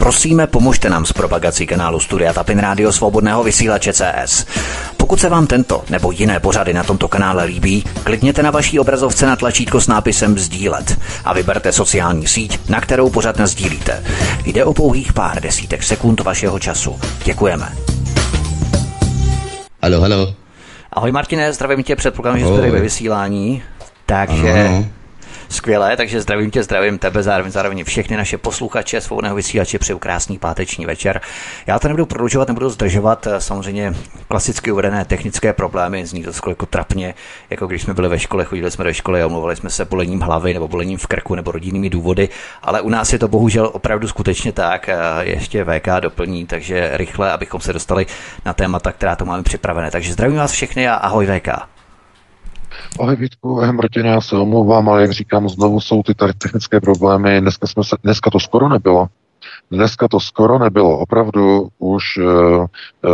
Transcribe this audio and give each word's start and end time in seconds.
Prosíme, 0.00 0.46
pomožte 0.46 0.90
nám 0.90 1.06
s 1.06 1.12
propagací 1.12 1.66
kanálu 1.66 2.00
Studia 2.00 2.32
Tapin 2.32 2.58
Rádio 2.58 2.92
Svobodného 2.92 3.44
vysílače 3.44 3.92
CS. 3.92 4.46
Pokud 4.96 5.20
se 5.20 5.28
vám 5.28 5.46
tento 5.46 5.82
nebo 5.90 6.10
jiné 6.10 6.40
pořady 6.40 6.74
na 6.74 6.84
tomto 6.84 7.08
kanále 7.08 7.44
líbí, 7.44 7.84
klikněte 8.04 8.42
na 8.42 8.50
vaší 8.50 8.78
obrazovce 8.78 9.26
na 9.26 9.36
tlačítko 9.36 9.80
s 9.80 9.86
nápisem 9.88 10.38
Sdílet 10.38 11.00
a 11.24 11.34
vyberte 11.34 11.72
sociální 11.72 12.26
síť, 12.26 12.68
na 12.68 12.80
kterou 12.80 13.10
pořád 13.10 13.40
sdílíte. 13.40 14.04
Jde 14.44 14.64
o 14.64 14.74
pouhých 14.74 15.12
pár 15.12 15.42
desítek 15.42 15.82
sekund 15.82 16.20
vašeho 16.20 16.58
času. 16.58 17.00
Děkujeme. 17.24 17.72
Halo, 19.82 20.00
halo. 20.00 20.34
Ahoj 20.92 21.12
Martine, 21.12 21.52
zdravím 21.52 21.82
tě, 21.82 21.96
předpokládám, 21.96 22.40
že 22.40 22.46
jsi 22.46 22.70
ve 22.70 22.80
vysílání. 22.80 23.62
Takže 24.06 24.52
ano. 24.52 24.99
Skvělé, 25.50 25.96
takže 25.96 26.20
zdravím 26.20 26.50
tě, 26.50 26.62
zdravím 26.62 26.98
tebe, 26.98 27.22
zároveň 27.22 27.52
zároveň 27.52 27.84
všechny 27.84 28.16
naše 28.16 28.38
posluchače 28.38 29.00
svobodného 29.00 29.36
vysílače 29.36 29.78
přeju 29.78 29.98
krásný 29.98 30.38
páteční 30.38 30.86
večer. 30.86 31.20
Já 31.66 31.78
to 31.78 31.88
nebudu 31.88 32.06
prodlužovat, 32.06 32.48
nebudu 32.48 32.70
zdržovat, 32.70 33.28
samozřejmě 33.38 33.94
klasicky 34.28 34.72
uvedené 34.72 35.04
technické 35.04 35.52
problémy, 35.52 36.06
zní 36.06 36.22
to 36.22 36.32
skoro 36.32 36.50
jako 36.50 36.66
trapně, 36.66 37.14
jako 37.50 37.66
když 37.66 37.82
jsme 37.82 37.94
byli 37.94 38.08
ve 38.08 38.18
škole, 38.18 38.44
chodili 38.44 38.70
jsme 38.70 38.84
do 38.84 38.92
školy 38.92 39.22
a 39.22 39.26
omlouvali 39.26 39.56
jsme 39.56 39.70
se 39.70 39.84
bolením 39.84 40.20
hlavy 40.20 40.54
nebo 40.54 40.68
bolením 40.68 40.98
v 40.98 41.06
krku 41.06 41.34
nebo 41.34 41.52
rodinnými 41.52 41.90
důvody, 41.90 42.28
ale 42.62 42.80
u 42.80 42.88
nás 42.88 43.12
je 43.12 43.18
to 43.18 43.28
bohužel 43.28 43.70
opravdu 43.72 44.08
skutečně 44.08 44.52
tak, 44.52 44.90
ještě 45.20 45.64
VK 45.64 45.88
doplní, 46.00 46.46
takže 46.46 46.90
rychle, 46.92 47.32
abychom 47.32 47.60
se 47.60 47.72
dostali 47.72 48.06
na 48.44 48.52
témata, 48.52 48.92
která 48.92 49.16
to 49.16 49.24
máme 49.24 49.42
připravené. 49.42 49.90
Takže 49.90 50.12
zdravím 50.12 50.36
vás 50.36 50.52
všechny 50.52 50.88
a 50.88 50.94
ahoj 50.94 51.26
VK. 51.26 51.79
Ahoj 53.00 53.16
Vítku, 53.16 53.60
Martina, 53.72 54.10
já 54.10 54.20
se 54.20 54.36
omlouvám, 54.36 54.88
ale 54.88 55.02
jak 55.02 55.10
říkám, 55.10 55.48
znovu 55.48 55.80
jsou 55.80 56.02
ty 56.02 56.14
tady 56.14 56.32
technické 56.32 56.80
problémy. 56.80 57.40
Dneska, 57.40 57.66
jsme 57.66 57.84
se, 57.84 57.96
dneska 58.02 58.30
to 58.30 58.40
skoro 58.40 58.68
nebylo. 58.68 59.08
Dneska 59.70 60.08
to 60.08 60.20
skoro 60.20 60.58
nebylo. 60.58 60.98
Opravdu 60.98 61.68
už 61.78 62.04
uh, 62.16 62.66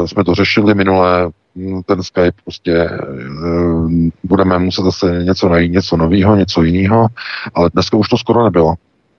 jsme 0.06 0.24
to 0.24 0.34
řešili 0.34 0.74
minule, 0.74 1.30
hm, 1.56 1.82
ten 1.82 2.02
Skype 2.02 2.42
prostě 2.44 2.90
uh, 2.90 3.90
budeme 4.24 4.58
muset 4.58 4.82
zase 4.82 5.24
něco 5.24 5.48
najít, 5.48 5.72
něco 5.72 5.96
nového, 5.96 6.36
něco 6.36 6.62
jiného, 6.62 7.06
ale 7.54 7.70
dneska 7.72 7.96
už 7.96 8.08
to 8.08 8.18
skoro 8.18 8.44
nebylo. 8.44 8.74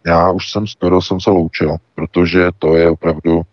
Já 0.05 0.31
už 0.31 0.51
jsem 0.51 0.67
skoro 0.67 1.01
jsem 1.01 1.19
se 1.19 1.29
loučil, 1.29 1.75
protože 1.95 2.49
to 2.59 2.75
je 2.75 2.89
opravdu, 2.89 3.35
uh, 3.35 3.43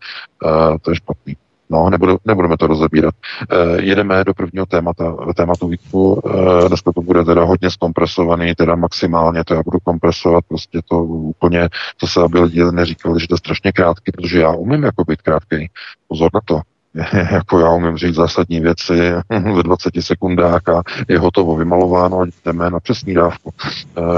to 0.83 0.91
je 0.91 0.97
špatný. 0.97 1.37
No, 1.71 1.91
nebudu, 1.91 2.19
nebudeme 2.25 2.57
to 2.57 2.67
rozebírat. 2.67 3.15
E, 3.51 3.83
jedeme 3.83 4.25
do 4.25 4.35
prvního 4.35 4.67
témata, 4.67 5.17
tématu 5.37 5.69
výtku. 5.69 6.23
E, 6.65 6.69
dneska 6.69 6.93
to 6.93 7.01
bude 7.01 7.25
teda 7.25 7.45
hodně 7.45 7.71
zkompresovaný, 7.71 8.55
teda 8.55 8.75
maximálně 8.77 9.45
to 9.45 9.55
já 9.55 9.63
budu 9.63 9.79
kompresovat, 9.81 10.45
prostě 10.49 10.81
to 10.89 11.05
úplně, 11.05 11.69
to 11.97 12.07
se 12.07 12.21
aby 12.21 12.41
lidi 12.41 12.65
neříkali, 12.65 13.21
že 13.21 13.29
to 13.29 13.35
je 13.35 13.39
strašně 13.39 13.73
krátký, 13.73 14.13
protože 14.13 14.41
já 14.41 14.51
umím 14.53 14.83
jako 14.83 15.05
být 15.05 15.23
krátký. 15.23 15.71
Pozor 16.09 16.31
na 16.35 16.41
to. 16.45 16.61
jako 17.33 17.59
já 17.59 17.71
umím 17.71 17.97
říct 17.97 18.15
zásadní 18.15 18.61
věci 18.61 19.13
ve 19.55 19.63
20 19.63 19.93
sekundách 20.01 20.69
a 20.69 20.83
je 21.09 21.19
hotovo 21.19 21.57
vymalováno 21.57 22.21
a 22.21 22.27
jdeme 22.45 22.71
na 22.71 22.81
přesní 22.81 23.15
dávku, 23.15 23.51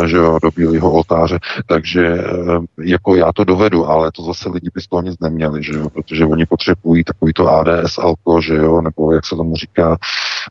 e, 0.05 0.08
že 0.08 0.16
jo, 0.16 0.38
do 0.42 0.50
bílého 0.56 0.92
oltáře. 0.92 1.38
Takže 1.66 2.06
e, 2.06 2.22
jako 2.82 3.16
já 3.16 3.32
to 3.32 3.44
dovedu, 3.44 3.86
ale 3.86 4.12
to 4.12 4.22
zase 4.22 4.48
lidi 4.48 4.70
by 4.74 4.80
z 4.80 4.86
toho 4.86 5.02
nic 5.02 5.20
neměli, 5.20 5.62
že 5.62 5.72
jo, 5.72 5.91
protože 5.91 6.27
oni 6.27 6.47
potřebují 6.47 7.04
takový 7.04 7.32
to 7.32 7.48
ADS 7.48 7.98
alko, 7.98 8.41
že 8.41 8.54
jo, 8.54 8.80
nebo 8.80 9.12
jak 9.12 9.27
se 9.27 9.36
tomu 9.36 9.56
říká, 9.56 9.97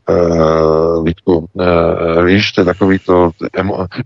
uh, 0.08 1.04
Vítku, 1.04 1.46
uh, 1.52 2.24
víš, 2.24 2.52
to 2.52 2.60
je 2.60 2.64
takový 2.64 2.98
to, 2.98 3.30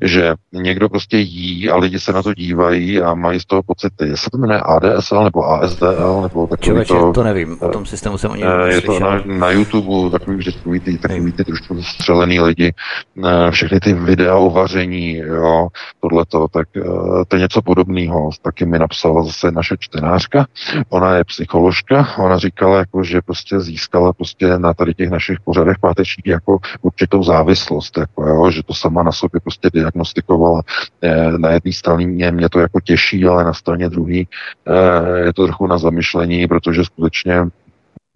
že 0.02 0.34
někdo 0.52 0.88
prostě 0.88 1.16
jí 1.16 1.70
a 1.70 1.76
lidi 1.76 2.00
se 2.00 2.12
na 2.12 2.22
to 2.22 2.34
dívají 2.34 3.02
a 3.02 3.14
mají 3.14 3.40
z 3.40 3.44
toho 3.44 3.62
pocity. 3.62 4.08
Jestli 4.08 4.30
to 4.30 4.38
jmenuje 4.38 4.60
ADSL 4.60 5.24
nebo 5.24 5.44
ASDL 5.44 6.20
nebo 6.22 6.46
takový 6.46 6.66
Člověče, 6.66 6.94
to, 6.94 7.12
to 7.12 7.22
nevím, 7.22 7.56
o 7.60 7.68
tom 7.68 7.86
systému 7.86 8.09
jsem 8.18 8.30
o 8.30 8.36
něm 8.36 8.48
uh, 8.48 8.66
Je 8.66 8.80
to 8.80 9.00
na, 9.00 9.22
na 9.26 9.50
YouTube 9.50 10.10
takový, 10.10 10.42
že 10.42 10.52
takový 10.52 10.80
ty, 10.80 10.98
takový 10.98 11.32
ty 11.32 11.44
trošku 11.44 11.82
střelený 11.82 12.40
lidi, 12.40 12.74
uh, 13.16 13.50
všechny 13.50 13.80
ty 13.80 13.92
videa 13.92 14.36
o 14.36 14.50
vaření, 14.50 15.16
jo, 15.16 15.68
tohleto, 16.00 16.48
tak 16.48 16.68
uh, 16.76 17.24
to 17.28 17.36
je 17.36 17.40
něco 17.42 17.62
podobného. 17.62 18.30
Taky 18.42 18.66
mi 18.66 18.78
napsala 18.78 19.22
zase 19.22 19.50
naše 19.50 19.76
čtenářka, 19.78 20.46
ona 20.88 21.16
je 21.16 21.24
psycholožka, 21.24 22.08
ona 22.18 22.38
říkala, 22.38 22.78
jako, 22.78 23.04
že 23.04 23.22
prostě 23.22 23.60
získala 23.60 24.12
prostě 24.12 24.58
na 24.58 24.74
tady 24.74 24.94
těch 24.94 25.10
našich 25.10 25.40
pořadech 25.40 25.76
páteční 25.80 26.22
jako 26.26 26.58
určitou 26.82 27.22
závislost, 27.22 27.98
jako, 27.98 28.28
jo, 28.28 28.50
že 28.50 28.62
to 28.62 28.74
sama 28.74 29.02
na 29.02 29.12
sobě 29.12 29.40
prostě 29.40 29.70
diagnostikovala. 29.74 30.62
Eh, 31.02 31.38
na 31.38 31.50
jedné 31.50 31.72
straně 31.72 32.32
mě 32.32 32.48
to 32.48 32.60
jako 32.60 32.80
těší, 32.80 33.24
ale 33.24 33.44
na 33.44 33.54
straně 33.54 33.88
druhé 33.88 34.22
eh, 34.22 35.18
je 35.26 35.32
to 35.32 35.46
trochu 35.46 35.66
na 35.66 35.78
zamyšlení, 35.78 36.46
protože 36.46 36.84
skutečně 36.84 37.34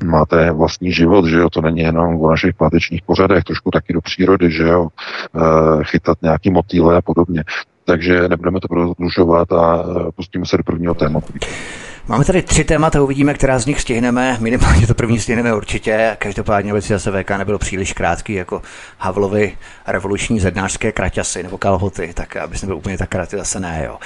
máte 0.03 0.53
vlastní 0.53 0.93
život, 0.93 1.27
že 1.27 1.39
jo, 1.39 1.51
to 1.51 1.61
není 1.61 1.81
jenom 1.81 2.21
o 2.21 2.31
našich 2.31 2.55
pátečních 2.55 3.03
pořadech, 3.03 3.45
trošku 3.45 3.71
taky 3.71 3.93
do 3.93 4.01
přírody, 4.01 4.51
že 4.51 4.63
jo, 4.63 4.89
e, 4.89 5.85
chytat 5.85 6.19
nějaký 6.23 6.51
motýle 6.51 6.97
a 6.97 7.03
podobně. 7.03 7.45
Takže 7.85 8.29
nebudeme 8.29 8.61
to 8.61 8.69
prodlužovat 8.69 9.53
a 9.53 9.85
pustíme 10.17 10.47
se 10.47 10.57
do 10.57 10.63
prvního 10.63 10.95
tématu. 10.95 11.33
Máme 12.09 12.25
tady 12.25 12.43
tři 12.43 12.65
témata, 12.65 13.03
uvidíme, 13.03 13.35
která 13.35 13.59
z 13.59 13.67
nich 13.67 13.81
stihneme. 13.81 14.37
Minimálně 14.41 14.87
to 14.87 14.95
první 14.95 15.21
stihneme 15.21 15.55
určitě. 15.55 16.17
Každopádně, 16.19 16.83
si 16.83 16.89
zase 16.89 17.23
VK 17.23 17.31
nebylo 17.31 17.59
příliš 17.59 17.93
krátký 17.93 18.33
jako 18.33 18.63
Havlovi 18.99 19.57
revoluční 19.87 20.41
zednářské 20.41 20.93
kraťasy 20.93 21.43
nebo 21.43 21.59
kalhoty, 21.59 22.11
tak 22.15 22.37
aby 22.37 22.57
nebyl 22.63 22.77
úplně 22.77 22.99
tak 22.99 23.09
krátký, 23.09 23.37
zase 23.37 23.61
ne, 23.61 23.83
jo. 23.87 23.99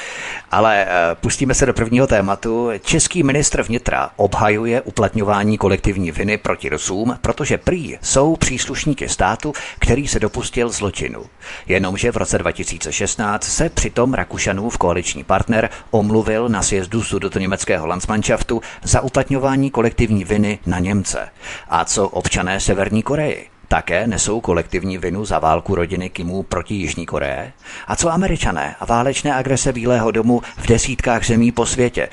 Ale 0.50 0.86
uh, 0.86 1.20
pustíme 1.20 1.54
se 1.54 1.66
do 1.66 1.74
prvního 1.74 2.06
tématu. 2.06 2.70
Český 2.82 3.22
ministr 3.22 3.62
vnitra 3.62 4.10
obhajuje 4.16 4.80
uplatňování 4.80 5.58
kolektivní 5.58 6.10
viny 6.10 6.38
proti 6.38 6.68
Rusům, 6.68 7.18
protože 7.20 7.58
prý 7.58 7.98
jsou 8.02 8.36
příslušníky 8.36 9.08
státu, 9.08 9.52
který 9.78 10.08
se 10.08 10.20
dopustil 10.20 10.68
zločinu. 10.68 11.24
Jenomže 11.66 12.12
v 12.12 12.16
roce 12.16 12.38
2016 12.38 13.44
se 13.44 13.68
přitom 13.68 14.14
Rakušanův 14.14 14.78
koaliční 14.78 15.24
partner 15.24 15.70
omluvil 15.90 16.48
na 16.48 16.62
sjezdu 16.62 17.02
sudu 17.02 17.30
německého 17.38 17.87
Landsmannschaftu 17.88 18.60
za 18.82 19.00
uplatňování 19.00 19.70
kolektivní 19.70 20.24
viny 20.24 20.58
na 20.66 20.78
Němce. 20.78 21.28
A 21.68 21.84
co 21.84 22.08
občané 22.08 22.60
Severní 22.60 23.02
Koreji? 23.02 23.46
Také 23.70 24.06
nesou 24.06 24.40
kolektivní 24.40 24.98
vinu 24.98 25.24
za 25.24 25.38
válku 25.38 25.74
rodiny 25.74 26.10
Kimů 26.10 26.42
proti 26.42 26.74
Jižní 26.74 27.06
Koreje? 27.06 27.52
A 27.86 27.96
co 27.96 28.12
američané 28.12 28.76
a 28.80 28.84
válečné 28.84 29.34
agrese 29.34 29.72
Bílého 29.72 30.10
domu 30.10 30.42
v 30.56 30.66
desítkách 30.66 31.26
zemí 31.26 31.52
po 31.52 31.66
světě? 31.66 32.08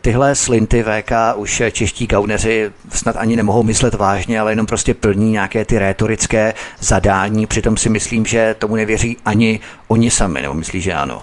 Tyhle 0.00 0.34
slinty 0.34 0.82
VK 0.82 1.12
už 1.36 1.62
čeští 1.72 2.06
gauneři 2.06 2.72
snad 2.88 3.16
ani 3.16 3.36
nemohou 3.36 3.62
myslet 3.62 3.94
vážně, 3.94 4.40
ale 4.40 4.52
jenom 4.52 4.66
prostě 4.66 4.94
plní 4.94 5.30
nějaké 5.30 5.64
ty 5.64 5.78
rétorické 5.78 6.54
zadání. 6.80 7.46
Přitom 7.46 7.76
si 7.76 7.88
myslím, 7.88 8.26
že 8.26 8.54
tomu 8.58 8.76
nevěří 8.76 9.16
ani 9.24 9.60
oni 9.88 10.10
sami, 10.10 10.42
nebo 10.42 10.54
myslí, 10.54 10.80
že 10.80 10.94
ano? 10.94 11.22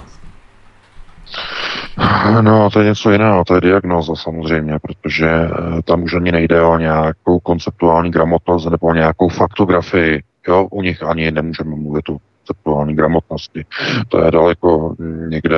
No, 2.41 2.69
to 2.69 2.79
je 2.79 2.85
něco 2.85 3.11
jiného, 3.11 3.45
to 3.45 3.55
je 3.55 3.61
diagnoza 3.61 4.15
samozřejmě, 4.15 4.79
protože 4.79 5.27
eh, 5.27 5.81
tam 5.81 6.03
už 6.03 6.13
ani 6.13 6.31
nejde 6.31 6.61
o 6.61 6.77
nějakou 6.77 7.39
konceptuální 7.39 8.11
gramotnost 8.11 8.65
nebo 8.65 8.87
o 8.87 8.93
nějakou 8.93 9.29
faktografii. 9.29 10.23
Jo, 10.47 10.67
u 10.71 10.81
nich 10.81 11.03
ani 11.03 11.31
nemůžeme 11.31 11.75
mluvit 11.75 12.09
o 12.09 12.17
konceptuální 12.49 12.95
gramotnosti. 12.95 13.65
To 14.07 14.25
je 14.25 14.31
daleko 14.31 14.95
někde 15.29 15.57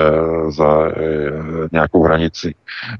za 0.50 0.88
eh, 0.88 1.68
nějakou 1.72 2.04
hranici. 2.04 2.56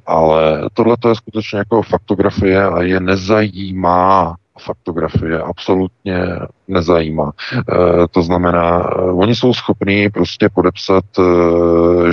Ale 0.06 0.70
tohle 0.74 0.98
je 1.08 1.16
skutečně 1.16 1.60
jako 1.60 1.82
faktografie 1.82 2.64
a 2.64 2.82
je 2.82 3.00
nezajímá 3.00 4.36
faktografie 4.62 5.42
absolutně 5.42 6.26
nezajímá. 6.68 7.32
E, 7.54 8.08
to 8.08 8.22
znamená, 8.22 8.80
e, 8.80 9.12
oni 9.12 9.36
jsou 9.36 9.54
schopní 9.54 10.10
prostě 10.10 10.50
podepsat, 10.50 11.06
e, 11.20 11.24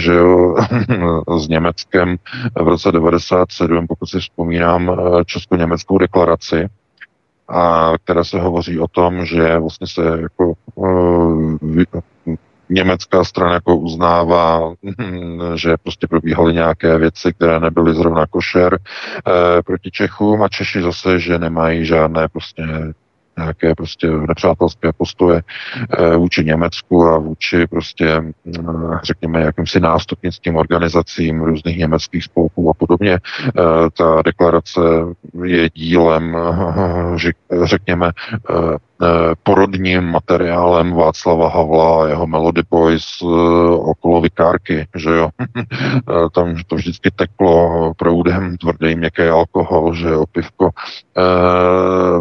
že 0.01 0.15
jo, 0.15 0.57
s 1.39 1.49
Německem 1.49 2.17
v 2.61 2.69
roce 2.69 2.93
97, 2.93 3.87
pokud 3.87 4.07
si 4.07 4.21
vzpomínám, 4.21 4.97
česko-německou 5.27 5.99
deklaraci, 5.99 6.69
a 7.49 7.93
která 8.05 8.25
se 8.25 8.41
hovoří 8.41 8.81
o 8.81 8.89
tom, 8.89 9.25
že 9.25 9.59
vlastně 9.59 9.87
se 9.87 10.03
jako 10.21 10.53
německá 12.71 13.25
strana 13.25 13.55
jako 13.55 13.77
uznává, 13.77 14.75
že 15.55 15.77
prostě 15.83 16.07
probíhaly 16.07 16.55
nějaké 16.55 16.99
věci, 16.99 17.33
které 17.33 17.61
nebyly 17.61 17.95
zrovna 17.95 18.27
košer 18.27 18.75
e, 18.79 19.63
proti 19.63 19.91
Čechům 19.91 20.43
a 20.43 20.49
Češi 20.49 20.83
zase, 20.83 21.21
že 21.21 21.39
nemají 21.39 21.85
žádné 21.85 22.29
prostě 22.29 22.63
nějaké 23.39 23.75
prostě 23.75 24.11
nepřátelské 24.11 24.93
postoje 24.93 25.43
e, 25.91 26.17
vůči 26.17 26.45
Německu 26.45 27.05
a 27.05 27.19
vůči 27.19 27.67
prostě, 27.67 28.09
e, 28.09 28.23
řekněme, 29.03 29.41
jakýmsi 29.41 29.81
nástupnickým 29.81 30.57
organizacím 30.57 31.41
různých 31.43 31.79
německých 31.79 32.25
spolků 32.25 32.71
a 32.71 32.75
podobně. 32.75 33.13
E, 33.13 33.21
ta 33.97 34.23
deklarace 34.23 34.81
je 35.45 35.71
dílem, 35.71 36.37
řekněme, 37.65 38.11
porodním 39.43 40.05
materiálem 40.05 40.93
Václava 40.93 41.49
Havla 41.49 42.05
a 42.05 42.07
jeho 42.09 42.27
Melody 42.27 42.63
Boys 42.71 43.23
okolo 43.79 44.21
vikárky, 44.21 44.87
že 44.97 45.11
jo. 45.11 45.31
Tam 46.35 46.55
to 46.67 46.77
vždycky 46.77 47.11
teklo 47.11 47.93
proudem 47.95 48.57
tvrdý 48.57 48.95
měkký 48.95 49.23
alkohol, 49.23 49.95
že 49.95 50.09
jo, 50.09 50.25
pivko. 50.33 50.71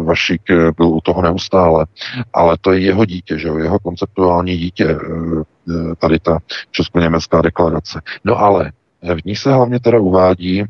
Vašik 0.04 0.42
byl 0.76 0.86
u 0.86 1.00
toho 1.00 1.22
neustále. 1.22 1.86
Ale 2.32 2.56
to 2.60 2.72
je 2.72 2.80
jeho 2.80 3.04
dítě, 3.04 3.38
že 3.38 3.48
jo, 3.48 3.58
jeho 3.58 3.78
konceptuální 3.78 4.56
dítě, 4.56 4.98
tady 5.98 6.18
ta 6.18 6.38
česko-německá 6.70 7.42
deklarace. 7.42 8.00
No 8.24 8.38
ale 8.38 8.72
v 9.14 9.24
ní 9.24 9.36
se 9.36 9.52
hlavně 9.52 9.80
teda 9.80 9.98
uvádí, 9.98 10.64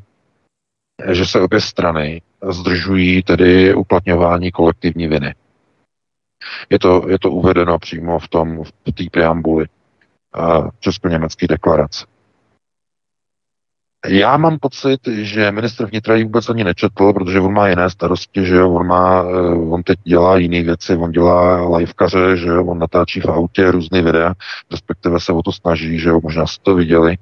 že 1.11 1.27
se 1.27 1.41
obě 1.41 1.61
strany 1.61 2.23
zdržují 2.51 3.23
tedy 3.23 3.75
uplatňování 3.75 4.51
kolektivní 4.51 5.07
viny. 5.07 5.35
Je 6.71 6.79
to, 6.79 7.09
je 7.09 7.19
to 7.19 7.31
uvedeno 7.31 7.79
přímo 7.79 8.19
v 8.19 8.29
tom, 8.29 8.65
v 8.65 8.93
té 8.93 9.05
preambuli 9.13 9.67
uh, 10.39 10.69
česko-německé 10.81 11.47
deklarace. 11.47 12.07
Já 14.07 14.37
mám 14.37 14.59
pocit, 14.59 15.01
že 15.09 15.51
ministr 15.51 15.87
vnitra 15.87 16.15
ji 16.15 16.25
vůbec 16.25 16.49
ani 16.49 16.65
nečetl, 16.65 17.13
protože 17.13 17.41
on 17.41 17.53
má 17.53 17.69
jiné 17.69 17.91
starosti, 17.91 18.47
že 18.47 18.57
jo, 18.57 18.75
on 18.75 18.87
má, 18.87 19.23
on 19.71 19.83
teď 19.83 19.99
dělá 20.05 20.37
jiné 20.37 20.63
věci, 20.63 20.97
on 20.97 21.11
dělá 21.11 21.69
livekaře, 21.77 22.37
že 22.37 22.49
jo, 22.49 22.65
on 22.65 22.79
natáčí 22.79 23.21
v 23.21 23.27
autě 23.27 23.71
různé 23.71 24.03
videa, 24.03 24.35
respektive 24.71 25.21
se 25.21 25.33
o 25.33 25.43
to 25.43 25.53
snaží, 25.53 25.99
že 25.99 26.09
jo, 26.09 26.21
možná 26.23 26.47
jste 26.47 26.63
to 26.63 26.75
viděli, 26.75 27.17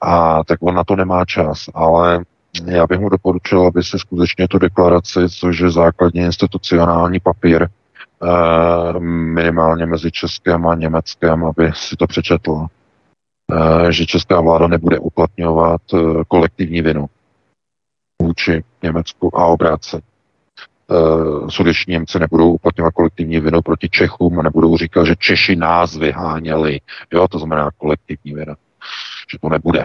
a 0.00 0.44
tak 0.44 0.58
on 0.62 0.74
na 0.74 0.84
to 0.84 0.96
nemá 0.96 1.24
čas, 1.24 1.64
ale 1.74 2.24
já 2.64 2.86
bych 2.86 2.98
mu 2.98 3.08
doporučil, 3.08 3.66
aby 3.66 3.82
si 3.82 3.98
skutečně 3.98 4.48
tu 4.48 4.58
deklaraci, 4.58 5.20
což 5.28 5.58
je 5.58 5.70
základně 5.70 6.24
institucionální 6.24 7.20
papír, 7.20 7.62
eh, 7.62 7.68
minimálně 9.34 9.86
mezi 9.86 10.10
Českém 10.10 10.66
a 10.66 10.74
Německém, 10.74 11.44
aby 11.44 11.72
si 11.74 11.96
to 11.96 12.06
přečetl, 12.06 12.66
eh, 13.52 13.92
že 13.92 14.06
česká 14.06 14.40
vláda 14.40 14.66
nebude 14.66 14.98
uplatňovat 14.98 15.80
eh, 15.94 15.98
kolektivní 16.28 16.82
vinu 16.82 17.06
vůči 18.22 18.64
Německu 18.82 19.38
a 19.38 19.46
obráce. 19.46 20.00
Sudeční 21.48 21.92
Němci 21.92 22.18
nebudou 22.18 22.52
uplatňovat 22.52 22.94
kolektivní 22.94 23.40
vinu 23.40 23.62
proti 23.62 23.88
Čechům 23.88 24.38
a 24.38 24.42
nebudou 24.42 24.76
říkat, 24.76 25.04
že 25.04 25.16
Češi 25.16 25.56
nás 25.56 25.96
vyháněli. 25.96 26.80
Jo, 27.12 27.28
to 27.28 27.38
znamená 27.38 27.70
kolektivní 27.78 28.34
vina. 28.34 28.54
Že 29.32 29.38
to 29.38 29.48
nebude. 29.48 29.84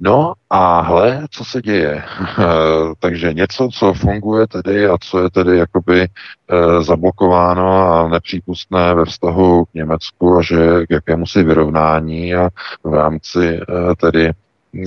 No 0.00 0.32
a 0.50 0.80
hle, 0.80 1.26
co 1.30 1.44
se 1.44 1.62
děje. 1.62 2.04
Takže 2.98 3.32
něco, 3.32 3.68
co 3.72 3.94
funguje 3.94 4.46
tedy 4.46 4.86
a 4.86 4.98
co 5.00 5.22
je 5.22 5.30
tedy 5.30 5.58
jakoby 5.58 6.00
e, 6.02 6.08
zablokováno 6.82 7.72
a 7.72 8.08
nepřípustné 8.08 8.94
ve 8.94 9.04
vztahu 9.04 9.64
k 9.64 9.74
Německu 9.74 10.36
a 10.36 10.42
že 10.42 10.86
k 10.86 10.90
jakému 10.90 11.26
si 11.26 11.42
vyrovnání 11.42 12.34
a 12.34 12.50
v 12.84 12.94
rámci 12.94 13.46
e, 13.46 13.60
tedy 13.96 14.32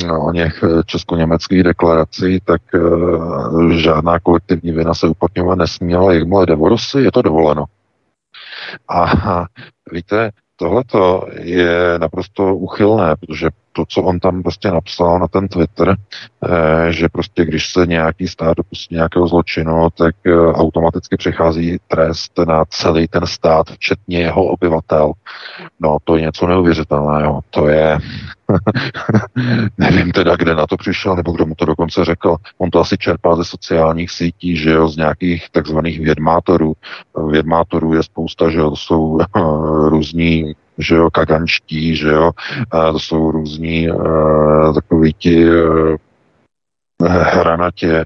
no, 0.06 0.26
o 0.26 0.32
něch 0.32 0.64
česko-německých 0.86 1.64
deklarací, 1.64 2.40
tak 2.46 2.62
žádná 3.72 4.20
kolektivní 4.20 4.72
vina 4.72 4.94
se 4.94 5.08
uplatňovat 5.08 5.58
nesmí, 5.58 5.96
ale 5.96 6.16
jakmile 6.16 6.46
jde 6.46 6.56
o 6.56 6.70
Rusy, 6.70 7.00
je 7.00 7.12
to 7.12 7.22
dovoleno. 7.22 7.66
A 8.90 9.06
víte, 9.92 10.32
tohleto 10.56 11.28
je 11.40 12.00
naprosto 12.00 12.56
uchylné, 12.56 13.16
protože 13.16 13.50
to, 13.78 13.86
co 13.86 14.02
on 14.02 14.20
tam 14.20 14.44
prostě 14.44 14.72
napsal 14.72 15.20
na 15.20 15.28
ten 15.28 15.48
Twitter, 15.48 15.96
eh, 15.96 16.92
že 16.92 17.10
prostě 17.10 17.46
když 17.46 17.72
se 17.72 17.86
nějaký 17.86 18.28
stát 18.28 18.58
dopustí 18.58 18.96
nějakého 18.96 19.28
zločinu, 19.28 19.90
tak 19.98 20.16
eh, 20.26 20.32
automaticky 20.54 21.18
přichází 21.18 21.78
trest 21.88 22.40
na 22.48 22.66
celý 22.70 23.08
ten 23.08 23.26
stát, 23.26 23.70
včetně 23.72 24.20
jeho 24.20 24.44
obyvatel. 24.44 25.12
No, 25.80 25.98
to 26.04 26.16
je 26.16 26.22
něco 26.22 26.48
neuvěřitelného. 26.48 27.40
To 27.50 27.68
je... 27.68 28.00
Nevím 29.78 30.12
teda, 30.12 30.36
kde 30.36 30.56
na 30.56 30.68
to 30.68 30.78
přišel, 30.78 31.16
nebo 31.16 31.32
kdo 31.32 31.46
mu 31.46 31.56
to 31.56 31.66
dokonce 31.66 32.06
řekl. 32.06 32.36
On 32.58 32.70
to 32.70 32.80
asi 32.80 32.98
čerpá 32.98 33.36
ze 33.36 33.46
sociálních 33.46 34.12
sítí, 34.12 34.58
že 34.58 34.70
jo, 34.70 34.90
z 34.90 34.98
nějakých 34.98 35.50
takzvaných 35.52 36.00
vědmátorů. 36.00 36.74
Vědmátorů 37.30 37.94
je 37.94 38.04
spousta, 38.04 38.50
že 38.50 38.58
jo, 38.58 38.76
jsou 38.76 39.20
různí 39.90 40.56
že 40.78 40.96
jo, 40.96 41.10
kagančtí, 41.10 41.96
že 41.96 42.10
jo, 42.10 42.32
a 42.72 42.92
to 42.92 43.00
jsou 43.00 43.32
různí 43.32 43.90
uh, 43.92 44.76
takový 44.76 45.14
ti 45.14 45.50
uh, 45.50 45.96
hranatě, 47.08 48.06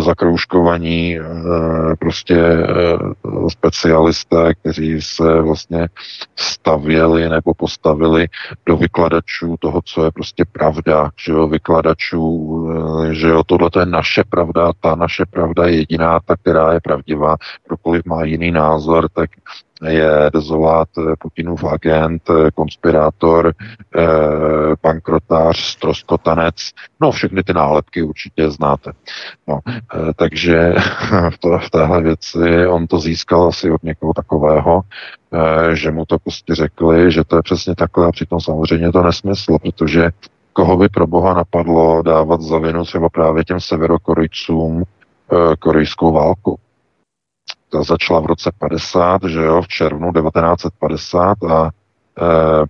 zakroužkovaní 0.00 1.18
prostě 1.98 2.66
specialisté, 3.48 4.54
kteří 4.54 5.02
se 5.02 5.42
vlastně 5.42 5.88
stavěli 6.36 7.28
nebo 7.28 7.54
postavili 7.54 8.28
do 8.66 8.76
vykladačů 8.76 9.56
toho, 9.58 9.80
co 9.84 10.04
je 10.04 10.10
prostě 10.10 10.44
pravda, 10.52 11.10
že 11.16 11.32
jo, 11.32 11.48
vykladačů, 11.48 12.66
že 13.10 13.28
jo, 13.28 13.42
tohle 13.46 13.70
to 13.70 13.80
je 13.80 13.86
naše 13.86 14.24
pravda, 14.24 14.72
ta 14.80 14.94
naše 14.94 15.24
pravda 15.26 15.66
je 15.66 15.76
jediná, 15.76 16.20
ta, 16.20 16.36
která 16.36 16.72
je 16.72 16.80
pravdivá. 16.80 17.36
Kdokoliv 17.66 18.02
má 18.04 18.24
jiný 18.24 18.50
názor, 18.50 19.08
tak 19.08 19.30
je 19.86 20.30
dezolát 20.32 20.88
eh, 20.98 21.14
Putinův 21.18 21.64
agent, 21.64 22.22
eh, 22.30 22.50
konspirátor, 22.54 23.52
eh, 23.96 24.06
bankrotář, 24.82 25.58
stroskotanec, 25.58 26.54
no 27.00 27.10
všechny 27.10 27.42
ty 27.42 27.52
nálepky 27.52 28.02
určitě 28.02 28.50
znáte. 28.50 28.92
No, 29.48 29.58
takže 30.16 30.74
v, 31.30 31.38
to, 31.38 31.58
v 31.58 31.70
téhle 31.70 32.02
věci 32.02 32.66
on 32.66 32.86
to 32.86 32.98
získal 32.98 33.48
asi 33.48 33.70
od 33.70 33.82
někoho 33.82 34.14
takového, 34.14 34.80
že 35.72 35.90
mu 35.90 36.04
to 36.04 36.18
prostě 36.18 36.54
řekli, 36.54 37.12
že 37.12 37.24
to 37.24 37.36
je 37.36 37.42
přesně 37.42 37.74
takhle 37.74 38.06
a 38.06 38.12
přitom 38.12 38.40
samozřejmě 38.40 38.92
to 38.92 39.02
nesmysl, 39.02 39.58
protože 39.62 40.10
koho 40.52 40.76
by 40.76 40.88
pro 40.88 41.06
boha 41.06 41.34
napadlo 41.34 42.02
dávat 42.02 42.40
za 42.40 42.58
vinu 42.58 42.84
třeba 42.84 43.08
právě 43.08 43.44
těm 43.44 43.60
severokorejcům 43.60 44.82
korejskou 45.58 46.12
válku 46.12 46.58
ta 47.68 47.82
začala 47.82 48.20
v 48.20 48.26
roce 48.26 48.50
50, 48.58 49.22
že 49.22 49.40
jo, 49.40 49.62
v 49.62 49.68
červnu 49.68 50.12
1950 50.12 51.44
a 51.44 51.70
e, 51.70 51.70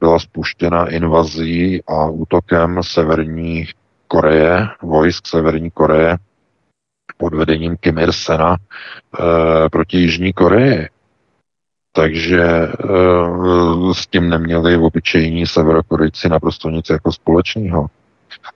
byla 0.00 0.18
spuštěna 0.18 0.86
invazí 0.86 1.82
a 1.86 2.06
útokem 2.06 2.82
Severní 2.82 3.66
Koreje, 4.08 4.66
vojsk 4.82 5.26
Severní 5.26 5.70
Koreje 5.70 6.16
pod 7.16 7.34
vedením 7.34 7.76
Kim 7.76 7.98
Il-sena 7.98 8.56
e, 8.56 9.68
proti 9.68 9.96
Jižní 9.96 10.32
Koreji. 10.32 10.88
Takže 11.92 12.42
e, 12.42 12.68
s 13.94 14.06
tím 14.06 14.28
neměli 14.30 14.76
obyčejní 14.76 15.46
severokorejci 15.46 16.28
naprosto 16.28 16.70
nic 16.70 16.90
jako 16.90 17.12
společného. 17.12 17.86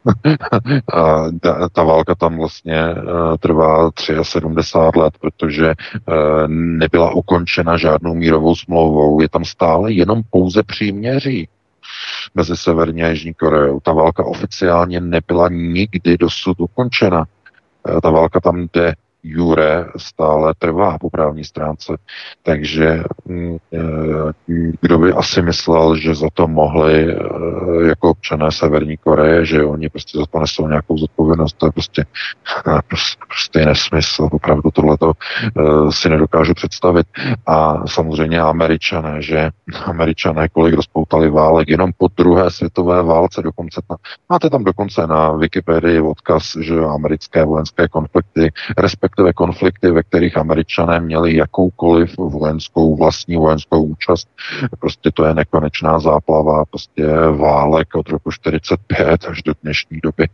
a 0.95 1.25
ta, 1.41 1.69
ta 1.69 1.83
válka 1.83 2.15
tam 2.15 2.37
vlastně 2.37 2.95
uh, 2.95 3.37
trvá 3.37 3.91
73 4.23 4.99
let, 4.99 5.15
protože 5.21 5.75
uh, 6.09 6.15
nebyla 6.49 7.11
ukončena 7.11 7.77
žádnou 7.77 8.15
mírovou 8.15 8.57
smlouvou. 8.57 9.21
Je 9.21 9.29
tam 9.29 9.45
stále 9.45 9.93
jenom 9.93 10.23
pouze 10.31 10.63
příměří 10.63 11.49
mezi 12.35 12.57
Severní 12.57 13.03
a 13.03 13.09
Jižní 13.09 13.35
Koreou. 13.35 13.81
Ta 13.81 13.93
válka 13.93 14.25
oficiálně 14.25 15.01
nebyla 15.01 15.49
nikdy 15.49 16.19
dosud 16.19 16.61
ukončena. 16.61 17.25
Uh, 17.89 18.01
ta 18.01 18.11
válka 18.11 18.41
tam 18.41 18.69
jde 18.73 18.95
jure 19.23 19.87
stále 19.97 20.55
trvá 20.59 20.99
po 20.99 21.11
právní 21.11 21.45
stránce. 21.45 21.97
Takže 22.43 23.05
mm, 23.25 23.57
eh, 23.73 23.79
kdo 24.81 24.99
by 24.99 25.13
asi 25.13 25.43
myslel, 25.43 25.97
že 25.97 26.15
za 26.15 26.29
to 26.35 26.49
mohli 26.49 27.13
eh, 27.13 27.17
jako 27.89 28.11
občané 28.11 28.53
Severní 28.53 28.97
Koreje, 28.97 29.45
že 29.45 29.65
oni 29.65 29.89
prostě 29.89 30.19
za 30.19 30.27
to 30.27 30.39
nesou 30.41 30.69
nějakou 30.69 30.99
zodpovědnost, 30.99 31.53
to 31.59 31.67
je 31.67 31.73
prostě, 31.73 32.05
prostě, 32.89 33.25
prostě 33.29 33.67
nesmysl, 33.67 34.29
opravdu 34.33 34.71
tohleto 34.71 35.13
si 35.91 36.09
nedokážu 36.09 36.55
představit. 36.55 37.07
A 37.47 37.87
samozřejmě 37.87 38.41
američané, 38.41 39.23
že 39.23 39.51
američané, 39.85 40.49
kolik 40.49 40.75
rozpoutali 40.75 41.31
válek, 41.31 41.69
jenom 41.69 41.91
po 41.99 42.09
druhé 42.17 42.51
světové 42.51 43.03
válce 43.03 43.43
dokonce, 43.43 43.83
máte 44.31 44.51
tam 44.51 44.65
dokonce 44.65 45.07
na 45.07 45.33
Wikipedii 45.33 46.01
odkaz, 46.01 46.57
že 46.61 46.81
americké 46.81 47.45
vojenské 47.45 47.89
konflikty, 47.89 48.53
respektive 48.79 49.12
respektive 49.13 49.33
konflikty, 49.33 49.91
ve 49.91 50.03
kterých 50.03 50.37
američané 50.37 51.01
měli 51.01 51.37
jakoukoliv 51.37 52.17
vojenskou, 52.19 52.97
vlastní 52.97 53.37
vojenskou 53.37 53.83
účast. 53.83 54.29
Prostě 54.81 55.11
to 55.15 55.25
je 55.25 55.35
nekonečná 55.35 55.99
záplava 55.99 56.65
prostě 56.65 57.07
válek 57.37 57.95
od 57.95 58.09
roku 58.09 58.31
45 58.31 59.25
až 59.29 59.43
do 59.43 59.53
dnešní 59.63 60.01
doby. 60.03 60.29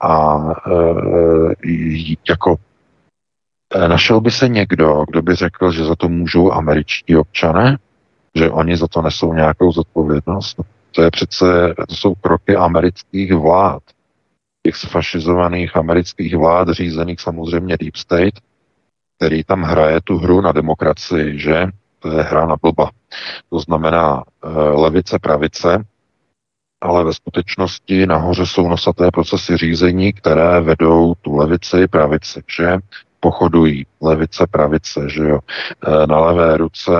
A 0.00 0.38
e, 0.66 2.16
jako 2.28 2.56
e, 3.74 3.88
Našel 3.88 4.20
by 4.20 4.30
se 4.30 4.48
někdo, 4.48 5.04
kdo 5.10 5.22
by 5.22 5.34
řekl, 5.34 5.72
že 5.72 5.84
za 5.84 5.96
to 5.96 6.08
můžou 6.08 6.52
američtí 6.52 7.16
občané, 7.16 7.78
že 8.34 8.50
oni 8.50 8.76
za 8.76 8.86
to 8.88 9.02
nesou 9.02 9.32
nějakou 9.32 9.72
zodpovědnost. 9.72 10.60
To 10.92 11.02
je 11.02 11.10
přece, 11.10 11.74
to 11.88 11.94
jsou 11.94 12.14
kroky 12.14 12.56
amerických 12.56 13.32
vlád 13.32 13.82
těch 14.62 14.76
sfašizovaných 14.76 15.76
amerických 15.76 16.36
vlád, 16.36 16.68
řízených 16.68 17.20
samozřejmě 17.20 17.76
Deep 17.76 17.96
State, 17.96 18.34
který 19.16 19.44
tam 19.44 19.62
hraje 19.62 20.00
tu 20.04 20.18
hru 20.18 20.40
na 20.40 20.52
demokracii, 20.52 21.38
že? 21.38 21.66
To 21.98 22.10
je 22.10 22.22
hra 22.22 22.46
na 22.46 22.56
blba. 22.62 22.90
To 23.50 23.58
znamená 23.58 24.24
e, 24.44 24.48
levice, 24.58 25.18
pravice, 25.18 25.84
ale 26.80 27.04
ve 27.04 27.14
skutečnosti 27.14 28.06
nahoře 28.06 28.46
jsou 28.46 28.68
nosaté 28.68 29.10
procesy 29.10 29.56
řízení, 29.56 30.12
které 30.12 30.60
vedou 30.60 31.14
tu 31.14 31.36
levici, 31.36 31.88
pravici, 31.88 32.42
že? 32.56 32.78
Pochodují 33.20 33.86
levice, 34.02 34.46
pravice, 34.50 35.08
že 35.08 35.22
jo. 35.22 35.38
E, 35.86 36.06
na 36.06 36.20
levé 36.20 36.56
ruce, 36.56 36.92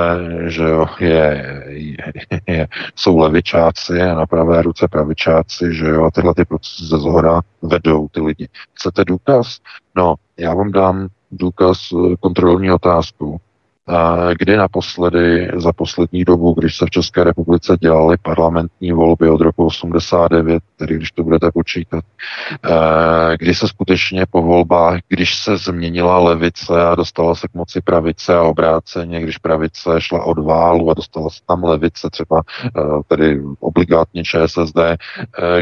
že 0.46 0.62
jo, 0.62 0.86
je, 1.00 1.62
je, 1.66 2.12
je, 2.46 2.68
jsou 2.94 3.18
levičáci 3.18 4.02
a 4.02 4.14
na 4.14 4.26
pravé 4.26 4.62
ruce 4.62 4.88
pravičáci, 4.88 5.74
že 5.74 5.86
jo, 5.86 6.04
a 6.04 6.10
tyhle 6.10 6.34
ty 6.34 6.44
procesy 6.44 6.84
ze 6.84 6.98
zhora 6.98 7.40
vedou 7.62 8.08
ty 8.08 8.20
lidi. 8.20 8.48
Chcete 8.74 9.04
důkaz? 9.04 9.58
No, 9.96 10.14
já 10.36 10.54
vám 10.54 10.72
dám 10.72 11.08
důkaz 11.30 11.78
e, 11.92 12.16
kontrolní 12.16 12.70
otázku 12.70 13.40
kdy 14.38 14.56
naposledy 14.56 15.50
za 15.56 15.72
poslední 15.72 16.24
dobu, 16.24 16.54
když 16.58 16.76
se 16.76 16.86
v 16.86 16.90
České 16.90 17.24
republice 17.24 17.76
dělaly 17.80 18.16
parlamentní 18.22 18.92
volby 18.92 19.28
od 19.28 19.40
roku 19.40 19.66
89, 19.66 20.62
tedy 20.76 20.94
když 20.94 21.10
to 21.10 21.22
budete 21.22 21.50
počítat, 21.52 22.04
eh, 22.64 23.36
kdy 23.36 23.54
se 23.54 23.68
skutečně 23.68 24.26
po 24.30 24.42
volbách, 24.42 25.00
když 25.08 25.34
se 25.42 25.56
změnila 25.56 26.18
levice 26.18 26.82
a 26.86 26.94
dostala 26.94 27.34
se 27.34 27.48
k 27.48 27.54
moci 27.54 27.80
pravice 27.80 28.36
a 28.36 28.42
obráceně, 28.42 29.20
když 29.20 29.38
pravice 29.38 29.90
šla 29.98 30.24
od 30.24 30.38
válu 30.38 30.90
a 30.90 30.94
dostala 30.94 31.30
se 31.30 31.40
tam 31.46 31.64
levice, 31.64 32.08
třeba 32.10 32.42
eh, 32.64 32.80
tedy 33.08 33.42
obligátně 33.60 34.22
ČSSD, 34.24 34.78
eh, 34.78 34.96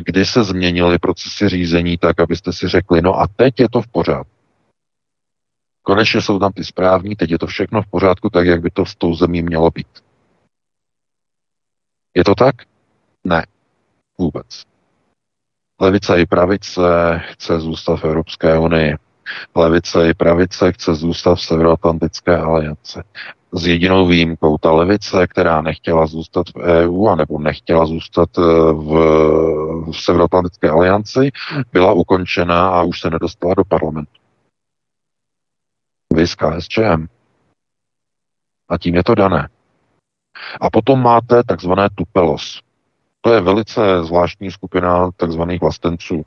kdy 0.04 0.25
se 0.25 0.44
změnily 0.44 0.98
procesy 0.98 1.48
řízení 1.48 1.98
tak, 1.98 2.20
abyste 2.20 2.52
si 2.52 2.68
řekli, 2.68 3.02
no 3.02 3.20
a 3.20 3.26
teď 3.37 3.60
je 3.60 3.68
to 3.70 3.82
v 3.82 3.87
pořádku. 3.87 4.38
Konečně 5.88 6.23
jsou 6.23 6.38
tam 6.38 6.52
ty 6.52 6.64
správní, 6.64 7.16
teď 7.16 7.30
je 7.30 7.38
to 7.38 7.47
všechno 7.47 7.83
v 7.83 7.87
pořádku 7.87 8.30
tak, 8.30 8.47
jak 8.47 8.61
by 8.61 8.71
to 8.71 8.87
s 8.87 8.95
tou 8.95 9.14
zemí 9.14 9.42
mělo 9.42 9.71
být. 9.71 9.87
Je 12.16 12.25
to 12.25 12.35
tak? 12.35 12.54
Ne. 13.25 13.47
Vůbec. 14.18 14.62
Levice 15.80 16.21
i 16.21 16.26
pravice 16.26 16.80
chce 17.25 17.61
zůstat 17.61 17.97
v 17.97 18.04
Evropské 18.04 18.59
unii. 18.59 18.97
Levice 19.57 20.09
i 20.09 20.14
pravice 20.14 20.73
chce 20.73 20.95
zůstat 20.95 21.35
v 21.35 21.42
Severoatlantické 21.42 22.37
alianci. 22.38 22.99
S 23.52 23.66
jedinou 23.66 24.07
výjimkou 24.07 24.59
ta 24.59 24.73
levice, 24.73 25.26
která 25.26 25.62
nechtěla 25.62 26.07
zůstat 26.07 26.47
v 26.49 26.57
EU, 26.57 27.07
anebo 27.07 27.38
nechtěla 27.38 27.87
zůstat 27.87 28.28
eh, 28.38 28.42
v, 28.73 28.90
v 29.90 29.92
Severoatlantické 29.92 30.71
alianci, 30.71 31.30
byla 31.73 31.92
ukončena 31.92 32.68
a 32.68 32.83
už 32.83 33.00
se 33.00 33.11
nedostala 33.11 33.54
do 33.54 33.64
parlamentu 33.64 34.17
vy 36.18 36.26
z 36.26 36.34
KSČM. 36.34 37.06
A 38.68 38.78
tím 38.78 38.94
je 38.94 39.04
to 39.04 39.14
dané. 39.14 39.48
A 40.60 40.70
potom 40.70 41.02
máte 41.02 41.42
takzvané 41.42 41.88
tupelos. 41.94 42.62
To 43.20 43.34
je 43.34 43.40
velice 43.40 43.80
zvláštní 44.04 44.50
skupina 44.50 45.10
takzvaných 45.16 45.60
vlastenců. 45.60 46.22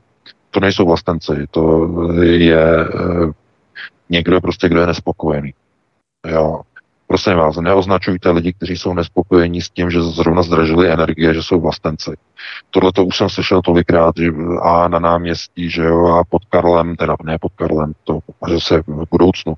To 0.50 0.60
nejsou 0.60 0.86
vlastenci, 0.86 1.46
to 1.50 1.92
je 2.22 2.80
e, 2.80 2.88
někdo 4.10 4.40
prostě, 4.40 4.68
kdo 4.68 4.80
je 4.80 4.86
nespokojený. 4.86 5.54
Jo. 6.26 6.60
Prosím 7.12 7.36
vás, 7.36 7.56
neoznačujte 7.56 8.30
lidi, 8.30 8.52
kteří 8.52 8.76
jsou 8.76 8.94
nespokojení 8.94 9.60
s 9.60 9.70
tím, 9.70 9.90
že 9.90 10.02
zrovna 10.02 10.42
zdražili 10.42 10.92
energie, 10.92 11.34
že 11.34 11.42
jsou 11.42 11.60
vlastenci. 11.60 12.10
Tohle 12.70 12.92
to 12.92 13.04
už 13.04 13.16
jsem 13.16 13.28
slyšel 13.28 13.62
tolikrát, 13.62 14.14
že 14.16 14.30
a 14.62 14.88
na 14.88 14.98
náměstí, 14.98 15.70
že 15.70 15.82
jo, 15.82 16.06
a 16.06 16.24
pod 16.24 16.44
Karlem, 16.44 16.96
teda 16.96 17.16
ne 17.24 17.38
pod 17.38 17.52
Karlem, 17.56 17.92
to 18.04 18.18
že 18.48 18.60
se 18.60 18.82
v 18.82 19.04
budoucnu, 19.10 19.54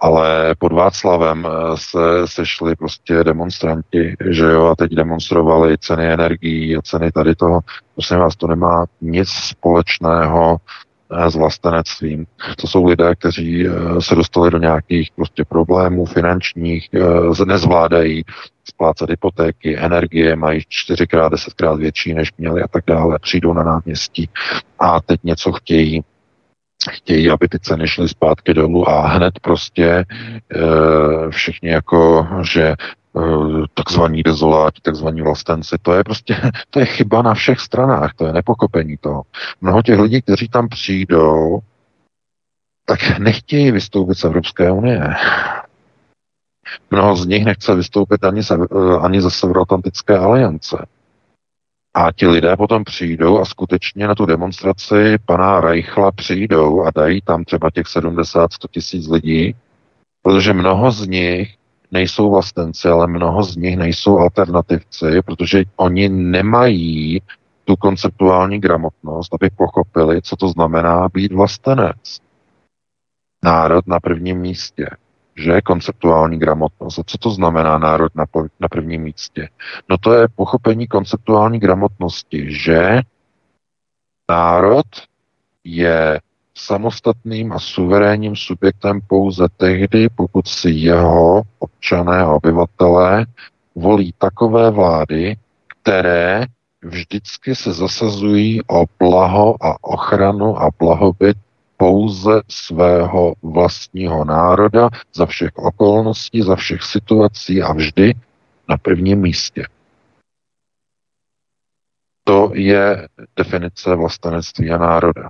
ale 0.00 0.54
pod 0.58 0.72
Václavem 0.72 1.46
eh, 1.46 1.76
se 1.76 1.98
sešli 2.24 2.76
prostě 2.76 3.24
demonstranti, 3.24 4.16
že 4.30 4.44
jo, 4.44 4.66
a 4.66 4.76
teď 4.76 4.92
demonstrovali 4.92 5.78
ceny 5.78 6.12
energií 6.12 6.76
a 6.76 6.82
ceny 6.82 7.12
tady 7.12 7.34
toho. 7.34 7.60
Prosím 7.94 8.18
vás, 8.18 8.36
to 8.36 8.46
nemá 8.46 8.84
nic 9.00 9.28
společného 9.28 10.56
s 11.28 11.34
vlastenectvím. 11.34 12.26
To 12.60 12.66
jsou 12.66 12.86
lidé, 12.86 13.14
kteří 13.14 13.66
eh, 13.66 13.70
se 14.00 14.14
dostali 14.14 14.50
do 14.50 14.58
nějakých 14.58 15.10
prostě 15.16 15.44
problémů 15.44 16.04
finančních, 16.06 16.88
eh, 16.94 17.44
nezvládají 17.44 18.24
splácet 18.64 19.10
hypotéky, 19.10 19.78
energie 19.78 20.36
mají 20.36 20.60
čtyřikrát, 20.68 21.28
desetkrát 21.28 21.78
větší, 21.78 22.14
než 22.14 22.32
měli 22.38 22.62
a 22.62 22.68
tak 22.68 22.84
dále. 22.86 23.18
Přijdou 23.18 23.52
na 23.52 23.62
náměstí 23.62 24.28
a 24.78 25.00
teď 25.00 25.20
něco 25.24 25.52
chtějí, 25.52 26.04
chtějí, 26.90 27.30
aby 27.30 27.48
ty 27.48 27.58
ceny 27.58 27.88
šly 27.88 28.08
zpátky 28.08 28.54
dolů 28.54 28.88
a 28.88 29.06
hned 29.06 29.34
prostě 29.40 29.86
e, 29.86 30.04
všichni 31.30 31.70
jako, 31.70 32.28
že 32.42 32.74
Eh, 32.74 32.99
takzvaní 33.74 34.22
dezoláti, 34.22 34.80
takzvaní 34.82 35.22
vlastenci. 35.22 35.76
To 35.82 35.92
je 35.92 36.04
prostě, 36.04 36.36
to 36.70 36.80
je 36.80 36.86
chyba 36.86 37.22
na 37.22 37.34
všech 37.34 37.60
stranách, 37.60 38.14
to 38.14 38.26
je 38.26 38.32
nepokopení 38.32 38.96
toho. 38.96 39.22
Mnoho 39.60 39.82
těch 39.82 39.98
lidí, 39.98 40.22
kteří 40.22 40.48
tam 40.48 40.68
přijdou, 40.68 41.58
tak 42.86 43.18
nechtějí 43.18 43.70
vystoupit 43.70 44.14
z 44.14 44.24
Evropské 44.24 44.70
unie. 44.70 45.14
Mnoho 46.90 47.16
z 47.16 47.26
nich 47.26 47.44
nechce 47.44 47.74
vystoupit 47.74 48.24
ani, 48.24 48.42
ze, 48.42 48.54
eh, 48.54 48.98
ani 49.00 49.22
ze 49.22 49.30
Severoatlantické 49.30 50.18
aliance. 50.18 50.86
A 51.94 52.12
ti 52.12 52.26
lidé 52.26 52.56
potom 52.56 52.84
přijdou 52.84 53.40
a 53.40 53.44
skutečně 53.44 54.06
na 54.06 54.14
tu 54.14 54.26
demonstraci 54.26 55.18
pana 55.26 55.60
Reichla 55.60 56.12
přijdou 56.12 56.84
a 56.84 56.90
dají 56.94 57.20
tam 57.20 57.44
třeba 57.44 57.70
těch 57.70 57.86
70-100 57.86 58.68
tisíc 58.70 59.08
lidí, 59.08 59.54
protože 60.22 60.52
mnoho 60.52 60.90
z 60.90 61.06
nich 61.06 61.56
nejsou 61.90 62.30
vlastenci, 62.30 62.88
ale 62.88 63.06
mnoho 63.06 63.42
z 63.42 63.56
nich 63.56 63.76
nejsou 63.76 64.18
alternativci, 64.18 65.22
protože 65.24 65.64
oni 65.76 66.08
nemají 66.08 67.22
tu 67.64 67.76
konceptuální 67.76 68.60
gramotnost, 68.60 69.34
aby 69.34 69.50
pochopili, 69.50 70.22
co 70.22 70.36
to 70.36 70.48
znamená 70.48 71.08
být 71.08 71.32
vlastenec. 71.32 72.20
Národ 73.44 73.86
na 73.86 74.00
prvním 74.00 74.38
místě. 74.38 74.86
Že 75.36 75.50
je 75.50 75.62
konceptuální 75.62 76.38
gramotnost. 76.38 76.98
A 76.98 77.02
co 77.06 77.18
to 77.18 77.30
znamená 77.30 77.78
národ 77.78 78.14
na, 78.14 78.24
na 78.60 78.68
prvním 78.68 79.02
místě? 79.02 79.48
No 79.88 79.98
to 79.98 80.14
je 80.14 80.28
pochopení 80.28 80.86
konceptuální 80.86 81.58
gramotnosti, 81.58 82.46
že 82.54 83.00
národ 84.30 84.86
je 85.64 86.20
samostatným 86.60 87.52
a 87.52 87.58
suverénním 87.58 88.36
subjektem 88.36 89.00
pouze 89.06 89.48
tehdy, 89.56 90.08
pokud 90.08 90.48
si 90.48 90.70
jeho 90.70 91.42
občané 91.58 92.18
a 92.18 92.30
obyvatelé 92.30 93.26
volí 93.74 94.14
takové 94.18 94.70
vlády, 94.70 95.36
které 95.66 96.46
vždycky 96.82 97.54
se 97.54 97.72
zasazují 97.72 98.60
o 98.66 98.84
blaho 98.98 99.56
a 99.60 99.84
ochranu 99.84 100.58
a 100.58 100.70
blahobyt 100.78 101.36
pouze 101.76 102.42
svého 102.48 103.34
vlastního 103.42 104.24
národa 104.24 104.88
za 105.14 105.26
všech 105.26 105.50
okolností, 105.56 106.42
za 106.42 106.56
všech 106.56 106.82
situací 106.82 107.62
a 107.62 107.72
vždy 107.72 108.14
na 108.68 108.76
prvním 108.76 109.20
místě. 109.20 109.66
To 112.24 112.50
je 112.54 113.08
definice 113.36 113.94
vlastenectví 113.94 114.70
a 114.70 114.78
národa 114.78 115.28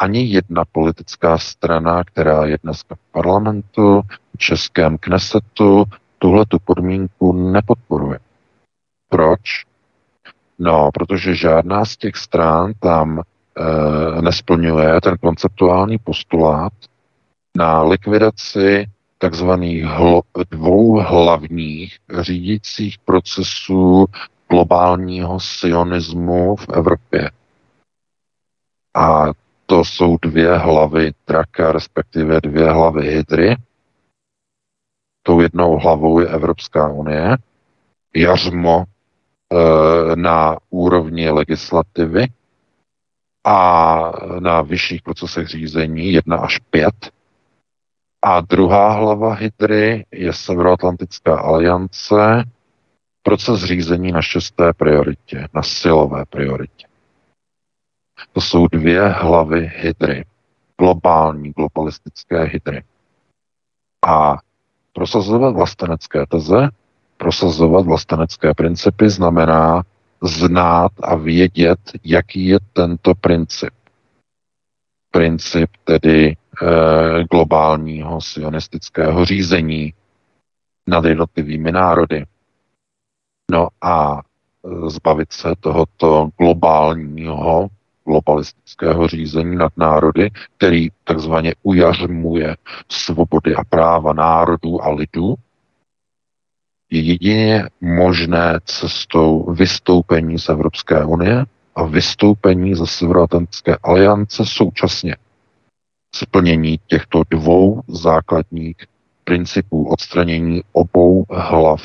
ani 0.00 0.20
jedna 0.32 0.64
politická 0.64 1.38
strana, 1.38 2.04
která 2.04 2.46
je 2.46 2.58
dneska 2.62 2.94
v 2.94 3.12
parlamentu, 3.12 4.02
v 4.34 4.38
českém 4.38 4.98
knesetu, 4.98 5.84
tuhle 6.18 6.46
tu 6.46 6.58
podmínku 6.58 7.32
nepodporuje. 7.32 8.18
Proč? 9.08 9.40
No, 10.58 10.90
protože 10.94 11.34
žádná 11.34 11.84
z 11.84 11.96
těch 11.96 12.16
stran 12.16 12.72
tam 12.80 13.20
e, 13.20 14.22
nesplňuje 14.22 15.00
ten 15.00 15.16
konceptuální 15.18 15.98
postulát 15.98 16.72
na 17.56 17.82
likvidaci 17.82 18.86
takzvaných 19.18 19.84
dvou 20.50 21.00
hlavních 21.00 21.98
řídících 22.20 22.98
procesů 22.98 24.06
globálního 24.50 25.40
sionismu 25.40 26.56
v 26.56 26.68
Evropě. 26.68 27.30
A 28.96 29.26
to 29.70 29.84
jsou 29.84 30.16
dvě 30.22 30.58
hlavy 30.58 31.12
draka, 31.26 31.72
respektive 31.72 32.40
dvě 32.40 32.72
hlavy 32.72 33.10
hydry. 33.10 33.56
Tou 35.22 35.40
jednou 35.40 35.78
hlavou 35.78 36.20
je 36.20 36.26
Evropská 36.28 36.88
unie, 36.88 37.36
jařmo 38.16 38.84
e, 38.84 38.86
na 40.16 40.56
úrovni 40.70 41.30
legislativy 41.30 42.26
a 43.44 44.12
na 44.40 44.62
vyšších 44.62 45.02
procesech 45.02 45.48
řízení 45.48 46.12
1 46.12 46.36
až 46.36 46.58
5. 46.58 46.94
A 48.22 48.40
druhá 48.40 48.92
hlava 48.92 49.34
hydry 49.34 50.04
je 50.12 50.32
Severoatlantická 50.32 51.38
aliance, 51.38 52.44
proces 53.22 53.64
řízení 53.64 54.12
na 54.12 54.22
šesté 54.22 54.72
prioritě, 54.72 55.48
na 55.54 55.62
silové 55.62 56.24
prioritě. 56.24 56.89
To 58.32 58.40
jsou 58.40 58.66
dvě 58.66 59.08
hlavy 59.08 59.72
hydry. 59.76 60.24
Globální, 60.78 61.50
globalistické 61.50 62.44
hydry. 62.44 62.84
A 64.06 64.36
prosazovat 64.92 65.54
vlastenecké 65.54 66.26
teze, 66.26 66.68
prosazovat 67.16 67.86
vlastenecké 67.86 68.54
principy 68.54 69.10
znamená 69.10 69.82
znát 70.22 70.92
a 71.02 71.14
vědět, 71.14 71.78
jaký 72.04 72.46
je 72.46 72.58
tento 72.72 73.14
princip. 73.14 73.70
Princip 75.10 75.70
tedy 75.84 76.26
e, 76.26 76.36
globálního 77.24 78.20
sionistického 78.20 79.24
řízení 79.24 79.94
nad 80.86 81.04
jednotlivými 81.04 81.72
národy. 81.72 82.24
No 83.50 83.68
a 83.80 84.20
eh, 84.20 84.90
zbavit 84.90 85.32
se 85.32 85.52
tohoto 85.60 86.28
globálního 86.36 87.68
globalistického 88.04 89.08
řízení 89.08 89.56
nad 89.56 89.72
národy, 89.76 90.30
který 90.56 90.88
takzvaně 91.04 91.54
ujařmuje 91.62 92.56
svobody 92.88 93.54
a 93.54 93.64
práva 93.64 94.12
národů 94.12 94.82
a 94.84 94.90
lidů, 94.90 95.34
je 96.90 97.00
jedině 97.00 97.68
možné 97.80 98.60
cestou 98.64 99.52
vystoupení 99.52 100.38
z 100.38 100.48
Evropské 100.48 101.04
unie 101.04 101.44
a 101.74 101.82
vystoupení 101.82 102.74
ze 102.74 102.86
Severoatlantické 102.86 103.76
aliance 103.82 104.46
současně 104.46 105.16
splnění 106.14 106.80
těchto 106.86 107.22
dvou 107.30 107.82
základních 107.88 108.76
principů 109.24 109.88
odstranění 109.88 110.62
obou 110.72 111.24
hlav 111.30 111.82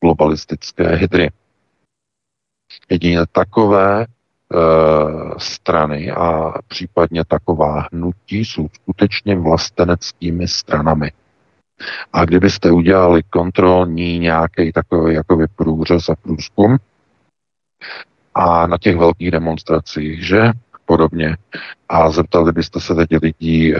globalistické 0.00 0.96
hydry. 0.96 1.30
Jedině 2.90 3.18
takové 3.32 4.06
strany 5.38 6.10
a 6.10 6.52
případně 6.68 7.24
taková 7.24 7.86
hnutí 7.92 8.44
jsou 8.44 8.68
skutečně 8.74 9.36
vlasteneckými 9.36 10.48
stranami. 10.48 11.12
A 12.12 12.24
kdybyste 12.24 12.70
udělali 12.70 13.22
kontrolní 13.22 14.18
nějaký 14.18 14.72
takový 14.72 15.14
jako 15.14 15.38
průřez 15.56 16.08
a 16.08 16.14
průzkum 16.14 16.76
a 18.34 18.66
na 18.66 18.78
těch 18.78 18.96
velkých 18.96 19.30
demonstracích, 19.30 20.26
že 20.26 20.52
podobně. 20.98 21.36
A 21.88 22.10
zeptali 22.10 22.52
byste 22.52 22.80
se 22.80 22.94
teď 22.94 23.08
lidí, 23.22 23.74
eh, 23.74 23.78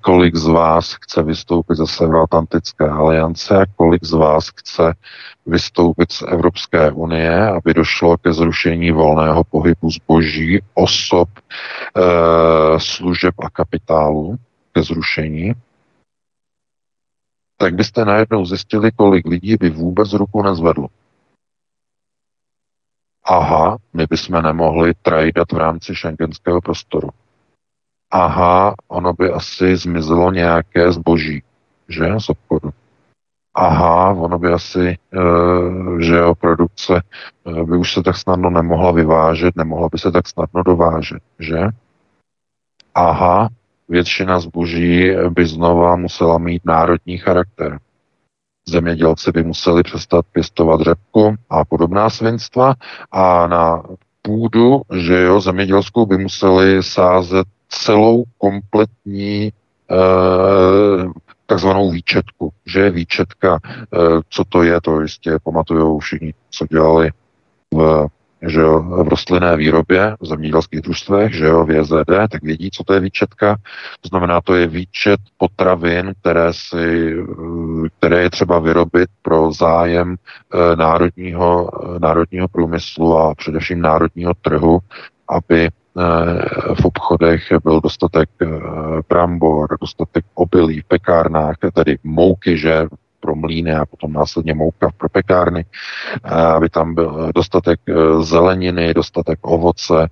kolik 0.00 0.36
z 0.36 0.46
vás 0.46 0.96
chce 1.04 1.22
vystoupit 1.22 1.76
ze 1.76 1.86
Severoatlantické 1.86 2.88
aliance, 2.88 3.66
kolik 3.76 4.04
z 4.04 4.12
vás 4.12 4.48
chce 4.48 4.94
vystoupit 5.46 6.12
z 6.12 6.22
Evropské 6.22 6.90
unie, 6.90 7.48
aby 7.48 7.74
došlo 7.74 8.16
ke 8.16 8.32
zrušení 8.32 8.90
volného 8.90 9.44
pohybu 9.44 9.90
zboží, 9.90 10.60
osob, 10.74 11.28
eh, 11.36 12.80
služeb 12.80 13.34
a 13.44 13.50
kapitálu, 13.50 14.36
ke 14.72 14.82
zrušení, 14.82 15.52
tak 17.60 17.74
byste 17.74 18.04
najednou 18.04 18.44
zjistili, 18.46 18.90
kolik 18.96 19.26
lidí 19.28 19.56
by 19.60 19.70
vůbec 19.70 20.12
ruku 20.12 20.42
nezvedlo 20.42 20.88
aha, 23.24 23.76
my 23.92 24.06
bychom 24.06 24.42
nemohli 24.42 24.92
trajdat 25.02 25.52
v 25.52 25.58
rámci 25.58 25.94
šengenského 25.94 26.60
prostoru. 26.60 27.08
Aha, 28.10 28.74
ono 28.88 29.12
by 29.12 29.30
asi 29.30 29.76
zmizelo 29.76 30.32
nějaké 30.32 30.92
zboží, 30.92 31.42
že, 31.88 32.14
z 32.18 32.28
obchodu. 32.28 32.70
Aha, 33.54 34.10
ono 34.10 34.38
by 34.38 34.52
asi, 34.52 34.88
e, 34.88 34.96
že 36.02 36.14
jo, 36.14 36.34
produkce 36.34 37.02
e, 37.46 37.64
by 37.64 37.76
už 37.76 37.92
se 37.92 38.02
tak 38.02 38.16
snadno 38.16 38.50
nemohla 38.50 38.92
vyvážet, 38.92 39.56
nemohla 39.56 39.88
by 39.92 39.98
se 39.98 40.12
tak 40.12 40.28
snadno 40.28 40.62
dovážet, 40.62 41.22
že? 41.38 41.58
Aha, 42.94 43.48
většina 43.88 44.40
zboží 44.40 45.10
by 45.28 45.46
znova 45.46 45.96
musela 45.96 46.38
mít 46.38 46.64
národní 46.64 47.18
charakter. 47.18 47.78
Zemědělci 48.68 49.32
by 49.32 49.42
museli 49.42 49.82
přestat 49.82 50.26
pěstovat 50.32 50.80
řepku 50.80 51.34
a 51.50 51.64
podobná 51.64 52.10
svinstva 52.10 52.74
a 53.12 53.46
na 53.46 53.82
půdu, 54.22 54.82
že 54.92 55.22
jo, 55.22 55.40
zemědělskou 55.40 56.06
by 56.06 56.18
museli 56.18 56.82
sázet 56.82 57.46
celou 57.68 58.24
kompletní 58.38 59.52
eh, 59.90 61.06
takzvanou 61.46 61.90
výčetku, 61.90 62.52
že 62.66 62.80
je 62.80 62.90
výčetka, 62.90 63.58
eh, 63.64 63.96
co 64.28 64.44
to 64.44 64.62
je, 64.62 64.80
to 64.80 65.00
jistě 65.00 65.38
pamatujou 65.42 65.98
všichni, 65.98 66.34
co 66.50 66.66
dělali 66.66 67.10
v 67.74 68.08
že 68.46 68.60
jo, 68.60 68.82
v 68.82 69.08
rostlinné 69.08 69.56
výrobě, 69.56 70.16
v 70.20 70.26
zemědělských 70.26 70.80
družstvech, 70.80 71.34
že 71.34 71.44
jo, 71.44 71.64
v 71.64 71.70
JZD, 71.70 72.10
tak 72.30 72.42
vědí, 72.42 72.70
co 72.70 72.84
to 72.84 72.92
je 72.94 73.00
výčetka. 73.00 73.56
To 74.00 74.08
znamená, 74.08 74.40
to 74.40 74.54
je 74.54 74.66
výčet 74.66 75.20
potravin, 75.38 76.12
které, 76.20 76.52
si, 76.52 77.14
které 77.98 78.22
je 78.22 78.30
třeba 78.30 78.58
vyrobit 78.58 79.08
pro 79.22 79.52
zájem 79.52 80.16
eh, 80.16 80.76
národního, 80.76 81.70
eh, 81.96 81.98
národního 81.98 82.48
průmyslu 82.48 83.18
a 83.18 83.34
především 83.34 83.80
národního 83.80 84.32
trhu, 84.42 84.78
aby 85.28 85.64
eh, 85.64 85.70
v 86.74 86.84
obchodech 86.84 87.42
byl 87.62 87.80
dostatek 87.80 88.28
brambor, 89.08 89.76
dostatek 89.80 90.24
obilí 90.34 90.80
v 90.80 90.84
pekárnách, 90.84 91.56
tedy 91.74 91.98
mouky, 92.04 92.58
že 92.58 92.86
pro 93.24 93.34
mlíny 93.34 93.74
a 93.74 93.86
potom 93.86 94.12
následně 94.12 94.54
mouka 94.54 94.90
pro 94.96 95.08
pekárny, 95.08 95.64
aby 96.56 96.68
tam 96.68 96.94
byl 96.94 97.30
dostatek 97.34 97.80
e, 97.88 97.92
zeleniny, 98.22 98.94
dostatek 98.94 99.38
ovoce, 99.42 100.08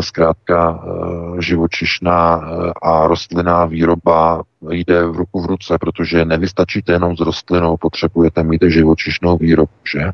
zkrátka 0.00 0.58
e, 0.58 1.42
živočišná 1.42 2.36
e, 2.36 2.72
a 2.82 3.06
rostlinná 3.06 3.64
výroba 3.64 4.42
jde 4.70 5.06
v 5.06 5.16
ruku 5.16 5.42
v 5.42 5.46
ruce, 5.46 5.78
protože 5.80 6.24
nevystačíte 6.24 6.92
jenom 6.92 7.16
s 7.16 7.20
rostlinou, 7.20 7.76
potřebujete 7.76 8.42
mít 8.42 8.62
živočišnou 8.66 9.36
výrobu, 9.36 9.72
že? 9.92 10.12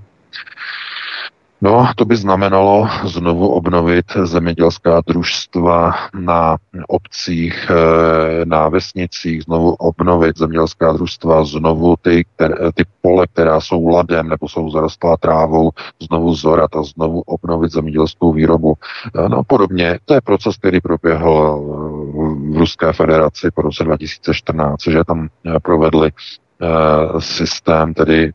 No, 1.61 1.89
to 1.97 2.05
by 2.05 2.17
znamenalo 2.17 2.89
znovu 3.05 3.49
obnovit 3.49 4.05
zemědělská 4.25 5.01
družstva 5.07 5.95
na 6.15 6.57
obcích, 6.89 7.71
eh, 7.71 8.45
na 8.45 8.69
vesnicích, 8.69 9.43
znovu 9.43 9.75
obnovit 9.75 10.39
zemědělská 10.39 10.93
družstva, 10.93 11.45
znovu 11.45 11.97
ty, 12.03 12.25
které, 12.25 12.73
ty 12.75 12.85
pole, 13.01 13.27
která 13.27 13.61
jsou 13.61 13.89
ladem 13.89 14.29
nebo 14.29 14.49
jsou 14.49 14.71
zarostlá 14.71 15.17
trávou, 15.17 15.71
znovu 16.03 16.35
zorat 16.35 16.77
a 16.77 16.83
znovu 16.83 17.21
obnovit 17.21 17.73
zemědělskou 17.73 18.33
výrobu. 18.33 18.75
Eh, 19.25 19.29
no 19.29 19.43
podobně, 19.47 19.99
to 20.05 20.15
je 20.15 20.21
proces, 20.21 20.57
který 20.57 20.81
proběhl 20.81 21.57
eh, 21.57 22.53
v 22.53 22.57
Ruské 22.59 22.93
federaci 22.93 23.51
po 23.55 23.63
roce 23.63 23.85
2014, 23.85 24.83
že 24.83 25.05
tam 25.05 25.29
provedli 25.63 26.11
systém 27.19 27.95
tedy 27.95 28.33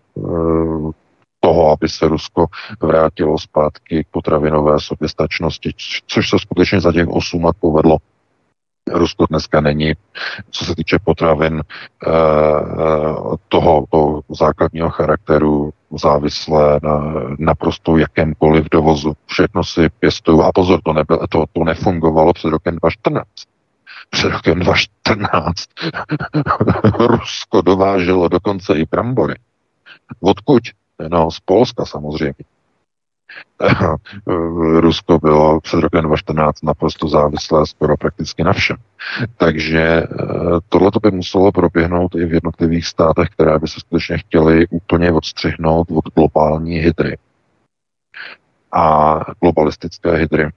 toho, 1.42 1.72
aby 1.72 1.90
se 1.90 2.08
Rusko 2.08 2.46
vrátilo 2.82 3.40
zpátky 3.40 4.04
k 4.04 4.08
potravinové 4.12 4.80
soběstačnosti, 4.80 5.74
což 6.08 6.30
se 6.30 6.40
skutečně 6.40 6.82
za 6.82 6.94
těch 6.94 7.08
8 7.08 7.46
let 7.46 7.56
povedlo. 7.60 7.98
Rusko 8.92 9.26
dneska 9.30 9.62
není, 9.62 9.94
co 10.50 10.66
se 10.66 10.76
týče 10.76 11.00
potravin 11.04 11.62
eh, 11.62 12.12
toho, 13.48 13.86
toho 13.90 14.22
základního 14.30 14.90
charakteru 14.90 15.74
závislé 15.92 16.80
na 16.84 17.14
naprosto 17.40 17.98
jakémkoliv 17.98 18.66
dovozu. 18.72 19.14
Všechno 19.26 19.64
si 19.64 19.90
pěstují. 19.90 20.42
A 20.42 20.52
pozor, 20.56 20.80
to, 20.84 20.94
nebyl, 20.94 21.20
to, 21.30 21.46
to 21.54 21.64
nefungovalo 21.64 22.34
před 22.34 22.50
rokem 22.50 22.76
2014 22.76 23.26
před 24.12 24.30
rokem 24.30 24.60
2014 24.60 25.70
Rusko 27.08 27.62
dováželo 27.62 28.28
dokonce 28.28 28.74
i 28.74 28.86
brambory. 28.92 29.36
Odkud? 30.20 30.64
No, 31.10 31.32
z 31.32 31.40
Polska 31.40 31.86
samozřejmě. 31.86 32.34
Rusko 34.80 35.20
bylo 35.20 35.62
před 35.62 35.80
rokem 35.80 36.04
2014 36.04 36.64
naprosto 36.64 37.08
závislé 37.08 37.68
skoro 37.68 37.98
prakticky 37.98 38.44
na 38.44 38.54
všem. 38.54 38.78
Takže 39.38 39.82
eh, 39.82 40.08
tohle 40.70 40.92
by 41.04 41.12
muselo 41.12 41.52
proběhnout 41.52 42.16
i 42.16 42.26
v 42.26 42.34
jednotlivých 42.34 42.88
státech, 42.88 43.30
které 43.30 43.60
by 43.60 43.68
se 43.68 43.80
skutečně 43.80 44.18
chtěly 44.18 44.68
úplně 44.68 45.12
odstřihnout 45.12 45.88
od 45.92 46.06
globální 46.16 46.76
hydry 46.76 47.18
a 48.72 49.16
globalistické 49.42 50.16
hydry. 50.16 50.50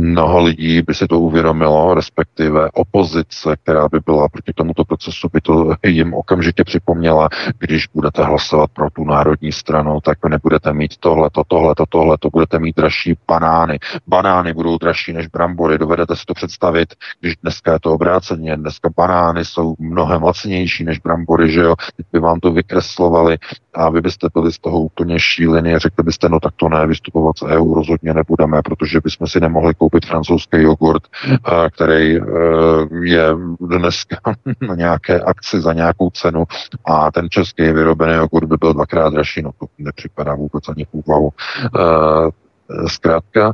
Mnoho 0.00 0.42
lidí 0.42 0.82
by 0.82 0.94
si 0.94 1.06
to 1.06 1.20
uvědomilo, 1.20 1.94
respektive 1.94 2.70
opozice, 2.70 3.56
která 3.62 3.88
by 3.88 4.00
byla 4.06 4.28
proti 4.28 4.52
tomuto 4.52 4.84
procesu, 4.84 5.28
by 5.32 5.40
to 5.40 5.74
jim 5.86 6.14
okamžitě 6.14 6.64
připomněla, 6.64 7.28
když 7.58 7.86
budete 7.94 8.24
hlasovat 8.24 8.70
pro 8.70 8.90
tu 8.90 9.04
národní 9.04 9.52
stranu, 9.52 10.00
tak 10.00 10.18
nebudete 10.28 10.72
mít 10.72 10.96
tohleto, 10.96 11.42
tohleto, 11.48 11.84
tohleto, 11.88 12.30
budete 12.30 12.58
mít 12.58 12.76
dražší 12.76 13.14
banány. 13.28 13.78
Banány 14.06 14.54
budou 14.54 14.78
dražší 14.78 15.12
než 15.12 15.26
brambory, 15.26 15.78
dovedete 15.78 16.16
si 16.16 16.24
to 16.26 16.34
představit, 16.34 16.94
když 17.20 17.36
dneska 17.36 17.72
je 17.72 17.80
to 17.80 17.92
obráceně, 17.92 18.56
dneska 18.56 18.88
banány 18.96 19.44
jsou 19.44 19.74
mnohem 19.78 20.22
lacnější 20.22 20.84
než 20.84 20.98
brambory, 20.98 21.50
že 21.50 21.60
jo, 21.60 21.74
teď 21.96 22.06
by 22.12 22.18
vám 22.18 22.40
to 22.40 22.52
vykreslovali 22.52 23.38
a 23.74 23.90
vy 23.90 24.00
byste 24.00 24.28
byli 24.34 24.52
z 24.52 24.58
toho 24.58 24.80
úplně 24.80 25.20
šíleni 25.20 25.74
a 25.74 25.78
řekli 25.78 26.04
byste, 26.04 26.28
no 26.28 26.40
tak 26.40 26.54
to 26.56 26.68
ne, 26.68 26.86
vystupovat 26.86 27.38
z 27.38 27.42
EU 27.42 27.74
rozhodně 27.74 28.14
nebudeme, 28.14 28.62
protože 28.62 29.00
bychom 29.00 29.26
si 29.26 29.40
nemohli 29.40 29.74
koupit 29.74 29.85
francouzský 30.06 30.62
jogurt, 30.62 31.02
který 31.72 32.20
je 33.02 33.24
dneska 33.60 34.16
na 34.60 34.74
nějaké 34.74 35.20
akci 35.20 35.60
za 35.60 35.72
nějakou 35.72 36.10
cenu 36.10 36.44
a 36.84 37.10
ten 37.10 37.30
český 37.30 37.62
vyrobený 37.62 38.14
jogurt 38.14 38.46
by 38.46 38.56
byl 38.60 38.72
dvakrát 38.72 39.12
dražší, 39.12 39.42
no 39.42 39.50
to 39.52 39.66
nepřipadá 39.78 40.34
vůbec 40.34 40.68
ani 40.68 40.84
v 40.84 40.88
úvahu. 40.92 41.30
Zkrátka, 42.86 43.52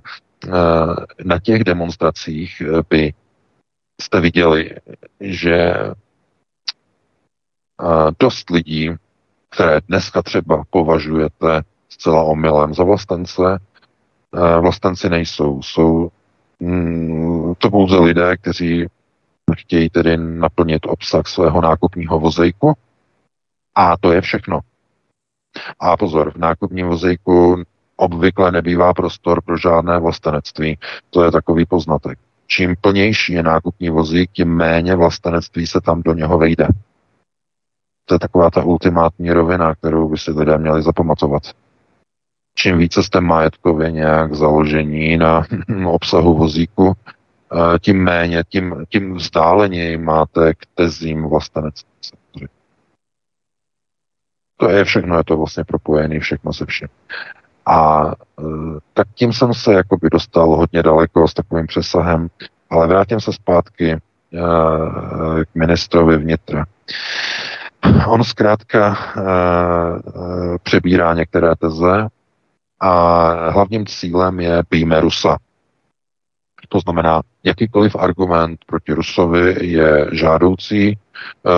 na 1.25 1.38
těch 1.42 1.64
demonstracích 1.64 2.62
by 2.90 3.12
jste 4.01 4.21
viděli, 4.21 4.71
že 5.21 5.75
dost 8.18 8.51
lidí, 8.51 8.90
které 9.51 9.81
dneska 9.88 10.23
třeba 10.23 10.62
považujete 10.71 11.62
zcela 11.88 12.23
omylem 12.23 12.75
za 12.75 12.85
vlastence, 12.85 13.59
vlastenci 14.61 15.09
nejsou. 15.09 15.62
Jsou 15.62 16.11
to 17.59 17.70
pouze 17.70 17.98
lidé, 17.98 18.37
kteří 18.37 18.87
chtějí 19.57 19.90
tedy 19.90 20.16
naplnit 20.16 20.87
obsah 20.87 21.27
svého 21.27 21.61
nákupního 21.61 22.20
vozejku 22.20 22.75
a 23.75 23.96
to 23.96 24.12
je 24.12 24.20
všechno. 24.20 24.61
A 25.81 25.96
pozor, 25.96 26.33
v 26.33 26.37
nákupním 26.37 26.87
vozejku 26.87 27.62
obvykle 27.96 28.53
nebývá 28.53 28.94
prostor 28.94 29.42
pro 29.42 29.59
žádné 29.59 29.98
vlastenectví. 29.98 30.79
To 31.11 31.25
je 31.25 31.31
takový 31.31 31.66
poznatek. 31.66 32.18
Čím 32.46 32.77
plnější 32.81 33.33
je 33.33 33.42
nákupní 33.42 33.90
vozík, 33.90 34.31
tím 34.33 34.48
méně 34.48 34.96
vlastenectví 34.96 35.66
se 35.66 35.81
tam 35.81 36.03
do 36.03 36.14
něho 36.14 36.38
vejde. 36.38 36.68
To 38.05 38.14
je 38.14 38.18
taková 38.18 38.51
ta 38.51 38.62
ultimátní 38.62 39.31
rovina, 39.33 39.75
kterou 39.75 40.09
by 40.09 40.18
si 40.18 40.31
lidé 40.31 40.59
měli 40.59 40.83
zapamatovat. 40.83 41.42
Čím 42.54 42.78
více 42.78 43.02
jste 43.02 43.20
majetkově 43.20 43.90
nějak 43.90 44.34
založení 44.34 45.16
na 45.16 45.46
obsahu 45.86 46.34
vozíku, 46.34 46.92
eh, 46.94 47.78
tím 47.78 48.04
méně, 48.04 48.44
tím, 48.48 48.84
tím 48.88 49.14
vzdáleněji 49.14 49.96
máte 49.96 50.54
k 50.54 50.58
tezím 50.74 51.28
vlastenectví. 51.28 51.92
To 54.56 54.70
je 54.70 54.84
všechno, 54.84 55.16
je 55.16 55.24
to 55.24 55.36
vlastně 55.36 55.64
propojené 55.64 56.20
všechno 56.20 56.52
se 56.52 56.66
vším. 56.66 56.88
A 57.66 58.06
e, 58.06 58.44
tak 58.94 59.08
tím 59.14 59.32
jsem 59.32 59.54
se 59.54 59.72
jakoby 59.72 60.08
dostal 60.10 60.56
hodně 60.56 60.82
daleko 60.82 61.28
s 61.28 61.34
takovým 61.34 61.66
přesahem, 61.66 62.28
ale 62.70 62.86
vrátím 62.86 63.20
se 63.20 63.32
zpátky 63.32 63.90
e, 63.90 63.98
k 65.44 65.54
ministrovi 65.54 66.16
vnitra. 66.16 66.64
On 68.06 68.24
zkrátka 68.24 68.96
přebírá 70.62 71.14
některé 71.14 71.56
teze 71.58 72.08
a 72.83 73.51
hlavním 73.51 73.87
cílem 73.87 74.40
je 74.40 74.62
píme 74.68 75.01
Rusa. 75.01 75.37
To 76.68 76.81
znamená, 76.81 77.23
jakýkoliv 77.45 77.97
argument 77.97 78.61
proti 78.66 78.92
Rusovi 78.92 79.57
je 79.66 80.07
žádoucí, 80.12 80.99
eh, 81.47 81.51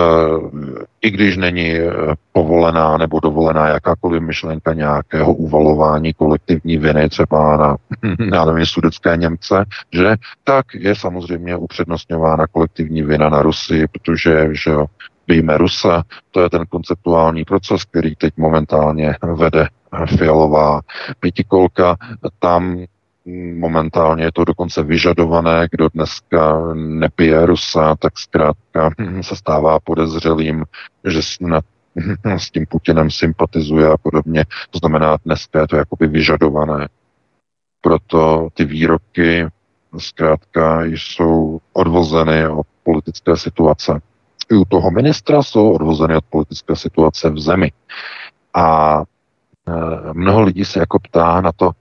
i 1.01 1.11
když 1.11 1.37
není 1.37 1.71
eh, 1.71 1.91
povolená 2.31 2.97
nebo 2.97 3.19
dovolená 3.19 3.67
jakákoliv 3.67 4.21
myšlenka 4.21 4.73
nějakého 4.73 5.33
uvalování 5.33 6.13
kolektivní 6.13 6.77
viny 6.77 7.09
třeba 7.09 7.57
na, 7.57 7.75
nevím, 8.45 8.65
sudecké 8.65 9.17
Němce, 9.17 9.65
že 9.93 10.15
tak 10.43 10.65
je 10.73 10.95
samozřejmě 10.95 11.57
upřednostňována 11.57 12.47
kolektivní 12.47 13.01
vina 13.01 13.29
na 13.29 13.41
Rusy, 13.41 13.87
protože 13.87 14.49
že 14.51 14.71
Víme 15.27 15.57
Rusa, 15.57 16.03
to 16.31 16.41
je 16.41 16.49
ten 16.49 16.65
konceptuální 16.69 17.45
proces, 17.45 17.83
který 17.85 18.15
teď 18.15 18.33
momentálně 18.37 19.15
vede 19.33 19.67
Fialová 20.17 20.81
pětikolka. 21.19 21.97
Tam 22.39 22.77
momentálně 23.55 24.23
je 24.23 24.31
to 24.31 24.45
dokonce 24.45 24.83
vyžadované, 24.83 25.67
kdo 25.71 25.89
dneska 25.93 26.73
nepije 26.73 27.45
Rusa, 27.45 27.95
tak 27.95 28.19
zkrátka 28.19 28.89
se 29.21 29.35
stává 29.35 29.79
podezřelým, 29.79 30.65
že 31.05 31.21
snad 31.21 31.65
s 32.23 32.51
tím 32.51 32.65
Putinem 32.69 33.11
sympatizuje 33.11 33.87
a 33.87 33.97
podobně. 33.97 34.45
To 34.69 34.79
znamená, 34.79 35.17
dneska 35.25 35.59
je 35.59 35.67
to 35.67 35.75
jakoby 35.75 36.07
vyžadované. 36.07 36.87
Proto 37.81 38.47
ty 38.53 38.65
výroky 38.65 39.47
zkrátka 39.97 40.83
jsou 40.83 41.59
odvozeny 41.73 42.47
od 42.47 42.67
politické 42.83 43.37
situace. 43.37 44.01
I 44.51 44.55
u 44.55 44.65
toho 44.65 44.91
ministra 44.91 45.43
jsou 45.43 45.71
odvozeny 45.71 46.15
od 46.15 46.25
politické 46.29 46.75
situace 46.75 47.29
v 47.29 47.39
zemi. 47.39 47.71
A 48.53 49.01
mnoho 50.13 50.41
lidí 50.41 50.65
se 50.65 50.79
jako 50.79 50.99
ptá 50.99 51.41
na 51.41 51.51
to, 51.51 51.71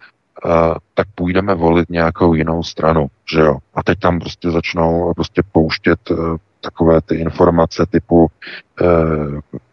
Uh, 0.44 0.74
tak 0.94 1.06
půjdeme 1.14 1.54
volit 1.54 1.90
nějakou 1.90 2.34
jinou 2.34 2.62
stranu, 2.62 3.06
že 3.32 3.40
jo. 3.40 3.58
A 3.74 3.82
teď 3.82 3.98
tam 3.98 4.18
prostě 4.18 4.50
začnou 4.50 5.14
prostě 5.14 5.42
pouštět 5.52 6.10
uh, 6.10 6.36
takové 6.60 7.00
ty 7.00 7.14
informace 7.14 7.86
typu 7.90 8.26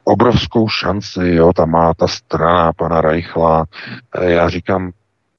obrovskou 0.03 0.67
šanci, 0.69 1.27
jo, 1.27 1.53
tam 1.53 1.69
má 1.69 1.93
ta 1.93 2.07
strana 2.07 2.73
pana 2.73 3.01
Reichla. 3.01 3.65
Já 4.21 4.49
říkám, 4.49 4.91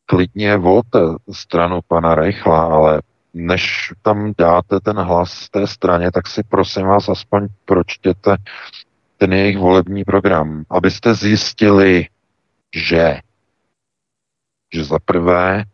klidně 0.07 0.57
volte 0.57 0.99
stranu 1.33 1.81
pana 1.89 2.15
Reichla, 2.15 2.61
ale 2.63 3.03
než 3.35 3.93
tam 4.03 4.33
dáte 4.39 4.81
ten 4.81 4.97
hlas 4.97 5.49
té 5.51 5.67
straně, 5.67 6.11
tak 6.11 6.27
si 6.27 6.43
prosím 6.43 6.87
vás 6.87 7.09
aspoň 7.09 7.49
pročtěte 7.65 8.37
ten 9.19 9.33
jejich 9.33 9.59
volební 9.59 10.05
program, 10.05 10.65
abyste 10.71 11.15
zjistili, 11.15 12.07
že 12.75 13.21
že 14.75 14.85
za 14.85 14.99
prvé 14.99 15.65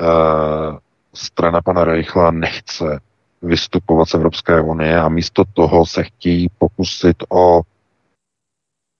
uh, 0.00 0.78
strana 1.14 1.62
pana 1.62 1.84
Reichla 1.84 2.30
nechce 2.30 3.00
vystupovat 3.42 4.08
z 4.08 4.14
Evropské 4.14 4.60
unie 4.60 5.00
a 5.00 5.08
místo 5.08 5.44
toho 5.54 5.86
se 5.86 6.02
chtějí 6.04 6.48
pokusit 6.58 7.16
o 7.28 7.60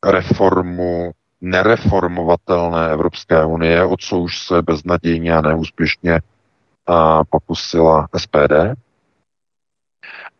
reformu 0.04 1.10
nereformovatelné 1.40 2.90
Evropské 2.90 3.44
unie, 3.44 3.84
o 3.84 3.96
co 3.96 4.18
už 4.18 4.38
se 4.46 4.62
beznadějně 4.62 5.34
a 5.36 5.40
neúspěšně 5.40 6.20
uh, 6.88 7.22
pokusila 7.30 8.08
SPD. 8.16 8.52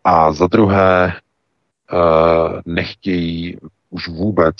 A 0.04 0.32
za 0.32 0.46
druhé 0.46 1.12
uh, 1.92 2.60
nechtějí 2.66 3.58
už 3.90 4.08
vůbec 4.08 4.56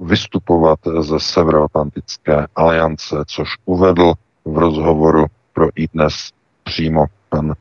vystupovat 0.00 0.78
ze 1.00 1.20
Severoatlantické 1.20 2.46
aliance, 2.56 3.16
což 3.26 3.48
uvedl 3.64 4.12
v 4.44 4.58
rozhovoru 4.58 5.26
pro 5.52 5.68
i 5.74 5.88
dnes 5.88 6.30
přímo 6.64 7.06
pan, 7.28 7.46
uh, 7.46 7.54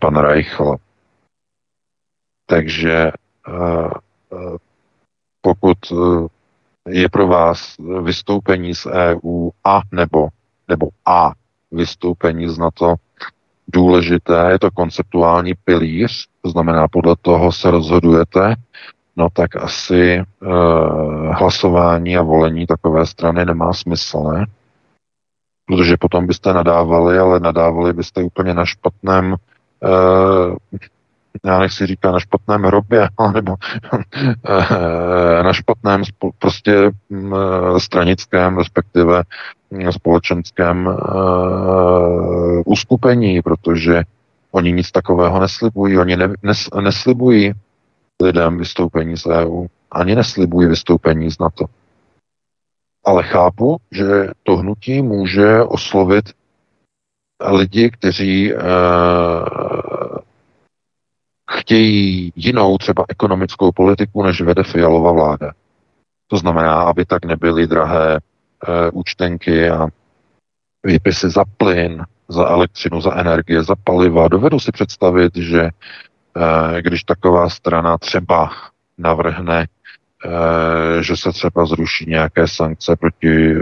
pan 0.00 0.16
Reichl. 0.16 0.76
Takže 2.46 3.12
uh, 3.48 3.90
pokud 5.40 5.78
je 6.88 7.08
pro 7.08 7.26
vás 7.26 7.76
vystoupení 8.02 8.74
z 8.74 8.86
EU 8.86 9.50
a 9.64 9.80
nebo, 9.92 10.28
nebo 10.68 10.88
a 11.06 11.32
vystoupení 11.70 12.48
z 12.48 12.58
NATO 12.58 12.94
důležité, 13.68 14.48
je 14.50 14.58
to 14.58 14.70
konceptuální 14.70 15.54
pilíř, 15.64 16.26
to 16.42 16.50
znamená, 16.50 16.88
podle 16.88 17.16
toho 17.22 17.52
se 17.52 17.70
rozhodujete, 17.70 18.54
no 19.20 19.28
tak 19.32 19.56
asi 19.56 20.22
uh, 20.40 21.34
hlasování 21.34 22.16
a 22.16 22.22
volení 22.22 22.66
takové 22.66 23.06
strany 23.06 23.44
nemá 23.44 23.72
smysl, 23.72 24.22
ne? 24.22 24.46
Protože 25.66 25.96
potom 25.96 26.26
byste 26.26 26.52
nadávali, 26.52 27.18
ale 27.18 27.40
nadávali 27.40 27.92
byste 27.92 28.22
úplně 28.22 28.54
na 28.54 28.64
špatném 28.64 29.32
uh, 29.32 30.56
já 31.44 31.58
nechci 31.58 31.86
říkat 31.86 32.12
na 32.12 32.20
špatném 32.20 32.62
hrobě, 32.62 33.08
nebo 33.34 33.56
eh, 34.48 35.42
na 35.42 35.52
špatném 35.52 36.02
prostě 36.38 36.90
mm, 37.10 37.34
stranickém, 37.78 38.58
respektive 38.58 39.22
společenském 39.90 40.86
uh, 40.86 42.62
uskupení, 42.64 43.42
protože 43.42 44.02
oni 44.52 44.72
nic 44.72 44.90
takového 44.90 45.40
neslibují. 45.40 45.98
Oni 45.98 46.16
ne, 46.16 46.28
nes, 46.42 46.68
neslibují 46.80 47.52
lidem 48.20 48.58
vystoupení 48.58 49.16
z 49.16 49.26
EU. 49.26 49.66
Ani 49.90 50.14
neslibují 50.14 50.68
vystoupení 50.68 51.30
z 51.30 51.38
NATO. 51.38 51.64
Ale 53.04 53.22
chápu, 53.22 53.76
že 53.90 54.28
to 54.42 54.56
hnutí 54.56 55.02
může 55.02 55.62
oslovit 55.62 56.24
lidi, 57.48 57.90
kteří 57.90 58.54
uh, 58.54 58.60
chtějí 61.50 62.32
jinou 62.36 62.78
třeba 62.78 63.04
ekonomickou 63.08 63.72
politiku, 63.72 64.22
než 64.22 64.40
vede 64.40 64.62
Fialová 64.62 65.12
vláda. 65.12 65.52
To 66.26 66.36
znamená, 66.36 66.82
aby 66.82 67.04
tak 67.04 67.24
nebyly 67.24 67.66
drahé 67.66 68.18
uh, 68.18 68.74
účtenky 68.92 69.70
a 69.70 69.88
výpisy 70.84 71.30
za 71.30 71.44
plyn, 71.56 72.04
za 72.28 72.48
elektřinu, 72.48 73.00
za 73.00 73.14
energie, 73.14 73.62
za 73.62 73.74
paliva. 73.84 74.28
Dovedu 74.28 74.60
si 74.60 74.72
představit, 74.72 75.36
že 75.36 75.70
Eh, 75.70 76.09
když 76.80 77.04
taková 77.04 77.48
strana 77.48 77.98
třeba 77.98 78.50
navrhne 78.98 79.66
Eh, 80.24 81.02
že 81.02 81.16
se 81.16 81.32
třeba 81.32 81.66
zruší 81.66 82.04
nějaké 82.08 82.48
sankce 82.48 82.96
proti 82.96 83.52
eh, 83.52 83.56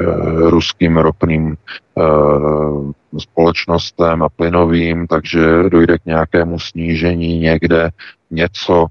ruským 0.50 0.96
ropným 0.96 1.56
eh, 1.98 3.18
společnostem 3.18 4.22
a 4.22 4.28
plynovým, 4.28 5.06
takže 5.06 5.62
dojde 5.68 5.98
k 5.98 6.06
nějakému 6.06 6.58
snížení 6.58 7.38
někde 7.38 7.90
něco. 8.30 8.86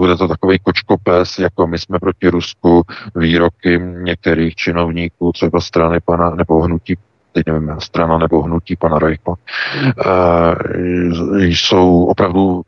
Bude 0.00 0.16
to 0.16 0.28
takový 0.28 0.58
kočkopes, 0.58 1.38
jako 1.38 1.66
my 1.66 1.78
jsme 1.78 1.98
proti 1.98 2.28
Rusku, 2.28 2.82
výroky 3.14 3.80
některých 3.82 4.54
činovníků, 4.54 5.32
třeba 5.32 5.60
strany 5.60 6.00
pana, 6.00 6.30
nebo 6.30 6.62
hnutí 6.62 6.96
teď 7.32 7.46
nevím, 7.46 7.76
strana 7.78 8.18
nebo 8.18 8.42
hnutí 8.42 8.76
pana 8.76 8.98
Rajko, 8.98 9.34
jsou 11.40 12.04
opravdu 12.04 12.62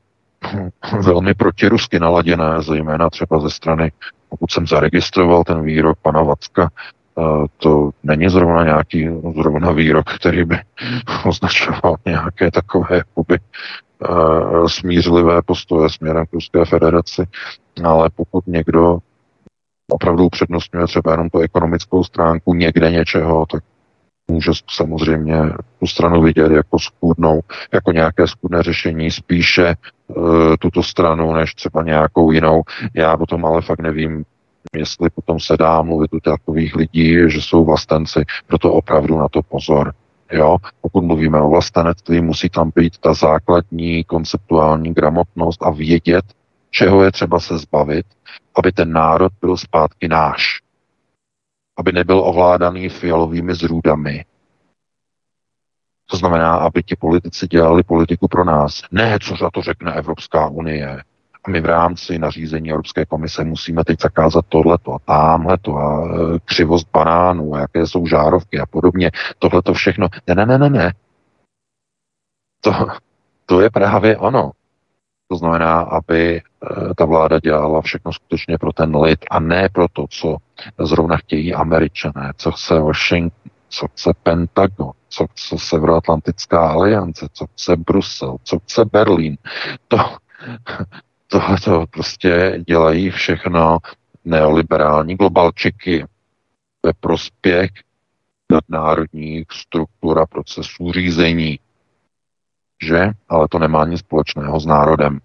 velmi 1.01 1.35
protirusky 1.35 2.01
naladěné, 2.01 2.63
zejména 2.63 3.11
třeba 3.11 3.41
ze 3.41 3.51
strany, 3.51 3.93
pokud 4.29 4.51
jsem 4.51 4.67
zaregistroval 4.67 5.45
ten 5.45 5.63
výrok 5.63 5.99
pana 6.03 6.23
Vacka, 6.23 6.71
eh, 7.19 7.23
to 7.57 7.91
není 8.03 8.29
zrovna 8.29 8.65
nějaký 8.65 9.09
zrovna 9.37 9.73
výrok, 9.73 10.07
který 10.15 10.45
by 10.45 10.59
označoval 11.27 11.97
nějaké 12.07 12.51
takové 12.51 12.97
jakoby, 12.97 13.39
uh, 14.09 14.67
smířlivé 14.67 15.43
postoje 15.43 15.91
směrem 15.91 16.27
k 16.27 16.33
Ruské 16.33 16.65
federaci, 16.65 17.25
ale 17.85 18.11
pokud 18.17 18.47
někdo 18.47 18.99
opravdu 19.91 20.25
upřednostňuje 20.25 20.87
třeba 20.87 21.11
jenom 21.11 21.31
tu 21.31 21.39
ekonomickou 21.39 22.05
stránku 22.05 22.55
někde 22.55 22.91
něčeho, 22.91 23.47
tak 23.47 23.63
může 24.31 24.51
samozřejmě 24.71 25.37
tu 25.81 25.87
stranu 25.87 26.23
vidět 26.23 26.53
jako 26.53 26.79
skudnou, 26.79 27.41
jako 27.73 27.93
nějaké 27.93 28.27
skudné 28.27 28.63
řešení, 28.63 29.11
spíše 29.11 29.67
e, 29.67 29.77
tuto 30.61 30.83
stranu, 30.83 31.33
než 31.33 31.55
třeba 31.55 31.83
nějakou 31.83 32.33
jinou. 32.33 32.63
Já 32.95 33.17
o 33.17 33.27
tom 33.27 33.45
ale 33.45 33.63
fakt 33.63 33.81
nevím, 33.81 34.25
jestli 34.77 35.11
potom 35.11 35.41
se 35.41 35.57
dá 35.57 35.83
mluvit 35.83 36.15
u 36.15 36.21
takových 36.21 36.77
lidí, 36.77 37.17
že 37.27 37.43
jsou 37.43 37.65
vlastenci, 37.65 38.25
proto 38.47 38.73
opravdu 38.73 39.19
na 39.19 39.29
to 39.29 39.43
pozor. 39.43 39.95
Jo? 40.33 40.57
Pokud 40.81 41.05
mluvíme 41.05 41.41
o 41.41 41.51
vlastenectví, 41.51 42.21
musí 42.21 42.49
tam 42.49 42.73
být 42.75 42.99
ta 42.99 43.15
základní 43.15 44.05
konceptuální 44.05 44.95
gramotnost 44.95 45.63
a 45.63 45.71
vědět, 45.71 46.25
čeho 46.71 47.05
je 47.05 47.13
třeba 47.13 47.41
se 47.41 47.59
zbavit, 47.59 48.07
aby 48.57 48.73
ten 48.73 48.93
národ 48.93 49.33
byl 49.41 49.57
zpátky 49.57 50.09
náš 50.09 50.64
aby 51.77 51.93
nebyl 51.93 52.19
ovládaný 52.19 52.89
fialovými 52.89 53.55
zrůdami. 53.55 54.25
To 56.11 56.17
znamená, 56.17 56.57
aby 56.57 56.83
ti 56.83 56.97
politici 56.97 57.47
dělali 57.47 57.83
politiku 57.83 58.29
pro 58.29 58.45
nás. 58.45 58.83
Ne, 58.91 59.19
co 59.23 59.37
za 59.37 59.51
to 59.51 59.63
řekne 59.63 59.93
Evropská 59.95 60.49
unie. 60.49 61.03
A 61.45 61.51
my 61.51 61.61
v 61.61 61.65
rámci 61.65 62.19
nařízení 62.19 62.71
Evropské 62.71 63.07
komise 63.07 63.45
musíme 63.45 63.85
teď 63.85 64.01
zakázat 64.01 64.45
tohleto 64.49 64.95
a 64.95 64.99
tamhleto 64.99 65.77
a 65.77 66.07
e, 66.07 66.39
křivost 66.45 66.89
banánů, 66.93 67.55
a 67.55 67.61
jaké 67.61 67.87
jsou 67.87 68.07
žárovky 68.07 68.61
a 68.61 68.67
podobně. 68.67 69.11
Tohleto 69.39 69.75
všechno. 69.75 70.09
Ne, 70.27 70.35
ne, 70.35 70.47
ne, 70.47 70.59
ne, 70.59 70.71
ne. 70.71 70.93
To, 72.61 72.73
to 73.47 73.61
je 73.61 73.71
právě 73.71 74.17
ono. 74.17 74.51
To 75.29 75.37
znamená, 75.37 75.81
aby 75.81 76.37
eh, 76.37 76.95
ta 76.97 77.05
vláda 77.05 77.39
dělala 77.39 77.83
všechno 77.83 78.13
skutečně 78.13 78.59
pro 78.59 78.73
ten 78.73 78.97
lid 78.97 79.19
a 79.31 79.41
ne 79.41 79.69
pro 79.73 79.89
to, 79.89 80.07
co 80.11 80.37
zrovna 80.81 81.17
chtějí 81.17 81.55
američané, 81.55 82.33
co 82.37 82.53
chce 82.53 82.81
Washington, 82.81 83.51
co 83.69 83.89
chce 83.89 84.13
Pentagon, 84.23 84.91
co 85.09 85.27
chce 85.27 85.59
Severoatlantická 85.59 86.69
aliance, 86.71 87.27
co 87.33 87.47
chce 87.47 87.77
Brusel, 87.77 88.37
co 88.43 88.59
chce 88.59 88.85
Berlín. 88.85 89.37
To, 89.89 89.97
tohle 91.29 91.61
to 91.65 91.85
prostě 91.91 92.63
dělají 92.67 93.11
všechno 93.11 93.79
neoliberální 94.25 95.15
globalčiky 95.17 96.07
ve 96.83 96.93
prospěch 96.93 97.71
nadnárodních 98.53 99.47
struktur 99.53 100.19
a 100.19 100.27
procesů 100.27 100.93
řízení 100.93 101.59
že? 102.83 103.11
Ale 103.29 103.49
to 103.51 103.59
nemá 103.59 103.85
nic 103.85 104.01
společného 104.01 104.61
s 104.61 104.67
národem. 104.67 105.21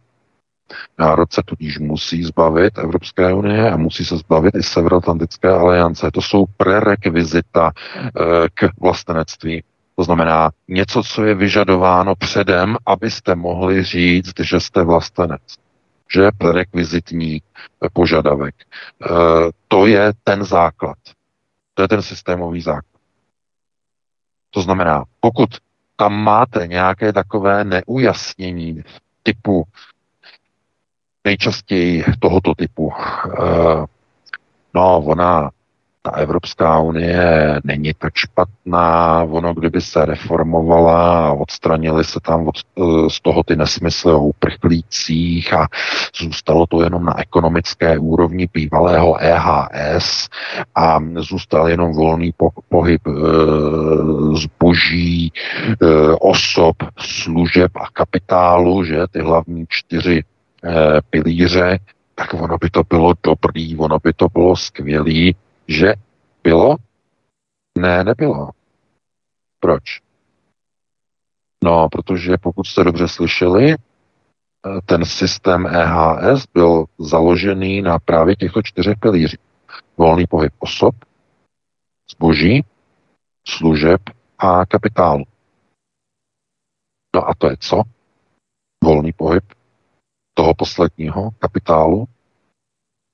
Národ 1.00 1.34
se 1.34 1.42
tudíž 1.46 1.80
musí 1.80 2.24
zbavit 2.24 2.78
Evropské 2.78 3.34
unie 3.34 3.72
a 3.72 3.78
musí 3.78 4.06
se 4.06 4.18
zbavit 4.18 4.56
i 4.56 4.64
Severoatlantické 4.64 5.50
aliance. 5.50 6.12
To 6.12 6.22
jsou 6.22 6.46
prerekvizita 6.58 7.72
e, 7.72 8.12
k 8.54 8.70
vlastenectví. 8.80 9.64
To 9.96 10.04
znamená 10.04 10.50
něco, 10.68 11.04
co 11.04 11.26
je 11.26 11.36
vyžadováno 11.36 12.16
předem, 12.16 12.78
abyste 12.86 13.36
mohli 13.36 13.84
říct, 13.84 14.34
že 14.40 14.60
jste 14.60 14.84
vlastenec. 14.84 15.42
Že 16.14 16.22
je 16.22 16.32
prerekvizitní 16.38 17.36
e, 17.36 17.42
požadavek. 17.94 18.56
E, 18.60 18.66
to 19.68 19.86
je 19.86 20.12
ten 20.24 20.44
základ. 20.44 20.98
To 21.74 21.82
je 21.82 21.88
ten 21.88 22.02
systémový 22.02 22.62
základ. 22.62 23.02
To 24.50 24.62
znamená, 24.62 25.04
pokud 25.20 25.50
tam 25.96 26.24
máte 26.24 26.68
nějaké 26.68 27.14
takové 27.14 27.64
neujasnění 27.64 28.84
typu, 29.24 29.64
nejčastěji 31.24 32.04
tohoto 32.20 32.56
typu. 32.56 32.86
Uh, 32.86 33.86
no, 34.74 34.98
ona 35.06 35.50
ta 36.02 36.12
Evropská 36.12 36.80
unie 36.80 37.60
není 37.64 37.94
tak 37.98 38.16
špatná, 38.16 39.24
ono 39.24 39.54
kdyby 39.54 39.82
se 39.82 40.06
reformovala 40.06 41.28
a 41.28 41.34
odstranili 41.34 42.04
se 42.04 42.20
tam 42.20 42.48
od, 42.48 42.56
eh, 42.56 43.10
z 43.10 43.22
toho 43.22 43.44
ty 43.44 43.56
nesmysly 43.56 44.14
o 44.14 44.20
uprchlících 44.20 45.54
a 45.54 45.68
zůstalo 46.22 46.68
to 46.68 46.84
jenom 46.84 47.06
na 47.06 47.20
ekonomické 47.20 48.00
úrovni 48.00 48.48
bývalého 48.54 49.18
EHS 49.22 50.30
a 50.76 51.00
zůstal 51.16 51.70
jenom 51.70 51.94
volný 51.94 52.34
po, 52.38 52.50
pohyb 52.70 53.02
e, 53.08 53.12
zboží, 54.36 55.32
e, 55.32 55.86
osob, 56.20 56.76
služeb 56.98 57.72
a 57.76 57.86
kapitálu, 57.94 58.84
že 58.84 59.08
ty 59.12 59.20
hlavní 59.20 59.66
čtyři 59.70 60.24
pilíře, 61.10 61.80
tak 62.16 62.34
ono 62.34 62.58
by 62.58 62.70
to 62.70 62.84
bylo 62.84 63.14
dobrý, 63.24 63.78
ono 63.78 64.00
by 64.04 64.14
to 64.14 64.28
bylo 64.30 64.56
skvělý, 64.56 65.36
že 65.68 65.94
bylo? 66.44 66.76
Ne, 67.78 68.04
nebylo. 68.04 68.50
Proč? 69.60 69.84
No, 71.64 71.90
protože 71.90 72.38
pokud 72.38 72.68
jste 72.68 72.84
dobře 72.84 73.08
slyšeli, 73.08 73.72
eh, 73.72 73.78
ten 74.86 75.06
systém 75.06 75.68
EHS 75.68 76.46
byl 76.54 76.86
založený 77.00 77.82
na 77.82 78.00
právě 78.00 78.36
těchto 78.36 78.62
čtyřech 78.62 78.98
pilířích. 79.00 79.40
Volný 79.98 80.28
pohyb 80.28 80.54
osob, 80.60 80.96
zboží, 82.12 82.66
služeb 83.48 84.02
a 84.38 84.66
kapitálu. 84.66 85.24
No 87.16 87.30
a 87.30 87.34
to 87.38 87.50
je 87.50 87.58
co? 87.60 87.82
Volný 88.84 89.14
pohyb 89.14 89.44
toho 90.40 90.54
posledního 90.54 91.30
kapitálu 91.40 92.08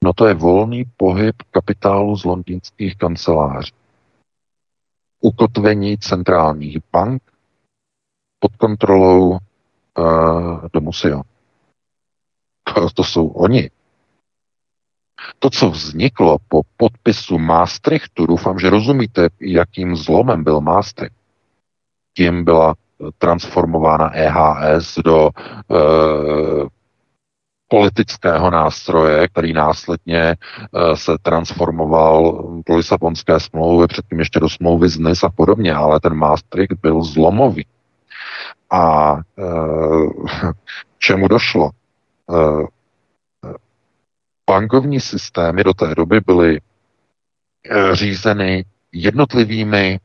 No 0.03 0.13
to 0.13 0.27
je 0.27 0.33
volný 0.33 0.85
pohyb 0.97 1.35
kapitálu 1.51 2.17
z 2.17 2.25
londýnských 2.25 2.97
kanceláří. 2.97 3.73
Ukotvení 5.21 5.97
centrálních 5.97 6.77
bank 6.91 7.21
pod 8.39 8.55
kontrolou 8.55 9.29
uh, 9.29 9.39
domu 10.73 10.93
Sion. 10.93 11.21
To, 12.63 12.89
to 12.93 13.03
jsou 13.03 13.27
oni. 13.27 13.69
To, 15.39 15.49
co 15.49 15.69
vzniklo 15.69 16.37
po 16.47 16.61
podpisu 16.77 17.37
Maastrichtu, 17.39 18.25
doufám, 18.25 18.59
že 18.59 18.69
rozumíte, 18.69 19.27
jakým 19.39 19.95
zlomem 19.95 20.43
byl 20.43 20.61
Maastricht. 20.61 21.15
Tím 22.17 22.43
byla 22.43 22.75
transformována 23.17 24.15
EHS 24.15 24.97
do 24.97 25.29
uh, 25.67 26.67
politického 27.67 28.51
nástroje, 28.51 29.27
který 29.27 29.53
následně 29.53 30.21
eh, 30.21 30.35
se 30.97 31.17
transformoval 31.21 32.43
do 32.67 32.75
Lisabonské 32.75 33.39
smlouvy, 33.39 33.87
předtím 33.87 34.19
ještě 34.19 34.39
do 34.39 34.49
smlouvy 34.49 34.89
z 34.89 34.97
NIS 34.97 35.23
a 35.23 35.29
podobně, 35.29 35.73
ale 35.73 35.99
ten 35.99 36.13
Maastricht 36.13 36.73
byl 36.81 37.03
zlomový. 37.03 37.65
A 38.71 39.15
eh, 39.39 39.43
čemu 40.97 41.27
došlo? 41.27 41.69
Eh, 42.31 42.65
bankovní 44.49 44.99
systémy 44.99 45.63
do 45.63 45.73
té 45.73 45.95
doby 45.95 46.19
byly 46.25 46.59
řízeny 47.93 48.65
jednotlivými 48.91 49.99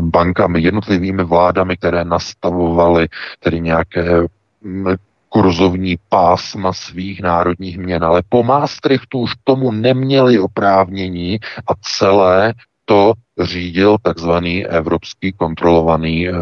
bankami, 0.00 0.62
jednotlivými 0.62 1.24
vládami, 1.24 1.76
které 1.76 2.04
nastavovaly 2.04 3.08
tedy 3.40 3.60
nějaké 3.60 4.20
mm, 4.62 4.94
kurzovní 5.34 5.96
pásma 6.08 6.72
svých 6.72 7.20
národních 7.20 7.78
měn, 7.78 8.04
ale 8.04 8.22
po 8.28 8.42
Maastrichtu 8.42 9.18
už 9.18 9.32
tomu 9.44 9.70
neměli 9.70 10.38
oprávnění 10.38 11.38
a 11.66 11.72
celé 11.82 12.54
to 12.84 13.12
řídil 13.40 13.96
takzvaný 14.02 14.66
evropský 14.66 15.32
kontrolovaný 15.32 16.28
e, 16.28 16.32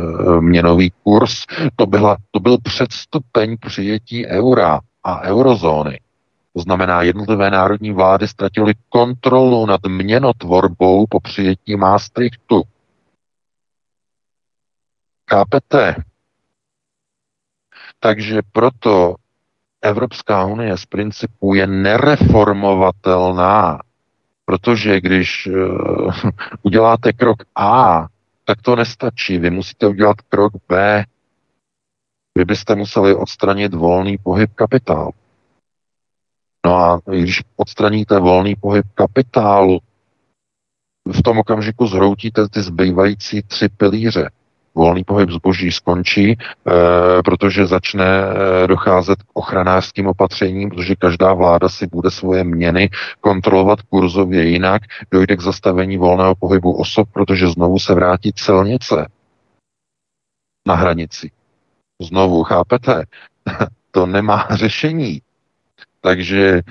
měnový 0.40 0.92
kurz. 1.02 1.44
To, 1.76 1.86
byla, 1.86 2.16
to 2.30 2.40
byl 2.40 2.58
předstupeň 2.62 3.56
přijetí 3.60 4.26
eura 4.26 4.80
a 5.04 5.20
eurozóny. 5.20 6.00
To 6.56 6.62
znamená, 6.62 7.02
jednotlivé 7.02 7.50
národní 7.50 7.92
vlády 7.92 8.28
ztratily 8.28 8.74
kontrolu 8.88 9.66
nad 9.66 9.80
měnotvorbou 9.88 11.06
po 11.08 11.20
přijetí 11.20 11.76
Maastrichtu. 11.76 12.62
Chápete? 15.30 15.94
Takže 18.02 18.42
proto 18.52 19.14
Evropská 19.82 20.44
unie 20.44 20.78
z 20.78 20.86
principu 20.86 21.54
je 21.54 21.66
nereformovatelná, 21.66 23.78
protože 24.44 25.00
když 25.00 25.46
uh, 25.46 26.14
uděláte 26.62 27.12
krok 27.12 27.42
A, 27.56 28.06
tak 28.44 28.62
to 28.62 28.76
nestačí. 28.76 29.38
Vy 29.38 29.50
musíte 29.50 29.86
udělat 29.86 30.20
krok 30.20 30.52
B. 30.68 31.04
Vy 32.38 32.44
byste 32.44 32.74
museli 32.74 33.14
odstranit 33.14 33.74
volný 33.74 34.18
pohyb 34.18 34.54
kapitálu. 34.54 35.12
No 36.66 36.76
a 36.76 37.00
když 37.06 37.40
odstraníte 37.56 38.18
volný 38.18 38.54
pohyb 38.54 38.86
kapitálu, 38.94 39.80
v 41.12 41.22
tom 41.22 41.38
okamžiku 41.38 41.86
zhroutíte 41.86 42.48
ty 42.48 42.62
zbývající 42.62 43.42
tři 43.42 43.68
pilíře 43.68 44.30
volný 44.74 45.04
pohyb 45.04 45.30
zboží 45.30 45.72
skončí, 45.72 46.36
eh, 46.38 46.72
protože 47.24 47.66
začne 47.66 48.06
eh, 48.06 48.66
docházet 48.66 49.22
k 49.22 49.26
ochranářským 49.32 50.06
opatřením, 50.06 50.70
protože 50.70 50.94
každá 50.96 51.34
vláda 51.34 51.68
si 51.68 51.86
bude 51.86 52.10
svoje 52.10 52.44
měny 52.44 52.90
kontrolovat 53.20 53.82
kurzově 53.82 54.44
jinak, 54.44 54.82
dojde 55.10 55.36
k 55.36 55.40
zastavení 55.40 55.96
volného 55.98 56.34
pohybu 56.34 56.72
osob, 56.72 57.08
protože 57.12 57.48
znovu 57.48 57.78
se 57.78 57.94
vrátí 57.94 58.32
celnice 58.32 59.08
na 60.66 60.74
hranici. 60.74 61.30
Znovu, 62.02 62.42
chápete? 62.42 63.04
to 63.90 64.06
nemá 64.06 64.46
řešení. 64.50 65.20
Takže 66.00 66.48
e, 66.48 66.62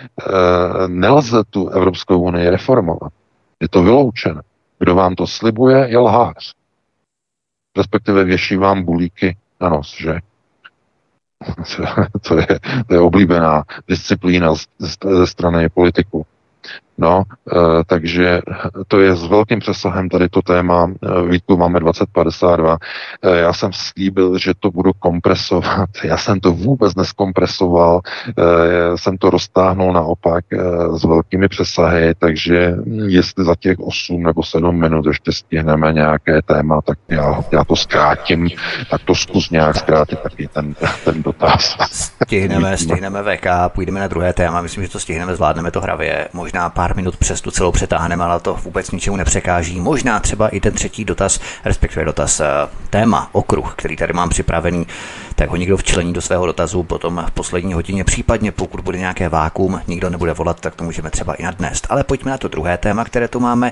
nelze 0.87 1.43
tu 1.49 1.69
Evropskou 1.69 2.19
unii 2.19 2.49
reformovat. 2.49 3.13
Je 3.59 3.69
to 3.69 3.83
vyloučené. 3.83 4.41
Kdo 4.79 4.95
vám 4.95 5.15
to 5.15 5.27
slibuje, 5.27 5.89
je 5.89 5.97
lhář 5.97 6.53
respektive 7.77 8.23
věší 8.23 8.55
vám 8.55 8.83
bulíky 8.83 9.37
na 9.61 9.69
nos, 9.69 9.97
že? 9.97 10.19
to, 12.27 12.37
je, 12.37 12.47
to 12.87 12.93
je 12.93 12.99
oblíbená 12.99 13.63
disciplína 13.87 14.53
ze 15.17 15.27
strany 15.27 15.69
politiků. 15.69 16.25
No, 17.01 17.23
e, 17.51 17.83
takže 17.85 18.41
to 18.87 18.99
je 18.99 19.15
s 19.15 19.27
velkým 19.27 19.59
přesahem 19.59 20.09
tady 20.09 20.29
to 20.29 20.41
téma. 20.41 20.91
E, 21.03 21.27
Vítku 21.27 21.57
máme 21.57 21.79
2052. 21.79 22.77
E, 23.21 23.37
já 23.37 23.53
jsem 23.53 23.69
slíbil, 23.73 24.37
že 24.37 24.53
to 24.59 24.71
budu 24.71 24.91
kompresovat. 24.99 25.89
Já 26.03 26.17
jsem 26.17 26.39
to 26.39 26.51
vůbec 26.51 26.95
neskompresoval. 26.95 28.01
E, 28.27 28.97
jsem 28.97 29.17
to 29.17 29.29
roztáhnul 29.29 29.93
naopak 29.93 30.45
e, 30.53 30.57
s 30.97 31.03
velkými 31.03 31.47
přesahy, 31.47 32.13
takže 32.19 32.75
jestli 33.07 33.45
za 33.45 33.55
těch 33.55 33.79
8 33.79 34.23
nebo 34.23 34.43
7 34.43 34.79
minut 34.79 35.05
ještě 35.05 35.31
stihneme 35.31 35.93
nějaké 35.93 36.41
téma, 36.41 36.81
tak 36.81 36.97
já, 37.09 37.43
já 37.51 37.63
to 37.63 37.75
zkrátím, 37.75 38.49
tak 38.91 39.01
to 39.03 39.15
zkus 39.15 39.49
nějak 39.49 39.75
zkrátit 39.75 40.19
taky 40.19 40.47
ten, 40.47 40.75
ten 41.05 41.23
dotaz. 41.23 41.77
Stihneme, 42.25 42.77
stihneme 42.77 43.23
VK, 43.23 43.47
půjdeme 43.67 43.99
na 43.99 44.07
druhé 44.07 44.33
téma. 44.33 44.61
Myslím, 44.61 44.83
že 44.83 44.89
to 44.89 44.99
stihneme, 44.99 45.35
zvládneme 45.35 45.71
to 45.71 45.81
hravě. 45.81 46.27
Možná 46.33 46.69
pár 46.69 46.90
pár 46.91 46.95
minut 46.97 47.17
přes 47.17 47.41
tu 47.41 47.51
celou 47.51 47.71
přetáhneme, 47.71 48.23
ale 48.23 48.39
to 48.39 48.53
vůbec 48.63 48.91
ničemu 48.91 49.17
nepřekáží. 49.17 49.79
Možná 49.79 50.19
třeba 50.19 50.49
i 50.49 50.59
ten 50.59 50.73
třetí 50.73 51.05
dotaz, 51.05 51.39
respektive 51.65 52.05
dotaz 52.05 52.39
eh, 52.39 52.45
téma, 52.89 53.29
okruh, 53.31 53.73
který 53.75 53.95
tady 53.95 54.13
mám 54.13 54.29
připravený, 54.29 54.87
tak 55.35 55.49
ho 55.49 55.55
někdo 55.55 55.77
včlení 55.77 56.13
do 56.13 56.21
svého 56.21 56.45
dotazu 56.45 56.83
potom 56.83 57.25
v 57.27 57.31
poslední 57.31 57.73
hodině. 57.73 58.03
Případně 58.03 58.51
pokud 58.51 58.81
bude 58.81 58.97
nějaké 58.97 59.29
vákum, 59.29 59.81
nikdo 59.87 60.09
nebude 60.09 60.33
volat, 60.33 60.59
tak 60.59 60.75
to 60.75 60.83
můžeme 60.83 61.09
třeba 61.09 61.33
i 61.33 61.43
nadnést. 61.43 61.87
Ale 61.89 62.03
pojďme 62.03 62.31
na 62.31 62.37
to 62.37 62.47
druhé 62.47 62.77
téma, 62.77 63.05
které 63.05 63.27
tu 63.27 63.39
máme. 63.39 63.71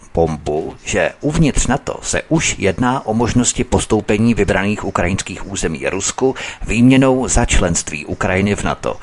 pompu, 0.11 0.75
že 0.83 1.11
uvnitř 1.21 1.67
NATO 1.67 1.99
se 2.01 2.21
už 2.29 2.55
jedná 2.57 3.05
o 3.05 3.13
možnosti 3.13 3.63
postoupení 3.63 4.33
vybraných 4.33 4.85
ukrajinských 4.85 5.47
území 5.47 5.89
Rusku 5.89 6.35
výměnou 6.67 7.27
za 7.27 7.45
členství 7.45 8.05
Ukrajiny 8.05 8.55
v 8.55 8.63
NATO. 8.63 8.97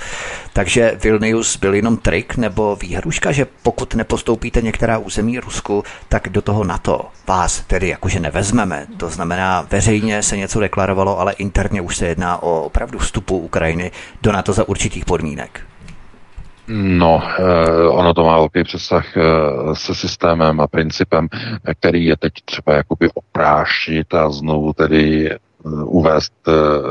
Takže 0.53 0.99
Vilnius 1.03 1.57
byl 1.57 1.75
jenom 1.75 1.97
trik 1.97 2.37
nebo 2.37 2.77
výhruška, 2.77 3.33
že 3.33 3.47
pokud 3.62 3.94
nepostoupíte 3.94 4.62
některá 4.62 4.99
území 4.99 5.38
Rusku, 5.38 5.85
tak 6.09 6.29
do 6.29 6.42
toho 6.42 6.64
NATO 6.64 7.07
vás 7.27 7.62
tedy 7.66 7.88
jakože 7.88 8.21
nevezmeme. 8.21 8.87
To 8.97 9.11
znamená, 9.11 9.66
veřejně 9.71 10.23
se 10.23 10.37
něco 10.37 10.61
deklarovalo, 10.61 11.21
ale 11.21 11.33
interně 11.33 11.81
už 11.81 11.97
se 11.97 12.07
jedná 12.07 12.42
o 12.42 12.62
opravdu 12.62 12.99
vstupu 12.99 13.38
Ukrajiny 13.38 13.90
do 14.23 14.33
NATO 14.33 14.53
za 14.53 14.68
určitých 14.68 15.05
podmínek. 15.05 15.61
No, 16.70 17.22
eh, 17.38 17.88
ono 17.88 18.14
to 18.14 18.24
má 18.24 18.37
velký 18.37 18.64
přesah 18.64 19.16
eh, 19.16 19.22
se 19.72 19.94
systémem 19.94 20.61
a 20.61 20.66
principem, 20.66 21.28
který 21.81 22.04
je 22.04 22.16
teď 22.16 22.33
třeba 22.44 22.76
jakoby 22.76 23.09
oprášit 23.14 24.14
a 24.14 24.31
znovu 24.31 24.72
tedy 24.72 25.31
eh, 25.33 25.38
uvést 25.85 26.33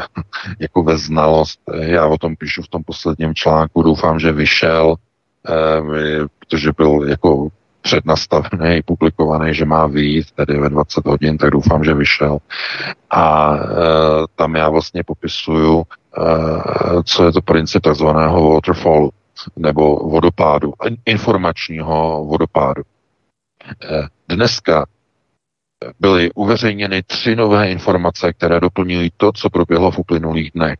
jako 0.60 0.84
ve 0.84 0.98
znalost. 0.98 1.60
Já 1.80 2.06
o 2.06 2.18
tom 2.18 2.36
píšu 2.36 2.62
v 2.62 2.68
tom 2.68 2.84
posledním 2.84 3.36
článku, 3.36 3.84
doufám, 3.84 4.20
že 4.20 4.32
vyšel, 4.32 4.96
protože 6.40 6.72
byl 6.78 7.06
jako 7.08 7.48
přednastavený, 7.82 8.82
publikovaný, 8.86 9.54
že 9.54 9.66
má 9.66 9.88
výjít 9.88 10.32
tedy 10.32 10.60
ve 10.60 10.70
20 10.70 11.06
hodin, 11.06 11.38
tak 11.38 11.52
doufám, 11.52 11.84
že 11.84 11.94
vyšel. 11.94 12.38
A 13.10 13.56
tam 14.36 14.56
já 14.56 14.70
vlastně 14.70 15.04
popisuju, 15.04 15.84
co 17.04 17.26
je 17.26 17.32
to 17.32 17.42
princip 17.42 17.82
takzvaného 17.84 18.54
waterfallu 18.54 19.12
nebo 19.56 19.96
vodopádu, 19.96 20.74
informačního 21.06 22.26
vodopádu. 22.26 22.84
Eh, 23.84 24.08
dneska 24.30 24.86
byly 26.00 26.32
uveřejněny 26.32 27.04
tři 27.04 27.36
nové 27.36 27.72
informace, 27.72 28.34
které 28.34 28.60
doplňují 28.60 29.12
to, 29.18 29.32
co 29.32 29.50
proběhlo 29.50 29.92
v 29.92 30.00
uplynulých 30.00 30.52
dnech. 30.52 30.80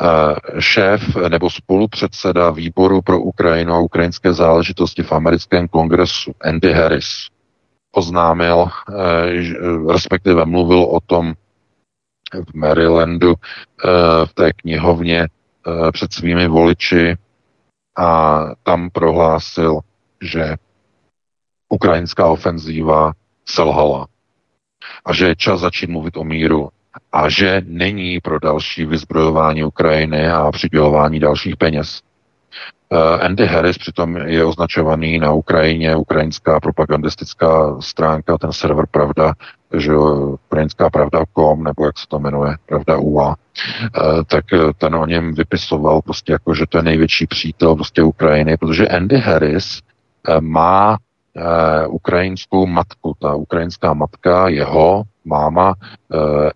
Eh, 0.00 0.60
šéf 0.60 1.16
nebo 1.28 1.50
spolupředseda 1.50 2.50
výboru 2.50 3.02
pro 3.02 3.20
Ukrajinu 3.20 3.72
a 3.74 3.78
ukrajinské 3.78 4.32
záležitosti 4.32 5.02
v 5.02 5.12
americkém 5.12 5.68
kongresu 5.68 6.32
Andy 6.40 6.72
Harris 6.72 7.28
oznámil, 7.92 8.68
eh, 8.68 9.92
respektive 9.92 10.44
mluvil 10.44 10.82
o 10.82 11.00
tom 11.00 11.34
v 12.50 12.54
Marylandu 12.54 13.34
v 14.24 14.34
té 14.34 14.52
knihovně 14.52 15.28
před 15.92 16.12
svými 16.12 16.48
voliči 16.48 17.16
a 17.96 18.40
tam 18.62 18.90
prohlásil, 18.90 19.80
že 20.22 20.56
ukrajinská 21.68 22.26
ofenzíva 22.26 23.12
selhala 23.48 24.06
a 25.04 25.12
že 25.12 25.26
je 25.26 25.36
čas 25.36 25.60
začít 25.60 25.90
mluvit 25.90 26.16
o 26.16 26.24
míru 26.24 26.68
a 27.12 27.28
že 27.28 27.62
není 27.64 28.20
pro 28.20 28.38
další 28.38 28.86
vyzbrojování 28.86 29.64
Ukrajiny 29.64 30.28
a 30.28 30.50
přidělování 30.50 31.20
dalších 31.20 31.56
peněz. 31.56 32.02
Eh, 32.92 33.18
Andy 33.18 33.46
Harris 33.46 33.78
přitom 33.78 34.16
je 34.16 34.44
označovaný 34.44 35.18
na 35.18 35.32
Ukrajině, 35.32 35.96
ukrajinská 35.96 36.60
propagandistická 36.60 37.80
stránka, 37.80 38.38
ten 38.38 38.52
server 38.52 38.86
Pravda, 38.90 39.34
že 39.76 39.96
ukrajinská 39.96 40.90
pravda.com, 40.90 41.64
nebo 41.64 41.86
jak 41.86 41.98
se 41.98 42.06
to 42.08 42.18
jmenuje, 42.18 42.56
Pravda 42.66 42.96
UA, 42.96 43.36
eh, 43.36 44.24
tak 44.26 44.44
eh, 44.52 44.58
ten 44.78 44.94
o 44.94 45.06
něm 45.06 45.34
vypisoval 45.34 46.02
prostě 46.02 46.32
jako, 46.32 46.54
že 46.54 46.66
to 46.68 46.78
je 46.78 46.82
největší 46.82 47.26
přítel 47.26 47.74
prostě 47.74 48.02
Ukrajiny, 48.02 48.56
protože 48.56 48.88
Andy 48.88 49.18
Harris 49.18 49.80
má 50.40 50.98
ukrajinskou 51.88 52.66
matku. 52.66 53.14
Ta 53.20 53.34
ukrajinská 53.34 53.94
matka, 53.94 54.48
jeho 54.48 55.02
máma, 55.24 55.74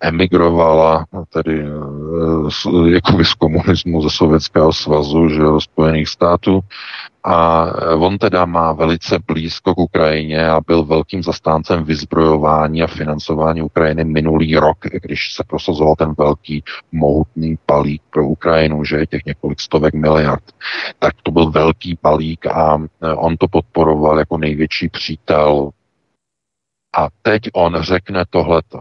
emigrovala 0.01 1.05
tedy 1.33 1.65
jako 2.87 3.25
z 3.25 3.35
komunismu 3.35 4.03
ze 4.03 4.11
Sovětského 4.11 4.73
svazu, 4.73 5.29
že 5.29 5.39
do 5.39 5.61
Spojených 5.61 6.09
států 6.09 6.61
A 7.31 7.67
on 7.95 8.19
teda 8.19 8.45
má 8.45 8.73
velice 8.73 9.19
blízko 9.27 9.75
k 9.75 9.79
Ukrajině 9.79 10.49
a 10.49 10.61
byl 10.61 10.85
velkým 10.85 11.23
zastáncem 11.23 11.85
vyzbrojování 11.85 12.83
a 12.83 12.87
financování 12.87 13.63
Ukrajiny 13.63 14.05
minulý 14.05 14.57
rok, 14.57 14.79
když 15.03 15.35
se 15.35 15.45
prosazoval 15.45 15.95
ten 15.97 16.15
velký 16.19 16.65
mohutný 16.93 17.59
balík 17.67 18.03
pro 18.11 18.27
Ukrajinu, 18.27 18.85
že 18.85 18.97
je 18.97 19.07
těch 19.07 19.25
několik 19.25 19.61
stovek 19.61 19.95
miliard. 19.95 20.45
Tak 20.99 21.15
to 21.23 21.31
byl 21.31 21.51
velký 21.51 21.99
balík 22.03 22.47
a 22.47 22.79
on 23.17 23.37
to 23.37 23.49
podporoval 23.49 24.19
jako 24.19 24.39
největší 24.39 24.89
přítel. 24.89 25.71
A 26.97 27.09
teď 27.23 27.43
on 27.55 27.77
řekne 27.81 28.25
tohleto, 28.31 28.81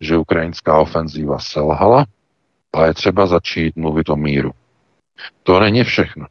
že 0.00 0.16
ukrajinská 0.16 0.78
ofenzíva 0.78 1.38
selhala 1.38 2.06
a 2.72 2.86
je 2.86 2.94
třeba 2.94 3.26
začít 3.26 3.76
mluvit 3.76 4.08
o 4.08 4.16
míru. 4.16 4.50
To 5.42 5.60
není 5.60 5.84
všechno. 5.84 6.26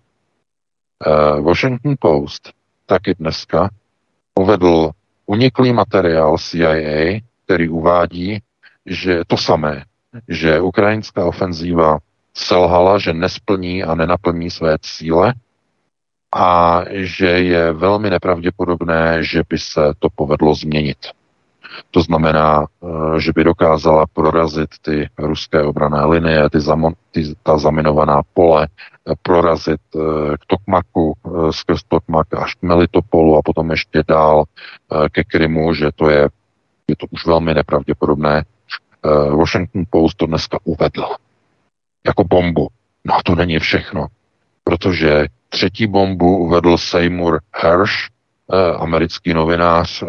Uh, 1.06 1.45
Washington 1.45 1.95
Post 1.99 2.49
taky 2.86 3.16
dneska 3.20 3.70
uvedl 4.39 4.91
uniklý 5.26 5.74
materiál 5.74 6.38
CIA, 6.38 7.20
který 7.45 7.70
uvádí, 7.70 8.39
že 8.86 9.22
to 9.28 9.38
samé, 9.38 9.84
že 10.28 10.62
ukrajinská 10.62 11.26
ofenzíva 11.26 11.97
selhala, 12.34 12.99
že 12.99 13.14
nesplní 13.14 13.84
a 13.84 13.95
nenaplní 13.95 14.49
své 14.49 14.78
cíle 14.82 15.34
a 16.36 16.82
že 16.91 17.28
je 17.28 17.74
velmi 17.74 18.10
nepravděpodobné, 18.10 19.24
že 19.24 19.41
by 19.49 19.58
se 19.58 19.82
to 19.99 20.08
povedlo 20.16 20.56
změnit. 20.56 20.97
To 21.91 22.01
znamená, 22.01 22.65
eh, 22.65 23.19
že 23.19 23.32
by 23.36 23.43
dokázala 23.43 24.05
prorazit 24.13 24.69
ty 24.82 25.09
ruské 25.17 25.61
obrané 25.61 26.05
linie, 26.05 26.49
ty, 26.49 26.59
zamo, 26.59 26.91
ty 27.11 27.36
ta 27.43 27.57
zaminovaná 27.57 28.21
pole, 28.34 28.67
eh, 28.67 29.13
prorazit 29.21 29.82
eh, 29.95 29.99
k 30.38 30.43
Tokmaku, 30.47 31.13
skrz 31.51 31.84
Tokmak 31.88 32.34
až 32.34 32.55
k 32.55 32.61
Melitopolu 32.61 33.38
a 33.38 33.41
potom 33.41 33.71
ještě 33.71 34.03
dál 34.07 34.43
ke 35.11 35.24
Krymu, 35.24 35.74
že 35.74 35.91
to 35.95 36.09
je, 36.09 36.30
je 36.88 36.95
to 36.95 37.05
už 37.11 37.26
velmi 37.26 37.53
nepravděpodobné. 37.53 38.43
Washington 39.30 39.84
Post 39.89 40.17
to 40.17 40.26
dneska 40.26 40.57
uvedl 40.63 41.05
jako 42.05 42.24
bombu. 42.24 42.67
No 43.05 43.15
a 43.15 43.19
to 43.26 43.36
není 43.36 43.59
všechno, 43.59 44.07
protože 44.63 45.28
třetí 45.49 45.88
bombu 45.88 46.38
uvedl 46.38 46.78
Seymour 46.78 47.39
Hersh, 47.51 47.93
americký 48.80 49.34
novinář, 49.34 50.03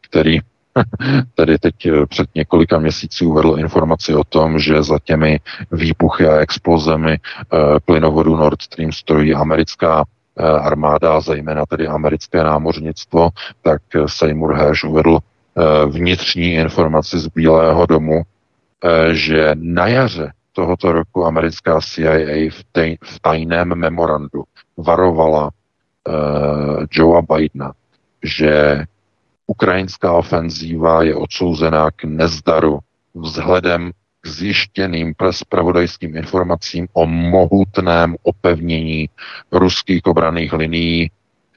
který 0.00 0.38
Tedy 1.34 1.58
teď 1.58 1.86
eh, 1.86 2.06
před 2.06 2.28
několika 2.34 2.78
měsíci 2.78 3.24
uvedl 3.24 3.56
informaci 3.58 4.14
o 4.14 4.24
tom, 4.24 4.58
že 4.58 4.82
za 4.82 4.98
těmi 4.98 5.40
výpuchy 5.72 6.26
a 6.26 6.36
explozemi 6.36 7.12
eh, 7.12 7.56
plynovodu 7.84 8.36
Nord 8.36 8.62
Stream 8.62 8.92
stojí 8.92 9.34
americká 9.34 10.04
eh, 10.38 10.42
armáda, 10.42 11.20
zejména 11.20 11.66
tedy 11.66 11.86
americké 11.86 12.44
námořnictvo, 12.44 13.28
tak 13.62 13.82
Seymour 14.06 14.54
Hersh 14.54 14.84
uvedl 14.84 15.18
vnitřní 15.86 16.52
informaci 16.52 17.18
z 17.18 17.26
Bílého 17.28 17.86
domu, 17.86 18.22
že 19.10 19.50
na 19.54 19.86
jaře 19.86 20.32
tohoto 20.52 20.92
roku 20.92 21.26
americká 21.26 21.80
CIA 21.80 22.50
v, 22.50 22.64
tej, 22.72 22.98
v 23.04 23.20
tajném 23.20 23.68
memorandu 23.68 24.44
varovala 24.76 25.50
Joea 26.90 27.22
Bidena, 27.22 27.72
že 28.22 28.84
Ukrajinská 29.46 30.12
ofenzíva 30.12 31.02
je 31.02 31.14
odsouzená 31.14 31.90
k 31.90 32.04
nezdaru 32.04 32.78
vzhledem 33.14 33.90
k 34.20 34.26
zjištěným 34.26 35.14
spravodajským 35.30 36.16
informacím 36.16 36.88
o 36.92 37.06
mohutném 37.06 38.16
opevnění 38.22 39.08
ruských 39.52 40.06
obraných 40.06 40.52
linií, 40.52 41.10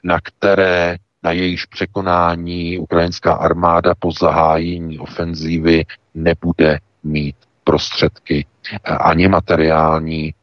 na 0.04 0.20
které 0.20 0.96
na 1.22 1.32
jejíž 1.32 1.64
překonání 1.64 2.78
ukrajinská 2.78 3.34
armáda 3.34 3.94
po 3.98 4.12
zahájení 4.12 4.98
ofenzívy 4.98 5.84
nebude 6.14 6.78
mít 7.02 7.36
prostředky 7.64 8.46
ani 8.84 9.28
materiální, 9.28 10.34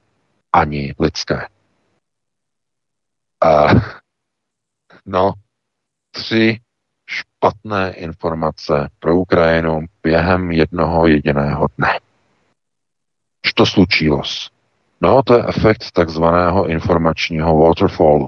ani 0.53 0.93
lidské. 0.99 1.47
Uh, 3.45 3.81
no, 5.05 5.33
tři 6.11 6.59
špatné 7.07 7.93
informace 7.93 8.89
pro 8.99 9.15
Ukrajinu 9.15 9.85
během 10.03 10.51
jednoho 10.51 11.07
jediného 11.07 11.67
dne. 11.77 11.99
Co 13.45 13.51
to 13.55 13.65
slučilo? 13.65 14.21
No, 15.01 15.23
to 15.23 15.33
je 15.33 15.43
efekt 15.47 15.91
takzvaného 15.93 16.67
informačního 16.67 17.57
waterfallu, 17.57 18.27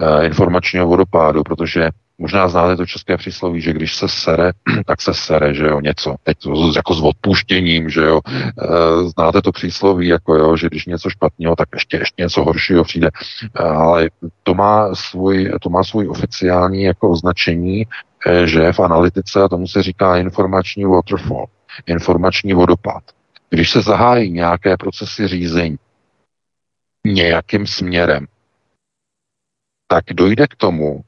eh, 0.00 0.26
informačního 0.26 0.86
vodopádu, 0.86 1.42
protože 1.42 1.88
Možná 2.22 2.48
znáte 2.48 2.76
to 2.76 2.86
české 2.86 3.16
přísloví, 3.16 3.60
že 3.60 3.72
když 3.72 3.96
se 3.96 4.08
sere, 4.08 4.52
tak 4.86 5.02
se 5.02 5.14
sere, 5.14 5.54
že 5.54 5.66
jo, 5.66 5.80
něco. 5.80 6.14
Teď 6.22 6.38
jako 6.76 6.94
s 6.94 7.02
odpuštěním, 7.02 7.90
že 7.90 8.00
jo. 8.00 8.20
E, 8.26 9.04
znáte 9.04 9.42
to 9.42 9.52
přísloví, 9.52 10.08
jako 10.08 10.34
jo, 10.34 10.56
že 10.56 10.66
když 10.66 10.86
něco 10.86 11.10
špatného, 11.10 11.56
tak 11.56 11.68
ještě, 11.74 11.96
ještě 11.96 12.22
něco 12.22 12.44
horšího 12.44 12.84
přijde. 12.84 13.10
E, 13.54 13.62
ale 13.62 14.10
to 14.42 14.54
má 14.54 14.94
svůj, 14.94 15.52
to 15.62 15.70
má 15.70 15.84
svůj 15.84 16.08
oficiální 16.08 16.82
jako 16.82 17.10
označení, 17.10 17.86
e, 18.26 18.46
že 18.46 18.72
v 18.72 18.80
analytice, 18.80 19.42
a 19.42 19.48
tomu 19.48 19.66
se 19.66 19.82
říká 19.82 20.16
informační 20.16 20.84
waterfall, 20.84 21.46
informační 21.86 22.54
vodopád. 22.54 23.02
Když 23.50 23.70
se 23.70 23.80
zahájí 23.82 24.32
nějaké 24.32 24.76
procesy 24.76 25.28
řízení 25.28 25.76
nějakým 27.06 27.66
směrem, 27.66 28.26
tak 29.88 30.04
dojde 30.12 30.46
k 30.46 30.56
tomu, 30.56 31.02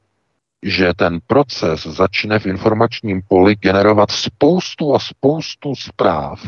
že 0.65 0.93
ten 0.93 1.19
proces 1.27 1.83
začne 1.83 2.39
v 2.39 2.45
informačním 2.45 3.21
poli 3.27 3.55
generovat 3.55 4.11
spoustu 4.11 4.95
a 4.95 4.99
spoustu 4.99 5.75
zpráv, 5.75 6.41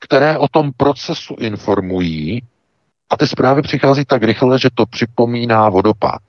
které 0.00 0.38
o 0.38 0.48
tom 0.48 0.72
procesu 0.76 1.34
informují 1.38 2.42
a 3.10 3.16
ty 3.16 3.26
zprávy 3.26 3.62
přichází 3.62 4.04
tak 4.04 4.22
rychle, 4.22 4.58
že 4.58 4.68
to 4.74 4.86
připomíná 4.86 5.68
vodopád. 5.68 6.22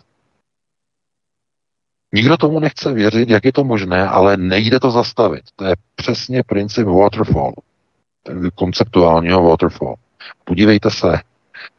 Nikdo 2.14 2.38
tomu 2.38 2.60
nechce 2.60 2.94
věřit, 2.94 3.30
jak 3.30 3.46
je 3.46 3.54
to 3.54 3.64
možné, 3.64 4.08
ale 4.08 4.38
nejde 4.38 4.80
to 4.80 4.92
zastavit. 4.92 5.44
To 5.56 5.66
je 5.66 5.76
přesně 5.96 6.44
princip 6.44 6.88
waterfall, 6.88 7.54
konceptuálního 8.56 9.44
waterfall. 9.44 9.96
Podívejte 10.44 10.92
se, 10.92 11.20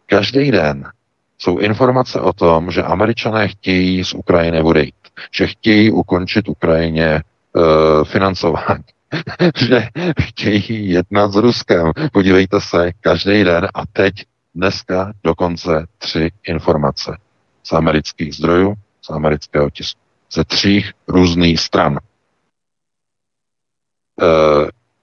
každý 0.07 0.51
den 0.51 0.93
jsou 1.39 1.59
informace 1.59 2.20
o 2.20 2.32
tom, 2.32 2.70
že 2.70 2.82
američané 2.82 3.49
chtějí 3.49 4.05
z 4.05 4.14
Ukrajiny 4.14 4.62
odejít, 4.62 4.95
že 5.32 5.47
chtějí 5.47 5.91
ukončit 5.91 6.49
Ukrajině 6.49 7.07
e, 7.07 7.22
financování, 8.05 8.84
že 9.57 9.89
chtějí 10.20 10.91
jednat 10.91 11.32
s 11.32 11.37
Ruskem. 11.37 11.93
Podívejte 12.12 12.61
se, 12.61 12.93
každý 13.01 13.45
den 13.45 13.68
a 13.74 13.87
teď 13.93 14.14
dneska 14.55 15.12
dokonce 15.24 15.87
tři 15.99 16.30
informace 16.47 17.18
z 17.62 17.72
amerických 17.72 18.34
zdrojů, 18.34 18.74
z 19.03 19.11
amerického 19.11 19.70
tisku, 19.70 20.01
ze 20.32 20.45
tří 20.45 20.84
různých 21.09 21.61
stran. 21.61 21.99
E, 24.22 24.26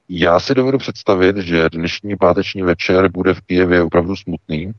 já 0.10 0.40
si 0.40 0.56
dovedu 0.56 0.78
představit, 0.78 1.38
že 1.38 1.70
dnešní 1.70 2.16
páteční 2.16 2.62
večer 2.62 3.12
bude 3.12 3.34
v 3.34 3.42
Kijevě 3.42 3.84
opravdu 3.84 4.16
smutný, 4.16 4.74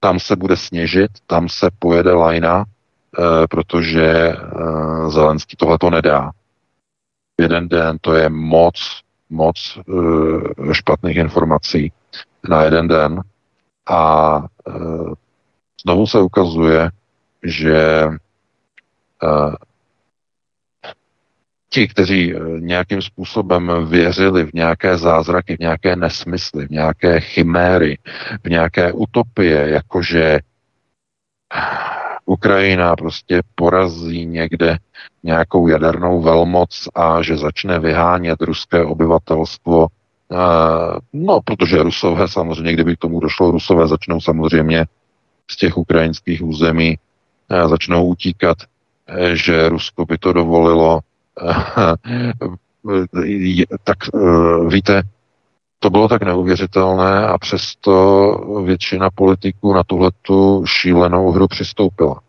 tam 0.00 0.20
se 0.20 0.36
bude 0.36 0.56
sněžit, 0.56 1.10
tam 1.26 1.48
se 1.48 1.70
pojede 1.78 2.12
lajna, 2.12 2.64
e, 2.64 3.46
protože 3.46 4.06
e, 4.06 4.36
Zelenský 5.08 5.56
tohle 5.56 5.78
to 5.78 5.90
nedá. 5.90 6.30
Jeden 7.40 7.68
den 7.68 7.98
to 8.00 8.14
je 8.14 8.28
moc, 8.28 9.02
moc 9.30 9.78
e, 9.78 10.74
špatných 10.74 11.16
informací 11.16 11.92
na 12.48 12.62
jeden 12.62 12.88
den 12.88 13.20
a 13.90 14.38
e, 14.68 14.72
znovu 15.82 16.06
se 16.06 16.20
ukazuje, 16.20 16.90
že 17.42 18.08
ti, 21.76 21.88
kteří 21.88 22.34
eh, 22.34 22.38
nějakým 22.60 23.02
způsobem 23.02 23.72
věřili 23.88 24.44
v 24.44 24.54
nějaké 24.54 24.98
zázraky, 24.98 25.56
v 25.56 25.60
nějaké 25.60 25.96
nesmysly, 25.96 26.66
v 26.66 26.70
nějaké 26.70 27.20
chiméry, 27.20 27.98
v 28.44 28.48
nějaké 28.50 28.92
utopie, 28.92 29.68
jakože 29.68 30.38
Ukrajina 32.24 32.96
prostě 32.96 33.42
porazí 33.54 34.26
někde 34.26 34.78
nějakou 35.22 35.68
jadernou 35.68 36.22
velmoc 36.22 36.88
a 36.94 37.22
že 37.22 37.36
začne 37.36 37.78
vyhánět 37.78 38.42
ruské 38.42 38.84
obyvatelstvo. 38.84 39.86
Eh, 40.32 40.36
no, 41.12 41.40
protože 41.44 41.82
Rusové 41.82 42.28
samozřejmě, 42.28 42.72
kdyby 42.72 42.96
k 42.96 42.98
tomu 42.98 43.20
došlo, 43.20 43.50
Rusové 43.50 43.88
začnou 43.88 44.20
samozřejmě 44.20 44.86
z 45.50 45.56
těch 45.56 45.76
ukrajinských 45.76 46.42
území, 46.42 46.98
eh, 47.50 47.68
začnou 47.68 48.06
utíkat, 48.06 48.58
že 49.34 49.68
Rusko 49.68 50.04
by 50.04 50.18
to 50.18 50.32
dovolilo, 50.32 51.00
tak 53.84 53.96
eh, 54.14 54.18
víte, 54.68 55.02
To 55.78 55.90
bylo 55.90 56.08
tak 56.08 56.22
neuvěřitelné 56.22 57.26
a 57.26 57.38
přesto 57.38 57.92
většina 58.64 59.10
politiků 59.10 59.74
na 59.74 59.82
tuhletu 59.82 60.64
šílenou 60.66 61.30
hru 61.30 61.48
přistoupila. 61.48 62.20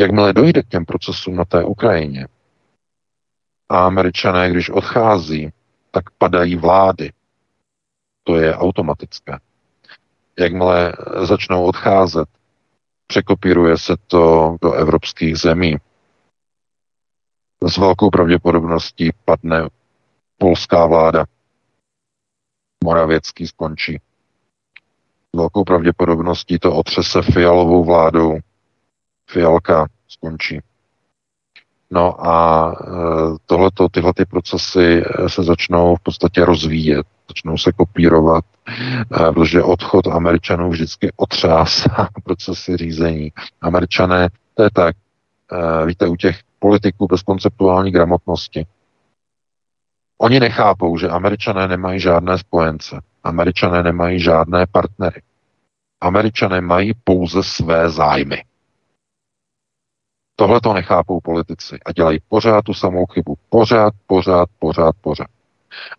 Jakmile 0.00 0.32
dojde 0.32 0.62
k 0.62 0.68
těm 0.68 0.84
procesům 0.84 1.36
na 1.36 1.44
té 1.44 1.64
Ukrajině 1.64 2.26
a 3.68 3.86
američané, 3.86 4.50
když 4.50 4.70
odchází, 4.70 5.52
tak 5.90 6.04
padají 6.18 6.56
vlády. 6.56 7.12
To 8.24 8.36
je 8.36 8.56
automatické. 8.56 9.38
Jakmile 10.38 10.92
začnou 11.22 11.64
odcházet, 11.64 12.28
překopíruje 13.06 13.78
se 13.78 13.96
to 14.06 14.56
do 14.62 14.72
evropských 14.72 15.36
zemí. 15.36 15.76
S 17.68 17.76
velkou 17.76 18.10
pravděpodobností 18.10 19.10
padne 19.24 19.68
polská 20.38 20.86
vláda. 20.86 21.24
Moravěcký 22.84 23.46
skončí. 23.46 24.00
S 25.34 25.36
velkou 25.36 25.64
pravděpodobností 25.64 26.58
to 26.58 26.76
otřese 26.76 27.22
fialovou 27.22 27.84
vládou. 27.84 28.38
Fialka 29.30 29.86
skončí. 30.08 30.60
No 31.90 32.26
a 32.26 32.72
e, 32.72 32.86
tohleto, 33.46 33.88
tyhle 33.88 34.12
ty 34.14 34.24
procesy 34.24 35.02
e, 35.02 35.28
se 35.28 35.42
začnou 35.42 35.96
v 35.96 36.00
podstatě 36.00 36.44
rozvíjet, 36.44 37.06
začnou 37.28 37.58
se 37.58 37.72
kopírovat, 37.72 38.44
e, 38.68 39.32
protože 39.32 39.62
odchod 39.62 40.06
Američanů 40.06 40.70
vždycky 40.70 41.12
otřásá 41.16 42.08
procesy 42.24 42.76
řízení. 42.76 43.32
Američané, 43.60 44.28
to 44.54 44.62
je 44.62 44.70
tak, 44.72 44.96
víte, 45.86 46.08
u 46.08 46.16
těch 46.16 46.40
politiků 46.58 47.06
bez 47.06 47.22
konceptuální 47.22 47.90
gramotnosti, 47.90 48.66
oni 50.18 50.40
nechápou, 50.40 50.98
že 50.98 51.08
Američané 51.08 51.68
nemají 51.68 52.00
žádné 52.00 52.38
spojence, 52.38 53.00
Američané 53.24 53.82
nemají 53.82 54.20
žádné 54.20 54.66
partnery. 54.66 55.22
Američané 56.00 56.60
mají 56.60 56.92
pouze 57.04 57.42
své 57.42 57.90
zájmy. 57.90 58.44
Tohle 60.36 60.60
to 60.60 60.72
nechápou 60.72 61.20
politici 61.20 61.78
a 61.86 61.92
dělají 61.92 62.18
pořád 62.28 62.64
tu 62.64 62.74
samou 62.74 63.06
chybu. 63.06 63.34
Pořád, 63.48 63.94
pořád, 64.06 64.48
pořád, 64.58 64.94
pořád. 65.00 65.26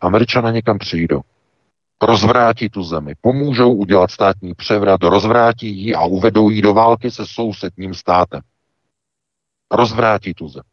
Američané 0.01 0.51
někam 0.51 0.77
přijdou, 0.77 1.21
rozvrátí 2.01 2.69
tu 2.69 2.83
zemi, 2.83 3.13
pomůžou 3.21 3.73
udělat 3.73 4.11
státní 4.11 4.53
převrat, 4.53 5.03
rozvrátí 5.03 5.77
ji 5.77 5.95
a 5.95 6.05
uvedou 6.05 6.49
ji 6.49 6.61
do 6.61 6.73
války 6.73 7.11
se 7.11 7.25
sousedním 7.25 7.93
státem. 7.93 8.41
Rozvrátí 9.71 10.33
tu 10.33 10.47
zemi. 10.47 10.63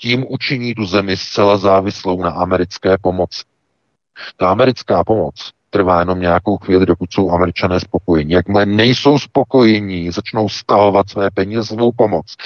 Tím 0.00 0.24
učiní 0.28 0.74
tu 0.74 0.86
zemi 0.86 1.16
zcela 1.16 1.56
závislou 1.56 2.22
na 2.22 2.30
americké 2.30 2.98
pomoci. 2.98 3.42
Ta 4.36 4.50
americká 4.50 5.04
pomoc 5.04 5.52
trvá 5.70 6.00
jenom 6.00 6.20
nějakou 6.20 6.56
chvíli, 6.56 6.86
dokud 6.86 7.12
jsou 7.12 7.30
američané 7.30 7.80
spokojení. 7.80 8.32
Jakmile 8.32 8.66
nejsou 8.66 9.18
spokojení, 9.18 10.10
začnou 10.10 10.48
stahovat 10.48 11.10
své 11.10 11.30
peníze, 11.30 11.64
svou 11.64 11.92
pomoc 11.92 12.36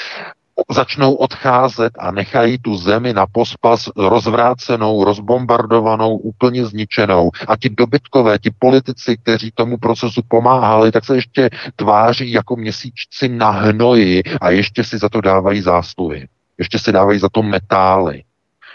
začnou 0.71 1.15
odcházet 1.15 1.93
a 1.99 2.11
nechají 2.11 2.59
tu 2.59 2.77
zemi 2.77 3.13
na 3.13 3.27
pospas 3.27 3.89
rozvrácenou, 3.97 5.05
rozbombardovanou, 5.05 6.17
úplně 6.17 6.67
zničenou. 6.67 7.31
A 7.49 7.57
ti 7.57 7.69
dobytkové, 7.69 8.39
ti 8.39 8.51
politici, 8.59 9.17
kteří 9.17 9.51
tomu 9.55 9.77
procesu 9.79 10.21
pomáhali, 10.29 10.93
tak 10.93 11.05
se 11.05 11.15
ještě 11.15 11.51
tváří 11.77 12.33
jako 12.33 12.57
měsíčci 12.57 13.29
na 13.29 13.51
hnoji 13.51 14.23
a 14.41 14.51
ještě 14.51 14.85
si 14.85 14.99
za 14.99 15.09
to 15.09 15.21
dávají 15.21 15.61
zásluhy. 15.61 16.29
Ještě 16.59 16.79
si 16.79 16.93
dávají 16.93 17.19
za 17.19 17.29
to 17.29 17.43
metály. 17.43 18.23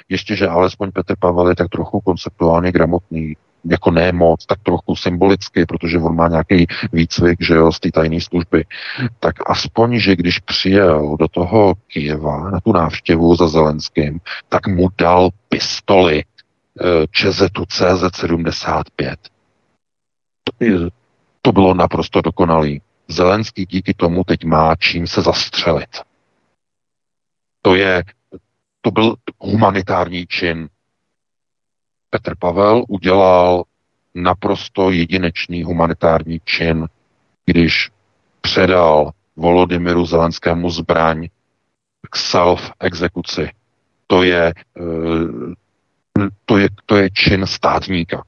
Ještě, 0.09 0.35
že 0.35 0.47
alespoň 0.47 0.91
Petr 0.91 1.15
Pavel 1.19 1.49
je 1.49 1.55
tak 1.55 1.69
trochu 1.69 1.99
konceptuálně 1.99 2.71
gramotný, 2.71 3.35
jako 3.65 3.91
ne 3.91 4.11
moc, 4.11 4.45
tak 4.45 4.59
trochu 4.63 4.95
symbolicky, 4.95 5.65
protože 5.65 5.97
on 5.97 6.15
má 6.15 6.27
nějaký 6.27 6.67
výcvik, 6.93 7.37
že 7.41 7.53
jo, 7.53 7.71
z 7.71 7.79
té 7.79 7.91
tajné 7.91 8.21
služby, 8.21 8.65
tak 9.19 9.35
aspoň, 9.49 9.99
že 9.99 10.15
když 10.15 10.39
přijel 10.39 11.17
do 11.19 11.27
toho 11.27 11.73
Kijeva 11.87 12.49
na 12.49 12.59
tu 12.59 12.73
návštěvu 12.73 13.35
za 13.35 13.47
Zelenským, 13.47 14.19
tak 14.49 14.67
mu 14.67 14.87
dal 14.97 15.29
pistoli 15.49 16.23
eh, 16.23 17.07
Čezetu 17.11 17.63
CZ-75. 17.63 19.15
To 21.41 21.51
bylo 21.51 21.73
naprosto 21.73 22.21
dokonalý. 22.21 22.81
Zelenský 23.07 23.65
díky 23.65 23.93
tomu 23.93 24.23
teď 24.23 24.43
má 24.43 24.75
čím 24.75 25.07
se 25.07 25.21
zastřelit. 25.21 25.89
To 27.61 27.75
je, 27.75 28.03
to 28.81 28.91
byl 28.91 29.15
humanitární 29.39 30.27
čin, 30.27 30.69
Petr 32.15 32.35
Pavel 32.39 32.83
udělal 32.87 33.63
naprosto 34.15 34.91
jedinečný 34.91 35.63
humanitární 35.63 36.39
čin, 36.45 36.87
když 37.45 37.89
předal 38.41 39.11
Volodymyru 39.35 40.05
Zelenskému 40.05 40.69
zbraň 40.69 41.27
k 42.09 42.17
self-exekuci. 42.17 43.49
To 44.07 44.23
je, 44.23 44.53
eh, 44.79 46.23
to 46.45 46.57
je, 46.57 46.69
to 46.85 46.95
je 46.95 47.09
čin 47.09 47.45
státníka. 47.45 48.23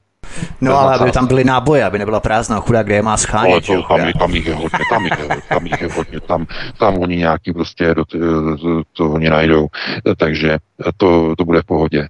No 0.60 0.78
ale 0.78 0.98
aby 0.98 1.12
tam 1.12 1.26
byly 1.26 1.44
náboje, 1.44 1.84
aby 1.84 1.98
nebyla 1.98 2.20
prázdná 2.20 2.60
chudá, 2.60 2.82
kde 2.82 2.94
je 2.94 3.02
má 3.02 3.16
schánět. 3.16 3.52
Ale 3.52 3.60
to, 3.60 3.88
tam, 3.88 4.12
tam, 4.18 4.30
jich 4.30 4.46
je 4.46 4.54
hodně, 4.54 4.78
tam 4.90 5.04
jich 5.04 5.18
je, 5.18 5.40
tam 5.48 5.66
jich 5.66 5.80
je 5.80 5.88
hodně, 5.92 6.20
tam, 6.20 6.46
tam 6.78 6.98
oni 6.98 7.16
nějaký 7.16 7.52
prostě 7.52 7.94
do, 7.94 8.04
to, 8.04 8.18
to, 8.56 8.82
to 8.92 9.10
oni 9.10 9.30
najdou, 9.30 9.68
takže 10.16 10.58
to, 10.96 11.36
to 11.36 11.44
bude 11.44 11.62
v 11.62 11.64
pohodě. 11.64 12.08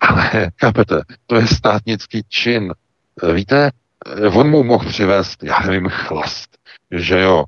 Ale, 0.00 0.50
chápete, 0.60 1.02
to 1.26 1.36
je 1.36 1.46
státnický 1.46 2.22
čin. 2.28 2.72
Víte, 3.34 3.70
on 4.32 4.50
mu 4.50 4.62
mohl 4.64 4.88
přivést, 4.88 5.42
já 5.42 5.60
nevím, 5.60 5.88
chlast, 5.88 6.58
že 6.90 7.20
jo, 7.20 7.44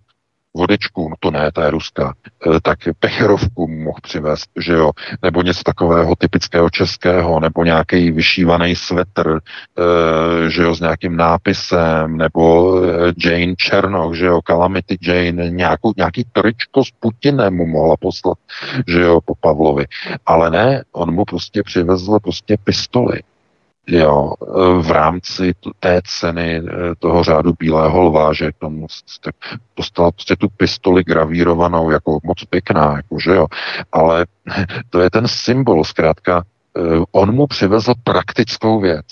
vodečku, 0.57 1.09
no 1.09 1.17
to 1.21 1.31
ne, 1.31 1.53
ta 1.53 1.65
je 1.65 1.71
ruská, 1.71 2.15
e, 2.57 2.61
tak 2.61 2.79
pecherovku 3.01 3.69
mohl 3.69 3.99
přivést, 4.03 4.51
že 4.61 4.73
jo, 4.73 4.91
nebo 5.23 5.43
něco 5.43 5.63
takového 5.63 6.17
typického 6.17 6.71
českého, 6.71 7.41
nebo 7.41 7.65
nějaký 7.65 8.11
vyšívaný 8.11 8.77
svetr, 8.77 9.39
e, 9.39 10.51
že 10.51 10.63
jo, 10.63 10.75
s 10.75 10.81
nějakým 10.81 11.17
nápisem, 11.17 12.17
nebo 12.17 12.75
e, 12.85 13.13
Jane 13.25 13.55
Černoch, 13.57 14.15
že 14.15 14.27
jo, 14.27 14.41
Calamity 14.47 14.99
Jane, 15.03 15.51
nějakou, 15.51 15.93
nějaký 15.97 16.25
tričko 16.33 16.85
s 16.85 16.91
Putinem 17.01 17.55
mu 17.55 17.67
mohla 17.67 17.97
poslat, 17.97 18.39
že 18.89 19.01
jo, 19.01 19.21
po 19.21 19.35
Pavlovi. 19.41 19.85
Ale 20.27 20.51
ne, 20.51 20.83
on 20.93 21.15
mu 21.15 21.25
prostě 21.25 21.63
přivezl 21.63 22.19
prostě 22.19 22.57
pistoli 22.65 23.21
jo, 23.87 24.33
v 24.81 24.91
rámci 24.91 25.55
té 25.81 26.01
ceny 26.05 26.63
eh, 26.67 26.95
toho 26.99 27.25
řádu 27.25 27.53
bílého 27.59 28.03
lva, 28.03 28.33
že 28.33 28.53
k 28.53 28.59
tomu 28.59 28.87
jste 28.89 29.31
dostal 29.77 30.13
prostě 30.13 30.37
tu 30.37 30.49
pistoli 30.49 31.05
gravírovanou, 31.05 31.91
jako 31.91 32.19
moc 32.25 32.45
pěkná, 32.45 32.97
jako, 32.97 33.19
že 33.19 33.31
jo, 33.31 33.47
ale 33.93 34.27
to 34.91 35.01
je 35.01 35.11
ten 35.11 35.29
symbol, 35.29 35.85
zkrátka, 35.85 36.43
eh, 36.77 36.81
on 37.13 37.35
mu 37.35 37.47
přivezl 37.47 37.95
praktickou 38.05 38.81
věc. 38.81 39.07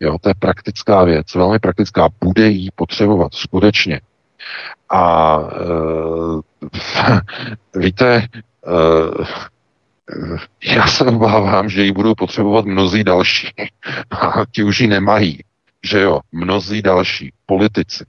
Jo, 0.00 0.18
to 0.20 0.28
je 0.28 0.34
praktická 0.38 1.04
věc, 1.04 1.34
velmi 1.34 1.58
praktická, 1.58 2.08
bude 2.20 2.48
jí 2.48 2.68
potřebovat, 2.74 3.34
skutečně. 3.34 4.00
A 4.90 5.38
e, 7.74 7.78
víte, 7.78 8.16
e, 8.16 8.28
já 10.64 10.86
se 10.86 11.04
obávám, 11.04 11.68
že 11.68 11.82
ji 11.82 11.92
budou 11.92 12.14
potřebovat 12.14 12.64
mnozí 12.64 13.04
další. 13.04 13.48
A 14.10 14.44
ti 14.50 14.64
už 14.64 14.80
ji 14.80 14.86
nemají. 14.86 15.44
Že 15.84 16.00
jo, 16.00 16.20
mnozí 16.32 16.82
další 16.82 17.32
politici. 17.46 18.04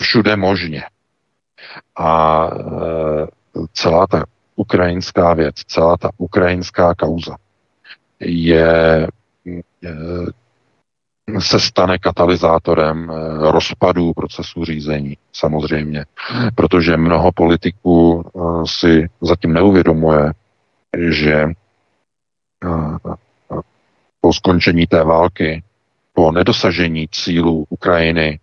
Všude 0.00 0.36
možně. 0.36 0.82
A 1.96 2.46
e, 2.46 2.50
celá 3.72 4.06
ta 4.06 4.24
ukrajinská 4.56 5.34
věc, 5.34 5.54
celá 5.66 5.96
ta 5.96 6.10
ukrajinská 6.18 6.94
kauza 6.94 7.36
je, 8.20 9.06
e, 9.06 9.08
se 11.40 11.60
stane 11.60 11.98
katalyzátorem 11.98 13.12
rozpadů 13.40 14.12
procesu 14.12 14.64
řízení, 14.64 15.16
samozřejmě. 15.32 16.04
Protože 16.54 16.96
mnoho 16.96 17.32
politiků 17.32 18.24
si 18.66 19.08
zatím 19.20 19.52
neuvědomuje, 19.52 20.32
že 20.98 21.48
po 24.20 24.32
skončení 24.32 24.86
té 24.86 25.04
války, 25.04 25.62
po 26.12 26.32
nedosažení 26.32 27.08
cílů 27.08 27.66
Ukrajiny, 27.68 28.40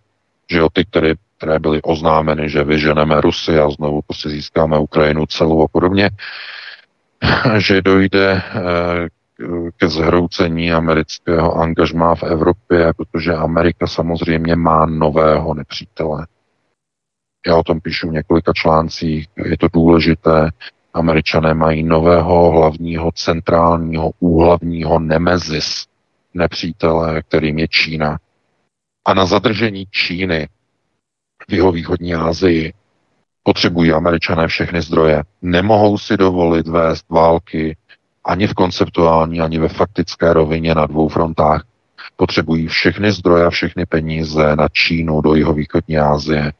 že 0.50 0.58
jo, 0.58 0.68
ty, 0.72 0.84
které, 0.84 1.14
které 1.36 1.58
byly 1.58 1.82
oznámeny, 1.82 2.48
že 2.48 2.64
vyženeme 2.64 3.20
Rusy 3.20 3.58
a 3.58 3.70
znovu 3.70 4.02
prostě 4.02 4.28
získáme 4.28 4.78
Ukrajinu 4.78 5.26
celou 5.26 5.64
a 5.64 5.68
podobně, 5.68 6.10
že 7.58 7.82
dojde 7.82 8.42
ke 9.76 9.88
zhroucení 9.88 10.72
amerického 10.72 11.54
angažmá 11.54 12.14
v 12.14 12.22
Evropě, 12.22 12.92
protože 12.96 13.34
Amerika 13.34 13.86
samozřejmě 13.86 14.56
má 14.56 14.86
nového 14.86 15.54
nepřítele. 15.54 16.26
Já 17.46 17.56
o 17.56 17.62
tom 17.62 17.80
píšu 17.80 18.08
v 18.08 18.12
několika 18.12 18.52
článcích, 18.52 19.28
je 19.36 19.58
to 19.58 19.68
důležité. 19.72 20.50
Američané 20.94 21.54
mají 21.54 21.82
nového 21.82 22.50
hlavního 22.50 23.12
centrálního 23.12 24.10
úhlavního 24.20 24.98
nemezis 24.98 25.86
nepřítele, 26.34 27.22
kterým 27.22 27.58
je 27.58 27.68
Čína. 27.68 28.18
A 29.04 29.14
na 29.14 29.26
zadržení 29.26 29.86
Číny 29.90 30.48
v 31.50 31.52
jeho 31.52 31.72
východní 31.72 32.14
Asii 32.14 32.72
potřebují 33.42 33.92
američané 33.92 34.46
všechny 34.46 34.82
zdroje. 34.82 35.22
Nemohou 35.42 35.98
si 35.98 36.16
dovolit 36.16 36.68
vést 36.68 37.08
války 37.08 37.76
ani 38.24 38.46
v 38.46 38.54
konceptuální, 38.54 39.40
ani 39.40 39.58
ve 39.58 39.68
faktické 39.68 40.32
rovině 40.32 40.74
na 40.74 40.86
dvou 40.86 41.08
frontách. 41.08 41.64
Potřebují 42.22 42.68
všechny 42.68 43.12
zdroje 43.12 43.46
a 43.46 43.50
všechny 43.50 43.86
peníze 43.86 44.56
na 44.56 44.68
Čínu 44.68 45.20
do 45.20 45.34
jeho 45.34 45.54
východní 45.54 45.98
Asie. 45.98 46.42
E, 46.46 46.52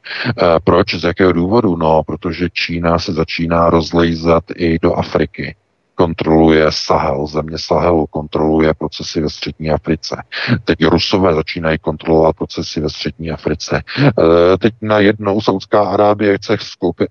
proč? 0.63 0.95
Z 0.95 1.03
jakého 1.03 1.31
důvodu? 1.31 1.75
No, 1.75 2.03
protože 2.03 2.49
Čína 2.53 2.99
se 2.99 3.13
začíná 3.13 3.69
rozlejzat 3.69 4.43
i 4.55 4.79
do 4.81 4.93
Afriky 4.93 5.55
kontroluje 5.95 6.65
Sahel, 6.69 7.27
země 7.27 7.57
Sahelu 7.57 8.07
kontroluje 8.07 8.73
procesy 8.73 9.21
ve 9.21 9.29
střední 9.29 9.71
Africe. 9.71 10.23
Teď 10.63 10.85
Rusové 10.85 11.35
začínají 11.35 11.79
kontrolovat 11.79 12.35
procesy 12.35 12.81
ve 12.81 12.89
střední 12.89 13.31
Africe. 13.31 13.83
E, 13.97 14.57
teď 14.57 14.73
najednou 14.81 15.41
Saudská 15.41 15.83
Arábie 15.83 16.37
chce, 16.37 16.57
skoupit, 16.61 17.07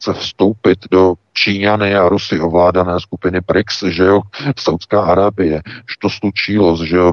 chce 0.00 0.12
vstoupit 0.12 0.78
do 0.90 1.14
Číňany 1.32 1.96
a 1.96 2.08
Rusy 2.08 2.40
ovládané 2.40 3.00
skupiny 3.00 3.40
BRICS, 3.40 3.82
že 3.82 4.04
jo, 4.04 4.20
Saudská 4.58 5.02
Arábie, 5.02 5.62
že 5.64 5.96
to 6.00 6.10
slučilo, 6.10 6.76
že 6.84 6.96
jo, 6.96 7.12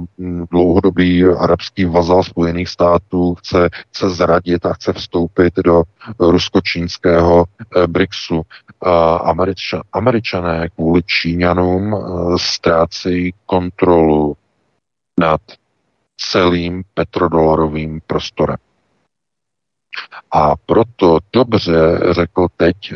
dlouhodobý 0.51 1.23
arabský 1.25 1.85
vazal 1.85 2.23
Spojených 2.23 2.69
států 2.69 3.35
chce, 3.35 3.69
chce 3.91 4.09
zradit 4.09 4.65
a 4.65 4.73
chce 4.73 4.93
vstoupit 4.93 5.53
do 5.55 5.83
rusko-čínského 6.19 7.45
eh, 7.45 7.87
BRICSu. 7.87 8.41
Američan, 9.21 9.81
američané 9.93 10.69
kvůli 10.75 11.03
Číňanům 11.03 11.95
eh, 11.95 11.99
ztrácejí 12.37 13.33
kontrolu 13.45 14.37
nad 15.19 15.41
celým 16.17 16.83
petrodolarovým 16.93 18.01
prostorem. 18.07 18.57
A 20.31 20.53
proto 20.65 21.17
dobře 21.33 21.99
řekl 22.11 22.47
teď 22.57 22.75
eh, 22.91 22.95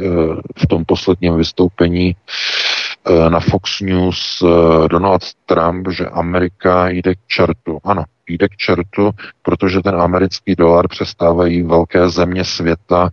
v 0.58 0.68
tom 0.70 0.86
posledním 0.86 1.38
vystoupení 1.38 2.16
eh, 2.16 3.30
na 3.30 3.40
Fox 3.40 3.82
News 3.82 4.44
eh, 4.44 4.88
Donald 4.88 5.22
Trump, 5.46 5.88
že 5.92 6.06
Amerika 6.06 6.90
jde 6.90 7.16
k 7.16 7.20
čertu. 7.28 7.80
Ano, 7.84 8.04
jde 8.28 8.48
k 8.48 8.56
čertu, 8.58 9.12
protože 9.42 9.82
ten 9.82 9.96
americký 9.96 10.56
dolar 10.56 10.88
přestávají 10.88 11.62
velké 11.64 12.10
země 12.10 12.46
světa 12.46 13.10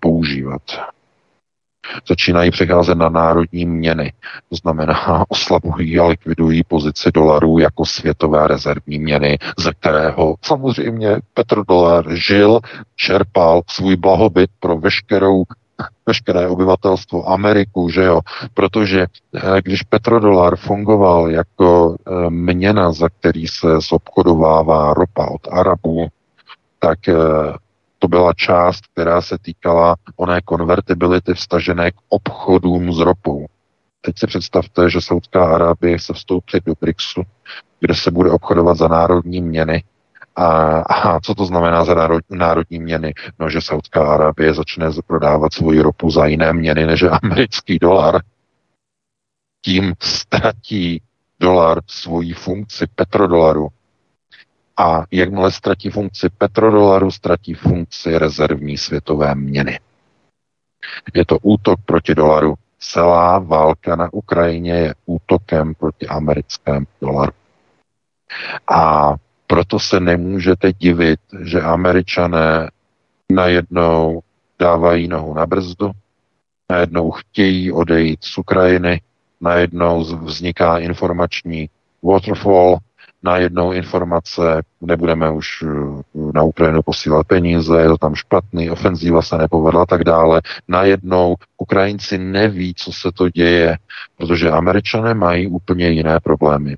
používat 0.00 0.62
začínají 2.08 2.50
přecházet 2.50 2.98
na 2.98 3.08
národní 3.08 3.66
měny. 3.66 4.12
To 4.50 4.56
znamená, 4.56 5.24
oslabují 5.28 5.98
a 5.98 6.06
likvidují 6.06 6.62
pozici 6.64 7.10
dolarů 7.14 7.58
jako 7.58 7.84
světové 7.84 8.48
rezervní 8.48 8.98
měny, 8.98 9.38
ze 9.58 9.72
kterého 9.72 10.34
samozřejmě 10.42 11.16
Petrodolar 11.34 12.04
žil, 12.14 12.60
čerpal 12.96 13.62
svůj 13.68 13.96
blahobyt 13.96 14.50
pro 14.60 14.78
veškerou 14.78 15.44
veškeré 16.06 16.48
obyvatelstvo 16.48 17.28
Ameriku, 17.30 17.88
že 17.90 18.02
jo, 18.02 18.20
protože 18.54 19.06
eh, 19.34 19.62
když 19.62 19.82
petrodolar 19.82 20.56
fungoval 20.56 21.30
jako 21.30 21.96
eh, 21.96 22.30
měna, 22.30 22.92
za 22.92 23.08
který 23.08 23.46
se 23.46 23.68
zobchodovává 23.90 24.94
ropa 24.94 25.26
od 25.26 25.48
Arabů, 25.50 26.08
tak 26.78 27.08
eh, 27.08 27.14
to 28.04 28.08
byla 28.08 28.32
část, 28.32 28.86
která 28.92 29.20
se 29.20 29.38
týkala 29.38 29.96
oné 30.16 30.40
konvertibility 30.40 31.34
vstažené 31.34 31.90
k 31.90 31.94
obchodům 32.08 32.92
s 32.92 32.98
ropou. 32.98 33.46
Teď 34.00 34.18
si 34.18 34.26
představte, 34.26 34.90
že 34.90 35.00
Saudská 35.00 35.54
Arábie 35.54 35.98
se 35.98 36.12
vstoupí 36.12 36.58
do 36.66 36.74
BRICSu, 36.80 37.22
kde 37.80 37.94
se 37.94 38.10
bude 38.10 38.30
obchodovat 38.30 38.76
za 38.76 38.88
národní 38.88 39.40
měny. 39.40 39.84
A, 40.36 40.78
a 40.78 41.20
co 41.20 41.34
to 41.34 41.46
znamená 41.46 41.84
za 41.84 41.94
národ, 41.94 42.22
národní 42.30 42.78
měny? 42.78 43.14
No, 43.38 43.50
že 43.50 43.60
Saudská 43.60 44.14
Arábie 44.14 44.54
začne 44.54 44.90
prodávat 45.06 45.52
svoji 45.52 45.80
ropu 45.80 46.10
za 46.10 46.26
jiné 46.26 46.52
měny 46.52 46.86
než 46.86 47.04
americký 47.22 47.78
dolar. 47.78 48.20
Tím 49.64 49.94
ztratí 50.00 51.02
dolar 51.40 51.80
svoji 51.86 52.32
funkci 52.32 52.86
petrodolaru 52.94 53.68
a 54.76 55.04
jakmile 55.10 55.52
ztratí 55.52 55.90
funkci 55.90 56.28
petrodolaru, 56.38 57.10
ztratí 57.10 57.54
funkci 57.54 58.18
rezervní 58.18 58.78
světové 58.78 59.34
měny. 59.34 59.80
Je 61.14 61.26
to 61.26 61.38
útok 61.42 61.80
proti 61.84 62.14
dolaru. 62.14 62.54
Celá 62.78 63.38
válka 63.38 63.96
na 63.96 64.12
Ukrajině 64.12 64.72
je 64.72 64.94
útokem 65.06 65.74
proti 65.74 66.06
americkému 66.06 66.86
dolaru. 67.00 67.32
A 68.70 69.14
proto 69.46 69.78
se 69.78 70.00
nemůžete 70.00 70.72
divit, 70.72 71.20
že 71.40 71.60
američané 71.60 72.70
najednou 73.32 74.20
dávají 74.58 75.08
nohu 75.08 75.34
na 75.34 75.46
brzdu, 75.46 75.90
najednou 76.70 77.10
chtějí 77.10 77.72
odejít 77.72 78.24
z 78.24 78.38
Ukrajiny, 78.38 79.00
najednou 79.40 80.04
vzniká 80.04 80.78
informační 80.78 81.70
waterfall, 82.02 82.78
najednou 83.24 83.72
informace, 83.72 84.62
nebudeme 84.80 85.30
už 85.30 85.62
eh, 85.62 85.68
na 86.34 86.42
Ukrajinu 86.42 86.82
posílat 86.82 87.26
peníze, 87.26 87.80
je 87.80 87.88
to 87.88 87.98
tam 87.98 88.14
špatný, 88.14 88.70
ofenzíva 88.70 89.22
se 89.22 89.38
nepovedla 89.38 89.82
a 89.82 89.86
tak 89.86 90.04
dále. 90.04 90.42
Najednou 90.68 91.34
Ukrajinci 91.58 92.18
neví, 92.18 92.74
co 92.74 92.92
se 92.92 93.12
to 93.12 93.28
děje, 93.28 93.78
protože 94.16 94.50
američané 94.50 95.14
mají 95.14 95.46
úplně 95.46 95.88
jiné 95.88 96.20
problémy. 96.20 96.76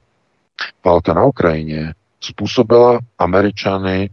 Válka 0.85 1.15
na 1.15 1.25
Ukrajině 1.25 1.95
způsobila 2.21 2.99
američany 3.19 4.11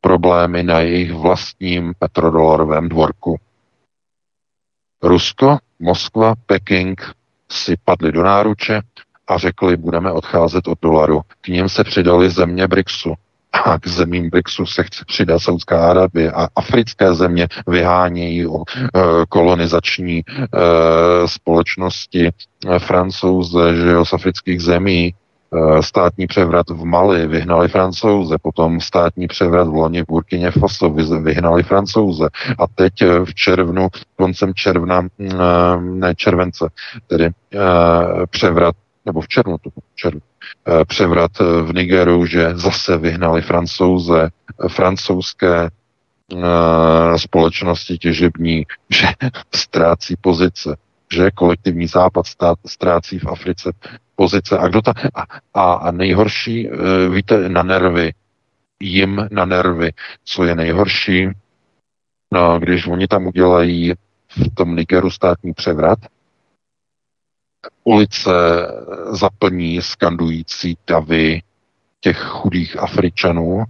problémy 0.00 0.62
na 0.62 0.80
jejich 0.80 1.12
vlastním 1.12 1.92
petrodolarovém 1.98 2.88
dvorku. 2.88 3.38
Rusko, 5.02 5.58
Moskva, 5.78 6.34
Peking 6.46 7.14
si 7.50 7.76
padli 7.84 8.12
do 8.12 8.22
náruče 8.22 8.80
a 9.30 9.38
řekli, 9.38 9.76
budeme 9.76 10.12
odcházet 10.12 10.68
od 10.68 10.78
dolaru. 10.82 11.20
K 11.40 11.48
ním 11.48 11.68
se 11.68 11.84
přidali 11.84 12.30
země 12.30 12.68
BRICSu. 12.68 13.14
A 13.52 13.78
k 13.78 13.86
zemím 13.86 14.30
BRICSu 14.30 14.66
se 14.66 14.82
chce 14.82 15.04
přidat 15.06 15.38
Saudská 15.38 15.90
Arabie 15.90 16.32
a 16.32 16.48
africké 16.56 17.14
země 17.14 17.48
vyhánějí 17.66 18.46
o 18.46 18.58
e, 18.58 18.62
kolonizační 19.28 20.18
e, 20.18 20.22
společnosti 21.26 22.26
e, 22.26 22.78
francouze, 22.78 23.76
že 23.76 23.90
jo, 23.90 24.04
z 24.04 24.12
afrických 24.12 24.62
zemí, 24.62 25.14
státní 25.80 26.26
převrat 26.26 26.70
v 26.70 26.84
Mali 26.84 27.26
vyhnali 27.26 27.68
francouze, 27.68 28.36
potom 28.42 28.80
státní 28.80 29.26
převrat 29.26 29.68
v 29.68 29.74
loni 29.74 30.02
v 30.02 30.06
Burkině 30.06 30.50
Faso 30.50 30.90
vyhnali 31.22 31.62
francouze 31.62 32.28
a 32.58 32.66
teď 32.74 32.92
v 33.24 33.34
červnu, 33.34 33.88
koncem 34.16 34.54
června, 34.54 35.02
ne 35.80 36.14
července, 36.14 36.68
tedy 37.06 37.30
převrat 38.30 38.74
nebo 39.06 39.20
v 39.20 39.28
červnu, 39.28 39.58
to 39.58 39.70
v 39.70 39.96
červnu, 39.96 40.20
eh, 40.68 40.84
převrat 40.84 41.30
eh, 41.40 41.62
v 41.62 41.74
Nigeru, 41.74 42.26
že 42.26 42.50
zase 42.54 42.98
vyhnali 42.98 43.42
francouze, 43.42 44.30
eh, 44.64 44.68
francouzské 44.68 45.70
společnosti 47.16 47.98
těžební, 47.98 48.66
že 48.90 49.06
ztrácí 49.54 50.14
pozice, 50.20 50.76
že 51.12 51.30
kolektivní 51.30 51.86
západ 51.86 52.26
stát, 52.26 52.58
ztrácí 52.66 53.18
v 53.18 53.26
Africe 53.26 53.72
pozice. 54.16 54.58
A 54.58 54.68
kdo 54.68 54.82
ta, 54.82 54.92
a, 55.14 55.22
a, 55.54 55.72
a 55.72 55.90
nejhorší, 55.90 56.68
víte, 57.10 57.48
na 57.48 57.62
nervy, 57.62 58.12
jim 58.80 59.28
na 59.30 59.44
nervy, 59.44 59.92
co 60.24 60.44
je 60.44 60.54
nejhorší, 60.54 61.28
no, 62.32 62.58
když 62.60 62.86
oni 62.86 63.08
tam 63.08 63.26
udělají 63.26 63.92
v 64.28 64.54
tom 64.54 64.76
Nigeru 64.76 65.10
státní 65.10 65.52
převrat, 65.52 65.98
ulice 67.84 68.30
zaplní 69.10 69.82
skandující 69.82 70.76
davy 70.86 71.42
těch 72.00 72.18
chudých 72.18 72.78
Afričanů 72.78 73.64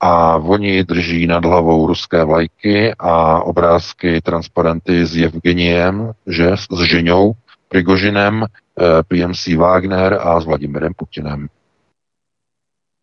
a 0.00 0.36
oni 0.36 0.84
drží 0.84 1.26
nad 1.26 1.44
hlavou 1.44 1.86
ruské 1.86 2.24
vlajky 2.24 2.94
a 2.98 3.42
obrázky, 3.42 4.20
transparenty 4.20 5.06
s 5.06 5.16
Evgeniem, 5.16 6.12
že 6.26 6.50
s 6.56 6.82
Ženou, 6.82 7.32
Prigožinem, 7.68 8.44
eh, 8.44 9.02
PMC 9.08 9.56
Wagner 9.56 10.18
a 10.22 10.40
s 10.40 10.44
Vladimirem 10.44 10.92
Putinem. 10.96 11.48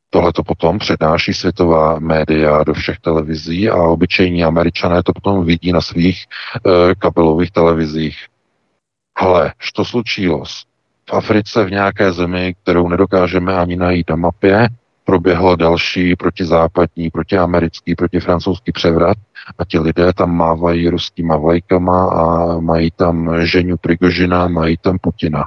Tohle 0.09 0.33
to 0.33 0.43
potom 0.43 0.79
přednáší 0.79 1.33
světová 1.33 1.99
média 1.99 2.63
do 2.63 2.73
všech 2.73 2.99
televizí 2.99 3.69
a 3.69 3.75
obyčejní 3.75 4.43
američané 4.43 5.03
to 5.03 5.13
potom 5.13 5.45
vidí 5.45 5.71
na 5.71 5.81
svých 5.81 6.23
e, 6.25 6.95
kabelových 6.95 7.51
televizích. 7.51 8.17
Ale 9.19 9.53
to 9.75 9.85
slučilo 9.85 10.43
v 11.09 11.13
Africe, 11.13 11.65
v 11.65 11.71
nějaké 11.71 12.13
zemi, 12.13 12.55
kterou 12.63 12.87
nedokážeme 12.87 13.53
ani 13.53 13.75
najít 13.75 14.09
na 14.09 14.15
mapě, 14.15 14.67
proběhl 15.03 15.55
další 15.55 16.15
protizápadní, 16.15 17.09
protiamerický, 17.09 17.95
protifrancouzský 17.95 18.71
převrat 18.71 19.17
a 19.57 19.65
ti 19.65 19.79
lidé 19.79 20.13
tam 20.13 20.35
mávají 20.35 20.89
ruskýma 20.89 21.37
vlajkama 21.37 22.09
a 22.09 22.59
mají 22.59 22.91
tam 22.91 23.45
Ženiu 23.45 23.77
Prigožina, 23.77 24.47
mají 24.47 24.77
tam 24.77 24.97
Putina. 25.01 25.45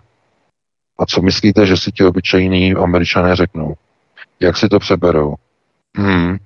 A 0.98 1.06
co 1.06 1.22
myslíte, 1.22 1.66
že 1.66 1.76
si 1.76 1.92
ti 1.92 2.04
obyčejní 2.04 2.72
američané 2.72 3.36
řeknou? 3.36 3.74
Jak 4.40 4.56
si 4.56 4.68
to 4.68 4.78
přeberou? 4.78 5.34
Hmm, 5.96 6.36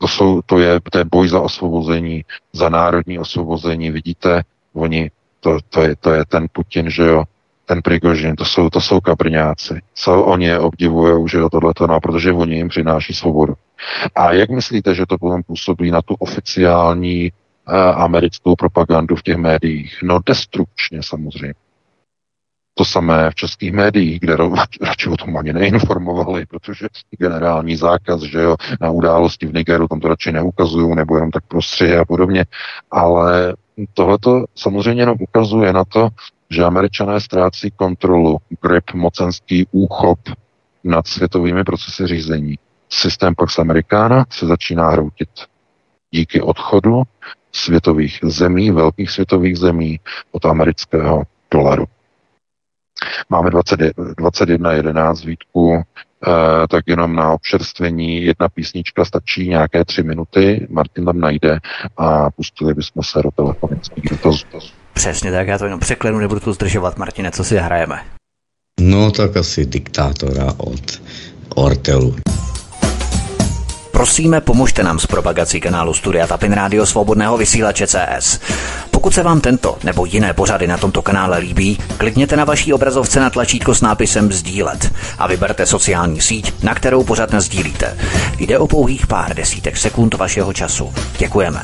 to, 0.00 0.08
jsou, 0.08 0.42
to, 0.42 0.58
je, 0.58 0.80
to 0.92 0.98
je 0.98 1.04
boj 1.04 1.28
za 1.28 1.40
osvobození, 1.40 2.24
za 2.52 2.68
národní 2.68 3.18
osvobození. 3.18 3.90
Vidíte, 3.90 4.42
oni, 4.72 5.10
to, 5.40 5.58
to, 5.68 5.82
je, 5.82 5.96
to 5.96 6.12
je 6.12 6.24
ten 6.24 6.46
Putin, 6.52 6.90
že 6.90 7.02
jo, 7.02 7.24
ten 7.66 7.82
Prigožin, 7.82 8.36
to 8.36 8.44
jsou, 8.44 8.70
to 8.70 8.80
jsou 8.80 9.00
kabrňáci. 9.00 9.80
Co 9.94 10.22
oni 10.24 10.46
je 10.46 10.58
obdivují, 10.58 11.28
že 11.28 11.38
jo, 11.38 11.48
tohleto, 11.48 11.86
no, 11.86 12.00
protože 12.00 12.32
oni 12.32 12.56
jim 12.56 12.68
přináší 12.68 13.14
svobodu. 13.14 13.54
A 14.14 14.32
jak 14.32 14.50
myslíte, 14.50 14.94
že 14.94 15.06
to 15.06 15.18
potom 15.18 15.42
působí 15.42 15.90
na 15.90 16.02
tu 16.02 16.14
oficiální 16.14 17.32
uh, 17.32 17.74
americkou 17.76 18.56
propagandu 18.56 19.16
v 19.16 19.22
těch 19.22 19.36
médiích? 19.36 19.98
No 20.02 20.18
destrukčně 20.26 21.02
samozřejmě. 21.02 21.54
To 22.74 22.84
samé 22.84 23.30
v 23.30 23.34
českých 23.34 23.72
médiích, 23.72 24.20
kde 24.20 24.36
radši 24.82 25.08
o 25.08 25.16
tom 25.16 25.36
ani 25.36 25.52
neinformovali, 25.52 26.46
protože 26.46 26.86
generální 27.18 27.76
zákaz, 27.76 28.22
že 28.22 28.40
jo, 28.40 28.56
na 28.80 28.90
události 28.90 29.46
v 29.46 29.54
Nigeru 29.54 29.88
tam 29.88 30.00
to 30.00 30.08
radši 30.08 30.32
neukazují, 30.32 30.96
nebo 30.96 31.16
jenom 31.16 31.30
tak 31.30 31.44
prostřihy 31.48 31.96
a 31.96 32.04
podobně. 32.04 32.44
Ale 32.90 33.54
tohleto 33.94 34.44
samozřejmě 34.54 35.02
jenom 35.02 35.16
ukazuje 35.20 35.72
na 35.72 35.84
to, 35.84 36.08
že 36.50 36.64
američané 36.64 37.20
ztrácí 37.20 37.70
kontrolu, 37.70 38.38
grip, 38.62 38.84
mocenský 38.94 39.66
úchop 39.70 40.18
nad 40.84 41.06
světovými 41.06 41.64
procesy 41.64 42.06
řízení. 42.06 42.58
Systém 42.88 43.34
Pax 43.34 43.58
Americana 43.58 44.24
se 44.30 44.46
začíná 44.46 44.90
hroutit 44.90 45.28
díky 46.10 46.40
odchodu 46.40 47.02
světových 47.52 48.18
zemí, 48.22 48.70
velkých 48.70 49.10
světových 49.10 49.58
zemí 49.58 50.00
od 50.32 50.44
amerického 50.44 51.22
dolaru. 51.50 51.84
Máme 53.30 53.50
21.11 53.50 55.26
Vítku, 55.26 55.74
eh, 55.76 55.82
tak 56.68 56.84
jenom 56.86 57.16
na 57.16 57.32
občerstvení 57.32 58.24
jedna 58.24 58.48
písnička 58.48 59.04
stačí 59.04 59.48
nějaké 59.48 59.84
tři 59.84 60.02
minuty, 60.02 60.66
Martin 60.70 61.04
tam 61.04 61.20
najde 61.20 61.58
a 61.96 62.30
pustili 62.30 62.74
bychom 62.74 63.02
se 63.02 63.22
do 63.22 63.30
telefonických 63.30 64.04
dotazů. 64.10 64.46
Přesně 64.92 65.32
tak, 65.32 65.48
já 65.48 65.58
to 65.58 65.64
jenom 65.64 65.80
překlenu, 65.80 66.18
nebudu 66.18 66.40
to 66.40 66.52
zdržovat. 66.52 66.98
Martine, 66.98 67.30
co 67.30 67.44
si 67.44 67.56
hrajeme? 67.56 68.00
No 68.80 69.10
tak 69.10 69.36
asi 69.36 69.66
diktátora 69.66 70.54
od 70.56 71.02
Ortelu. 71.54 72.16
Prosíme, 74.00 74.40
pomožte 74.40 74.82
nám 74.82 74.98
s 74.98 75.06
propagací 75.06 75.60
kanálu 75.60 75.94
Studia 75.94 76.26
Tapin 76.26 76.52
Rádio 76.52 76.86
Svobodného 76.86 77.38
vysílače 77.38 77.86
CS. 77.86 78.40
Pokud 78.90 79.14
se 79.14 79.22
vám 79.22 79.40
tento 79.40 79.78
nebo 79.84 80.04
jiné 80.04 80.32
pořady 80.32 80.66
na 80.66 80.76
tomto 80.76 81.02
kanále 81.02 81.38
líbí, 81.38 81.78
klikněte 81.96 82.36
na 82.36 82.44
vaší 82.44 82.72
obrazovce 82.72 83.20
na 83.20 83.30
tlačítko 83.30 83.74
s 83.74 83.80
nápisem 83.80 84.32
Sdílet 84.32 84.92
a 85.18 85.26
vyberte 85.26 85.66
sociální 85.66 86.20
síť, 86.20 86.62
na 86.62 86.74
kterou 86.74 87.04
pořád 87.04 87.34
sdílíte. 87.34 87.96
Jde 88.38 88.58
o 88.58 88.66
pouhých 88.66 89.06
pár 89.06 89.34
desítek 89.34 89.76
sekund 89.76 90.14
vašeho 90.14 90.52
času. 90.52 90.92
Děkujeme. 91.18 91.62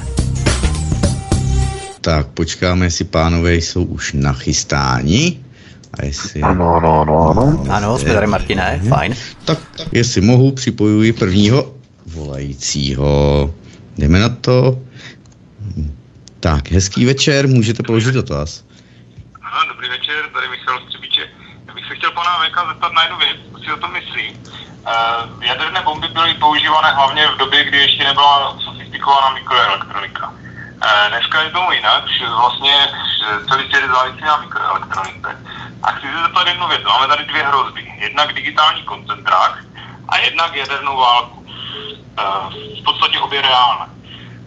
Tak 2.01 2.26
počkáme, 2.26 2.87
jestli 2.87 3.05
pánové 3.05 3.55
jsou 3.55 3.84
už 3.84 4.12
nachystáni. 4.12 5.41
A 5.95 6.05
jestli... 6.05 6.41
Ano, 6.41 6.74
ano, 6.74 7.01
ano, 7.01 7.30
ano. 7.30 7.64
Ano, 7.68 7.99
jsme 7.99 8.14
tady 8.14 8.26
Martine, 8.26 8.80
fajn. 8.89 9.14
Tak, 9.45 9.59
jestli 9.93 10.20
mohu, 10.20 10.53
připojuji 10.53 11.12
prvního 11.12 11.76
volajícího. 12.17 13.55
Jdeme 13.99 14.19
na 14.19 14.29
to. 14.29 14.79
Tak, 16.41 16.71
hezký 16.71 17.05
večer, 17.05 17.49
můžete 17.49 17.83
položit 17.83 18.14
dotaz. 18.14 18.64
Aha, 19.43 19.64
dobrý 19.69 19.89
večer, 19.89 20.29
tady 20.33 20.49
Michal 20.49 20.81
Střebíče. 20.87 21.29
Já 21.67 21.75
bych 21.75 21.85
se 21.89 21.95
chtěl 21.95 22.11
pana 22.11 22.39
Veka 22.39 22.67
zeptat 22.69 22.93
na 22.93 23.03
jednu 23.03 23.19
věc, 23.19 23.37
co 23.53 23.59
si 23.59 23.73
o 23.73 23.77
tom 23.77 23.93
myslí. 23.93 24.27
Uh, 24.31 25.45
jaderné 25.45 25.83
bomby 25.83 26.09
byly 26.09 26.35
používané 26.35 26.93
hlavně 26.93 27.27
v 27.27 27.37
době, 27.37 27.64
kdy 27.64 27.79
ještě 27.79 28.05
nebyla 28.05 28.59
sofistikovaná 28.64 29.35
mikroelektronika. 29.35 30.29
Uh, 30.29 31.09
dneska 31.09 31.43
je 31.43 31.51
tomu 31.51 31.73
jinak, 31.73 32.05
že 32.19 32.27
vlastně 32.29 32.77
že 33.19 33.47
celý 33.49 33.64
svět 33.69 33.83
je 33.83 33.89
závislý 33.89 34.23
na 34.27 34.37
mikroelektronice. 34.37 35.31
A 35.83 35.93
chci 35.93 36.07
se 36.07 36.23
zeptat 36.23 36.47
jednu 36.49 36.69
věc, 36.69 36.83
máme 36.85 37.07
tady 37.09 37.25
dvě 37.25 37.43
hrozby. 37.43 37.93
Jednak 38.01 38.35
digitální 38.35 38.83
koncentrák 38.83 39.64
a 40.09 40.19
jednak 40.19 40.57
jadernou 40.57 40.97
válku. 40.97 41.36
Uh, 42.16 42.49
v 42.81 42.85
podstatě 42.85 43.18
obě 43.18 43.43
reálné. 43.43 43.87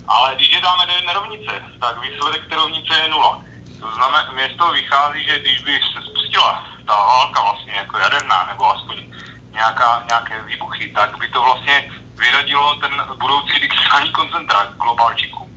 Ale 0.07 0.35
když 0.35 0.49
je 0.51 0.61
dáme 0.61 0.85
do 0.85 0.93
jedné 0.93 1.13
rovnice, 1.13 1.51
tak 1.79 2.01
výsledek 2.01 2.47
té 2.49 2.55
rovnice 2.55 2.93
je 3.03 3.09
nula. 3.09 3.41
To 3.79 3.91
znamená, 3.91 4.31
mě 4.31 4.49
z 4.53 4.57
toho 4.57 4.71
vychází, 4.71 5.23
že 5.23 5.39
když 5.39 5.63
by 5.63 5.79
se 5.93 6.01
spustila 6.01 6.65
ta 6.87 6.95
válka 6.95 7.41
vlastně 7.41 7.73
jako 7.73 7.97
jaderná, 7.97 8.45
nebo 8.45 8.75
aspoň 8.75 8.97
nějaká, 9.51 10.03
nějaké 10.07 10.41
výbuchy, 10.43 10.91
tak 10.95 11.17
by 11.17 11.27
to 11.27 11.41
vlastně 11.41 11.91
vyradilo 12.15 12.75
ten 12.75 13.03
budoucí 13.19 13.59
digitální 13.59 14.11
koncentrát 14.11 14.73
globálčíku. 14.73 15.49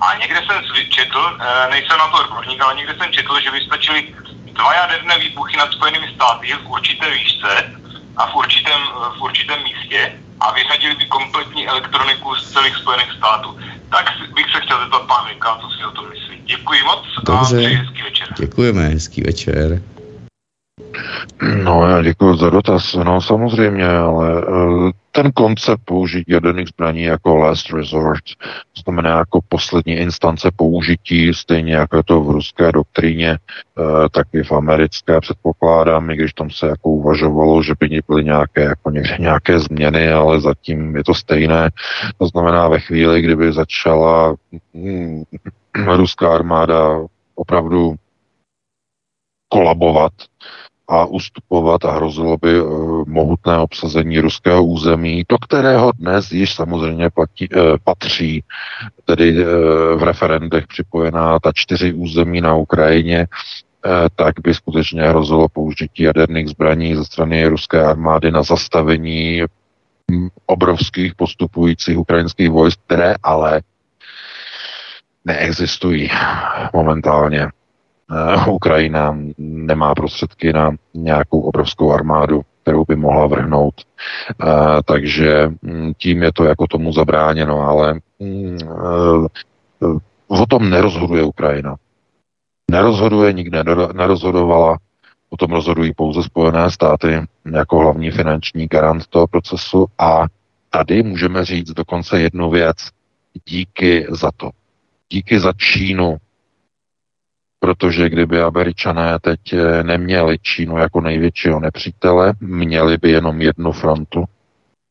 A 0.00 0.14
někde 0.14 0.42
jsem 0.46 0.62
četl, 0.90 1.38
eh, 1.40 1.70
nejsem 1.70 1.98
na 1.98 2.08
to 2.08 2.18
odborník, 2.18 2.62
ale 2.62 2.74
někde 2.74 2.94
jsem 2.94 3.12
četl, 3.12 3.40
že 3.40 3.50
by 3.50 3.60
stačily 3.60 4.14
dva 4.52 4.74
jaderné 4.74 5.18
výbuchy 5.18 5.56
nad 5.56 5.72
Spojenými 5.72 6.14
státy 6.14 6.52
v 6.52 6.70
určité 6.70 7.10
výšce 7.10 7.72
a 8.16 8.26
v 8.26 8.34
určitém, 8.34 8.80
v 9.18 9.22
určitém 9.22 9.62
místě 9.62 10.18
a 10.40 10.52
vyřadili 10.52 10.94
by 10.94 11.04
kompletní 11.06 11.68
elektroniku 11.68 12.34
z 12.34 12.52
celých 12.52 12.76
Spojených 12.76 13.12
států. 13.12 13.58
Tak 13.90 14.04
bych 14.34 14.46
se 14.54 14.60
chtěl 14.60 14.80
zeptat 14.80 15.02
pán 15.06 15.28
Vika, 15.28 15.58
co 15.60 15.70
si 15.70 15.84
o 15.84 15.90
tom 15.90 16.08
myslí. 16.10 16.42
Děkuji 16.44 16.82
moc 16.84 17.04
Dobře. 17.24 17.66
a 17.66 17.78
hezký 17.78 18.02
večer. 18.02 18.28
Děkujeme, 18.38 18.82
hezký 18.88 19.22
večer. 19.22 19.82
No, 21.64 21.88
já 21.88 22.02
děkuji 22.02 22.36
za 22.36 22.50
dotaz. 22.50 22.94
No, 22.94 23.20
samozřejmě, 23.20 23.88
ale 23.88 24.46
uh, 24.46 24.90
ten 25.12 25.32
koncept 25.32 25.80
použití 25.84 26.32
jaderných 26.32 26.68
zbraní 26.68 27.02
jako 27.02 27.36
last 27.36 27.72
resort, 27.72 28.24
to 28.72 28.82
znamená 28.84 29.18
jako 29.18 29.40
poslední 29.48 29.92
instance 29.92 30.50
použití, 30.56 31.34
stejně 31.34 31.74
jako 31.74 31.96
je 31.96 32.02
to 32.02 32.20
v 32.20 32.30
ruské 32.30 32.72
doktríně, 32.72 33.38
uh, 33.78 34.06
tak 34.10 34.26
i 34.32 34.42
v 34.42 34.52
americké 34.52 35.20
předpokládám, 35.20 36.10
i 36.10 36.16
když 36.16 36.32
tam 36.32 36.50
se 36.50 36.66
jako 36.66 36.88
uvažovalo, 36.88 37.62
že 37.62 37.72
by 37.80 38.00
byly 38.08 38.24
nějaké, 38.24 38.60
jako 38.62 38.90
někde 38.90 39.16
nějaké 39.18 39.58
změny, 39.58 40.12
ale 40.12 40.40
zatím 40.40 40.96
je 40.96 41.04
to 41.04 41.14
stejné. 41.14 41.70
To 42.18 42.26
znamená 42.26 42.68
ve 42.68 42.80
chvíli, 42.80 43.22
kdyby 43.22 43.52
začala 43.52 44.34
hm, 44.74 45.22
ruská 45.96 46.34
armáda 46.34 47.00
opravdu 47.34 47.94
kolabovat, 49.48 50.12
a 50.90 51.04
ustupovat 51.04 51.84
a 51.84 51.92
hrozilo 51.92 52.36
by 52.36 52.60
uh, 52.60 53.04
mohutné 53.06 53.58
obsazení 53.58 54.20
ruského 54.20 54.64
území, 54.64 55.24
do 55.28 55.38
kterého 55.38 55.92
dnes 55.98 56.32
již 56.32 56.54
samozřejmě 56.54 57.10
platí, 57.10 57.48
uh, 57.48 57.62
patří, 57.84 58.44
tedy 59.04 59.44
uh, 59.44 59.46
v 60.00 60.02
referendech 60.02 60.66
připojená 60.66 61.38
ta 61.38 61.52
čtyři 61.54 61.92
území 61.92 62.40
na 62.40 62.54
Ukrajině, 62.54 63.26
tak 64.16 64.34
by 64.40 64.54
skutečně 64.54 65.02
hrozilo 65.02 65.48
použití 65.48 66.02
jaderných 66.02 66.48
zbraní 66.48 66.96
ze 66.96 67.04
strany 67.04 67.46
ruské 67.46 67.84
armády 67.84 68.30
na 68.30 68.42
zastavení 68.42 69.42
hm, 70.12 70.28
obrovských 70.46 71.14
postupujících 71.14 71.98
ukrajinských 71.98 72.50
vojsk, 72.50 72.80
které 72.86 73.14
ale 73.22 73.62
neexistují 75.24 76.10
momentálně. 76.72 77.48
Eh, 78.12 78.50
Ukrajina 78.50 79.18
nemá 79.38 79.94
prostředky 79.94 80.52
na 80.52 80.70
nějakou 80.94 81.40
obrovskou 81.40 81.92
armádu, 81.92 82.42
kterou 82.62 82.84
by 82.84 82.96
mohla 82.96 83.26
vrhnout. 83.26 83.74
Eh, 84.42 84.46
takže 84.84 85.48
hm, 85.62 85.92
tím 85.98 86.22
je 86.22 86.32
to 86.32 86.44
jako 86.44 86.66
tomu 86.66 86.92
zabráněno, 86.92 87.60
ale 87.60 88.00
hm, 88.22 88.58
eh, 88.62 89.98
o 90.28 90.46
tom 90.46 90.70
nerozhoduje 90.70 91.22
Ukrajina. 91.22 91.76
Nerozhoduje, 92.70 93.32
nikdy 93.32 93.58
nerozhodovala, 93.92 94.78
o 95.30 95.36
tom 95.36 95.50
rozhodují 95.50 95.92
pouze 95.94 96.22
Spojené 96.22 96.70
státy 96.70 97.26
jako 97.54 97.78
hlavní 97.78 98.10
finanční 98.10 98.66
garant 98.66 99.06
toho 99.06 99.26
procesu 99.26 99.86
a 99.98 100.26
tady 100.70 101.02
můžeme 101.02 101.44
říct 101.44 101.70
dokonce 101.70 102.20
jednu 102.20 102.50
věc. 102.50 102.76
Díky 103.48 104.06
za 104.10 104.30
to. 104.36 104.50
Díky 105.12 105.40
za 105.40 105.52
Čínu, 105.52 106.16
protože 107.60 108.08
kdyby 108.08 108.42
Američané 108.42 109.18
teď 109.20 109.52
eh, 109.52 109.82
neměli 109.82 110.38
Čínu 110.38 110.78
jako 110.78 111.00
největšího 111.00 111.60
nepřítele, 111.60 112.34
měli 112.40 112.98
by 112.98 113.10
jenom 113.10 113.40
jednu 113.40 113.72
frontu, 113.72 114.24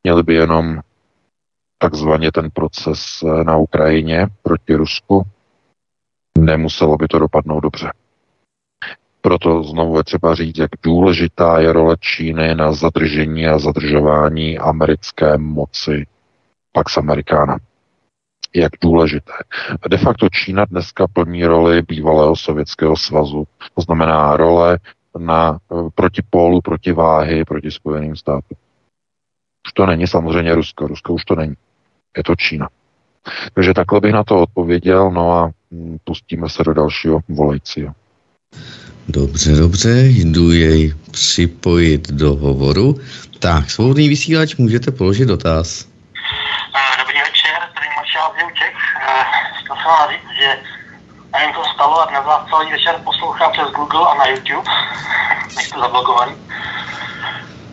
měli 0.04 0.24
by 0.24 0.34
jenom 0.34 0.80
takzvaně 1.78 2.32
ten 2.32 2.50
proces 2.52 3.24
eh, 3.24 3.44
na 3.44 3.58
Ukrajině 3.58 4.28
proti 4.44 4.76
Rusku, 4.76 5.24
nemuselo 6.38 6.98
by 6.98 7.08
to 7.08 7.20
dopadnout 7.20 7.60
dobře. 7.60 7.92
Proto 9.22 9.64
znovu 9.64 9.98
je 9.98 10.04
třeba 10.04 10.36
říct, 10.36 10.58
jak 10.58 10.72
důležitá 10.84 11.60
je 11.60 11.74
role 11.74 11.96
Číny 12.00 12.56
na 12.56 12.72
zadržení 12.72 13.48
a 13.48 13.60
zadržování 13.60 14.58
americké 14.58 15.38
moci 15.38 16.08
Pax 16.72 16.98
Americana 16.98 17.58
jak 18.56 18.72
důležité. 18.82 19.34
De 19.90 19.98
facto 19.98 20.30
Čína 20.30 20.66
dneska 20.66 21.08
plní 21.08 21.46
roli 21.46 21.82
bývalého 21.82 22.36
Sovětského 22.36 22.98
svazu. 22.98 23.48
To 23.76 23.82
znamená 23.82 24.38
role 24.38 24.80
na 25.18 25.58
protipólu 25.96 26.62
protiváhy 26.62 27.46
proti 27.46 27.72
Spojeným 27.72 28.16
státům. 28.16 28.58
Už 29.68 29.74
to 29.74 29.86
není 29.86 30.08
samozřejmě 30.08 30.56
Rusko, 30.56 30.88
Rusko 30.88 31.14
už 31.14 31.26
to 31.26 31.36
není. 31.36 31.56
Je 32.18 32.24
to 32.24 32.36
Čína. 32.36 32.70
Takže 33.54 33.74
takhle 33.74 34.00
bych 34.00 34.14
na 34.14 34.24
to 34.24 34.42
odpověděl, 34.42 35.12
no 35.12 35.32
a 35.32 35.52
mm, 35.72 35.98
pustíme 36.04 36.50
se 36.50 36.64
do 36.64 36.74
dalšího 36.74 37.20
volajícího. 37.30 37.94
Dobře, 39.08 39.52
dobře, 39.56 40.06
jdu 40.08 40.52
jej 40.52 40.94
připojit 41.12 42.12
do 42.12 42.36
hovoru. 42.36 42.96
Tak, 43.40 43.72
svobodný 43.72 44.10
vysílač, 44.10 44.56
můžete 44.56 44.92
položit 44.92 45.26
dotaz. 45.26 45.86
Eh, 45.86 46.98
dobrý 47.00 47.18
večer, 47.20 47.39
tady 48.20 48.34
Maršál 48.34 48.34
Zjuček. 48.40 48.76
Eh, 49.02 49.26
chtěl 49.54 49.76
jsem 49.76 49.86
vám 49.86 50.10
říct, 50.10 50.30
že 50.40 50.60
nevím, 51.32 51.54
to 51.54 51.64
stalo 51.74 52.02
a 52.02 52.06
dnes 52.06 52.26
vás 52.26 52.50
celý 52.50 52.72
večer 52.72 53.02
poslouchám 53.04 53.52
přes 53.52 53.72
Google 53.72 54.08
a 54.12 54.14
na 54.14 54.28
YouTube. 54.28 54.72
Nejste 55.56 55.80
zablokovaný. 55.80 56.36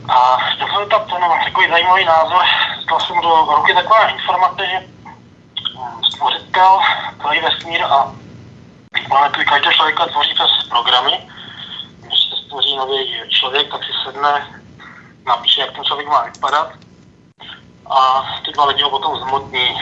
A 0.09 0.37
chtěl 0.37 0.67
jsem 0.67 0.77
zeptat, 0.77 1.09
no, 1.09 1.39
takový 1.45 1.71
zajímavý 1.71 2.05
názor, 2.05 2.43
dostal 2.77 3.01
jsem 3.01 3.21
do 3.21 3.55
ruky 3.57 3.75
taková 3.75 4.09
informace, 4.09 4.67
že 4.67 4.79
hm, 5.09 6.05
stvořitel, 6.05 6.79
celý 7.23 7.41
vesmír 7.41 7.83
a 7.83 8.13
planety 9.09 9.45
každého 9.45 9.73
člověka 9.73 10.07
tvoří 10.07 10.35
přes 10.35 10.69
programy. 10.69 11.29
Když 12.01 12.21
se 12.21 12.37
stvoří 12.47 12.77
nový 12.77 13.23
člověk, 13.29 13.71
tak 13.71 13.81
si 13.85 13.93
sedne, 14.05 14.47
napíše, 15.27 15.61
jak 15.61 15.73
ten 15.73 15.85
člověk 15.85 16.09
má 16.09 16.23
vypadat 16.23 16.86
a 17.91 18.25
ty 18.45 18.53
dva 18.53 18.65
lidi 18.65 18.83
ho 18.83 18.91
potom 18.91 19.17
zmotní. 19.17 19.77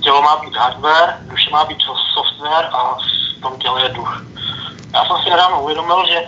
Tělo 0.00 0.22
má 0.22 0.36
být 0.36 0.56
hardware, 0.56 1.16
duše 1.30 1.50
má 1.50 1.64
být 1.64 1.78
software 2.14 2.70
a 2.72 2.96
v 3.38 3.40
tom 3.42 3.58
těle 3.58 3.82
je 3.82 3.88
duch. 3.88 4.22
Já 4.94 5.04
jsem 5.04 5.16
si 5.22 5.30
nedávno 5.30 5.62
uvědomil, 5.62 6.06
že 6.08 6.22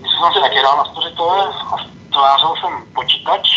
když 0.00 0.12
jsem 0.12 0.32
si 0.32 0.40
taky 0.40 0.62
dal 0.62 0.76
na 0.76 0.84
spořitele 0.84 1.46
a 1.72 1.76
stvářil 2.08 2.54
jsem 2.60 2.94
počítač, 2.94 3.48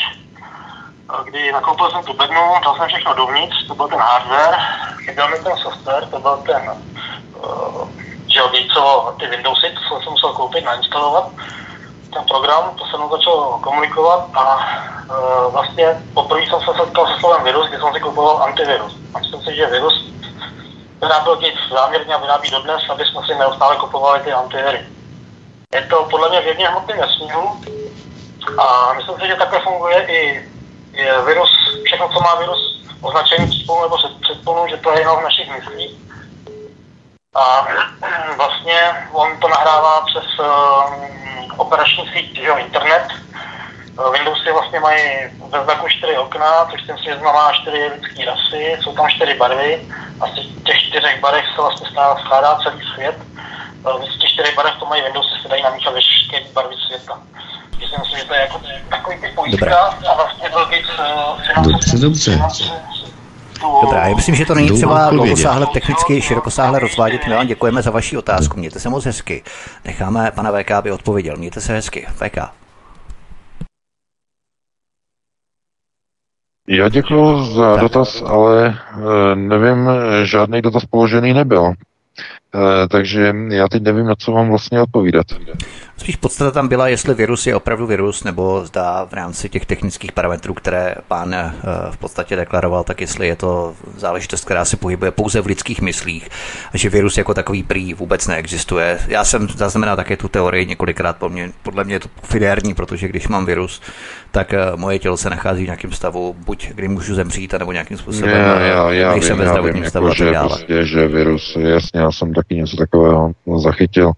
kdy 1.23 1.51
nakoupil 1.51 1.91
jsem 1.91 2.03
tu 2.03 2.13
bednu, 2.13 2.53
dal 2.63 2.75
jsem 2.75 2.87
všechno 2.87 3.13
dovnitř, 3.13 3.67
to 3.67 3.75
byl 3.75 3.87
ten 3.87 3.99
hardware, 3.99 4.57
chyběl 5.05 5.29
mi 5.29 5.39
ten 5.39 5.57
software, 5.57 6.05
to 6.05 6.19
byl 6.19 6.37
ten, 6.37 6.71
uh, 7.35 7.89
že 8.27 8.41
co 8.73 9.15
ty 9.19 9.27
Windowsy, 9.27 9.75
to 9.89 10.01
jsem 10.01 10.11
musel 10.11 10.33
koupit, 10.33 10.65
nainstalovat 10.65 11.31
ten 12.13 12.23
program, 12.23 12.75
to 12.75 12.85
se 12.85 12.97
mnou 12.97 13.09
začal 13.09 13.59
komunikovat 13.61 14.29
a 14.33 14.55
uh, 14.55 15.51
vlastně 15.51 16.03
poprvé 16.13 16.41
jsem 16.41 16.59
se 16.59 16.71
setkal 16.77 17.07
se 17.07 17.19
slovem 17.19 17.43
virus, 17.43 17.67
kdy 17.67 17.77
jsem 17.77 17.93
si 17.93 17.99
kupoval 17.99 18.43
antivirus. 18.43 18.95
A 19.13 19.19
myslím 19.19 19.41
si, 19.41 19.55
že 19.55 19.65
virus 19.65 20.05
vyráběl 21.01 21.35
Gates 21.35 21.69
záměrně 21.71 22.15
a 22.15 22.17
vyrábí 22.17 22.49
dodnes, 22.49 22.81
aby 22.89 23.05
jsme 23.05 23.21
si 23.25 23.35
neustále 23.35 23.75
kupovali 23.75 24.19
ty 24.19 24.33
antiviry. 24.33 24.85
Je 25.73 25.81
to 25.81 26.07
podle 26.09 26.29
mě 26.29 26.41
vědně 26.41 26.67
hmotný 26.67 26.93
nesmíru 27.01 27.61
a 28.57 28.93
myslím 28.93 29.15
si, 29.19 29.27
že 29.27 29.35
takhle 29.35 29.59
funguje 29.59 30.05
i, 30.07 30.49
virus, 31.25 31.49
všechno, 31.85 32.09
co 32.09 32.19
má 32.19 32.35
virus 32.35 32.83
označení 33.01 33.47
předponu 33.47 33.81
nebo 33.81 33.97
předponu, 34.21 34.67
že 34.67 34.77
to 34.77 34.91
je 34.91 34.99
jenom 34.99 35.19
v 35.19 35.23
našich 35.23 35.51
myslích. 35.51 36.06
A 37.37 37.67
vlastně 38.37 38.79
on 39.11 39.39
to 39.39 39.47
nahrává 39.47 40.01
přes 40.01 40.39
uh, 40.39 41.57
operační 41.57 42.09
síť, 42.13 42.35
že 42.35 42.47
jo, 42.47 42.57
internet. 42.57 43.07
Eh, 43.99 44.11
Windowsy 44.11 44.51
vlastně 44.51 44.79
mají 44.79 45.03
ve 45.51 45.63
znaku 45.63 45.87
čtyři 45.89 46.17
okna, 46.17 46.65
což 46.71 46.81
si 46.81 47.05
že 47.05 47.17
znamená 47.17 47.51
čtyři 47.53 47.91
lidské 47.93 48.25
rasy, 48.25 48.77
jsou 48.81 48.93
tam 48.93 49.09
čtyři 49.09 49.33
barvy 49.33 49.87
a 50.19 50.27
z 50.27 50.33
těch 50.65 50.77
čtyřech 50.77 51.21
barech 51.21 51.45
se 51.55 51.61
vlastně 51.61 51.87
skládá 52.25 52.59
celý 52.63 52.81
svět. 52.93 53.17
Eh, 53.87 54.11
z 54.11 54.19
těch 54.19 54.29
čtyřech 54.29 54.55
barev 54.55 54.73
to 54.79 54.85
mají 54.85 55.01
Windowsy, 55.03 55.41
se 55.41 55.47
dají 55.47 55.63
namíchat 55.63 55.93
všechny 55.95 56.47
barvy 56.53 56.75
světa. 56.87 57.19
Takže 57.71 57.87
si 57.87 57.99
myslím, 57.99 58.19
že 58.19 58.25
to 58.25 58.33
je 58.33 58.41
jako 58.41 58.61
takový 58.89 59.21
typ 59.21 59.35
pojistka 59.35 59.79
a 60.11 60.13
vlastně 60.13 60.49
Bill 60.49 60.65
Gates 60.65 60.99
dobře, 61.63 61.97
dobře. 61.97 62.39
Dobrá, 63.61 64.07
já 64.07 64.15
myslím, 64.15 64.35
že 64.35 64.45
to 64.45 64.55
není 64.55 64.69
třeba 64.69 65.09
dlouhosáhle 65.09 65.67
technicky 65.73 66.21
širokosáhle 66.21 66.79
rozvádět. 66.79 67.21
My 67.27 67.33
vám 67.33 67.47
děkujeme 67.47 67.81
za 67.81 67.91
vaši 67.91 68.17
otázku. 68.17 68.59
Mějte 68.59 68.79
se 68.79 68.89
moc 68.89 69.05
hezky. 69.05 69.43
Necháme 69.85 70.31
pana 70.35 70.51
VK, 70.51 70.71
aby 70.71 70.91
odpověděl. 70.91 71.37
Mějte 71.37 71.61
se 71.61 71.73
hezky. 71.73 72.07
VK. 72.15 72.37
Já 76.67 76.89
děkuji 76.89 77.45
za 77.45 77.73
tak. 77.73 77.81
dotaz, 77.81 78.21
ale 78.21 78.77
eh, 78.91 79.35
nevím, 79.35 79.89
žádný 80.23 80.61
dotaz 80.61 80.85
položený 80.85 81.33
nebyl. 81.33 81.73
Eh, 82.55 82.87
takže 82.87 83.33
já 83.49 83.67
teď 83.67 83.83
nevím, 83.83 84.05
na 84.05 84.15
co 84.15 84.31
vám 84.31 84.49
vlastně 84.49 84.81
odpovídat. 84.81 85.25
Spíš 85.97 86.15
podstata 86.15 86.51
tam 86.51 86.67
byla, 86.67 86.87
jestli 86.87 87.13
virus 87.13 87.47
je 87.47 87.55
opravdu 87.55 87.87
virus, 87.87 88.23
nebo 88.23 88.65
zdá 88.65 89.05
v 89.05 89.13
rámci 89.13 89.49
těch 89.49 89.65
technických 89.65 90.11
parametrů, 90.11 90.53
které 90.53 90.95
pán 91.07 91.33
eh, 91.33 91.53
v 91.91 91.97
podstatě 91.97 92.35
deklaroval, 92.35 92.83
tak 92.83 93.01
jestli 93.01 93.27
je 93.27 93.35
to 93.35 93.73
záležitost, 93.97 94.45
která 94.45 94.65
se 94.65 94.77
pohybuje 94.77 95.11
pouze 95.11 95.41
v 95.41 95.45
lidských 95.45 95.81
myslích, 95.81 96.29
a 96.73 96.77
že 96.77 96.89
virus 96.89 97.17
jako 97.17 97.33
takový 97.33 97.63
prý 97.63 97.93
vůbec 97.93 98.27
neexistuje. 98.27 98.99
Já 99.07 99.23
jsem 99.23 99.47
zaznamenal 99.49 99.95
také 99.95 100.17
tu 100.17 100.27
teorii 100.27 100.65
několikrát, 100.65 101.17
podle 101.17 101.33
mě, 101.33 101.51
podle 101.63 101.83
mě 101.83 101.95
je 101.95 101.99
to 101.99 102.09
fidérní, 102.23 102.73
protože 102.73 103.07
když 103.07 103.27
mám 103.27 103.45
virus, 103.45 103.81
tak 104.31 104.53
eh, 104.53 104.59
moje 104.75 104.99
tělo 104.99 105.17
se 105.17 105.29
nachází 105.29 105.63
v 105.63 105.67
nějakém 105.67 105.91
stavu, 105.91 106.35
buď 106.45 106.69
kdy 106.75 106.87
můžu 106.87 107.15
zemřít, 107.15 107.53
nebo 107.53 107.71
nějakým 107.71 107.97
způsobem 107.97 108.29
já, 108.29 108.59
já, 108.59 108.91
já 108.91 109.11
nejsem 109.11 109.37
vím, 109.37 109.45
ve 109.45 109.49
zdravotním 109.49 109.85
stavu 109.85 110.07
jako, 110.07 110.23
dále. 110.23 110.49
Prostě, 110.49 110.85
že 110.85 111.07
virus, 111.07 111.57
jasně, 111.59 111.99
já 111.99 112.11
jsem 112.11 112.33
taky 112.33 112.55
něco 112.55 112.77
takového 112.77 113.31
zachytil, 113.57 114.11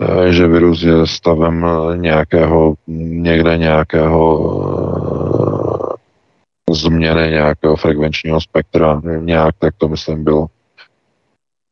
eh, 0.00 0.32
že 0.32 0.46
virus 0.46 0.82
je 0.82 1.06
stavem 1.26 1.66
eh, 1.66 1.96
nějakého, 1.96 2.74
někde 2.86 3.58
nějakého 3.58 4.22
změny 6.70 7.30
nějakého 7.30 7.76
frekvenčního 7.76 8.40
spektra, 8.40 9.00
nějak 9.20 9.54
tak 9.58 9.74
to 9.78 9.88
myslím 9.88 10.24
bylo. 10.24 10.46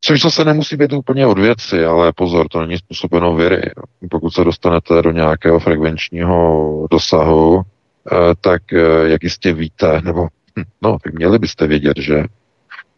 Což 0.00 0.22
zase 0.22 0.44
nemusí 0.44 0.76
být 0.76 0.92
úplně 0.92 1.26
od 1.26 1.38
věci, 1.38 1.84
ale 1.84 2.12
pozor, 2.12 2.46
to 2.50 2.60
není 2.60 2.78
způsobeno 2.78 3.34
viry. 3.34 3.62
Pokud 4.10 4.30
se 4.30 4.44
dostanete 4.44 5.02
do 5.02 5.10
nějakého 5.10 5.60
frekvenčního 5.60 6.86
dosahu, 6.90 7.64
Eh, 8.12 8.34
tak 8.40 8.72
eh, 8.72 9.08
jak 9.08 9.22
jistě 9.22 9.52
víte, 9.52 10.00
nebo 10.04 10.28
hm, 10.58 10.62
no, 10.82 10.96
měli 11.12 11.38
byste 11.38 11.66
vědět, 11.66 11.96
že 11.96 12.24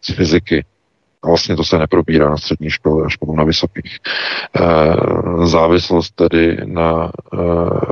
z 0.03 0.15
fyziky, 0.15 0.65
a 1.27 1.29
vlastně 1.29 1.57
to 1.57 1.65
se 1.65 1.79
neprobírá 1.79 2.31
na 2.31 2.37
střední 2.37 2.71
škole, 2.71 3.07
až 3.07 3.17
potom 3.17 3.37
na 3.37 3.45
vysokých, 3.45 3.99
eh, 4.61 4.97
závislost 5.47 6.15
tedy 6.15 6.57
na 6.65 7.11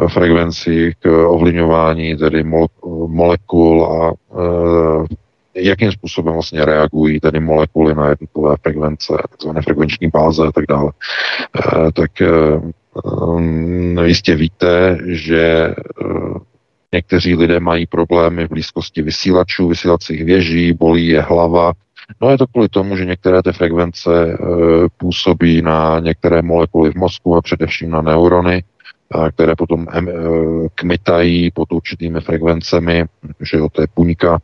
frekvencích 0.08 0.94
ovlivňování 1.26 2.16
tedy 2.16 2.44
molekul 3.06 3.84
a 3.84 4.12
jakým 5.54 5.92
způsobem 5.92 6.34
vlastně 6.34 6.64
reagují 6.64 7.20
tedy 7.20 7.40
molekuly 7.40 7.94
na 7.94 8.08
jednotlivé 8.08 8.56
frekvence, 8.62 9.12
takzvané 9.30 9.62
frekvenční 9.62 10.08
báze 10.08 10.46
a 10.46 10.52
tak 10.52 10.64
dále, 10.68 10.92
tak 11.94 12.10
jistě 14.04 14.34
víte, 14.34 14.98
že 15.06 15.74
Někteří 16.94 17.34
lidé 17.34 17.60
mají 17.60 17.86
problémy 17.86 18.46
v 18.46 18.48
blízkosti 18.48 19.02
vysílačů, 19.02 19.68
vysílacích 19.68 20.24
věží, 20.24 20.72
bolí 20.72 21.06
je 21.06 21.20
hlava. 21.20 21.72
No 22.20 22.30
je 22.30 22.38
to 22.38 22.46
kvůli 22.46 22.68
tomu, 22.68 22.96
že 22.96 23.04
některé 23.04 23.42
ty 23.42 23.52
frekvence 23.52 24.26
e, 24.32 24.36
působí 24.96 25.62
na 25.62 25.98
některé 26.00 26.42
molekuly 26.42 26.90
v 26.90 26.94
mozku 26.94 27.36
a 27.36 27.42
především 27.42 27.90
na 27.90 28.02
neurony 28.02 28.64
které 29.34 29.56
potom 29.56 29.86
eh, 29.92 30.02
kmitají 30.74 31.50
pod 31.50 31.72
určitými 31.72 32.20
frekvencemi, 32.20 33.04
že 33.40 33.56
jo, 33.56 33.68
to 33.72 33.80
je 33.80 33.86
puňka, 33.94 34.38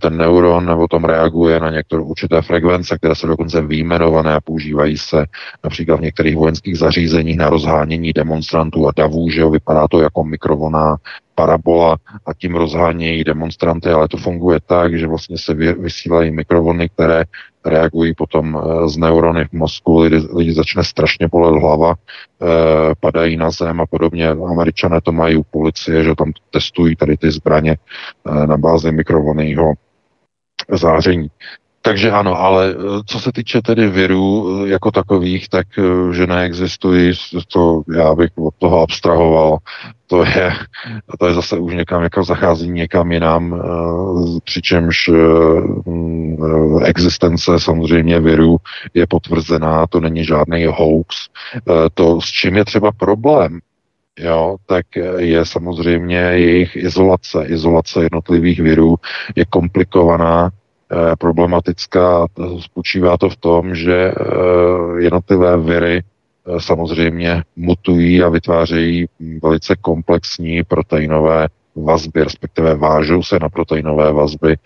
ten 0.00 0.16
neuron 0.16 0.66
nebo 0.66 0.88
tom 0.88 1.04
reaguje 1.04 1.60
na 1.60 1.70
některé 1.70 2.02
určité 2.02 2.42
frekvence, 2.42 2.98
které 2.98 3.14
jsou 3.14 3.26
dokonce 3.26 3.62
výjmenované 3.62 4.34
a 4.34 4.40
používají 4.40 4.98
se 4.98 5.24
například 5.64 5.96
v 5.96 6.02
některých 6.02 6.36
vojenských 6.36 6.78
zařízeních 6.78 7.36
na 7.36 7.50
rozhánění 7.50 8.12
demonstrantů 8.12 8.88
a 8.88 8.92
davů, 8.96 9.30
že 9.30 9.40
jo, 9.40 9.50
vypadá 9.50 9.88
to 9.88 10.00
jako 10.00 10.24
mikrovlná 10.24 10.96
parabola 11.34 11.96
a 12.26 12.34
tím 12.34 12.54
rozhánějí 12.54 13.24
demonstranty, 13.24 13.90
ale 13.90 14.08
to 14.08 14.16
funguje 14.16 14.60
tak, 14.66 14.98
že 14.98 15.06
vlastně 15.06 15.38
se 15.38 15.54
vysílají 15.54 16.30
mikrovlny, 16.30 16.88
které 16.88 17.24
reagují 17.64 18.14
potom 18.14 18.58
eh, 18.58 18.88
z 18.88 18.96
neurony 18.96 19.44
v 19.44 19.52
mozku, 19.52 20.00
lidi, 20.00 20.16
lidi 20.36 20.52
začne 20.54 20.84
strašně 20.84 21.28
bolet 21.28 21.60
hlava, 21.60 21.94
eh, 21.94 22.46
padají 23.00 23.36
na 23.36 23.50
zem 23.50 23.80
a 23.80 23.86
podobně. 23.86 24.28
Američané 24.28 25.00
to 25.00 25.12
mají 25.12 25.36
u 25.36 25.42
policie, 25.42 26.04
že 26.04 26.14
tam 26.14 26.32
testují 26.50 26.96
tady 26.96 27.16
ty 27.16 27.30
zbraně 27.30 27.76
eh, 27.76 28.46
na 28.46 28.56
bázi 28.56 28.92
mikrovlnného 28.92 29.74
záření. 30.72 31.28
Takže 31.86 32.10
ano, 32.10 32.40
ale 32.40 32.72
eh, 32.72 32.76
co 33.06 33.20
se 33.20 33.32
týče 33.32 33.62
tedy 33.62 33.88
virů 33.88 34.48
eh, 34.48 34.68
jako 34.68 34.90
takových, 34.90 35.48
tak 35.48 35.66
eh, 35.78 36.14
že 36.14 36.26
neexistují, 36.26 37.12
to 37.52 37.82
já 37.96 38.14
bych 38.14 38.30
od 38.36 38.54
toho 38.58 38.80
abstrahoval. 38.80 39.58
To 40.06 40.24
je, 40.24 40.52
to 41.18 41.26
je 41.26 41.34
zase 41.34 41.58
už 41.58 41.74
někam, 41.74 42.02
jako 42.02 42.24
zachází 42.24 42.70
někam 42.70 43.12
jinam, 43.12 43.62
přičemž 44.44 45.10
mm, 45.86 46.36
existence 46.84 47.60
samozřejmě 47.60 48.20
virů 48.20 48.56
je 48.94 49.06
potvrzená, 49.06 49.86
to 49.86 50.00
není 50.00 50.24
žádný 50.24 50.66
hoax. 50.66 51.28
To, 51.94 52.20
s 52.20 52.24
čím 52.24 52.56
je 52.56 52.64
třeba 52.64 52.92
problém, 52.92 53.60
jo, 54.18 54.56
tak 54.66 54.86
je 55.18 55.44
samozřejmě 55.44 56.16
jejich 56.16 56.76
izolace, 56.76 57.44
izolace 57.46 58.02
jednotlivých 58.02 58.60
virů 58.60 58.96
je 59.36 59.44
komplikovaná, 59.44 60.50
problematická. 61.18 62.26
Spočívá 62.60 63.16
to 63.16 63.30
v 63.30 63.36
tom, 63.36 63.74
že 63.74 63.94
eh, 63.94 64.14
jednotlivé 64.98 65.56
viry 65.56 66.02
eh, 66.02 66.60
samozřejmě 66.60 67.42
mutují 67.56 68.22
a 68.22 68.28
vytvářejí 68.28 69.06
velice 69.42 69.76
komplexní 69.76 70.62
proteinové 70.62 71.48
vazby, 71.76 72.24
respektive 72.24 72.74
vážou 72.74 73.22
se 73.22 73.38
na 73.38 73.48
proteinové 73.48 74.12
vazby 74.12 74.56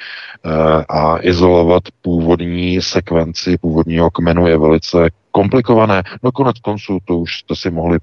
a 0.89 1.17
izolovat 1.21 1.83
původní 2.03 2.83
sekvenci 2.83 3.59
původního 3.59 4.11
kmenu 4.11 4.47
je 4.47 4.59
velice 4.59 5.11
komplikované. 5.33 6.03
No 6.23 6.33
konec 6.33 6.59
konců 6.59 6.99
to 7.05 7.19
už 7.19 7.39
jste 7.39 7.57
si 7.57 7.71
mohli 7.71 7.99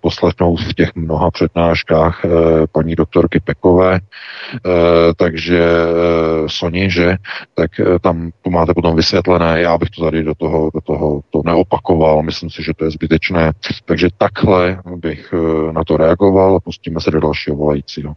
poslechnout 0.00 0.56
v 0.56 0.74
těch 0.74 0.94
mnoha 0.94 1.30
přednáškách 1.30 2.24
eh, 2.24 2.28
paní 2.72 2.96
doktorky 2.96 3.40
Pekové, 3.40 4.00
eh, 4.00 4.70
takže 5.16 5.58
eh, 5.58 6.48
Soni, 6.48 6.90
že, 6.90 7.16
tak 7.54 7.70
tam 8.00 8.30
to 8.42 8.50
máte 8.50 8.74
potom 8.74 8.96
vysvětlené, 8.96 9.60
já 9.60 9.78
bych 9.78 9.90
to 9.90 10.04
tady 10.04 10.22
do 10.22 10.34
toho, 10.34 10.70
do 10.74 10.80
toho 10.80 11.20
to 11.30 11.42
neopakoval, 11.44 12.22
myslím 12.22 12.50
si, 12.50 12.62
že 12.62 12.72
to 12.76 12.84
je 12.84 12.90
zbytečné, 12.90 13.52
takže 13.84 14.08
takhle 14.18 14.82
bych 14.96 15.34
na 15.72 15.84
to 15.84 15.96
reagoval 15.96 16.56
a 16.56 16.60
pustíme 16.60 17.00
se 17.00 17.10
do 17.10 17.20
dalšího 17.20 17.56
volajícího. 17.56 18.14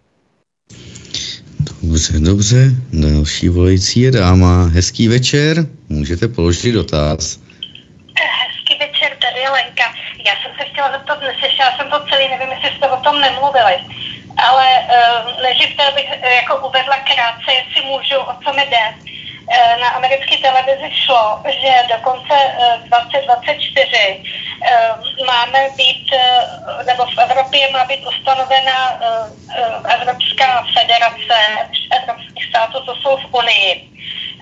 Dobře, 1.83 2.19
dobře. 2.19 2.71
Další 2.93 3.49
volající 3.49 3.99
je 4.01 4.11
dáma. 4.11 4.65
Hezký 4.65 5.07
večer, 5.07 5.65
můžete 5.89 6.27
položit 6.27 6.71
dotaz. 6.71 7.39
Hezký 8.39 8.73
večer, 8.79 9.17
tady 9.21 9.39
je 9.41 9.49
Lenka. 9.49 9.83
Já 10.27 10.33
zeptat, 11.03 11.21
neslyšela 11.21 11.71
jsem 11.77 11.89
to 11.89 12.05
celý, 12.09 12.27
nevím, 12.29 12.51
jestli 12.51 12.77
jste 12.77 12.89
o 12.89 12.97
tom 12.97 13.21
nemluvili, 13.21 13.75
ale 14.37 14.67
uh, 14.79 15.43
než 15.43 15.57
bych 15.95 16.09
uh, 16.23 16.31
jako 16.31 16.67
uvedla 16.67 16.97
krátce, 16.97 17.53
jestli 17.53 17.81
můžu, 17.85 18.19
o 18.19 18.33
co 18.43 18.53
mi 18.53 18.65
jde. 18.65 18.85
Uh, 18.87 19.81
na 19.81 19.89
americké 19.89 20.37
televizi 20.37 20.89
šlo, 20.91 21.41
že 21.45 21.73
do 21.89 21.97
konce 22.03 22.33
uh, 22.33 22.87
2024 22.87 24.21
uh, 24.21 25.25
máme 25.27 25.69
být, 25.77 26.05
nebo 26.87 27.05
v 27.05 27.17
Evropě 27.17 27.71
má 27.71 27.85
být 27.85 28.05
ustanovena 28.07 28.99
Evropská 29.99 30.65
federace 30.73 31.37
evropských 31.91 32.45
států, 32.49 32.85
to 32.85 32.95
jsou 32.95 33.17
v 33.17 33.25
Unii. 33.31 33.89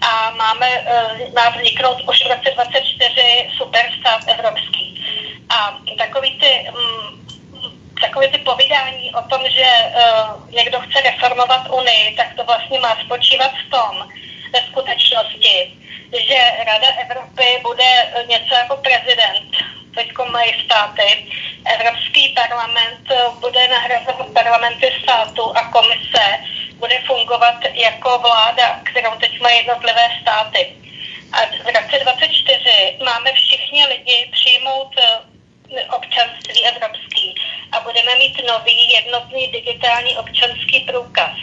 A 0.01 0.31
máme, 0.31 0.69
uh, 0.81 1.33
má 1.33 1.49
vzniknout 1.49 1.97
už 2.09 2.17
v 2.25 2.29
roce 2.29 2.49
2024 2.53 3.49
superstát 3.57 4.21
evropský. 4.27 5.05
A 5.49 5.77
takový 5.97 6.39
ty, 6.39 6.69
um, 6.69 7.25
takový 8.01 8.27
ty 8.27 8.37
povídání 8.37 9.11
o 9.13 9.21
tom, 9.21 9.41
že 9.49 9.69
uh, 9.95 10.49
někdo 10.51 10.79
chce 10.79 11.01
reformovat 11.01 11.69
Unii, 11.69 12.15
tak 12.17 12.33
to 12.35 12.43
vlastně 12.43 12.79
má 12.79 12.97
spočívat 13.05 13.51
v 13.51 13.69
tom, 13.69 14.07
ve 14.53 14.59
skutečnosti, 14.71 15.73
že 16.27 16.39
Rada 16.65 16.87
Evropy 16.87 17.59
bude 17.63 17.91
něco 18.27 18.53
jako 18.55 18.77
prezident, 18.77 19.51
teď 19.95 20.11
mají 20.31 20.65
státy. 20.65 21.27
Evropský 21.65 22.35
parlament 22.35 23.07
bude 23.39 23.67
nahrazovat 23.67 24.27
parlamenty 24.33 24.93
státu 25.03 25.57
a 25.57 25.71
komise 25.71 26.25
bude 26.81 26.99
fungovat 27.07 27.57
jako 27.73 28.19
vláda, 28.19 28.79
kterou 28.91 29.11
teď 29.19 29.41
mají 29.41 29.57
jednotlivé 29.57 30.05
státy. 30.21 30.61
A 31.33 31.37
v 31.45 31.67
roce 31.75 31.95
2024 32.03 32.97
máme 33.05 33.33
všichni 33.33 33.85
lidi 33.85 34.29
přijmout 34.31 34.95
občanství 35.95 36.65
evropský 36.65 37.35
a 37.71 37.79
budeme 37.79 38.15
mít 38.15 38.35
nový 38.47 38.91
jednotný 38.91 39.47
digitální 39.47 40.17
občanský 40.17 40.79
průkaz. 40.79 41.35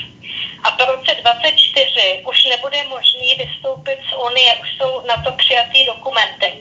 A 0.65 0.71
po 0.71 0.85
roce 0.85 1.15
2024 1.15 2.23
už 2.29 2.45
nebude 2.45 2.85
možný 2.85 3.35
vystoupit 3.39 3.99
z 4.11 4.13
Unie, 4.27 4.57
už 4.63 4.69
jsou 4.77 5.07
na 5.07 5.17
to 5.17 5.33
přijatý 5.33 5.87
dokumenty. 5.87 6.53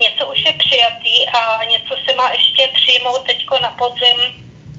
Něco 0.00 0.26
už 0.32 0.44
je 0.44 0.52
přijatý 0.52 1.28
a 1.28 1.64
něco 1.64 1.94
se 2.04 2.14
má 2.14 2.30
ještě 2.30 2.68
přijmout 2.74 3.26
teďko 3.26 3.58
na 3.58 3.70
podzim 3.70 4.18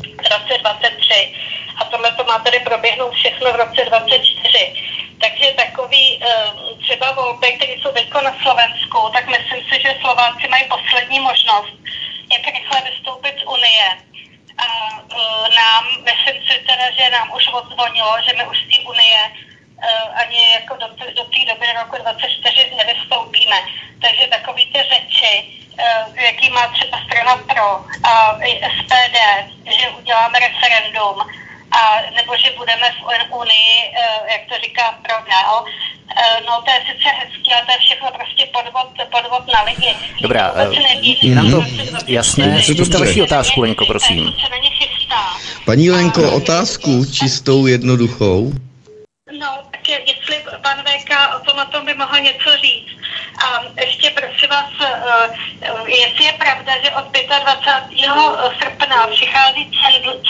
v 0.03 0.27
roce 0.31 0.57
23. 0.57 1.35
A 1.77 1.83
tohle 1.85 2.11
to 2.11 2.23
má 2.23 2.39
tedy 2.39 2.59
proběhnout 2.59 3.13
všechno 3.13 3.53
v 3.53 3.55
roce 3.55 3.85
24. 3.85 4.73
Takže 5.21 5.53
takový 5.53 6.19
eh, 6.21 6.51
třeba 6.81 7.11
volby, 7.11 7.51
které 7.51 7.73
jsou 7.73 7.91
teďko 7.91 8.21
na 8.21 8.35
Slovensku, 8.41 9.09
tak 9.13 9.27
myslím 9.27 9.61
si, 9.69 9.81
že 9.81 9.95
Slováci 10.01 10.47
mají 10.47 10.63
poslední 10.69 11.19
možnost 11.19 11.73
jak 12.33 12.55
rychle 12.55 12.81
vystoupit 12.81 13.35
z 13.39 13.43
Unie. 13.43 13.87
A 14.57 14.65
uh, 15.01 15.47
nám, 15.55 15.83
myslím 16.03 16.37
si 16.47 16.59
teda, 16.59 16.91
že 16.91 17.09
nám 17.09 17.31
už 17.35 17.47
odzvonilo, 17.53 18.17
že 18.27 18.33
my 18.37 18.47
už 18.47 18.57
z 18.57 18.69
té 18.69 18.77
Unie 18.89 19.21
uh, 19.31 20.19
ani 20.19 20.51
jako 20.53 20.75
do, 20.75 20.87
do 20.87 21.23
té 21.23 21.39
doby 21.47 21.65
roku 21.79 21.97
24 21.97 22.71
nevystoupíme. 22.75 23.59
Takže 24.01 24.27
takový 24.27 24.65
ty 24.65 24.79
řeči, 24.79 25.62
jaký 26.25 26.49
má 26.49 26.67
třeba 26.67 26.97
strana 27.05 27.37
pro 27.37 27.85
a 28.03 28.39
SPD, 28.73 29.17
že 29.79 29.89
uděláme 29.89 30.39
referendum, 30.39 31.21
a 31.71 32.01
nebo 32.15 32.37
že 32.37 32.51
budeme 32.57 32.91
v 32.91 33.33
Unii, 33.33 33.89
uh, 33.89 34.27
jak 34.31 34.41
to 34.49 34.55
říká 34.63 34.99
pro 35.03 35.15
dál, 35.29 35.65
Eh, 36.15 36.43
no 36.47 36.61
to 36.65 36.71
je 36.71 36.79
sice 36.89 37.09
hezký, 37.19 37.53
ale 37.53 37.65
to 37.65 37.71
je 37.71 37.79
všechno 37.79 38.11
prostě 38.11 38.43
podvod, 38.53 38.87
podvod 39.11 39.53
na 39.53 39.63
lidi. 39.63 39.95
Dobrá, 40.21 40.53
eh, 40.55 40.69
je 41.21 41.35
nám 41.35 41.51
to 41.51 41.63
jasné. 42.07 42.61
Zkuste 42.63 42.97
vaši 42.97 43.21
otázku, 43.21 43.61
Lenko, 43.61 43.85
prosím. 43.85 44.33
Paní 45.65 45.91
Lenko, 45.91 46.31
otázku 46.31 47.05
čistou, 47.05 47.67
jednoduchou. 47.67 48.53
No, 49.39 49.47
tak 49.71 49.89
jestli 49.89 50.35
pan 50.61 50.83
VK 50.83 51.11
o 51.35 51.39
tom, 51.45 51.59
o 51.59 51.71
tom 51.71 51.85
by 51.85 51.93
mohl 51.93 52.19
něco 52.19 52.49
říct. 52.61 53.02
A 53.37 53.63
ještě 53.81 54.09
prosím 54.09 54.49
vás, 54.49 54.69
eh, 54.81 55.29
jestli 55.87 56.25
je 56.25 56.33
pravda, 56.33 56.73
že 56.83 56.91
od 56.91 57.05
25. 57.43 58.51
srpna 58.59 59.07
přichází 59.07 59.71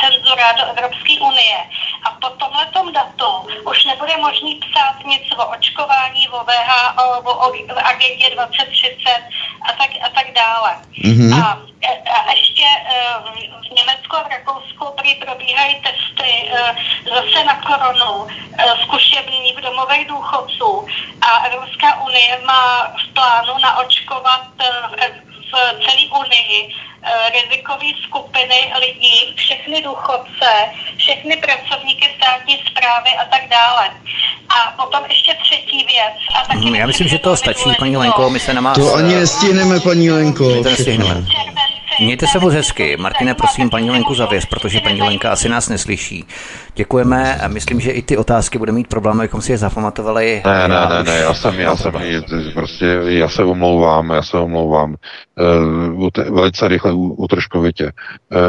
cenzura 0.02 0.52
do 0.52 0.66
Evropské 0.66 1.14
unie 1.22 1.58
a 2.04 2.10
po 2.22 2.30
tomhletom 2.30 2.94
datu 2.94 3.32
už 3.66 3.86
nebude 3.86 4.18
možný 4.18 4.56
psát 4.56 5.06
nic 5.06 5.24
o 5.38 5.46
očkování, 5.46 6.30
o 6.30 6.44
VHO, 6.44 7.22
o 7.24 7.52
agendě 7.84 8.30
2030 8.30 9.10
a 9.62 9.74
tak, 9.74 9.90
a 10.04 10.10
tak 10.10 10.32
dále. 10.32 10.72
Mm-hmm. 11.04 11.44
A, 11.44 11.60
a 12.12 12.32
ještě 12.32 12.64
eh, 12.86 13.14
v 13.70 13.76
Německu 13.76 14.16
a 14.16 14.24
v 14.24 14.32
Rakousku 14.32 14.86
prý 14.98 15.16
probíhají 15.16 15.76
testy 15.76 16.52
eh, 16.52 16.76
zase 17.10 17.44
na 17.46 17.62
koronu, 17.62 18.28
zkušební 18.84 19.54
v 19.54 19.62
domovech 19.62 20.08
důchodců 20.08 20.88
a 21.22 21.38
Evropská 21.38 22.02
unie 22.02 22.42
má 22.46 22.88
v 22.88 23.14
plánu 23.14 23.54
naočkovat 23.62 24.48
eh, 24.60 25.33
v 25.54 25.86
celé 25.86 26.04
Unii 26.26 26.70
eh, 26.70 27.30
rizikové 27.30 27.90
skupiny 28.08 28.74
lidí, 28.80 29.34
všechny 29.36 29.82
důchodce, 29.82 30.50
všechny 30.98 31.38
pracovníky 31.38 32.10
státní 32.18 32.56
zprávy 32.68 33.10
a 33.22 33.26
tak 33.26 33.50
dále. 33.50 33.90
A 34.50 34.72
potom 34.82 35.04
ještě 35.10 35.38
třetí 35.44 35.86
věc. 35.86 36.14
A 36.36 36.48
taky 36.48 36.66
hmm, 36.66 36.76
Já 36.76 36.86
myslím, 36.86 37.08
že 37.08 37.20
to 37.20 37.36
stačí, 37.36 37.70
paní 37.80 37.98
Lenko, 37.98 38.30
my 38.30 38.40
se 38.40 38.54
na 38.54 38.62
vás... 38.62 38.78
To 38.78 38.96
ani 38.96 39.16
nestihneme, 39.16 39.80
paní 39.80 40.12
Lenko. 40.12 40.44
My 40.44 40.64
to 40.64 40.70
nestihneme. 40.70 41.26
Mějte 42.00 42.28
se 42.28 42.40
moc 42.40 42.54
hezky. 42.54 42.98
Martine, 42.98 43.34
prosím 43.34 43.70
paní 43.70 43.92
Lenku 43.92 44.14
zavěs, 44.14 44.46
protože 44.46 44.80
paní 44.80 45.02
Lenka 45.02 45.32
asi 45.32 45.50
nás 45.50 45.70
neslyší. 45.70 46.26
Děkujeme 46.76 47.36
a 47.36 47.48
myslím, 47.48 47.80
že 47.80 47.92
i 47.92 48.02
ty 48.02 48.18
otázky 48.18 48.58
bude 48.58 48.72
mít 48.72 48.88
problém, 48.88 49.20
abychom 49.20 49.42
si 49.42 49.52
je 49.52 49.58
zapamatovali. 49.58 50.42
Ne, 50.46 50.68
ne, 50.68 50.76
ne, 50.90 51.04
ne, 51.04 51.18
já 51.20 51.34
jsem, 51.34 51.60
já 51.60 51.76
jsem, 51.76 51.94
prostě, 52.54 53.00
já 53.06 53.30
se 53.30 53.44
omlouvám, 53.44 54.10
já 54.10 54.22
se 54.22 54.38
omlouvám. 54.38 54.96
Uh, 55.96 56.10
velice 56.30 56.68
rychle 56.68 56.94
utržkovitě. 56.94 57.92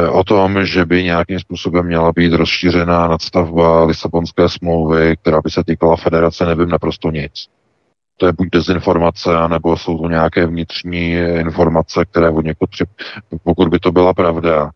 Uh, 0.07 0.17
o 0.19 0.23
tom, 0.23 0.65
že 0.65 0.85
by 0.85 1.03
nějakým 1.03 1.39
způsobem 1.39 1.85
měla 1.85 2.11
být 2.11 2.33
rozšířená 2.33 3.07
nadstavba 3.07 3.83
Lisabonské 3.83 4.49
smlouvy, 4.49 5.17
která 5.21 5.41
by 5.41 5.51
se 5.51 5.63
týkala 5.63 5.95
federace, 5.95 6.45
nevím 6.45 6.69
naprosto 6.69 7.11
nic 7.11 7.47
to 8.17 8.25
je 8.25 8.33
buď 8.33 8.47
dezinformace, 8.51 9.29
nebo 9.49 9.77
jsou 9.77 9.97
to 9.97 10.09
nějaké 10.09 10.45
vnitřní 10.47 11.11
informace, 11.39 12.05
které 12.05 12.29
od 12.29 12.45
někud 12.45 12.69
při... 12.69 12.83
Pokud 13.43 13.67
by 13.67 13.79
to 13.79 13.91
byla 13.91 14.13
pravda, 14.13 14.71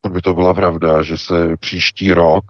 pokud 0.00 0.14
by 0.14 0.22
to 0.22 0.34
byla 0.34 0.54
pravda, 0.54 1.02
že 1.02 1.18
se 1.18 1.56
příští 1.56 2.12
rok 2.12 2.44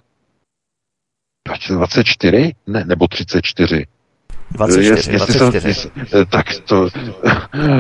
2024 1.49 2.53
ne, 2.67 2.85
nebo 2.85 3.09
34 3.09 3.87
24, 4.55 5.13
24. 5.13 5.75
Jsem, 5.75 5.91
tak 6.31 6.47
to, 6.65 6.89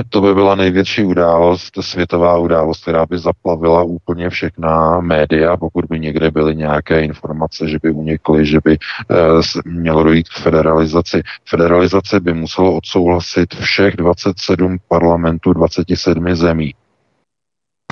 to 0.08 0.20
by 0.20 0.34
byla 0.34 0.54
největší 0.54 1.04
událost, 1.04 1.78
světová 1.80 2.38
událost, 2.38 2.82
která 2.82 3.06
by 3.06 3.18
zaplavila 3.18 3.82
úplně 3.82 4.30
všechna 4.30 5.00
média, 5.00 5.56
pokud 5.56 5.84
by 5.84 6.00
někde 6.00 6.30
byly 6.30 6.56
nějaké 6.56 7.00
informace, 7.00 7.68
že 7.68 7.78
by 7.82 7.90
unikly, 7.90 8.46
že 8.46 8.58
by 8.64 8.78
uh, 8.78 9.62
mělo 9.64 10.02
dojít 10.02 10.28
k 10.28 10.38
federalizaci. 10.38 11.22
Federalizace 11.48 12.20
by 12.20 12.34
muselo 12.34 12.76
odsouhlasit 12.76 13.54
všech 13.54 13.96
27 13.96 14.78
parlamentů 14.88 15.52
27 15.52 16.34
zemí. 16.34 16.74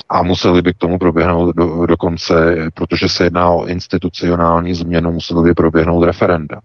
A 0.09 0.23
museli 0.23 0.61
by 0.61 0.73
k 0.73 0.77
tomu 0.77 0.99
proběhnout 0.99 1.55
do, 1.55 1.85
dokonce, 1.85 2.55
protože 2.73 3.09
se 3.09 3.23
jedná 3.23 3.49
o 3.49 3.65
institucionální 3.65 4.73
změnu, 4.73 5.11
museli 5.11 5.43
by 5.43 5.53
proběhnout 5.53 6.03
referenda 6.03 6.61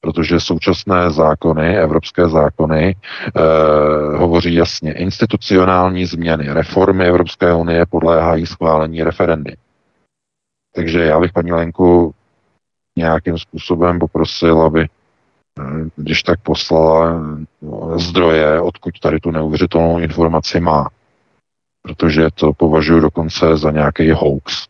protože 0.00 0.40
současné 0.40 1.10
zákony, 1.10 1.78
evropské 1.78 2.28
zákony, 2.28 2.96
eh, 2.96 4.16
hovoří 4.16 4.54
jasně, 4.54 4.92
institucionální 4.92 6.06
změny, 6.06 6.52
reformy 6.52 7.04
Evropské 7.04 7.54
unie 7.54 7.86
podléhají 7.86 8.46
schválení 8.46 9.02
referendy. 9.02 9.56
Takže 10.74 11.04
já 11.04 11.20
bych 11.20 11.32
paní 11.32 11.52
Lenku 11.52 12.14
nějakým 12.96 13.38
způsobem 13.38 13.98
poprosil, 13.98 14.62
aby 14.62 14.80
eh, 14.80 15.62
když 15.96 16.22
tak 16.22 16.40
poslala 16.40 17.12
eh, 17.12 17.98
zdroje, 17.98 18.60
odkud 18.60 18.98
tady 19.00 19.20
tu 19.20 19.30
neuvěřitelnou 19.30 19.98
informaci 19.98 20.60
má. 20.60 20.88
Protože 21.82 22.28
to 22.34 22.52
považuji 22.52 23.00
dokonce 23.00 23.56
za 23.56 23.70
nějaký 23.70 24.10
hoax 24.10 24.69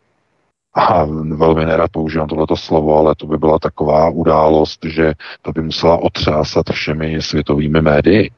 a 0.73 1.05
velmi 1.35 1.65
nerad 1.65 1.91
používám 1.91 2.27
tohleto 2.27 2.57
slovo, 2.57 2.97
ale 2.97 3.15
to 3.15 3.27
by 3.27 3.37
byla 3.37 3.59
taková 3.59 4.09
událost, 4.09 4.85
že 4.85 5.13
to 5.41 5.51
by 5.51 5.61
musela 5.61 5.97
otřásat 5.97 6.69
všemi 6.71 7.21
světovými 7.21 7.81
médii. 7.81 8.31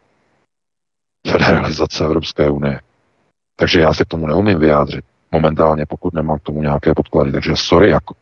Federalizace 1.28 2.06
Evropské 2.06 2.50
unie. 2.50 2.80
Takže 3.56 3.80
já 3.80 3.94
se 3.94 4.06
k 4.06 4.08
tomu 4.08 4.28
neumím 4.28 4.60
vyjádřit 4.60 5.06
momentálně, 5.32 5.86
pokud 5.86 6.14
nemám 6.14 6.40
k 6.40 6.44
tomu 6.44 6.62
nějaké 6.62 6.94
podklady. 6.94 7.32
Takže 7.32 7.52
sorry, 7.56 7.90
jako 7.90 8.16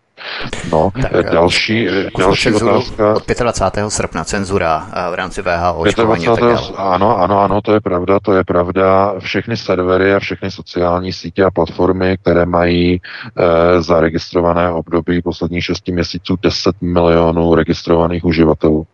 No, 0.71 0.91
tak, 1.01 1.11
eh, 1.13 1.23
další, 1.23 1.89
eh, 1.89 2.09
další 2.17 2.53
otázka. 2.53 3.15
Od 3.15 3.27
25. 3.27 3.89
srpna 3.89 4.23
cenzura 4.23 4.87
eh, 4.93 5.11
v 5.11 5.13
rámci 5.13 5.41
VHO. 5.41 5.83
25. 5.83 6.59
Ano, 6.77 7.17
ano, 7.17 7.39
ano, 7.39 7.61
to 7.61 7.73
je 7.73 7.81
pravda, 7.81 8.19
to 8.19 8.33
je 8.33 8.43
pravda. 8.43 9.13
Všechny 9.19 9.57
servery 9.57 10.13
a 10.13 10.19
všechny 10.19 10.51
sociální 10.51 11.13
sítě 11.13 11.43
a 11.43 11.51
platformy, 11.51 12.17
které 12.17 12.45
mají 12.45 12.93
e, 12.93 13.81
zaregistrované 13.81 14.71
období 14.71 15.21
posledních 15.21 15.65
6 15.65 15.87
měsíců 15.87 16.35
10 16.41 16.75
milionů 16.81 17.55
registrovaných 17.55 18.25
uživatelů. 18.25 18.85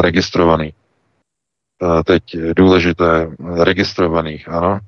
Registrovaných. 0.00 0.74
E, 1.82 2.04
teď 2.04 2.22
důležité, 2.56 3.30
registrovaných, 3.64 4.48
ano. 4.48 4.78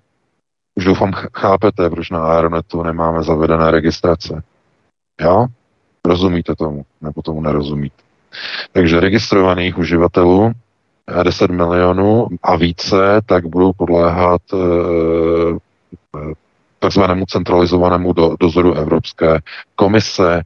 Už 0.75 0.85
doufám 0.85 1.13
chápete, 1.35 1.91
proč 1.91 2.11
na 2.11 2.25
Aeronetu 2.25 2.83
nemáme 2.83 3.23
zavedené 3.23 3.71
registrace. 3.71 4.43
Jo? 5.21 5.47
Rozumíte 6.13 6.55
tomu, 6.57 6.85
nebo 7.01 7.23
tomu 7.23 7.41
nerozumíte. 7.41 7.97
Takže 8.73 9.01
registrovaných 9.01 9.79
uživatelů 9.79 10.53
10 11.23 11.51
eh, 11.51 11.55
milionů 11.55 12.27
a 12.43 12.57
více, 12.57 13.21
tak 13.27 13.47
budou 13.47 13.73
podléhat 13.73 14.43
e, 14.53 14.57
takzvanému 16.79 17.25
centralizovanému 17.27 18.13
do, 18.13 18.37
dozoru 18.41 18.75
Evropské 18.75 19.39
komise, 19.77 20.43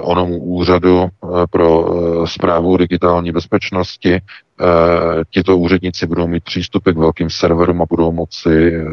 onomu 0.00 0.38
úřadu 0.38 1.08
pro 1.50 1.86
zprávu 2.26 2.76
digitální 2.76 3.32
bezpečnosti. 3.32 4.20
Tito 5.30 5.56
úředníci 5.58 6.06
budou 6.06 6.26
mít 6.26 6.44
přístupy 6.44 6.92
k 6.92 6.96
velkým 6.96 7.30
serverům 7.30 7.82
a 7.82 7.86
budou 7.90 8.12
moci 8.12 8.84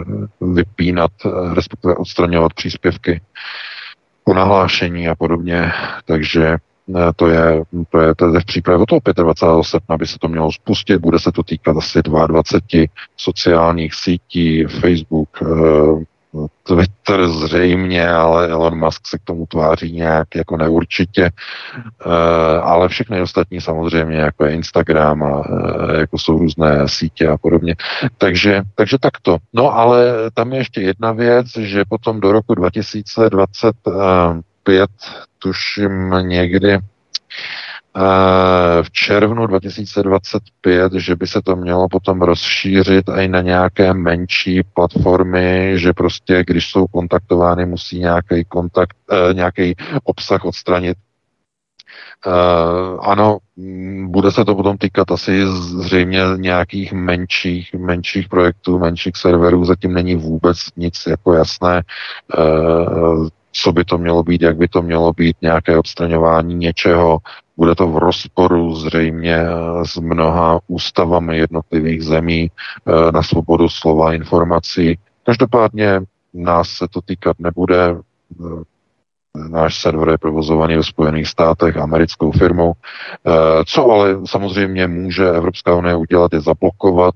vypínat, 0.41 1.11
respektive 1.53 1.95
odstraňovat 1.95 2.53
příspěvky 2.53 3.22
po 4.30 4.34
nahlášení 4.34 5.07
a 5.07 5.15
podobně, 5.15 5.71
takže 6.05 6.47
eh, 6.47 7.11
to 7.15 7.27
je, 7.27 7.63
to 7.89 7.99
je, 7.99 8.15
to 8.15 8.34
je 8.36 8.41
v 8.41 8.45
přípravě 8.45 8.84
od 8.84 8.86
toho 8.86 9.01
25. 9.15 9.63
srpna 9.63 9.97
by 9.97 10.07
se 10.07 10.19
to 10.19 10.27
mělo 10.27 10.51
spustit, 10.51 10.97
bude 10.97 11.19
se 11.19 11.32
to 11.32 11.43
týkat 11.43 11.77
asi 11.77 12.01
22 12.01 12.86
sociálních 13.17 13.93
sítí, 13.93 14.63
Facebook, 14.63 15.30
eh, 15.41 15.45
Twitter 16.63 17.27
zřejmě, 17.27 18.09
ale 18.09 18.49
Elon 18.49 18.80
Musk 18.80 19.07
se 19.07 19.17
k 19.17 19.23
tomu 19.23 19.45
tváří 19.45 19.91
nějak 19.91 20.36
jako 20.36 20.57
neurčitě, 20.57 21.25
eh, 21.25 21.32
ale 22.61 22.89
všechny 22.89 23.21
ostatní 23.21 23.61
samozřejmě, 23.61 24.17
jako 24.17 24.45
je 24.45 24.53
Instagram 24.53 25.23
a 25.23 25.43
eh, 25.43 25.99
jako 25.99 26.17
jsou 26.17 26.38
různé 26.38 26.88
sítě 26.88 27.27
a 27.27 27.38
podobně. 27.38 27.75
Takže, 28.17 28.61
takže 28.75 28.97
takto. 29.01 29.38
No 29.53 29.77
ale 29.77 30.13
tam 30.34 30.53
je 30.53 30.57
ještě 30.57 30.82
jedna 30.82 31.11
věc, 31.11 31.47
že 31.57 31.86
potom 31.89 32.19
do 32.19 32.32
roku 32.32 32.55
2025 32.55 34.89
tuším 35.39 36.13
někdy 36.21 36.80
v 38.82 38.92
červnu 38.92 39.48
2025, 39.48 40.94
že 40.94 41.16
by 41.16 41.28
se 41.28 41.42
to 41.42 41.56
mělo 41.56 41.88
potom 41.90 42.22
rozšířit 42.22 43.10
i 43.10 43.28
na 43.28 43.42
nějaké 43.42 43.94
menší 43.94 44.64
platformy, 44.74 45.74
že 45.76 45.94
prostě, 45.94 46.44
když 46.48 46.70
jsou 46.70 46.88
kontaktovány, 46.88 47.66
musí 47.66 48.00
nějaký 48.00 48.46
kontakt, 48.48 48.98
eh, 49.12 49.34
nějaký 49.34 49.76
obsah 50.04 50.46
odstranit. 50.46 50.98
Uh, 52.28 53.00
ano, 53.02 53.38
bude 54.06 54.32
se 54.32 54.46
to 54.46 54.56
potom 54.56 54.78
týkat 54.78 55.12
asi 55.12 55.48
zřejmě 55.48 56.22
nějakých 56.36 56.94
menších, 56.94 57.74
menších 57.74 58.30
projektů, 58.30 58.80
menších 58.80 59.16
serverů, 59.16 59.66
zatím 59.66 59.94
není 59.94 60.16
vůbec 60.16 60.58
nic 60.78 61.04
jako 61.08 61.34
jasné. 61.34 61.82
Co 63.52 63.72
by 63.72 63.86
to 63.86 63.97
mělo 63.97 64.24
být, 64.24 64.41
jak 64.41 64.58
by 64.58 64.68
to 64.68 64.82
mělo 64.82 65.14
být, 65.14 65.38
nějaké 65.41 65.78
odstraňování 65.78 66.56
něčeho. 66.56 67.18
Bude 67.58 67.76
to 67.76 67.88
v 67.88 67.97
rozporu 67.97 68.76
zřejmě 68.76 69.36
eh, 69.36 69.86
s 69.86 69.97
mnoha 69.97 70.60
ústavami 70.68 71.38
jednotlivých 71.38 72.04
zemí 72.04 72.52
eh, 72.52 73.12
na 73.12 73.24
svobodu 73.24 73.70
slova 73.70 74.14
informací. 74.14 75.00
Každopádně 75.26 76.02
nás 76.34 76.70
se 76.70 76.88
to 76.88 77.02
týkat 77.02 77.39
nebude. 77.39 77.95
Eh, 79.38 79.49
náš 79.49 79.82
server 79.82 80.09
je 80.09 80.17
provozovaný 80.17 80.75
ve 80.75 80.84
Spojených 80.84 81.27
státech 81.27 81.77
americkou 81.77 82.32
firmou. 82.32 82.73
Co 83.65 83.91
ale 83.91 84.17
samozřejmě 84.25 84.88
může 84.88 85.30
Evropská 85.30 85.75
unie 85.75 85.95
udělat, 85.95 86.34
je 86.34 86.41
zablokovat 86.41 87.15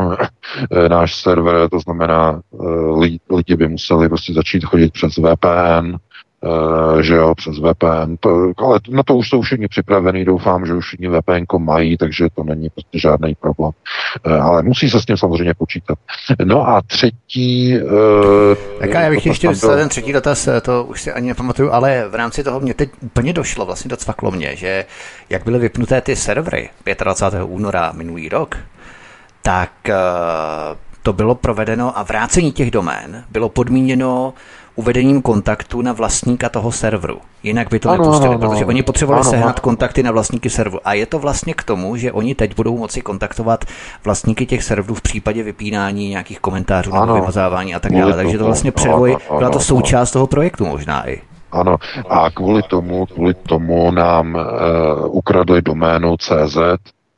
náš 0.88 1.14
server, 1.14 1.68
to 1.68 1.80
znamená, 1.80 2.40
lidi 3.30 3.56
by 3.56 3.68
museli 3.68 4.08
prostě 4.08 4.32
začít 4.32 4.64
chodit 4.64 4.92
přes 4.92 5.16
VPN, 5.16 5.96
že 7.00 7.14
jo, 7.14 7.34
přes 7.34 7.58
VPN. 7.58 8.16
To, 8.20 8.52
ale 8.58 8.80
na 8.90 9.02
to 9.02 9.16
už 9.16 9.28
jsou 9.28 9.42
všichni 9.42 9.68
připravení, 9.68 10.24
doufám, 10.24 10.66
že 10.66 10.74
už 10.74 10.86
všichni 10.86 11.08
VPN 11.08 11.44
mají, 11.58 11.96
takže 11.96 12.28
to 12.34 12.44
není 12.44 12.70
prostě 12.70 12.98
žádný 12.98 13.34
problém. 13.34 13.72
Uh, 14.26 14.32
ale 14.32 14.62
musí 14.62 14.90
se 14.90 15.00
s 15.00 15.04
tím 15.04 15.16
samozřejmě 15.16 15.54
počítat. 15.54 15.98
No 16.44 16.68
a 16.68 16.82
třetí... 16.86 17.78
Uh, 17.82 17.90
tak 18.78 18.90
já 18.90 19.10
bych 19.10 19.26
ještě 19.26 19.48
byl... 19.48 19.76
ten 19.76 19.88
třetí 19.88 20.12
dotaz, 20.12 20.48
to 20.62 20.84
už 20.84 21.02
si 21.02 21.12
ani 21.12 21.28
nepamatuju, 21.28 21.72
ale 21.72 22.08
v 22.08 22.14
rámci 22.14 22.44
toho 22.44 22.60
mě 22.60 22.74
teď 22.74 22.90
úplně 23.00 23.32
došlo, 23.32 23.66
vlastně 23.66 23.88
docvaklo 23.88 24.30
mě, 24.30 24.56
že 24.56 24.84
jak 25.30 25.44
byly 25.44 25.58
vypnuté 25.58 26.00
ty 26.00 26.16
servery 26.16 26.68
25. 27.04 27.44
února 27.44 27.92
minulý 27.92 28.28
rok, 28.28 28.58
tak 29.42 29.70
to 31.02 31.12
bylo 31.12 31.34
provedeno 31.34 31.98
a 31.98 32.02
vrácení 32.02 32.52
těch 32.52 32.70
domén 32.70 33.24
bylo 33.30 33.48
podmíněno 33.48 34.34
uvedením 34.80 35.22
kontaktu 35.22 35.82
na 35.82 35.92
vlastníka 35.92 36.48
toho 36.48 36.72
serveru. 36.72 37.18
Jinak 37.42 37.68
by 37.68 37.78
to 37.78 37.90
ano, 37.90 38.04
nepustili, 38.04 38.34
ano, 38.34 38.38
protože 38.38 38.64
oni 38.64 38.82
potřebovali 38.82 39.20
ano, 39.20 39.30
sehnat 39.30 39.56
ano. 39.56 39.62
kontakty 39.62 40.02
na 40.02 40.12
vlastníky 40.12 40.50
serveru. 40.50 40.80
A 40.84 40.94
je 40.94 41.06
to 41.06 41.18
vlastně 41.18 41.54
k 41.54 41.62
tomu, 41.62 41.96
že 41.96 42.12
oni 42.12 42.34
teď 42.34 42.56
budou 42.56 42.78
moci 42.78 43.00
kontaktovat 43.00 43.64
vlastníky 44.04 44.46
těch 44.46 44.62
serverů 44.64 44.94
v 44.94 45.02
případě 45.02 45.42
vypínání 45.42 46.08
nějakých 46.08 46.40
komentářů 46.40 46.92
nebo 46.94 47.14
vymazávání 47.14 47.74
a 47.74 47.80
tak 47.80 47.92
dále. 47.92 48.16
Takže 48.16 48.38
to 48.38 48.44
vlastně 48.44 48.72
předvoj, 48.72 49.16
byla 49.38 49.50
to 49.50 49.60
součást 49.60 50.10
toho 50.10 50.26
projektu 50.26 50.66
možná 50.66 51.08
i. 51.08 51.20
Ano, 51.52 51.76
a 52.08 52.30
kvůli 52.30 52.62
tomu, 52.62 53.06
kvůli 53.06 53.34
tomu 53.34 53.90
nám 53.90 54.34
uh, 54.34 55.16
ukradli 55.16 55.62
doménu 55.62 56.16
CZ, 56.16 56.56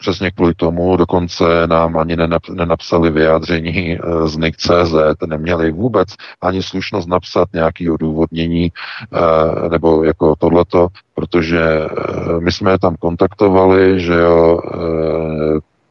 Přesně 0.02 0.30
kvůli 0.30 0.54
tomu 0.54 0.96
dokonce 0.96 1.44
nám 1.66 1.96
ani 1.96 2.16
nenapsali 2.50 3.10
vyjádření 3.10 3.98
eh, 3.98 4.28
z 4.28 4.36
NIC.cz, 4.36 4.94
neměli 5.26 5.72
vůbec 5.72 6.08
ani 6.40 6.62
slušnost 6.62 7.08
napsat 7.08 7.48
nějaké 7.52 7.90
odůvodnění 7.92 8.72
eh, 8.72 9.68
nebo 9.68 10.04
jako 10.04 10.36
tohleto, 10.36 10.88
protože 11.14 11.60
eh, 11.60 12.40
my 12.40 12.52
jsme 12.52 12.70
je 12.70 12.78
tam 12.78 12.96
kontaktovali, 12.96 14.00
že 14.00 14.14
jo, 14.14 14.60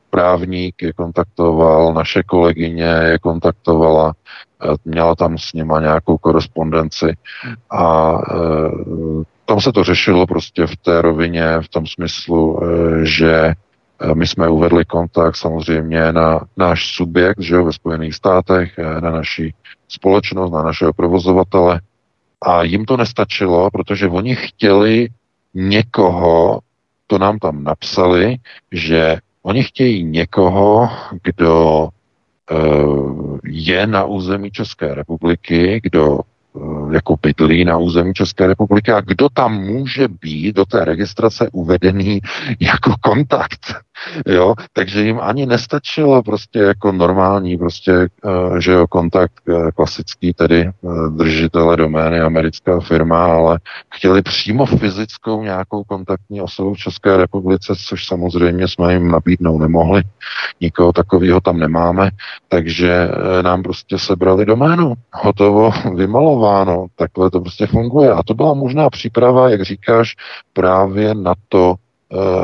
právník 0.10 0.82
je 0.82 0.94
kontaktoval, 0.94 1.94
naše 1.94 2.24
kolegyně 2.24 2.84
je 2.84 3.20
kontaktovala, 3.20 4.14
měla 4.86 5.16
tam 5.16 5.38
s 5.38 5.54
nima 5.54 5.80
nějakou 5.80 6.18
korespondenci 6.18 7.16
a 7.72 8.14
tam 9.46 9.62
se 9.62 9.72
to 9.72 9.84
řešilo 9.84 10.28
prostě 10.28 10.68
v 10.68 10.76
té 10.76 11.02
rovině, 11.02 11.46
v 11.62 11.68
tom 11.68 11.88
smyslu, 11.88 12.60
že 13.04 13.54
my 14.14 14.28
jsme 14.28 14.50
uvedli 14.50 14.86
kontakt 14.86 15.36
samozřejmě 15.36 16.12
na 16.12 16.40
náš 16.58 16.96
subjekt, 16.96 17.40
že 17.40 17.56
jo, 17.56 17.66
ve 17.66 17.74
Spojených 17.74 18.16
státech, 18.16 18.74
eh, 18.78 19.02
na 19.02 19.12
naši 19.12 19.54
společnost, 19.88 20.52
na 20.52 20.64
našeho 20.64 20.94
provozovatele. 20.94 21.82
A 22.42 22.64
jim 22.64 22.86
to 22.86 22.98
nestačilo, 22.98 23.70
protože 23.72 24.08
oni 24.08 24.36
chtěli 24.36 25.08
někoho, 25.54 26.60
to 27.08 27.18
nám 27.18 27.40
tam 27.40 27.64
napsali, 27.64 28.36
že 28.72 29.18
oni 29.44 29.64
chtějí 29.64 30.04
někoho, 30.04 30.90
kdo 31.24 31.90
uh, 32.52 33.40
je 33.44 33.88
na 33.88 34.06
území 34.06 34.52
České 34.52 34.96
republiky, 34.96 35.82
kdo 35.84 36.20
Eh, 36.56 36.94
jako 36.94 37.16
bydlí 37.22 37.66
na 37.66 37.78
území 37.78 38.14
České 38.14 38.48
republiky 38.48 38.92
a 38.92 39.02
kdo 39.02 39.30
tam 39.30 39.64
může 39.64 40.08
být 40.08 40.56
do 40.56 40.66
té 40.66 40.86
registrace 40.86 41.50
uvedený 41.52 42.20
jako 42.60 42.94
kontakt. 43.02 43.76
Jo? 44.28 44.54
Takže 44.74 45.02
jim 45.02 45.20
ani 45.22 45.46
nestačilo 45.46 46.24
prostě 46.24 46.60
jako 46.60 46.92
normální 46.92 47.58
prostě, 47.58 47.92
eh, 47.94 48.62
že 48.62 48.72
jo, 48.72 48.88
kontakt 48.88 49.44
eh, 49.50 49.72
klasický, 49.72 50.34
tedy 50.34 50.72
držitele 51.10 51.78
domény 51.78 52.20
americká 52.20 52.80
firma, 52.80 53.26
ale 53.26 53.60
chtěli 53.94 54.22
přímo 54.22 54.66
fyzickou 54.66 55.44
nějakou 55.44 55.84
kontaktní 55.84 56.42
osobu 56.42 56.74
v 56.74 56.78
České 56.78 57.18
republice, 57.18 57.74
což 57.88 58.06
samozřejmě 58.06 58.68
jsme 58.68 58.94
jim 58.94 59.12
nabídnout 59.12 59.58
nemohli. 59.58 60.04
Nikoho 60.62 60.94
takového 60.94 61.42
tam 61.42 61.58
nemáme, 61.58 62.10
takže 62.48 63.10
nám 63.42 63.64
prostě 63.64 64.00
sebrali 64.00 64.46
doménu. 64.46 64.94
Hotovo, 65.14 65.72
vymalováno 65.96 66.88
takhle 66.96 67.32
to 67.32 67.42
prostě 67.42 67.68
funguje. 67.68 68.12
A 68.12 68.24
to 68.24 68.34
byla 68.34 68.54
možná 68.54 68.90
příprava, 68.90 69.50
jak 69.50 69.62
říkáš, 69.62 70.16
právě 70.54 71.16
na 71.16 71.34
to, 71.50 71.76
eh, 71.76 71.91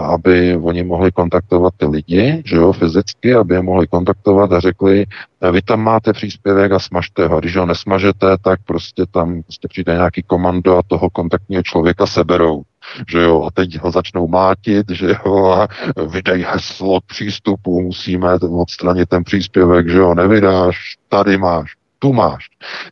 aby 0.04 0.58
oni 0.58 0.84
mohli 0.84 1.12
kontaktovat 1.12 1.74
ty 1.78 1.86
lidi, 1.86 2.44
že 2.46 2.56
jo, 2.56 2.74
fyzicky, 2.74 3.36
aby 3.36 3.56
je 3.56 3.62
mohli 3.62 3.88
kontaktovat 3.88 4.54
a 4.54 4.60
řekli, 4.60 5.06
eh, 5.42 5.52
vy 5.52 5.62
tam 5.62 5.82
máte 5.82 6.14
příspěvek 6.14 6.72
a 6.72 6.80
smažte 6.80 7.28
ho. 7.28 7.40
Když 7.40 7.56
ho 7.56 7.66
nesmažete, 7.66 8.38
tak 8.42 8.60
prostě 8.66 9.06
tam 9.12 9.44
prostě 9.44 9.68
přijde 9.68 9.94
nějaký 9.94 10.24
komando 10.24 10.78
a 10.78 10.84
toho 10.88 11.10
kontaktního 11.10 11.64
člověka 11.64 12.06
seberou 12.06 12.64
že 13.10 13.18
jo, 13.18 13.44
a 13.44 13.52
teď 13.52 13.80
ho 13.80 13.92
začnou 13.92 14.28
mátit, 14.28 14.90
že 14.90 15.16
jo, 15.26 15.46
a 15.46 15.68
vydej 16.08 16.46
heslo 16.50 17.02
k 17.02 17.06
přístupu, 17.06 17.82
musíme 17.82 18.34
odstranit 18.34 19.10
ten 19.10 19.24
příspěvek, 19.24 19.90
že 19.90 19.98
jo, 19.98 20.14
nevydáš, 20.14 20.96
tady 21.10 21.38
máš 21.38 21.76
tu 22.00 22.14
máš. 22.14 22.48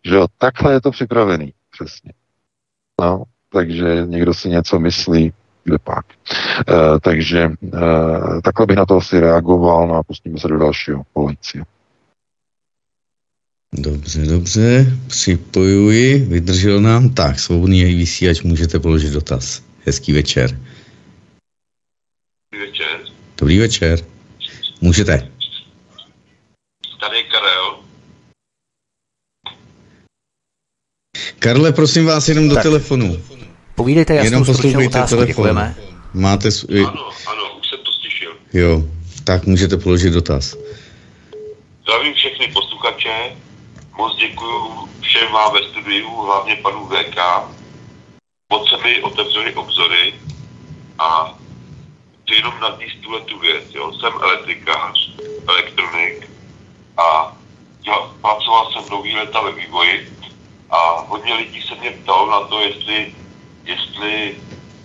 Že 0.05 0.15
jo, 0.15 0.27
takhle 0.37 0.73
je 0.73 0.81
to 0.81 0.91
připravený, 0.91 1.53
přesně. 1.71 2.11
No, 3.01 3.23
takže 3.49 4.03
někdo 4.05 4.33
si 4.33 4.49
něco 4.49 4.79
myslí, 4.79 5.33
kde 5.65 5.77
pak. 5.79 6.05
E, 6.09 6.99
takže 6.99 7.39
e, 7.39 7.51
takhle 8.43 8.65
bych 8.65 8.77
na 8.77 8.85
to 8.85 8.97
asi 8.97 9.19
reagoval, 9.19 9.87
no 9.87 9.95
a 9.95 10.03
pustíme 10.03 10.39
se 10.39 10.47
do 10.47 10.57
dalšího 10.57 11.03
policie. 11.13 11.63
Dobře, 13.73 14.25
dobře, 14.25 14.85
připojuji, 15.07 16.19
vydržel 16.19 16.81
nám. 16.81 17.09
Tak, 17.09 17.39
svobodný 17.39 17.83
vysílač, 17.83 18.41
můžete 18.41 18.79
položit 18.79 19.13
dotaz. 19.13 19.63
Hezký 19.85 20.13
večer. 20.13 20.59
Dobrý 22.51 22.67
večer. 22.67 22.99
Dobrý 23.37 23.59
večer. 23.59 23.99
Můžete. 24.81 25.35
Karle, 31.39 31.71
prosím 31.71 32.05
vás, 32.05 32.29
jenom 32.29 32.49
do 32.49 32.55
tak. 32.55 32.63
telefonu. 32.63 33.17
Povídejte 33.75 34.15
jasnou 34.15 34.27
jenom 34.27 34.45
poslouchejte 34.45 34.87
otázku, 34.87 35.15
telefon. 35.15 35.27
děkujeme. 35.27 35.75
Máte... 36.13 36.49
Ano, 36.87 37.09
ano, 37.27 37.43
už 37.59 37.67
jsem 37.69 37.79
to 37.79 37.91
slyšel. 37.91 38.31
Jo, 38.53 38.83
tak 39.23 39.45
můžete 39.45 39.77
položit 39.77 40.13
dotaz. 40.13 40.55
Zdravím 41.81 42.13
všechny 42.13 42.47
posluchače, 42.47 43.35
moc 43.97 44.17
děkuji 44.17 44.85
všem 45.01 45.31
vám 45.33 45.53
ve 45.53 45.59
studiu, 45.69 46.09
hlavně 46.21 46.55
panu 46.55 46.85
VK. 46.87 47.17
Moc 48.49 48.69
se 48.69 48.77
mi 48.83 49.01
otevřeli 49.01 49.53
obzory 49.53 50.13
a 50.99 51.37
chci 52.23 52.35
jenom 52.35 52.53
nadníst 52.61 53.01
tuhle 53.01 53.21
tu 53.21 53.39
věc. 53.39 53.63
Jo. 53.75 53.93
Jsem 53.93 54.13
elektrikář, 54.21 55.11
elektronik 55.47 56.29
a 56.97 57.37
já, 57.87 57.95
pracoval 58.21 58.71
jsem 58.71 58.89
dlouhý 58.89 59.15
leta 59.15 59.41
ve 59.41 59.51
vývoji 59.51 60.09
a 60.69 61.05
hodně 61.07 61.33
lidí 61.33 61.61
se 61.61 61.75
mě 61.75 61.91
ptalo 61.91 62.31
na 62.31 62.47
to, 62.47 62.61
jestli, 62.61 63.15
jestli 63.65 64.37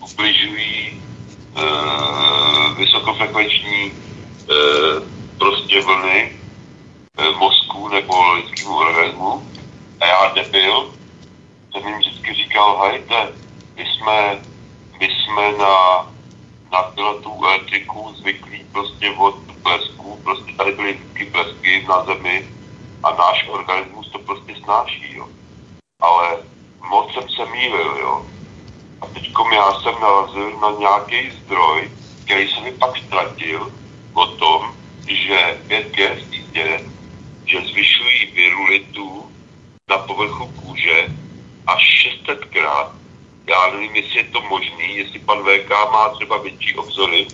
ubližují 0.03 0.89
e, 0.89 1.65
vysokofrekvenční 2.79 3.85
e, 3.87 3.93
prostě 5.39 5.81
vlny 5.81 6.33
e, 7.19 7.31
mozku 7.31 7.89
nebo 7.89 8.33
lidskému 8.33 8.77
organismu. 8.77 9.43
A 10.01 10.07
já 10.07 10.33
debil 10.35 10.95
jsem 11.73 11.89
jim 11.89 11.99
vždycky 11.99 12.35
říkal, 12.35 12.79
hejte, 12.79 13.29
my 13.77 13.85
jsme, 13.85 14.41
my 15.01 15.07
jsme 15.07 15.53
na, 15.53 16.07
na 16.73 16.83
tu 17.23 17.45
elektriku 17.45 18.15
zvyklí 18.21 18.65
prostě 18.73 19.11
od 19.19 19.35
blesku, 19.63 20.21
prostě 20.25 20.53
tady 20.53 20.73
byly 20.73 20.93
vždycky 20.93 21.25
blesky 21.25 21.87
na 21.89 22.05
zemi 22.05 22.45
a 23.03 23.11
náš 23.11 23.49
organismus 23.49 24.11
to 24.13 24.19
prostě 24.19 24.55
snáší, 24.65 25.17
jo 25.17 25.29
ale 26.01 26.39
moc 26.91 27.13
jsem 27.13 27.29
se 27.29 27.53
mýlil, 27.53 27.97
jo. 27.97 28.27
A 29.01 29.07
teď 29.07 29.33
já 29.55 29.81
jsem 29.81 29.95
narazil 30.01 30.59
na 30.61 30.71
nějaký 30.79 31.31
zdroj, 31.31 31.91
který 32.25 32.49
se 32.49 32.61
mi 32.61 32.73
pak 32.73 32.97
ztratil 32.97 33.73
o 34.13 34.27
tom, 34.27 34.75
že 35.07 35.59
5G 35.69 36.17
sítě, 36.31 36.81
že 37.45 37.59
zvyšují 37.61 38.27
virulitu 38.35 39.33
na 39.89 39.99
povrchu 39.99 40.47
kůže 40.47 41.09
až 41.67 41.83
600 41.83 42.45
krát. 42.45 42.93
Já 43.47 43.71
nevím, 43.73 43.97
jestli 43.97 44.19
je 44.19 44.25
to 44.25 44.41
možný, 44.41 44.97
jestli 44.97 45.19
pan 45.19 45.39
VK 45.39 45.71
má 45.93 46.09
třeba 46.09 46.39
větší 46.39 46.75
obzory, 46.75 47.27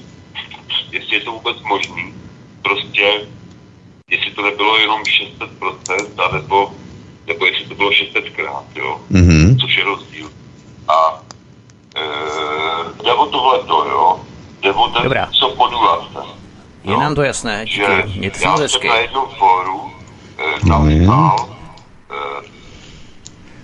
jestli 0.90 1.16
je 1.16 1.22
to 1.22 1.32
vůbec 1.32 1.56
možný. 1.62 2.14
Prostě, 2.62 3.26
jestli 4.10 4.30
to 4.30 4.42
nebylo 4.42 4.78
jenom 4.78 5.02
600%, 5.02 6.32
nebo 6.32 6.74
nebo 7.26 7.46
jestli 7.46 7.64
to 7.64 7.74
bylo 7.74 7.92
600 7.92 8.30
krát, 8.30 8.64
jo, 8.76 9.00
mm-hmm. 9.10 9.60
což 9.60 9.76
je 9.76 9.84
rozdíl. 9.84 10.30
A 10.88 11.22
jde 13.06 13.12
o 13.12 13.26
tohleto, 13.26 13.84
jo, 13.84 14.20
jde 14.62 14.72
o 14.72 14.88
ten, 14.88 15.02
Dobrá. 15.02 15.28
co 15.40 15.48
podulaste. 15.48 16.18
Je 16.84 16.96
nám 16.96 17.14
to 17.14 17.22
jasné, 17.22 17.66
že 17.66 17.82
já 17.82 18.56
jsem 18.56 18.88
na 18.88 18.96
jednom 18.96 19.26
fóru 19.38 19.90
e, 20.38 20.68
napsal, 20.68 21.48
e, 22.10 22.56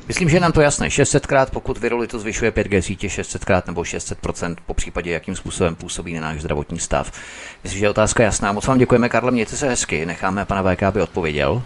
Myslím, 0.09 0.29
že 0.29 0.37
je 0.37 0.41
nám 0.41 0.53
to 0.53 0.61
jasné. 0.61 0.89
600krát, 0.89 1.47
pokud 1.53 1.79
virulitu 1.79 2.19
zvyšuje 2.19 2.51
5G 2.51 2.81
sítě 2.81 3.07
600krát 3.07 3.63
nebo 3.67 3.83
600%, 3.83 4.57
po 4.67 4.75
případě, 4.75 5.11
jakým 5.11 5.37
způsobem 5.37 5.75
působí 5.75 6.15
na 6.15 6.21
náš 6.21 6.41
zdravotní 6.41 6.79
stav. 6.79 7.13
Myslím, 7.63 7.79
že 7.79 7.85
je 7.87 7.91
otázka 7.91 8.23
jasná. 8.23 8.53
Moc 8.53 8.67
vám 8.67 8.79
děkujeme, 8.79 9.09
Karle, 9.09 9.31
mějte 9.31 9.57
se 9.57 9.69
hezky. 9.69 10.07
Necháme 10.07 10.45
pana 10.45 10.75
VK, 10.75 10.83
aby 10.83 11.03
odpověděl. 11.03 11.63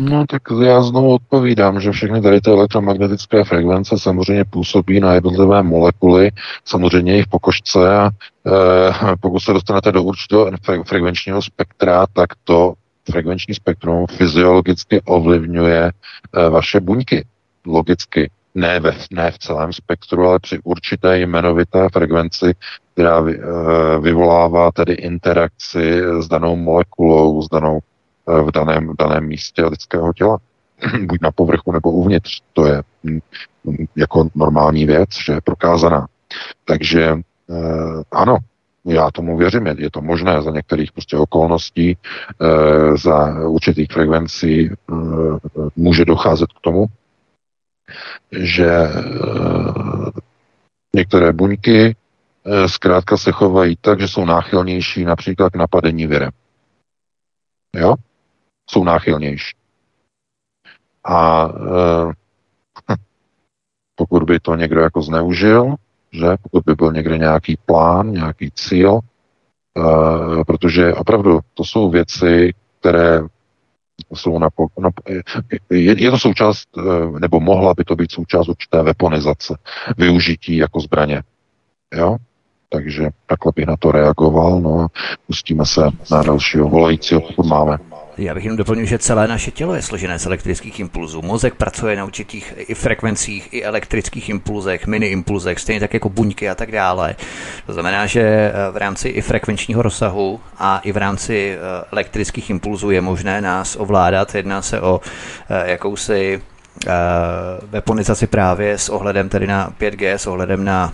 No 0.00 0.26
tak 0.26 0.42
já 0.64 0.82
znovu 0.82 1.14
odpovídám, 1.14 1.80
že 1.80 1.92
všechny 1.92 2.22
tady 2.22 2.40
ty 2.40 2.50
elektromagnetické 2.50 3.44
frekvence 3.44 3.98
samozřejmě 3.98 4.44
působí 4.44 5.00
na 5.00 5.14
jednotlivé 5.14 5.62
molekuly, 5.62 6.30
samozřejmě 6.64 7.18
i 7.18 7.22
v 7.22 7.26
pokožce 7.26 7.96
a 7.96 8.10
e, 8.10 8.10
pokud 9.20 9.40
se 9.40 9.52
dostanete 9.52 9.92
do 9.92 10.02
určitého 10.02 10.50
frekvenčního 10.86 11.42
spektra, 11.42 12.06
tak 12.12 12.28
to 12.44 12.74
frekvenční 13.10 13.54
spektrum 13.54 14.06
fyziologicky 14.06 15.00
ovlivňuje 15.00 15.84
e, 15.84 16.48
vaše 16.48 16.80
buňky. 16.80 17.26
Logicky. 17.66 18.30
Ne, 18.54 18.80
ve, 18.80 18.96
ne 19.10 19.30
v 19.30 19.38
celém 19.38 19.72
spektru, 19.72 20.28
ale 20.28 20.38
při 20.38 20.58
určité 20.64 21.18
jmenovité 21.18 21.88
frekvenci, 21.92 22.54
která 22.92 23.20
vy, 23.20 23.38
e, 23.38 23.40
vyvolává 24.00 24.72
tedy 24.72 24.92
interakci 24.92 26.02
s 26.20 26.28
danou 26.28 26.56
molekulou, 26.56 27.42
s 27.42 27.48
danou 27.48 27.80
v 28.42 28.50
daném, 28.50 28.88
v 28.88 28.96
daném 28.98 29.26
místě 29.26 29.64
lidského 29.64 30.12
těla. 30.12 30.38
Buď 31.06 31.20
na 31.22 31.30
povrchu 31.30 31.72
nebo 31.72 31.90
uvnitř. 31.90 32.40
To 32.52 32.66
je 32.66 32.82
mm, 33.02 33.20
jako 33.96 34.28
normální 34.34 34.86
věc, 34.86 35.08
že 35.26 35.32
je 35.32 35.40
prokázaná. 35.40 36.06
Takže 36.64 37.04
eh, 37.04 38.02
ano, 38.12 38.38
já 38.84 39.10
tomu 39.10 39.36
věřím, 39.36 39.66
je 39.66 39.90
to 39.90 40.00
možné 40.00 40.42
za 40.42 40.50
některých 40.50 40.92
prostě 40.92 41.16
okolností, 41.16 41.96
eh, 41.96 42.96
za 42.96 43.48
určitých 43.48 43.88
frekvencí 43.92 44.70
eh, 44.70 44.94
může 45.76 46.04
docházet 46.04 46.52
k 46.52 46.60
tomu, 46.60 46.86
že 48.32 48.70
některé 50.94 51.32
buňky 51.32 51.96
zkrátka 52.66 53.16
se 53.16 53.32
chovají 53.32 53.76
tak, 53.80 54.00
že 54.00 54.08
jsou 54.08 54.24
náchylnější 54.24 55.04
například 55.04 55.50
k 55.50 55.56
napadení 55.56 56.06
virem. 56.06 56.30
Jo? 57.76 57.94
Jsou 58.70 58.84
náchylnější. 58.84 59.56
A 61.04 61.48
e, 61.48 62.94
pokud 63.94 64.22
by 64.22 64.40
to 64.40 64.54
někdo 64.54 64.80
jako 64.80 65.02
zneužil, 65.02 65.74
že 66.12 66.26
pokud 66.42 66.62
by 66.66 66.74
byl 66.74 66.92
někde 66.92 67.18
nějaký 67.18 67.58
plán, 67.66 68.12
nějaký 68.12 68.50
cíl, 68.50 68.98
e, 68.98 70.44
protože 70.44 70.94
opravdu 70.94 71.40
to 71.54 71.64
jsou 71.64 71.90
věci, 71.90 72.54
které 72.80 73.20
jsou 74.14 74.38
na, 74.38 74.48
na 74.78 74.90
je, 75.70 76.02
je 76.02 76.10
to 76.10 76.18
součást, 76.18 76.68
e, 76.78 76.80
nebo 77.20 77.40
mohla 77.40 77.74
by 77.74 77.84
to 77.84 77.96
být 77.96 78.12
součást 78.12 78.48
určité 78.48 78.82
weaponizace, 78.82 79.58
využití 79.98 80.56
jako 80.56 80.80
zbraně. 80.80 81.22
Jo? 81.94 82.16
Takže 82.68 83.10
takhle 83.26 83.52
bych 83.56 83.66
na 83.66 83.76
to 83.76 83.92
reagoval, 83.92 84.60
no 84.60 84.80
a 84.80 84.88
pustíme 85.26 85.66
se 85.66 85.80
na 86.10 86.22
dalšího 86.22 86.68
volajícího, 86.68 87.20
pokud 87.20 87.46
máme. 87.46 87.78
Já 88.20 88.34
bych 88.34 88.44
jenom 88.44 88.56
doplnil, 88.56 88.86
že 88.86 88.98
celé 88.98 89.28
naše 89.28 89.50
tělo 89.50 89.74
je 89.74 89.82
složené 89.82 90.18
z 90.18 90.26
elektrických 90.26 90.80
impulzů. 90.80 91.22
Mozek 91.22 91.54
pracuje 91.54 91.96
na 91.96 92.04
určitých 92.04 92.54
i 92.56 92.74
frekvencích, 92.74 93.48
i 93.52 93.64
elektrických 93.64 94.28
impulzech, 94.28 94.86
mini 94.86 95.06
impulzech, 95.06 95.58
stejně 95.58 95.80
tak 95.80 95.94
jako 95.94 96.08
buňky 96.08 96.48
a 96.48 96.54
tak 96.54 96.72
dále. 96.72 97.16
To 97.66 97.72
znamená, 97.72 98.06
že 98.06 98.20
eh, 98.20 98.52
v 98.70 98.76
rámci 98.76 99.08
i 99.08 99.20
frekvenčního 99.20 99.82
rozsahu 99.82 100.40
a 100.58 100.78
i 100.78 100.92
v 100.92 100.96
rámci 100.96 101.56
eh, 101.56 101.84
elektrických 101.92 102.50
impulzů 102.50 102.90
je 102.90 103.00
možné 103.00 103.40
nás 103.40 103.76
ovládat. 103.76 104.34
Jedná 104.34 104.62
se 104.62 104.80
o 104.80 105.00
eh, 105.50 105.70
jakousi 105.70 106.42
weaponizaci 107.70 108.26
právě 108.26 108.78
s 108.78 108.88
ohledem 108.88 109.28
tedy 109.28 109.46
na 109.46 109.72
5G, 109.80 110.14
s 110.14 110.26
ohledem 110.26 110.64
na 110.64 110.92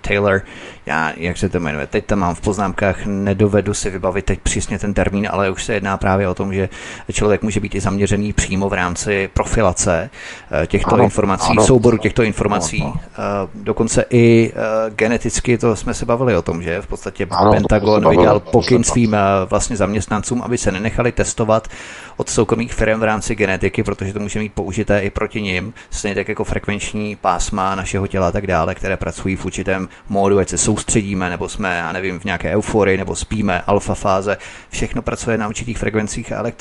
Taylor 0.00 0.42
já, 0.86 1.12
jak 1.16 1.38
se 1.38 1.48
to 1.48 1.60
jmenuje, 1.60 1.86
teď 1.86 2.06
tam 2.06 2.18
mám 2.18 2.34
v 2.34 2.40
poznámkách, 2.40 3.06
nedovedu 3.06 3.74
si 3.74 3.90
vybavit 3.90 4.24
teď 4.24 4.40
přesně 4.40 4.78
ten 4.78 4.94
termín, 4.94 5.28
ale 5.30 5.50
už 5.50 5.64
se 5.64 5.74
jedná 5.74 5.96
právě 5.96 6.28
o 6.28 6.34
tom, 6.34 6.54
že 6.54 6.68
člověk 7.12 7.42
může 7.42 7.60
být 7.60 7.74
i 7.74 7.80
zaměřený 7.80 8.32
přímo 8.32 8.68
v 8.68 8.72
rámci 8.72 9.30
profilace 9.34 10.10
eh, 10.62 10.66
těchto 10.66 10.94
ano, 10.94 11.04
informací, 11.04 11.50
ano, 11.50 11.64
souboru 11.64 11.96
těchto 11.96 12.22
informací. 12.22 12.82
Ano, 12.82 12.94
ano. 13.16 13.50
Dokonce 13.54 14.04
i 14.10 14.52
eh, 14.54 14.90
geneticky 14.90 15.58
to 15.58 15.76
jsme 15.76 15.94
se 15.94 16.06
bavili 16.06 16.36
o 16.36 16.42
tom, 16.42 16.62
že 16.62 16.82
v 16.82 16.86
podstatě 16.86 17.26
ano, 17.30 17.52
Pentagon 17.52 18.08
vydal 18.10 18.40
pokyn 18.40 18.84
svým 18.84 19.14
eh, 19.14 19.18
vlastně 19.50 19.76
zaměstnancům, 19.76 20.42
aby 20.42 20.58
se 20.58 20.72
nenechali 20.72 21.12
testovat 21.12 21.68
od 22.16 22.28
soukromých 22.28 22.74
firm 22.74 23.00
v 23.00 23.04
rámci 23.04 23.34
genetiky, 23.34 23.82
protože 23.82 24.12
to 24.12 24.20
může 24.20 24.38
mít 24.38 24.52
použité 24.52 25.00
i 25.00 25.10
proti 25.12 25.42
nim, 25.42 25.74
stejně 25.90 26.14
tak 26.14 26.28
jako 26.28 26.44
frekvenční 26.44 27.16
pásma 27.16 27.74
našeho 27.74 28.06
těla 28.06 28.28
a 28.28 28.32
tak 28.32 28.46
dále, 28.46 28.74
které 28.74 28.96
pracují 28.96 29.36
v 29.36 29.44
určitém 29.44 29.88
módu, 30.08 30.38
ať 30.38 30.48
se 30.48 30.58
soustředíme, 30.58 31.30
nebo 31.30 31.48
jsme, 31.48 31.76
já 31.76 31.92
nevím, 31.92 32.20
v 32.20 32.24
nějaké 32.24 32.50
euforii, 32.50 32.98
nebo 32.98 33.16
spíme, 33.16 33.62
alfa 33.66 33.94
fáze, 33.94 34.36
všechno 34.70 35.02
pracuje 35.02 35.38
na 35.38 35.48
určitých 35.48 35.78
frekvencích 35.78 36.32
a 36.32 36.44
eh, 36.46 36.52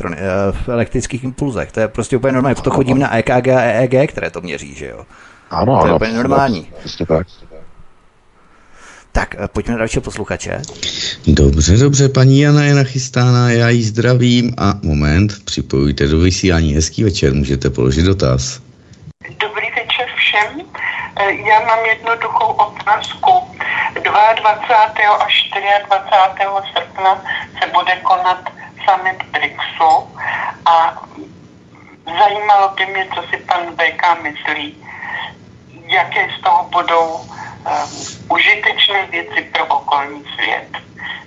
v 0.51 0.69
elektrických 0.69 1.23
impulzech. 1.23 1.71
To 1.71 1.79
je 1.79 1.87
prostě 1.87 2.17
úplně 2.17 2.33
normální. 2.33 2.55
Proto 2.55 2.69
chodím 2.69 2.99
na 2.99 3.17
EKG 3.17 3.47
a 3.47 3.61
EEG, 3.61 4.09
které 4.09 4.31
to 4.31 4.41
měří, 4.41 4.73
že 4.75 4.87
jo? 4.87 5.05
Ano, 5.51 5.79
to 5.79 5.85
je 5.85 5.89
ano, 5.89 5.95
úplně 5.95 6.13
normální. 6.13 6.67
Prostě 6.81 7.05
tak. 7.05 7.27
Tak, 9.11 9.35
eh, 9.35 9.47
pojďme 9.47 9.71
na 9.71 9.77
dalšího 9.77 10.01
posluchače. 10.01 10.61
Dobře, 11.27 11.77
dobře, 11.77 12.09
paní 12.09 12.39
Jana 12.39 12.63
je 12.63 12.73
nachystána, 12.73 13.51
já 13.51 13.69
ji 13.69 13.83
zdravím 13.83 14.53
a 14.57 14.73
moment, 14.83 15.45
připojujte 15.45 16.07
do 16.07 16.19
vysílání. 16.19 16.73
Hezký 16.73 17.03
večer, 17.03 17.33
můžete 17.33 17.69
položit 17.69 18.03
dotaz. 18.03 18.59
Dobrý 19.39 19.67
večer 19.77 20.07
všem. 20.15 20.61
Eh, 21.15 21.33
já 21.33 21.59
mám 21.59 21.85
jednoduchou 21.85 22.45
otázku. 22.45 23.31
22. 24.03 25.13
až 25.15 25.49
24. 25.51 26.63
srpna 26.73 27.21
se 27.59 27.69
bude 27.73 27.95
konat 27.95 28.49
summit 28.85 29.23
BRICSu 29.31 30.07
a 30.65 31.01
zajímalo 32.05 32.73
by 32.77 32.85
mě, 32.85 33.07
co 33.15 33.21
si 33.29 33.37
pan 33.37 33.61
VK 33.75 34.23
myslí, 34.23 34.77
jaké 35.87 36.27
z 36.39 36.43
toho 36.43 36.69
budou 36.71 37.21
užitečné 38.29 39.07
věci 39.11 39.49
pro 39.53 39.65
okolní 39.65 40.23
svět 40.35 40.81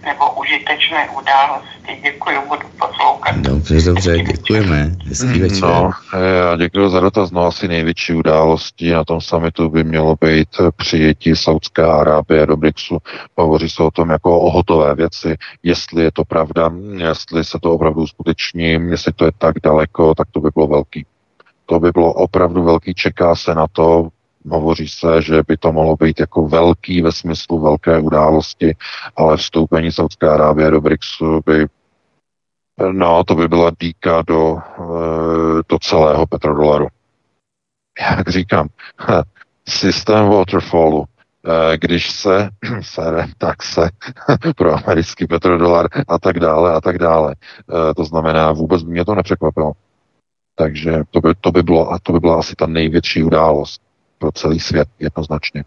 nebo 0.05 0.31
užitečné 0.40 1.09
události. 1.11 2.01
Děkuji, 2.02 2.36
budu 2.48 2.69
poslouchat. 2.78 3.36
Dobře, 3.36 3.82
dobře, 3.82 4.19
děkujeme. 4.19 4.90
Hezký 5.06 5.27
mm, 5.27 5.40
večer. 5.40 5.62
No, 5.62 5.90
já 6.15 6.56
děkuji 6.56 6.89
za 6.89 7.01
dotaz. 7.01 7.31
No 7.31 7.47
asi 7.47 7.69
největší 7.69 8.15
událostí 8.15 8.90
na 8.90 9.05
tom 9.05 9.20
samitu 9.20 9.69
by 9.69 9.85
mělo 9.85 10.16
být 10.20 10.48
přijetí 10.77 11.36
Saudské 11.36 11.82
Arábie 11.82 12.47
do 12.47 12.56
BRICSu. 12.56 12.98
Hovoří 13.36 13.70
se 13.70 13.82
o 13.82 13.90
tom 13.90 14.11
jako 14.11 14.40
o 14.40 14.51
hotové 14.51 14.94
věci, 14.94 15.36
jestli 15.62 16.02
je 16.02 16.12
to 16.12 16.24
pravda, 16.24 16.73
jestli 16.97 17.44
se 17.44 17.59
to 17.62 17.73
opravdu 17.73 18.02
uskuteční, 18.02 18.70
jestli 18.90 19.12
to 19.12 19.24
je 19.24 19.32
tak 19.39 19.55
daleko, 19.62 20.15
tak 20.15 20.28
to 20.31 20.40
by 20.40 20.48
bylo 20.55 20.66
velký. 20.66 21.06
To 21.66 21.81
by 21.81 21.90
bylo 21.90 22.12
opravdu 22.12 22.62
velký, 22.62 22.94
čeká 22.94 23.35
se 23.35 23.55
na 23.55 23.66
to, 23.73 24.09
Hovoří 24.50 24.88
se, 24.88 25.22
že 25.22 25.42
by 25.48 25.56
to 25.56 25.72
mohlo 25.72 25.96
být 25.96 26.20
jako 26.20 26.48
velký 26.48 27.02
ve 27.02 27.12
smyslu 27.12 27.60
velké 27.60 27.98
události, 27.98 28.76
ale 29.16 29.36
vstoupení 29.36 29.92
Saudské 29.92 30.28
Arábie 30.28 30.70
do 30.70 30.80
BRICSu 30.80 31.40
by 31.46 31.66
No, 32.92 33.24
to 33.24 33.34
by 33.34 33.48
byla 33.48 33.72
díka 33.80 34.22
do, 34.26 34.58
eh, 34.58 35.62
do 35.68 35.78
celého 35.78 36.26
petrodolaru. 36.26 36.88
Jak 38.00 38.28
říkám, 38.28 38.68
systém 39.68 40.28
waterfallu, 40.28 41.04
eh, 41.04 41.76
když 41.76 42.10
se 42.10 42.50
sere, 42.80 43.26
tak 43.38 43.62
se 43.62 43.90
pro 44.56 44.72
americký 44.72 45.26
petrodolar 45.26 45.86
a 46.08 46.18
tak 46.18 46.40
dále 46.40 46.72
a 46.72 46.80
tak 46.80 46.98
dále. 46.98 47.34
Eh, 47.90 47.94
to 47.94 48.04
znamená, 48.04 48.52
vůbec 48.52 48.82
by 48.82 48.90
mě 48.90 49.04
to 49.04 49.14
nepřekvapilo. 49.14 49.72
Takže 50.56 51.02
to 51.10 51.20
by, 51.20 51.34
to 51.40 51.52
by, 51.52 51.62
bylo, 51.62 51.98
to 52.02 52.12
by 52.12 52.20
byla 52.20 52.38
asi 52.38 52.56
ta 52.56 52.66
největší 52.66 53.22
událost 53.22 53.82
pro 54.24 54.32
celý 54.32 54.60
svět 54.60 54.88
jednoznačně. 54.98 55.64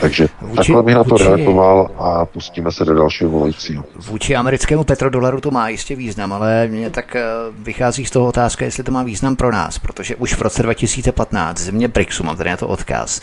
Takže 0.00 0.28
vůči, 0.40 0.56
takhle 0.56 0.82
bych 0.82 0.94
na 0.94 1.04
to 1.04 1.10
vůči, 1.10 1.24
reagoval 1.24 1.90
a 1.98 2.26
pustíme 2.26 2.72
se 2.72 2.84
do 2.84 2.94
dalšího 2.94 3.30
volajícího. 3.30 3.84
Vůči 3.96 4.36
americkému 4.36 4.84
petrodolaru 4.84 5.40
to 5.40 5.50
má 5.50 5.68
jistě 5.68 5.96
význam, 5.96 6.32
ale 6.32 6.66
mě 6.68 6.90
tak 6.90 7.16
eh, 7.16 7.22
vychází 7.58 8.06
z 8.06 8.10
toho 8.10 8.26
otázka, 8.26 8.64
jestli 8.64 8.84
to 8.84 8.92
má 8.92 9.02
význam 9.02 9.36
pro 9.36 9.52
nás, 9.52 9.78
protože 9.78 10.16
už 10.16 10.34
v 10.34 10.42
roce 10.42 10.62
2015 10.62 11.60
země 11.60 11.88
BRICSu, 11.88 12.24
mám 12.24 12.36
tady 12.36 12.50
na 12.50 12.56
to 12.56 12.68
odkaz, 12.68 13.20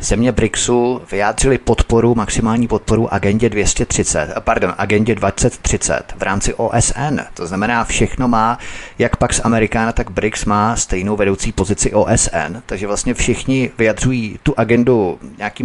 země 0.00 0.32
BRICSu 0.32 1.02
vyjádřili 1.10 1.58
podporu, 1.58 2.14
maximální 2.14 2.68
podporu 2.68 3.14
agendě 3.14 3.48
230, 3.48 4.32
eh, 4.36 4.40
pardon, 4.40 4.74
agendě 4.78 5.14
2030 5.14 6.14
v 6.16 6.22
rámci 6.22 6.54
OSN. 6.54 7.20
To 7.34 7.46
znamená, 7.46 7.84
všechno 7.84 8.28
má, 8.28 8.58
jak 8.98 9.16
pak 9.16 9.34
z 9.34 9.40
Amerikána, 9.44 9.92
tak 9.92 10.10
BRICS 10.10 10.44
má 10.44 10.76
stejnou 10.76 11.16
vedoucí 11.16 11.52
pozici 11.52 11.92
OSN, 11.92 12.62
takže 12.66 12.86
vlastně 12.86 13.14
všichni 13.14 13.70
vyjadřují 13.78 14.38
tu 14.42 14.54
agendu 14.56 15.18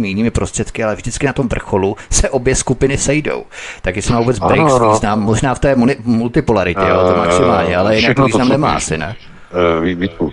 nějakými 0.06 0.10
jinými 0.10 0.30
prostředky, 0.30 0.84
ale 0.84 0.94
vždycky 0.94 1.26
na 1.26 1.32
tom 1.32 1.48
vrcholu 1.48 1.96
se 2.10 2.30
obě 2.30 2.54
skupiny 2.54 2.98
sejdou. 2.98 3.44
Tak 3.82 3.96
jestli 3.96 4.14
má 4.14 4.20
vůbec 4.20 4.38
BRICS 4.38 4.72
ano, 4.72 4.92
význam, 4.92 5.20
možná 5.20 5.54
v 5.54 5.58
té 5.58 5.74
multipolaritě, 6.04 6.80
jo, 6.80 7.08
to 7.08 7.16
maximálně, 7.16 7.76
ale 7.76 7.96
jinak 7.96 8.16
to 8.16 8.24
význam 8.24 8.48
nemá 8.48 8.72
asi, 8.76 8.98
ne? 8.98 9.16
Eh, 9.52 9.94
Vítku, 9.94 10.32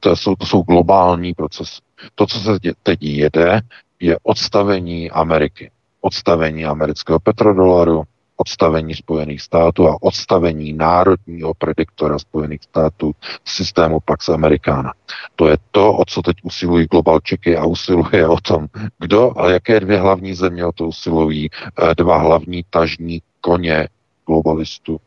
to 0.00 0.16
jsou, 0.16 0.34
to 0.36 0.46
jsou 0.46 0.62
globální 0.62 1.34
procesy. 1.34 1.80
To, 2.14 2.26
co 2.26 2.38
se 2.40 2.58
teď 2.82 3.02
jede, 3.02 3.60
je 4.00 4.16
odstavení 4.22 5.10
Ameriky. 5.10 5.70
Odstavení 6.00 6.64
amerického 6.64 7.18
petrodolaru, 7.20 8.02
odstavení 8.36 8.94
Spojených 8.94 9.42
států 9.42 9.88
a 9.88 10.02
odstavení 10.02 10.72
národního 10.72 11.54
prediktora 11.54 12.18
Spojených 12.18 12.62
států 12.62 13.12
systému 13.44 14.00
Pax 14.00 14.28
Americana. 14.28 14.92
To 15.36 15.48
je 15.48 15.56
to, 15.70 15.92
o 15.92 16.04
co 16.04 16.22
teď 16.22 16.36
usilují 16.42 16.86
globalčiky 16.86 17.56
a 17.56 17.64
usiluje 17.64 18.28
o 18.28 18.36
tom, 18.40 18.66
kdo 18.98 19.38
a 19.38 19.50
jaké 19.50 19.80
dvě 19.80 19.98
hlavní 19.98 20.34
země 20.34 20.66
o 20.66 20.72
to 20.72 20.88
usilují, 20.88 21.48
eh, 21.52 21.94
dva 21.94 22.18
hlavní 22.18 22.64
tažní 22.70 23.22
koně 23.40 23.88
globalistů. 24.26 25.00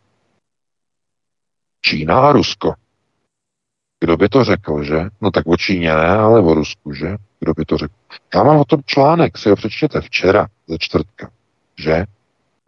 Čína 1.82 2.20
a 2.20 2.32
Rusko. 2.32 2.74
Kdo 4.00 4.18
by 4.18 4.30
to 4.30 4.44
řekl, 4.44 4.84
že? 4.84 5.10
No 5.22 5.32
tak 5.32 5.48
o 5.48 5.58
Číně 5.58 5.94
ne, 5.96 6.08
ale 6.08 6.42
o 6.42 6.54
Rusku, 6.54 6.94
že? 6.94 7.16
Kdo 7.40 7.54
by 7.54 7.66
to 7.66 7.78
řekl? 7.78 7.94
Já 8.36 8.44
mám 8.44 8.58
o 8.58 8.66
tom 8.66 8.82
článek, 8.86 9.38
si 9.38 9.50
ho 9.50 9.56
přečtěte 9.56 10.02
včera, 10.02 10.48
ze 10.68 10.78
čtvrtka, 10.80 11.30
že? 11.78 12.06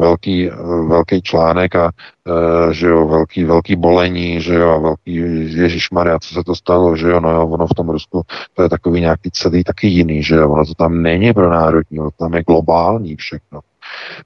Velký, 0.02 0.50
velký 0.88 1.22
článek 1.22 1.76
a 1.76 1.92
e, 1.92 2.74
že 2.74 2.88
jo, 2.88 3.08
velký, 3.08 3.44
velký 3.44 3.76
bolení, 3.76 4.42
že 4.42 4.54
jo, 4.54 4.70
a 4.70 4.78
velký 4.78 5.16
Ježíš 5.60 5.92
Maria, 5.92 6.20
co 6.20 6.34
se 6.34 6.44
to 6.44 6.56
stalo, 6.56 6.96
že 6.96 7.08
jo, 7.10 7.20
no 7.20 7.32
jo, 7.32 7.48
ono 7.48 7.68
v 7.68 7.74
tom 7.74 7.90
Rusku 7.90 8.22
to 8.54 8.64
je 8.64 8.70
takový 8.70 9.02
nějaký 9.02 9.32
celý 9.32 9.64
taky 9.64 9.88
jiný, 9.88 10.24
že 10.24 10.36
jo, 10.36 10.50
ono 10.50 10.66
to 10.66 10.74
tam 10.74 11.02
není 11.02 11.34
pro 11.34 11.50
národní, 11.50 12.00
ono 12.00 12.10
tam 12.12 12.34
je 12.34 12.44
globální 12.44 13.16
všechno, 13.16 13.60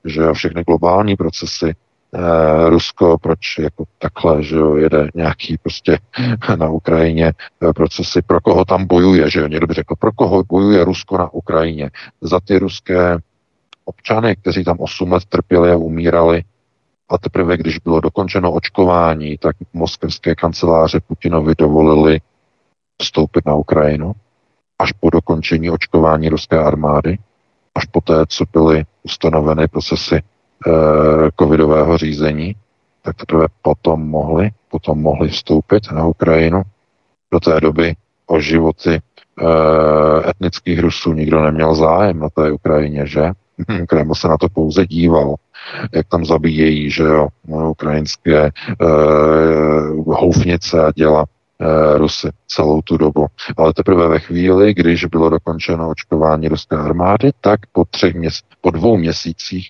že 0.05 0.21
jo, 0.21 0.33
všechny 0.33 0.63
globální 0.63 1.15
procesy, 1.15 1.73
e, 2.13 2.69
Rusko, 2.69 3.17
proč 3.21 3.39
jako 3.59 3.83
takhle, 3.99 4.43
že 4.43 4.55
jo, 4.55 4.75
jede 4.75 5.07
nějaký 5.15 5.57
prostě 5.57 5.97
na 6.55 6.69
Ukrajině 6.69 7.27
e, 7.27 7.73
procesy, 7.73 8.21
pro 8.21 8.41
koho 8.41 8.65
tam 8.65 8.85
bojuje, 8.85 9.29
že 9.29 9.39
jo, 9.39 9.47
někdo 9.47 9.67
by 9.67 9.73
řekl, 9.73 9.95
pro 9.99 10.11
koho 10.11 10.43
bojuje 10.43 10.85
Rusko 10.85 11.17
na 11.17 11.33
Ukrajině, 11.33 11.89
za 12.21 12.39
ty 12.39 12.59
ruské 12.59 13.17
občany, 13.85 14.35
kteří 14.35 14.64
tam 14.64 14.77
8 14.80 15.11
let 15.11 15.26
trpěli 15.26 15.72
a 15.72 15.77
umírali. 15.77 16.43
A 17.10 17.18
teprve, 17.18 17.57
když 17.57 17.77
bylo 17.80 17.99
dokončeno 17.99 18.51
očkování, 18.51 19.38
tak 19.38 19.55
moskevské 19.73 20.35
kanceláře 20.35 20.99
Putinovi 20.99 21.55
dovolili 21.57 22.22
vstoupit 23.01 23.45
na 23.45 23.55
Ukrajinu 23.55 24.14
až 24.80 24.91
po 24.91 25.10
dokončení 25.10 25.69
očkování 25.69 26.30
ruské 26.30 26.60
armády, 26.60 27.18
až 27.76 27.85
po 27.85 28.01
té, 28.01 28.26
co 28.27 28.45
byly 28.53 28.85
ustanoveny 29.03 29.68
procesy 29.68 30.15
eh, 30.15 30.72
covidového 31.39 31.97
řízení, 31.97 32.55
tak 33.01 33.15
teprve 33.15 33.47
potom 33.61 34.10
mohli, 34.10 34.49
potom 34.72 35.01
mohli 35.01 35.30
vstoupit 35.30 35.91
na 35.91 36.05
Ukrajinu. 36.05 36.61
Do 37.31 37.39
té 37.39 37.60
doby 37.60 37.95
o 38.27 38.39
životy 38.39 38.99
eh, 38.99 40.30
etnických 40.30 40.80
Rusů 40.80 41.14
nikdo 41.14 41.41
neměl 41.41 41.76
zájem 41.76 42.19
na 42.19 42.30
té 42.30 42.51
Ukrajině, 42.51 43.07
že? 43.07 43.31
Kreml 43.88 44.15
se 44.15 44.27
na 44.27 44.38
to 44.38 44.49
pouze 44.49 44.85
díval. 44.85 45.35
jak 45.93 46.07
tam 46.07 46.25
zabíjejí, 46.25 46.91
že 46.91 47.03
jo, 47.03 47.27
ukrajinské 47.69 48.45
e, 48.45 48.51
houfnice 50.05 50.85
a 50.85 50.91
děla 50.91 51.25
e, 51.59 51.97
Rusy 51.97 52.30
celou 52.47 52.81
tu 52.81 52.97
dobu. 52.97 53.27
Ale 53.57 53.73
teprve 53.73 54.07
ve 54.07 54.19
chvíli, 54.19 54.73
když 54.73 55.05
bylo 55.05 55.30
dokončeno 55.30 55.89
očkování 55.89 56.47
ruské 56.47 56.75
armády, 56.75 57.31
tak 57.41 57.59
po, 57.71 57.85
třech 57.89 58.15
měs- 58.15 58.43
po 58.61 58.71
dvou 58.71 58.97
měsících 58.97 59.69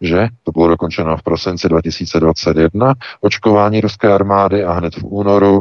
že 0.00 0.28
to 0.42 0.52
bylo 0.52 0.68
dokončeno 0.68 1.16
v 1.16 1.22
prosinci 1.22 1.68
2021, 1.68 2.94
očkování 3.20 3.80
ruské 3.80 4.12
armády 4.12 4.64
a 4.64 4.72
hned 4.72 4.94
v 4.94 5.04
únoru 5.04 5.60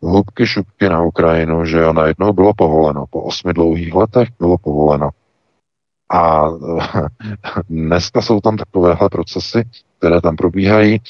hubky 0.00 0.46
šupky 0.46 0.88
na 0.88 1.02
Ukrajinu, 1.02 1.64
že 1.64 1.78
jo, 1.78 1.92
najednou 1.92 2.32
bylo 2.32 2.54
povoleno. 2.54 3.04
Po 3.10 3.20
osmi 3.20 3.52
dlouhých 3.52 3.94
letech 3.94 4.28
bylo 4.38 4.58
povoleno. 4.58 5.10
A 6.14 6.48
dneska 7.68 8.22
jsou 8.22 8.40
tam 8.40 8.56
takovéhle 8.56 9.08
procesy, 9.08 9.68
které 9.98 10.20
tam 10.20 10.36
probíhají. 10.36 11.00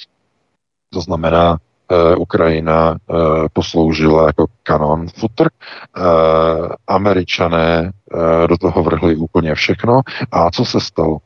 To 0.92 1.00
znamená, 1.00 1.58
e, 1.88 2.16
Ukrajina 2.16 2.92
e, 2.92 3.14
posloužila 3.52 4.26
jako 4.26 4.46
kanon 4.62 5.08
futr, 5.08 5.48
e, 5.48 6.00
američané 6.86 7.92
e, 8.44 8.48
do 8.48 8.58
toho 8.58 8.82
vrhli 8.82 9.16
úplně 9.16 9.54
všechno. 9.54 10.00
A 10.32 10.50
co 10.50 10.64
se 10.64 10.80
stalo? 10.80 11.18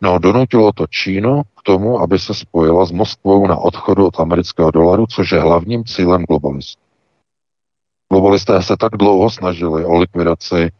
No, 0.00 0.18
donutilo 0.18 0.72
to 0.72 0.86
Čínu 0.86 1.42
k 1.42 1.62
tomu, 1.62 2.00
aby 2.00 2.18
se 2.18 2.34
spojila 2.34 2.84
s 2.84 2.90
Moskvou 2.90 3.46
na 3.46 3.56
odchodu 3.56 4.06
od 4.06 4.20
amerického 4.20 4.70
dolaru, 4.70 5.06
což 5.06 5.32
je 5.32 5.40
hlavním 5.40 5.84
cílem 5.84 6.24
globalistů. 6.28 6.89
Globalisté 8.12 8.62
se 8.62 8.76
tak 8.76 8.92
dlouho 8.92 9.30
snažili 9.30 9.84
o 9.84 9.98
likvidaci 9.98 10.62
e, 10.62 10.70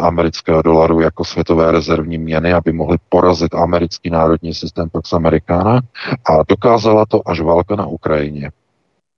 amerického 0.00 0.62
dolaru 0.62 1.00
jako 1.00 1.24
světové 1.24 1.72
rezervní 1.72 2.18
měny, 2.18 2.52
aby 2.52 2.72
mohli 2.72 2.96
porazit 3.08 3.54
americký 3.54 4.10
národní 4.10 4.54
systém 4.54 4.90
Pax 4.90 5.12
Americana 5.12 5.80
a 6.24 6.42
dokázala 6.48 7.06
to 7.06 7.28
až 7.28 7.40
válka 7.40 7.76
na 7.76 7.86
Ukrajině, 7.86 8.50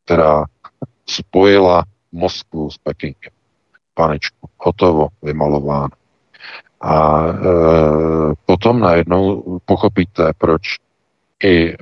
která 0.04 0.44
spojila 1.06 1.84
Moskvu 2.12 2.70
s 2.70 2.78
Pekingem. 2.78 3.32
Panečku, 3.94 4.48
hotovo, 4.58 5.08
vymalováno. 5.22 5.88
A 6.80 7.26
e, 7.26 7.34
potom 8.46 8.80
najednou 8.80 9.58
pochopíte, 9.64 10.32
proč 10.38 10.62
i 11.44 11.68
e, 11.68 11.76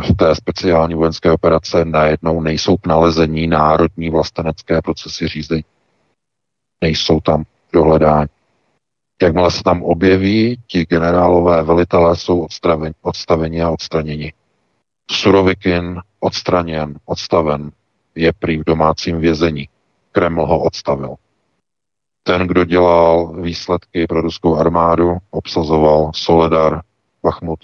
v 0.00 0.14
té 0.16 0.34
speciální 0.34 0.94
vojenské 0.94 1.32
operace 1.32 1.84
najednou 1.84 2.40
nejsou 2.40 2.76
k 2.76 2.86
nalezení 2.86 3.46
národní 3.46 4.10
vlastenecké 4.10 4.82
procesy 4.82 5.28
řízení. 5.28 5.64
Nejsou 6.80 7.20
tam 7.20 7.44
dohledání. 7.72 8.28
Jakmile 9.22 9.50
se 9.50 9.62
tam 9.62 9.82
objeví, 9.82 10.60
ti 10.66 10.86
generálové 10.86 11.62
velitelé 11.62 12.16
jsou 12.16 12.40
odstaveni, 12.40 12.94
odstaveni 13.02 13.62
a 13.62 13.70
odstraněni. 13.70 14.32
Surovikin 15.10 16.00
odstraněn, 16.20 16.94
odstaven, 17.04 17.70
je 18.14 18.32
prý 18.32 18.58
v 18.58 18.64
domácím 18.64 19.20
vězení. 19.20 19.68
Kreml 20.12 20.46
ho 20.46 20.62
odstavil 20.62 21.16
ten, 22.22 22.46
kdo 22.46 22.64
dělal 22.64 23.32
výsledky 23.42 24.06
pro 24.06 24.20
ruskou 24.20 24.56
armádu, 24.56 25.16
obsazoval 25.30 26.10
Soledar, 26.14 26.82
Bachmut, 27.22 27.60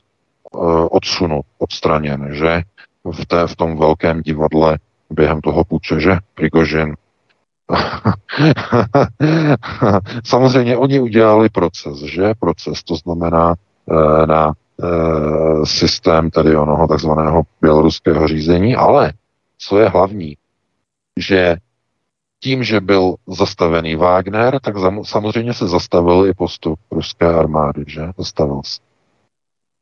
odsunut, 0.90 1.46
odstraněn, 1.58 2.28
že 2.34 2.62
v, 3.04 3.26
té, 3.26 3.46
v 3.46 3.56
tom 3.56 3.78
velkém 3.78 4.20
divadle 4.22 4.78
během 5.10 5.40
toho 5.40 5.64
půče, 5.64 6.00
že 6.00 6.18
Prigožin. 6.34 6.96
Samozřejmě 10.24 10.76
oni 10.76 11.00
udělali 11.00 11.48
proces, 11.48 11.98
že? 11.98 12.34
Proces, 12.40 12.82
to 12.82 12.96
znamená 12.96 13.54
e, 13.54 14.26
na 14.26 14.52
e, 14.52 14.52
systém 15.66 16.30
tedy 16.30 16.56
onoho 16.56 16.88
takzvaného 16.88 17.42
běloruského 17.60 18.28
řízení, 18.28 18.76
ale 18.76 19.12
co 19.58 19.78
je 19.78 19.88
hlavní, 19.88 20.36
že 21.20 21.56
tím, 22.40 22.64
že 22.64 22.80
byl 22.80 23.14
zastavený 23.26 23.96
Wagner, 23.96 24.60
tak 24.60 24.74
samozřejmě 25.04 25.54
se 25.54 25.68
zastavil 25.68 26.26
i 26.26 26.34
postup 26.34 26.78
ruské 26.90 27.34
armády, 27.34 27.84
že? 27.86 28.02
Zastavil 28.18 28.60
se. 28.64 28.85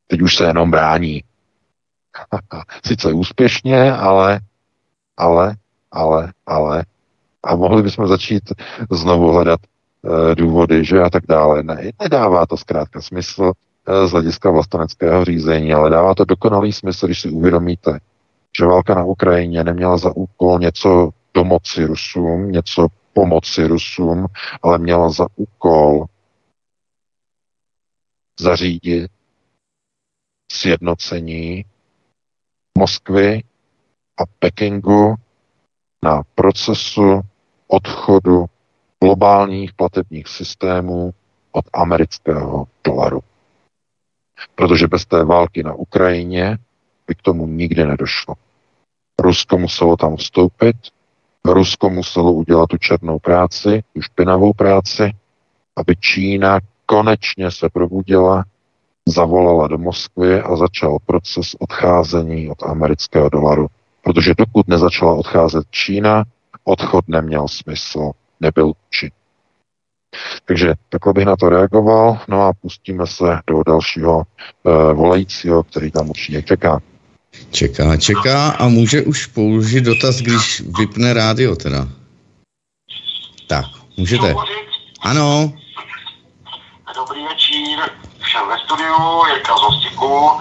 Teď 0.06 0.22
už 0.22 0.36
se 0.36 0.44
jenom 0.44 0.70
brání. 0.70 1.22
Sice 2.86 3.12
úspěšně, 3.12 3.92
ale, 3.92 4.40
ale, 5.16 5.56
ale, 5.90 6.32
ale. 6.46 6.84
A 7.42 7.56
mohli 7.56 7.82
bychom 7.82 8.08
začít 8.08 8.52
znovu 8.90 9.32
hledat 9.32 9.60
e, 9.62 10.34
důvody, 10.34 10.84
že 10.84 11.02
a 11.02 11.10
tak 11.10 11.26
dále. 11.28 11.62
Ne, 11.62 11.90
nedává 12.02 12.46
to 12.46 12.56
zkrátka 12.56 13.00
smysl 13.00 13.52
e, 13.86 14.06
z 14.08 14.10
hlediska 14.10 14.50
vlasteneckého 14.50 15.24
řízení, 15.24 15.74
ale 15.74 15.90
dává 15.90 16.14
to 16.14 16.24
dokonalý 16.24 16.72
smysl, 16.72 17.06
když 17.06 17.20
si 17.20 17.30
uvědomíte, 17.30 17.98
že 18.58 18.66
válka 18.66 18.94
na 18.94 19.04
Ukrajině 19.04 19.64
neměla 19.64 19.96
za 19.96 20.16
úkol 20.16 20.58
něco 20.58 21.10
domoci 21.34 21.84
Rusům, 21.84 22.52
něco 22.52 22.86
pomoci 23.12 23.66
Rusům, 23.66 24.26
ale 24.62 24.78
měla 24.78 25.10
za 25.10 25.26
úkol 25.36 26.04
zařídit 28.40 29.10
sjednocení 30.52 31.64
Moskvy 32.78 33.42
a 34.18 34.22
Pekingu 34.38 35.14
na 36.04 36.22
procesu 36.34 37.20
odchodu 37.66 38.46
globálních 39.00 39.72
platebních 39.72 40.28
systémů 40.28 41.14
od 41.52 41.64
amerického 41.72 42.66
dolaru. 42.84 43.20
Protože 44.54 44.86
bez 44.86 45.06
té 45.06 45.24
války 45.24 45.62
na 45.62 45.74
Ukrajině 45.74 46.58
by 47.06 47.14
k 47.14 47.22
tomu 47.22 47.46
nikdy 47.46 47.84
nedošlo. 47.86 48.34
Rusko 49.20 49.58
muselo 49.58 49.96
tam 49.96 50.16
vstoupit, 50.16 50.76
Rusko 51.44 51.90
muselo 51.90 52.32
udělat 52.32 52.66
tu 52.66 52.78
černou 52.78 53.18
práci, 53.18 53.82
tu 53.92 54.02
špinavou 54.02 54.52
práci, 54.52 55.12
aby 55.76 55.96
Čína 55.96 56.60
konečně 56.86 57.50
se 57.50 57.68
probudila, 57.68 58.44
zavolala 59.08 59.68
do 59.68 59.78
Moskvy 59.78 60.40
a 60.40 60.56
začal 60.56 60.98
proces 61.06 61.54
odcházení 61.58 62.50
od 62.50 62.62
amerického 62.62 63.28
dolaru. 63.28 63.66
Protože 64.02 64.34
dokud 64.38 64.68
nezačala 64.68 65.14
odcházet 65.14 65.64
Čína, 65.70 66.24
odchod 66.64 67.04
neměl 67.08 67.48
smysl, 67.48 68.10
nebyl 68.40 68.72
či. 68.90 69.10
Takže 70.44 70.74
takhle 70.88 71.12
bych 71.12 71.24
na 71.24 71.36
to 71.36 71.48
reagoval, 71.48 72.18
no 72.28 72.42
a 72.42 72.52
pustíme 72.52 73.06
se 73.06 73.38
do 73.46 73.62
dalšího 73.66 74.18
uh, 74.18 74.72
volajícího, 74.92 75.62
který 75.62 75.90
tam 75.90 76.10
určitě 76.10 76.42
čeká. 76.42 76.80
Čeká, 77.50 77.96
čeká 77.96 78.48
a 78.48 78.68
může 78.68 79.02
už 79.02 79.26
použít 79.26 79.84
dotaz, 79.84 80.16
když 80.16 80.62
vypne 80.78 81.12
rádio 81.12 81.56
teda. 81.56 81.88
Tak, 83.48 83.64
můžete. 83.96 84.34
Ano. 85.00 85.52
Všem 88.34 88.48
ve 88.48 88.58
studiu, 88.58 89.24
Jirka 89.26 89.56
z 89.56 89.62
Hostiku. 89.62 90.30
E, 90.30 90.40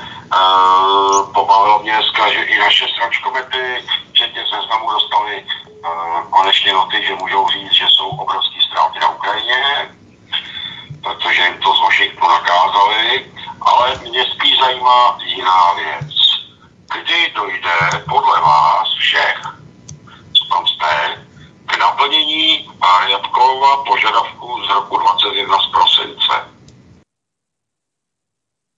pobavilo 1.34 1.80
mě 1.80 1.92
dneska, 1.92 2.34
že 2.34 2.44
i 2.44 2.60
naše 2.60 2.86
sračkomety, 2.96 3.86
včetně 4.12 4.46
seznamu, 4.50 4.92
dostali 4.92 5.36
e, 5.38 5.46
konečně 6.30 6.74
noty, 6.74 7.06
že 7.08 7.16
můžou 7.16 7.48
říct, 7.50 7.72
že 7.72 7.86
jsou 7.90 8.10
obrovský 8.10 8.62
ztráty 8.62 9.00
na 9.00 9.10
Ukrajině, 9.10 9.90
protože 11.04 11.42
jim 11.42 11.58
to 11.58 11.76
z 11.76 11.82
Washingtonu 11.82 12.34
nakázali, 12.34 13.32
ale 13.62 13.96
mě 14.10 14.26
spíš 14.26 14.60
zajímá 14.60 15.18
jiná 15.26 15.74
věc 15.74 16.14
kdy 16.94 17.32
dojde 17.36 18.04
podle 18.10 18.42
vás 18.42 18.94
všech, 18.94 19.42
co 20.34 20.46
tam 20.46 20.68
jste, 20.68 21.26
k 21.66 21.78
naplnění 21.78 22.70
Jabkova 23.08 23.84
požadavků 23.84 24.64
z 24.66 24.70
roku 24.70 24.98
21 24.98 25.58
z 25.60 25.68
prosince. 25.68 26.54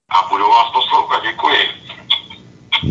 A 0.09 0.29
budu 0.29 0.43
vás 0.43 0.71
poslouchat, 0.73 1.23
děkuji. 1.31 1.57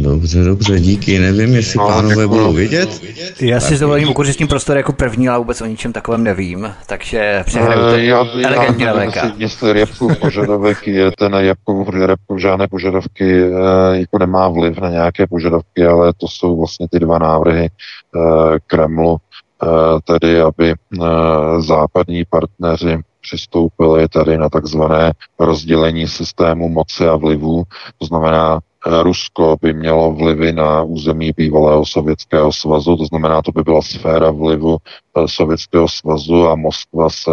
Dobře, 0.03 0.45
dobře, 0.45 0.81
díky. 0.81 1.19
Nevím, 1.19 1.55
jestli 1.55 1.79
no, 1.79 1.89
pánové 1.89 2.27
budou 2.27 2.53
vidět. 2.53 3.01
Já 3.41 3.61
si 3.61 3.79
dovolím 3.79 4.09
ukořit 4.09 4.37
tím 4.37 4.49
prostor 4.49 4.77
jako 4.77 4.93
první, 4.93 5.29
ale 5.29 5.39
vůbec 5.39 5.61
o 5.61 5.67
ničem 5.67 5.93
takovém 5.93 6.25
nevím, 6.25 6.75
takže 6.87 7.43
přehraju 7.47 7.81
to 7.81 7.97
já, 7.97 8.19
elegantně 8.19 8.87
já, 8.87 9.33
Jestli 9.37 9.73
Repkův 9.73 10.19
požadavek 10.19 10.87
je 10.87 11.11
ten 11.19 11.35
Repkův, 11.35 11.89
Repkův 11.89 12.41
žádné 12.41 12.69
požadavky 12.69 13.43
eh, 13.43 13.51
jako 13.99 14.19
nemá 14.19 14.49
vliv 14.49 14.79
na 14.79 14.91
nějaké 14.91 15.27
požadavky, 15.27 15.87
ale 15.87 16.13
to 16.17 16.29
jsou 16.29 16.59
vlastně 16.59 16.89
ty 16.91 16.99
dva 16.99 17.19
návrhy 17.19 17.69
eh, 17.69 18.59
Kremlu, 18.67 19.17
eh, 19.63 19.67
tedy 20.05 20.41
aby 20.41 20.75
západní 21.59 22.25
partneři 22.25 22.99
přistoupili 23.25 24.09
tady 24.09 24.39
na 24.39 24.49
takzvané 24.49 25.13
rozdělení 25.39 26.09
systému 26.09 26.69
moci 26.69 27.09
a 27.09 27.17
vlivu, 27.17 27.63
to 27.99 28.07
znamená 28.07 28.61
Rusko 28.87 29.57
by 29.63 29.73
mělo 29.73 30.13
vlivy 30.13 30.53
na 30.53 30.83
území 30.83 31.33
bývalého 31.37 31.87
Sovětského 31.87 32.53
svazu, 32.53 32.97
to 32.97 33.05
znamená, 33.05 33.43
to 33.43 33.53
by 33.53 33.63
byla 33.63 33.83
sféra 33.83 34.31
vlivu 34.31 34.77
eh, 35.17 35.29
Sovětského 35.29 35.89
svazu 35.89 36.49
a 36.49 36.57
Moskva 36.57 37.11
se 37.11 37.31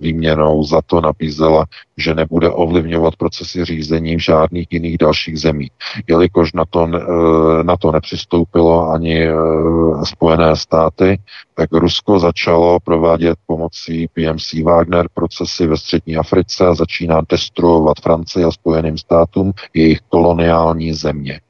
výměnou 0.00 0.64
za 0.64 0.82
to 0.82 1.00
nabízela, 1.00 1.64
že 1.96 2.14
nebude 2.14 2.50
ovlivňovat 2.50 3.16
procesy 3.16 3.64
řízení 3.64 4.16
v 4.16 4.20
žádných 4.20 4.66
jiných 4.70 4.98
dalších 4.98 5.40
zemí. 5.40 5.70
Jelikož 6.06 6.52
na 6.52 6.64
to, 6.70 6.88
eh, 6.94 7.62
na 7.62 7.76
to 7.76 7.92
nepřistoupilo 7.92 8.88
ani 8.90 9.28
eh, 9.28 9.34
Spojené 10.04 10.56
státy, 10.56 11.18
tak 11.54 11.72
Rusko 11.72 12.18
začalo 12.18 12.80
provádět 12.80 13.38
pomocí 13.46 14.08
PMC 14.08 14.62
Wagner 14.64 15.08
procesy 15.14 15.66
ve 15.66 15.76
střední 15.76 16.16
Africe 16.16 16.66
a 16.66 16.74
začíná 16.74 17.20
destruovat 17.28 17.96
Francii 18.02 18.44
a 18.44 18.50
Spojeným 18.50 18.98
státům 18.98 19.52
jejich 19.74 20.00
koloniální 20.08 20.65
země. 20.94 21.40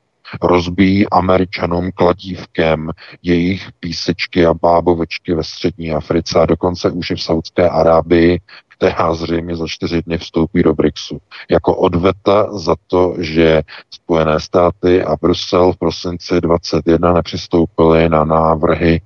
Rozbíjí 0.42 1.08
Američanům 1.10 1.90
kladívkem 1.94 2.90
jejich 3.22 3.68
písečky 3.80 4.46
a 4.46 4.54
bábovečky 4.54 5.34
ve 5.34 5.44
střední 5.44 5.92
Africe 5.92 6.40
a 6.40 6.46
dokonce 6.46 6.90
už 6.90 7.10
i 7.10 7.14
v 7.14 7.22
Saudské 7.22 7.68
Arábii 7.68 8.40
která 8.76 9.14
zřejmě 9.14 9.56
za 9.56 9.66
čtyři 9.66 10.02
dny 10.02 10.18
vstoupí 10.18 10.62
do 10.62 10.74
BRICSu. 10.74 11.18
Jako 11.50 11.76
odveta 11.76 12.58
za 12.58 12.74
to, 12.86 13.14
že 13.18 13.62
Spojené 13.90 14.40
státy 14.40 15.02
a 15.02 15.16
Brusel 15.22 15.72
v 15.72 15.76
prosinci 15.76 16.40
21 16.40 17.12
nepřistoupili 17.12 18.08
na 18.08 18.24
návrhy 18.24 18.94
e, 18.94 19.00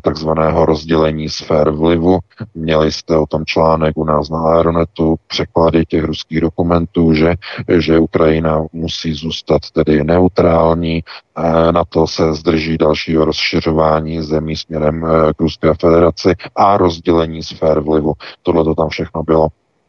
takzvaného 0.00 0.66
rozdělení 0.66 1.28
sfér 1.28 1.70
vlivu. 1.70 2.18
Měli 2.54 2.92
jste 2.92 3.16
o 3.16 3.26
tom 3.26 3.44
článek 3.44 3.96
u 3.96 4.04
nás 4.04 4.30
na 4.30 4.38
Aeronetu, 4.38 5.16
překlady 5.26 5.84
těch 5.86 6.04
ruských 6.04 6.40
dokumentů, 6.40 7.14
že, 7.14 7.34
že 7.78 7.98
Ukrajina 7.98 8.64
musí 8.72 9.14
zůstat 9.14 9.62
tedy 9.72 10.04
neutrální, 10.04 10.96
e, 10.98 11.72
na 11.72 11.84
to 11.84 12.06
se 12.06 12.34
zdrží 12.34 12.78
dalšího 12.78 13.24
rozšiřování 13.24 14.22
zemí 14.22 14.56
směrem 14.56 15.04
e, 15.04 15.34
k 15.34 15.40
Ruské 15.40 15.74
federaci 15.80 16.34
a 16.56 16.76
rozdělení 16.76 17.42
sfér 17.42 17.80
vlivu. 17.80 18.12
Tohle 18.42 18.64
to 18.64 18.74
tam 18.78 18.88
všechno 18.88 19.22
bylo. 19.22 19.48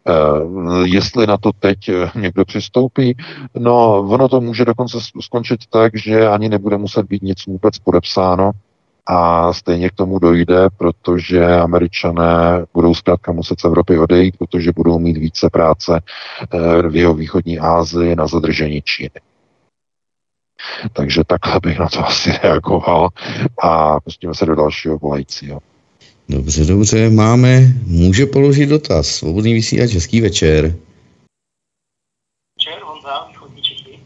Uh, 0.09 0.85
jestli 0.85 1.27
na 1.27 1.37
to 1.37 1.51
teď 1.59 1.89
eh, 1.89 2.11
někdo 2.15 2.45
přistoupí, 2.45 3.17
no 3.57 3.97
ono 3.99 4.29
to 4.29 4.41
může 4.41 4.65
dokonce 4.65 4.97
skončit 5.21 5.59
tak, 5.69 5.97
že 5.97 6.27
ani 6.27 6.49
nebude 6.49 6.77
muset 6.77 7.05
být 7.05 7.23
nic 7.23 7.45
vůbec 7.45 7.79
podepsáno 7.79 8.51
a 9.05 9.53
stejně 9.53 9.89
k 9.89 9.93
tomu 9.93 10.19
dojde, 10.19 10.67
protože 10.77 11.45
američané 11.45 12.65
budou 12.73 12.95
zkrátka 12.95 13.31
muset 13.31 13.59
z 13.59 13.65
Evropy 13.65 13.99
odejít, 13.99 14.37
protože 14.37 14.71
budou 14.75 14.99
mít 14.99 15.17
více 15.17 15.49
práce 15.49 16.01
uh, 16.53 16.87
v 16.87 16.95
jeho 16.95 17.13
východní 17.13 17.59
Asii 17.59 18.15
na 18.15 18.27
zadržení 18.27 18.81
Číny. 18.81 19.21
Takže 20.93 21.23
takhle 21.27 21.59
bych 21.63 21.79
na 21.79 21.89
to 21.89 21.99
asi 22.05 22.31
reagoval 22.43 23.09
a 23.61 23.99
pustíme 23.99 24.35
se 24.35 24.45
do 24.45 24.55
dalšího 24.55 24.97
volajícího. 24.97 25.59
Dobře, 26.29 26.65
dobře, 26.65 27.09
máme, 27.09 27.59
může 27.85 28.25
položit 28.25 28.65
dotaz. 28.65 29.07
Svobodný 29.07 29.53
vysílač, 29.53 29.91
český 29.91 30.21
večer. 30.21 30.75
Večer, 32.57 32.83
Honza, 32.83 33.25
východní 33.29 33.61
Čechy. 33.61 33.99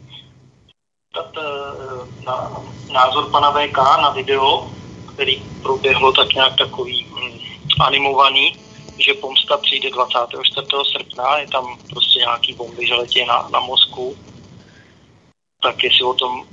Tak, 1.14 1.26
eh, 1.38 2.24
na 2.24 2.62
názor 2.92 3.30
pana 3.30 3.50
VK 3.50 3.76
na 3.76 4.10
video, 4.10 4.70
který 5.14 5.42
proběhlo 5.62 6.12
tak 6.12 6.34
nějak 6.34 6.56
takový 6.58 7.06
hm, 7.10 7.38
animovaný, 7.80 8.56
že 8.98 9.14
pomsta 9.14 9.56
přijde 9.56 9.90
24. 9.90 10.66
srpna, 10.92 11.38
je 11.38 11.46
tam 11.48 11.78
prostě 11.90 12.18
nějaký 12.18 12.52
bomby, 12.54 12.86
že 12.86 12.94
letí 12.94 13.24
na, 13.24 13.48
na 13.52 13.60
Moskvu. 13.60 14.16
Tak 15.62 15.84
jestli 15.84 16.04
o 16.04 16.14
tom 16.14 16.46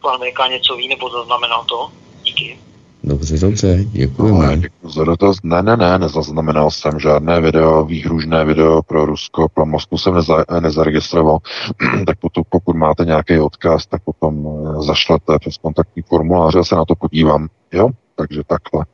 pan 0.00 0.20
VK 0.20 0.50
něco 0.50 0.76
ví, 0.76 0.88
nebo 0.88 1.10
zaznamenal 1.10 1.64
to? 1.64 1.92
Díky. 2.22 2.67
Dobře, 3.08 3.38
dobře, 3.38 3.84
děkujeme. 3.84 4.46
No, 4.46 4.56
děkuji 4.56 4.90
za 4.90 5.04
dotaz. 5.04 5.36
Ne, 5.42 5.62
ne, 5.62 5.76
ne, 5.76 5.98
nezaznamenal 5.98 6.70
jsem 6.70 7.00
žádné 7.00 7.40
video, 7.40 7.84
výhružné 7.84 8.44
video 8.44 8.82
pro 8.82 9.04
Rusko, 9.04 9.48
pro 9.54 9.66
Moskvu 9.66 9.98
jsem 9.98 10.14
neza, 10.14 10.44
nezaregistroval. 10.60 11.38
tak 12.06 12.18
potom, 12.18 12.44
pokud 12.48 12.76
máte 12.76 13.04
nějaký 13.04 13.38
odkaz, 13.38 13.86
tak 13.86 14.02
potom 14.04 14.46
eh, 14.46 14.82
zašlete 14.82 15.38
přes 15.38 15.56
kontaktní 15.56 16.02
formulář, 16.02 16.54
já 16.54 16.64
se 16.64 16.74
na 16.74 16.84
to 16.84 16.94
podívám. 16.94 17.48
Jo? 17.72 17.88
Takže 18.16 18.42
takhle. 18.46 18.84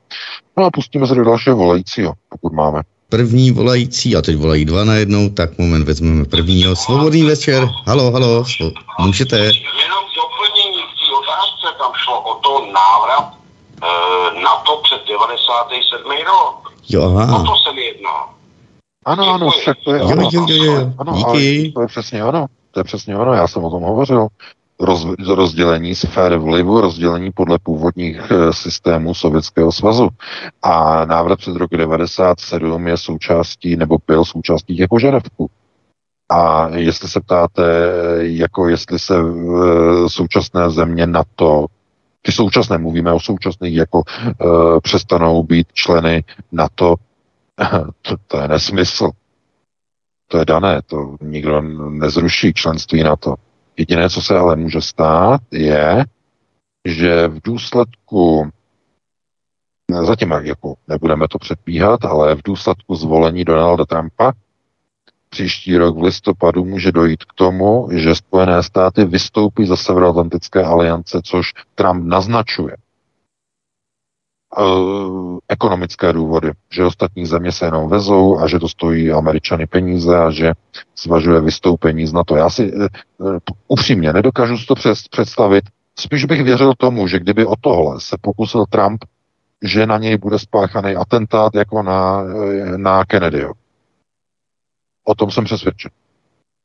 No 0.57 0.65
a 0.65 0.71
pustíme 0.71 1.07
se 1.07 1.15
do 1.15 1.25
dalšího 1.25 1.57
volajícího, 1.57 2.13
pokud 2.29 2.53
máme. 2.53 2.83
První 3.09 3.51
volající, 3.51 4.17
a 4.17 4.23
teď 4.23 4.37
volají 4.37 4.65
dva 4.65 4.85
najednou, 4.85 5.29
tak 5.29 5.59
moment, 5.59 5.85
vezmeme 5.85 6.25
prvního. 6.25 6.77
Svobodný 6.77 7.23
večer, 7.23 7.69
halo, 7.87 8.11
halo, 8.11 8.43
svo- 8.43 8.73
můžete. 9.01 9.39
Jenom 9.39 10.05
doplnění 10.17 10.83
k 10.83 10.93
té 10.99 11.07
otázce, 11.21 11.79
tam 11.79 11.93
šlo 12.05 12.21
o 12.21 12.35
to 12.35 12.73
návrat 12.73 13.44
na 14.43 14.57
to 14.67 14.81
před 14.83 15.01
97. 15.09 16.13
rok. 16.27 16.73
Jo, 16.89 17.03
aha. 17.03 17.37
O 17.37 17.43
to 17.43 17.57
se 17.57 17.73
mi 17.73 17.81
jedná. 17.81 18.35
Ano, 19.05 19.31
ano, 19.35 19.51
však 19.51 19.77
to 19.85 19.95
je 19.95 20.01
jo, 20.01 20.09
ano. 20.13 20.29
Jo, 20.33 20.47
jo, 20.49 20.65
jo, 20.65 20.93
ano, 20.99 21.13
Díky. 21.13 21.73
to 21.73 21.81
je 21.81 21.87
přesně 21.87 22.25
ono. 22.25 22.47
To 22.71 22.81
je 22.81 22.85
přesně 22.85 23.17
ono, 23.17 23.33
já 23.35 23.49
jsem 23.49 23.65
o 23.65 23.71
tom 23.71 23.83
hovořil. 23.83 24.29
Roz, 24.81 25.07
rozdělení 25.29 25.95
sféry 25.95 26.39
vlivu, 26.39 26.81
rozdělení 26.81 27.33
podle 27.33 27.59
původních 27.59 28.31
e, 28.31 28.53
systémů 28.53 29.15
Sovětského 29.15 29.73
svazu. 29.73 30.09
A 30.63 31.05
návrat 31.05 31.39
před 31.39 31.57
rok 31.57 31.71
97 31.71 32.89
je 32.89 32.97
součástí, 32.97 33.77
nebo 33.77 33.99
byl 34.07 34.25
součástí 34.25 34.77
těch 34.77 34.89
požadavků. 34.89 35.51
A 36.29 36.69
jestli 36.69 37.09
se 37.09 37.21
ptáte, 37.21 37.63
jako 38.21 38.69
jestli 38.69 38.99
se 38.99 39.15
e, 39.17 40.09
současné 40.09 40.71
země 40.71 41.07
na 41.07 41.23
to 41.35 41.67
ty 42.27 42.33
současné, 42.33 42.79
mluvíme 42.79 43.13
o 43.13 43.21
současných, 43.21 43.75
jako 43.75 44.03
e, 44.07 44.35
přestanou 44.81 45.43
být 45.43 45.73
členy 45.73 46.25
NATO, 46.53 46.95
to, 48.03 48.17
to 48.27 48.39
je 48.39 48.49
nesmysl. 48.49 49.11
To 50.29 50.39
je 50.39 50.45
dané, 50.45 50.83
to 50.83 51.17
nikdo 51.21 51.63
nezruší 51.91 52.53
členství 52.53 53.03
NATO. 53.03 53.35
Jediné, 53.77 54.11
co 54.11 54.23
se 54.23 54.39
ale 54.39 54.57
může 54.57 54.81
stát, 54.81 55.41
je, 55.51 56.05
že 56.85 57.29
v 57.29 57.41
důsledku 57.45 58.51
zatím 60.03 60.31
jako 60.31 60.75
nebudeme 60.89 61.29
to 61.29 61.39
předbíhat, 61.39 62.05
ale 62.05 62.35
v 62.35 62.43
důsledku 62.45 62.95
zvolení 62.95 63.45
Donalda 63.45 63.85
Trumpa 63.85 64.33
příští 65.35 65.77
rok 65.77 65.99
v 65.99 66.03
listopadu 66.03 66.65
může 66.65 66.93
dojít 66.93 67.25
k 67.25 67.33
tomu, 67.35 67.89
že 67.91 68.15
Spojené 68.15 68.63
státy 68.63 69.05
vystoupí 69.05 69.67
za 69.67 69.77
Severoatlantické 69.77 70.63
aliance, 70.63 71.21
což 71.25 71.53
Trump 71.75 72.07
naznačuje. 72.07 72.77
Uh, 74.59 75.39
ekonomické 75.49 76.13
důvody, 76.13 76.51
že 76.71 76.85
ostatní 76.85 77.27
země 77.27 77.53
se 77.53 77.65
jenom 77.65 77.89
vezou 77.89 78.39
a 78.39 78.49
že 78.49 78.59
to 78.59 78.69
stojí 78.69 79.13
američany 79.13 79.67
peníze 79.67 80.19
a 80.19 80.31
že 80.31 80.53
zvažuje 81.03 81.41
vystoupení 81.41 82.07
z 82.07 82.13
NATO. 82.13 82.37
Já 82.37 82.51
si 82.51 82.73
uh, 82.73 82.87
upřímně 83.69 84.13
nedokážu 84.13 84.59
si 84.59 84.67
to 84.67 84.75
představit. 85.11 85.65
Spíš 85.99 86.25
bych 86.25 86.45
věřil 86.45 86.73
tomu, 86.79 87.09
že 87.09 87.19
kdyby 87.19 87.47
o 87.47 87.55
tohle 87.61 88.01
se 88.01 88.17
pokusil 88.21 88.65
Trump, 88.71 89.05
že 89.63 89.87
na 89.87 89.99
něj 89.99 90.19
bude 90.19 90.39
spáchaný 90.39 90.95
atentát 90.95 91.55
jako 91.55 91.83
na, 91.83 92.23
na 92.77 93.05
Kennedyho 93.05 93.64
O 95.05 95.15
tom 95.15 95.31
jsem 95.31 95.45
přesvědčen. 95.45 95.91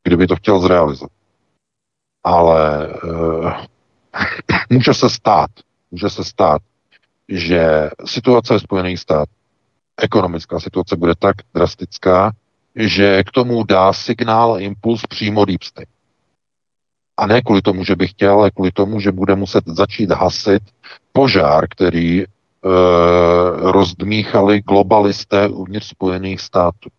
Kdyby 0.03 0.27
to 0.27 0.35
chtěl 0.35 0.59
zrealizovat. 0.59 1.11
Ale 2.23 2.87
uh, 3.03 3.51
může 4.69 4.93
se 4.93 5.09
stát, 5.09 5.49
může 5.91 6.09
se 6.09 6.23
stát, 6.23 6.61
že 7.27 7.89
situace 8.05 8.53
ve 8.53 8.59
Spojených 8.59 8.99
států, 8.99 9.31
ekonomická 10.01 10.59
situace 10.59 10.95
bude 10.95 11.13
tak 11.19 11.35
drastická, 11.53 12.31
že 12.75 13.23
k 13.23 13.31
tomu 13.31 13.63
dá 13.63 13.93
signál 13.93 14.61
impuls 14.61 15.01
přímo 15.09 15.45
Deep 15.45 15.63
State. 15.63 15.89
A 17.17 17.27
ne 17.27 17.41
kvůli 17.41 17.61
tomu, 17.61 17.83
že 17.83 17.95
by 17.95 18.07
chtěl, 18.07 18.33
ale 18.33 18.51
kvůli 18.51 18.71
tomu, 18.71 18.99
že 18.99 19.11
bude 19.11 19.35
muset 19.35 19.63
začít 19.67 20.11
hasit 20.11 20.63
požár, 21.11 21.67
který 21.69 22.23
e, 22.23 22.27
rozdmíchali 23.71 24.61
globalisté 24.61 25.47
uvnitř 25.47 25.87
Spojených 25.87 26.41
států 26.41 26.89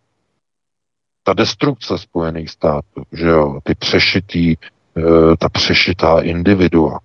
ta 1.31 1.35
destrukce 1.35 1.97
Spojených 1.97 2.49
států, 2.49 3.03
že 3.11 3.27
jo, 3.27 3.59
ty 3.63 3.75
přešitý, 3.75 4.55
eh, 4.97 5.37
ta 5.39 5.49
přešitá 5.49 6.19
individua, 6.19 6.99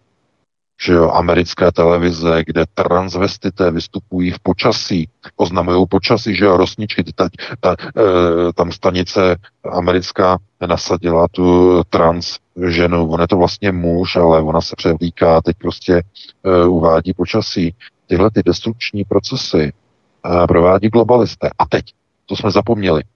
že 0.82 0.92
jo, 0.92 1.10
americké 1.10 1.72
televize, 1.72 2.42
kde 2.46 2.64
transvestité 2.74 3.70
vystupují 3.70 4.30
v 4.30 4.38
počasí, 4.38 5.08
oznamují 5.36 5.86
počasí, 5.86 6.34
že 6.34 6.44
jo, 6.44 6.56
rosničky, 6.56 7.04
ta, 7.14 7.28
ta, 7.60 7.76
e, 7.80 8.52
tam 8.52 8.72
stanice 8.72 9.36
americká 9.72 10.38
nasadila 10.66 11.28
tu 11.28 11.82
trans 11.90 12.36
ženu, 12.68 13.08
on 13.08 13.20
je 13.20 13.28
to 13.28 13.36
vlastně 13.36 13.72
muž, 13.72 14.16
ale 14.16 14.42
ona 14.42 14.60
se 14.60 14.76
převlíká, 14.76 15.40
teď 15.40 15.56
prostě 15.56 16.02
e, 16.44 16.66
uvádí 16.66 17.14
počasí. 17.14 17.74
Tyhle 18.06 18.30
ty 18.30 18.42
destrukční 18.42 19.04
procesy 19.04 19.72
e, 19.72 20.46
provádí 20.46 20.88
globalisté. 20.88 21.50
A 21.58 21.66
teď, 21.66 21.84
to 22.26 22.36
jsme 22.36 22.50
zapomněli, 22.50 23.02
Eh, 23.02 23.15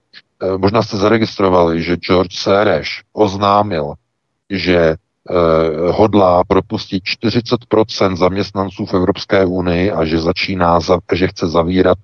možná 0.57 0.81
jste 0.81 0.97
zaregistrovali, 0.97 1.83
že 1.83 1.95
George 1.95 2.37
Sereš 2.37 3.03
oznámil, 3.13 3.93
že 4.49 4.95
hodlá 5.91 6.43
propustit 6.43 7.03
40% 7.03 8.15
zaměstnanců 8.15 8.85
v 8.85 8.93
Evropské 8.93 9.45
unii 9.45 9.91
a 9.91 10.05
že 10.05 10.19
začíná, 10.19 10.79
za, 10.79 10.99
že 11.13 11.27
chce 11.27 11.47
zavírat 11.47 11.97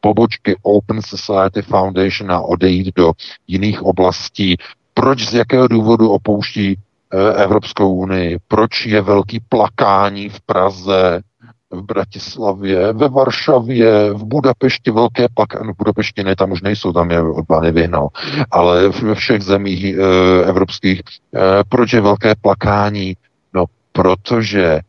pobočky 0.00 0.56
Open 0.62 1.02
Society 1.02 1.62
Foundation 1.62 2.32
a 2.32 2.40
odejít 2.40 2.94
do 2.96 3.12
jiných 3.46 3.82
oblastí. 3.82 4.56
Proč 4.94 5.28
z 5.28 5.34
jakého 5.34 5.68
důvodu 5.68 6.10
opouští 6.10 6.76
eh, 6.76 7.42
Evropskou 7.42 7.94
unii? 7.94 8.38
Proč 8.48 8.86
je 8.86 9.00
velký 9.02 9.40
plakání 9.48 10.28
v 10.28 10.40
Praze, 10.40 11.20
v 11.70 11.82
Bratislavě, 11.82 12.92
ve 12.92 13.08
Varšavě, 13.08 14.12
v 14.12 14.24
Budapešti, 14.24 14.90
velké 14.90 15.28
plakání, 15.34 15.72
v 15.72 15.76
Budapešti 15.76 16.24
ne, 16.24 16.36
tam 16.36 16.52
už 16.52 16.62
nejsou, 16.62 16.92
tam 16.92 17.10
je 17.10 17.22
Orbán 17.22 17.72
vyhnal, 17.72 18.08
ale 18.50 18.88
ve 18.88 19.14
všech 19.14 19.42
zemích 19.42 19.84
e, 19.84 19.98
evropských, 20.44 21.00
e, 21.00 21.64
proč 21.68 21.92
je 21.92 22.00
velké 22.00 22.34
plakání? 22.34 23.16
No, 23.54 23.64
protože 23.92 24.64
e, 24.64 24.80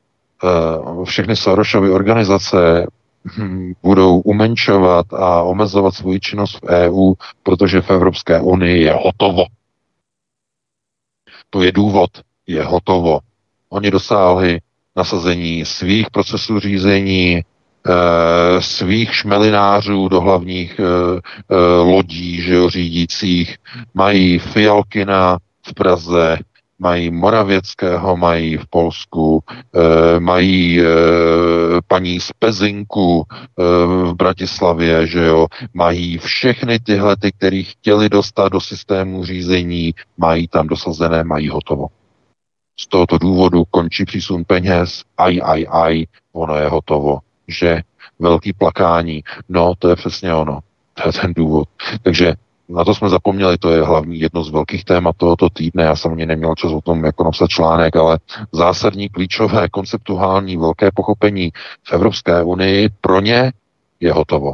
všechny 1.05 1.35
Sorosovy 1.35 1.91
organizace 1.91 2.87
hm, 3.37 3.73
budou 3.83 4.19
umenšovat 4.19 5.13
a 5.13 5.41
omezovat 5.41 5.95
svou 5.95 6.17
činnost 6.17 6.61
v 6.61 6.63
EU, 6.63 7.13
protože 7.43 7.81
v 7.81 7.89
Evropské 7.89 8.41
unii 8.41 8.83
je 8.83 8.93
hotovo. 8.93 9.45
To 11.49 11.61
je 11.61 11.71
důvod, 11.71 12.09
je 12.47 12.63
hotovo. 12.63 13.19
Oni 13.69 13.91
dosáhli 13.91 14.59
nasazení 14.97 15.65
svých 15.65 16.09
procesů 16.11 16.59
řízení, 16.59 17.41
eh, 17.41 18.61
svých 18.61 19.15
šmelinářů 19.15 20.07
do 20.07 20.21
hlavních 20.21 20.79
eh, 20.79 20.83
eh, 21.51 21.55
lodí 21.81 22.41
že 22.41 22.53
jo, 22.53 22.69
řídících, 22.69 23.57
mají 23.93 24.39
Fialkina 24.39 25.37
v 25.67 25.73
Praze, 25.73 26.37
mají 26.79 27.11
Moravěckého, 27.11 28.17
mají 28.17 28.57
v 28.57 28.65
Polsku, 28.69 29.43
mají 30.19 30.81
paní 31.87 32.19
Spezinku 32.19 33.25
v 34.03 34.13
Bratislavě, 34.13 35.07
že 35.07 35.25
jo, 35.25 35.47
mají 35.73 36.17
všechny 36.17 36.79
tyhle, 36.79 37.17
ty, 37.17 37.31
který 37.31 37.63
chtěli 37.63 38.09
dostat 38.09 38.49
do 38.49 38.61
systému 38.61 39.25
řízení, 39.25 39.93
mají 40.17 40.47
tam 40.47 40.67
dosazené, 40.67 41.23
mají 41.23 41.49
hotovo 41.49 41.87
z 42.79 42.87
tohoto 42.87 43.17
důvodu 43.17 43.63
končí 43.71 44.05
přísun 44.05 44.43
peněz, 44.43 45.03
aj, 45.17 45.41
aj, 45.43 45.65
aj, 45.71 46.05
ono 46.33 46.55
je 46.55 46.69
hotovo, 46.69 47.19
že 47.47 47.81
velký 48.19 48.53
plakání, 48.53 49.23
no 49.49 49.73
to 49.79 49.89
je 49.89 49.95
přesně 49.95 50.33
ono, 50.33 50.59
to 50.93 51.09
je 51.09 51.13
ten 51.13 51.33
důvod. 51.33 51.69
Takže 52.03 52.33
na 52.69 52.83
to 52.83 52.95
jsme 52.95 53.09
zapomněli, 53.09 53.57
to 53.57 53.69
je 53.69 53.83
hlavní 53.83 54.19
jedno 54.19 54.43
z 54.43 54.49
velkých 54.49 54.85
témat 54.85 55.15
tohoto 55.17 55.49
týdne. 55.49 55.83
Já 55.83 55.95
jsem 55.95 56.11
ani 56.11 56.25
neměl 56.25 56.55
čas 56.55 56.71
o 56.71 56.81
tom 56.81 57.05
jako 57.05 57.23
napsat 57.23 57.49
článek, 57.49 57.95
ale 57.95 58.19
zásadní, 58.51 59.09
klíčové, 59.09 59.69
konceptuální, 59.69 60.57
velké 60.57 60.91
pochopení 60.91 61.51
v 61.83 61.93
Evropské 61.93 62.43
unii 62.43 62.89
pro 63.01 63.21
ně 63.21 63.51
je 63.99 64.13
hotovo, 64.13 64.53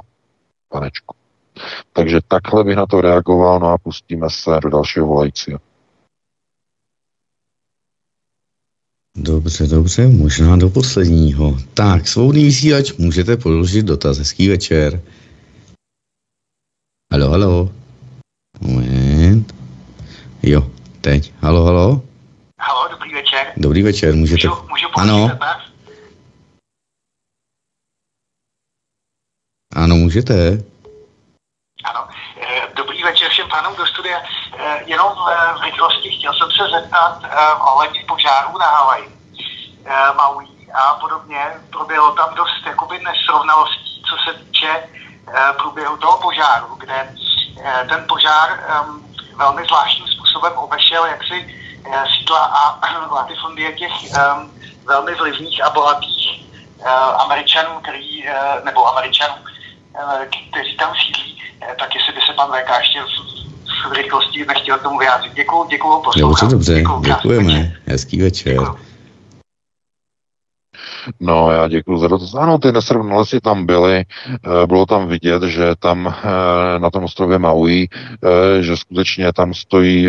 panečku. 0.69 1.15
Takže 1.93 2.19
takhle 2.27 2.63
bych 2.63 2.75
na 2.75 2.85
to 2.85 3.01
reagoval, 3.01 3.59
no 3.59 3.67
a 3.67 3.77
pustíme 3.77 4.29
se 4.29 4.59
do 4.63 4.69
dalšího 4.69 5.07
volajícího. 5.07 5.59
Dobře, 9.17 9.67
dobře, 9.67 10.07
možná 10.07 10.57
do 10.57 10.69
posledního. 10.69 11.57
Tak, 11.73 12.07
svobodný 12.07 12.43
vysílač, 12.43 12.93
můžete 12.93 13.37
položit 13.37 13.85
dotaz. 13.85 14.17
Hezký 14.17 14.49
večer. 14.49 15.01
Halo, 17.13 17.29
halo. 17.29 17.69
Moment. 18.61 19.55
Jo, 20.43 20.71
teď. 21.01 21.33
Halo, 21.41 21.63
halo. 21.63 22.01
Halo, 22.59 22.89
dobrý 22.91 23.13
večer. 23.13 23.53
Dobrý 23.57 23.83
večer, 23.83 24.15
můžete... 24.15 24.47
Můžu, 24.47 24.61
můžu 24.69 24.87
ano. 24.97 25.29
Dotaz? 25.29 25.61
Ano, 29.75 29.95
můžete. 29.95 30.63
Ano. 31.83 32.07
Eh, 32.41 32.73
dobrý 32.75 33.03
večer 33.03 33.29
všem 33.29 33.47
pánům 33.49 33.77
do 33.77 33.85
studia. 33.85 34.17
Eh, 34.19 34.57
jenom 34.85 35.13
v 35.59 35.61
rychlosti 35.63 36.09
chtěl 36.09 36.33
jsem 36.33 36.51
se 36.51 36.69
zeptat 36.69 37.19
eh, 37.23 37.53
ohledně 37.53 38.03
požáru 38.07 38.57
na 38.57 38.67
Havaji, 38.67 39.19
Maui 40.15 40.47
a 40.73 40.93
podobně. 40.93 41.51
Proběhlo 41.71 42.11
tam 42.11 42.35
dost 42.35 42.65
jakoby 42.65 42.99
nesrovnalostí, 42.99 44.03
co 44.09 44.15
se 44.17 44.39
týče 44.39 44.89
průběhu 45.57 45.97
toho 45.97 46.17
požáru, 46.17 46.75
kde 46.75 47.15
ten 47.89 48.05
požár 48.07 48.49
ehm, 48.67 49.03
velmi 49.35 49.65
zvláštním 49.65 50.07
způsobem 50.07 50.53
obešel 50.53 51.05
jaksi 51.05 51.59
sídla 52.17 52.39
a 52.39 52.79
latifundie 53.11 53.73
těch 53.73 54.13
ehm, 54.13 54.51
velmi 54.85 55.15
vlivných 55.15 55.63
a 55.63 55.69
bohatých 55.69 56.43
Američanů, 57.17 57.79
který, 57.79 58.25
nebo 58.63 58.87
Američanů, 58.87 59.35
kteří 60.51 60.77
tam 60.77 60.93
sídlí 60.95 61.33
Eh, 61.69 61.75
tak 61.79 61.95
jestli 61.95 62.13
by 62.13 62.21
se 62.21 62.33
pan 62.33 62.51
VK 62.51 62.69
ještě 62.79 63.03
v 63.89 63.93
rychlosti 63.93 64.45
nechtěl 64.47 64.79
tomu 64.79 64.99
vyjádřit. 64.99 65.33
Děkuju, 65.33 65.67
děkuju, 65.69 66.01
poslouchám. 66.03 66.49
Dobře, 66.49 66.73
dobře, 66.73 66.73
děkuju, 66.73 67.01
děkujeme. 67.01 67.73
Hezký 67.85 68.21
večer. 68.21 68.53
Děkuju. 68.53 68.77
No, 71.19 71.51
já 71.51 71.67
děkuji 71.67 71.97
za 71.97 72.07
dotaz. 72.07 72.33
Ano, 72.33 72.57
ty 72.57 72.71
nesrovnalosti 72.71 73.39
tam 73.39 73.65
byly, 73.65 74.05
eh, 74.27 74.67
bylo 74.67 74.85
tam 74.85 75.07
vidět, 75.07 75.43
že 75.43 75.75
tam 75.79 76.07
eh, 76.07 76.79
na 76.79 76.89
tom 76.89 77.03
ostrově 77.03 77.39
Maui, 77.39 77.87
že 78.59 78.77
skutečně 78.77 79.33
tam 79.33 79.53
stojí 79.53 80.07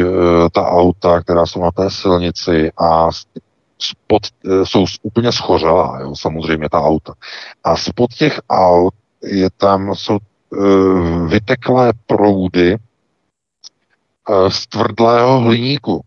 ta 0.52 0.66
auta, 0.68 1.20
která 1.20 1.46
jsou 1.46 1.62
na 1.62 1.70
té 1.70 1.90
silnici 1.90 2.72
a 2.78 3.08
spod, 3.78 4.22
jsou 4.64 4.84
úplně 5.02 5.32
schořelá, 5.32 5.98
jo, 6.00 6.14
samozřejmě 6.16 6.68
ta 6.68 6.80
auta. 6.80 7.12
A 7.64 7.76
spod 7.76 8.10
těch 8.14 8.40
aut 8.48 8.94
je 9.22 9.48
tam, 9.58 9.94
jsou 9.94 10.18
Eh, 10.54 11.26
vyteklé 11.28 11.92
proudy 12.06 12.72
eh, 12.72 12.78
z 14.48 14.66
tvrdlého 14.66 15.40
hliníku. 15.40 16.04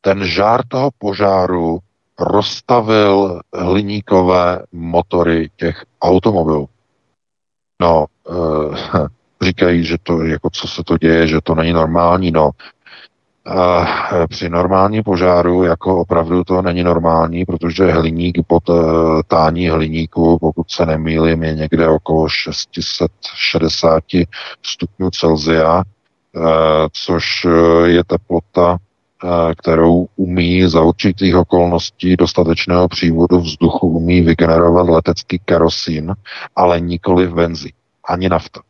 Ten 0.00 0.26
žár 0.26 0.66
toho 0.68 0.90
požáru 0.98 1.78
rozstavil 2.18 3.40
hliníkové 3.54 4.62
motory 4.72 5.50
těch 5.56 5.84
automobilů. 6.02 6.68
No, 7.80 8.06
e, 8.30 9.06
říkají, 9.44 9.84
že 9.84 9.96
to, 10.02 10.22
jako 10.22 10.50
co 10.50 10.68
se 10.68 10.82
to 10.84 10.98
děje, 10.98 11.26
že 11.26 11.40
to 11.40 11.54
není 11.54 11.72
normální, 11.72 12.30
no. 12.30 12.50
A 13.46 14.26
při 14.26 14.48
normální 14.48 15.02
požáru 15.02 15.62
jako 15.62 16.00
opravdu 16.00 16.44
to 16.44 16.62
není 16.62 16.82
normální, 16.82 17.44
protože 17.44 17.92
hliník 17.92 18.38
pod 18.46 18.62
eh, 18.70 18.72
tání 19.26 19.68
hliníku, 19.68 20.38
pokud 20.38 20.70
se 20.70 20.86
nemýlím, 20.86 21.42
je 21.42 21.54
někde 21.54 21.88
okolo 21.88 22.28
660 22.28 24.04
stupňů 24.62 25.10
Celzia, 25.10 25.82
eh, 25.86 25.95
což 26.92 27.24
eh, 27.44 27.88
je 27.88 28.04
teplota, 28.04 28.78
kterou 29.58 30.06
umí 30.16 30.68
za 30.68 30.82
určitých 30.82 31.36
okolností 31.36 32.16
dostatečného 32.16 32.88
přívodu 32.88 33.40
vzduchu 33.40 33.88
umí 33.88 34.20
vygenerovat 34.20 34.88
letecký 34.88 35.38
kerosín, 35.38 36.14
ale 36.56 36.80
nikoli 36.80 37.26
v 37.26 37.34
benzi, 37.34 37.72
ani 38.08 38.28
nafta. 38.28 38.60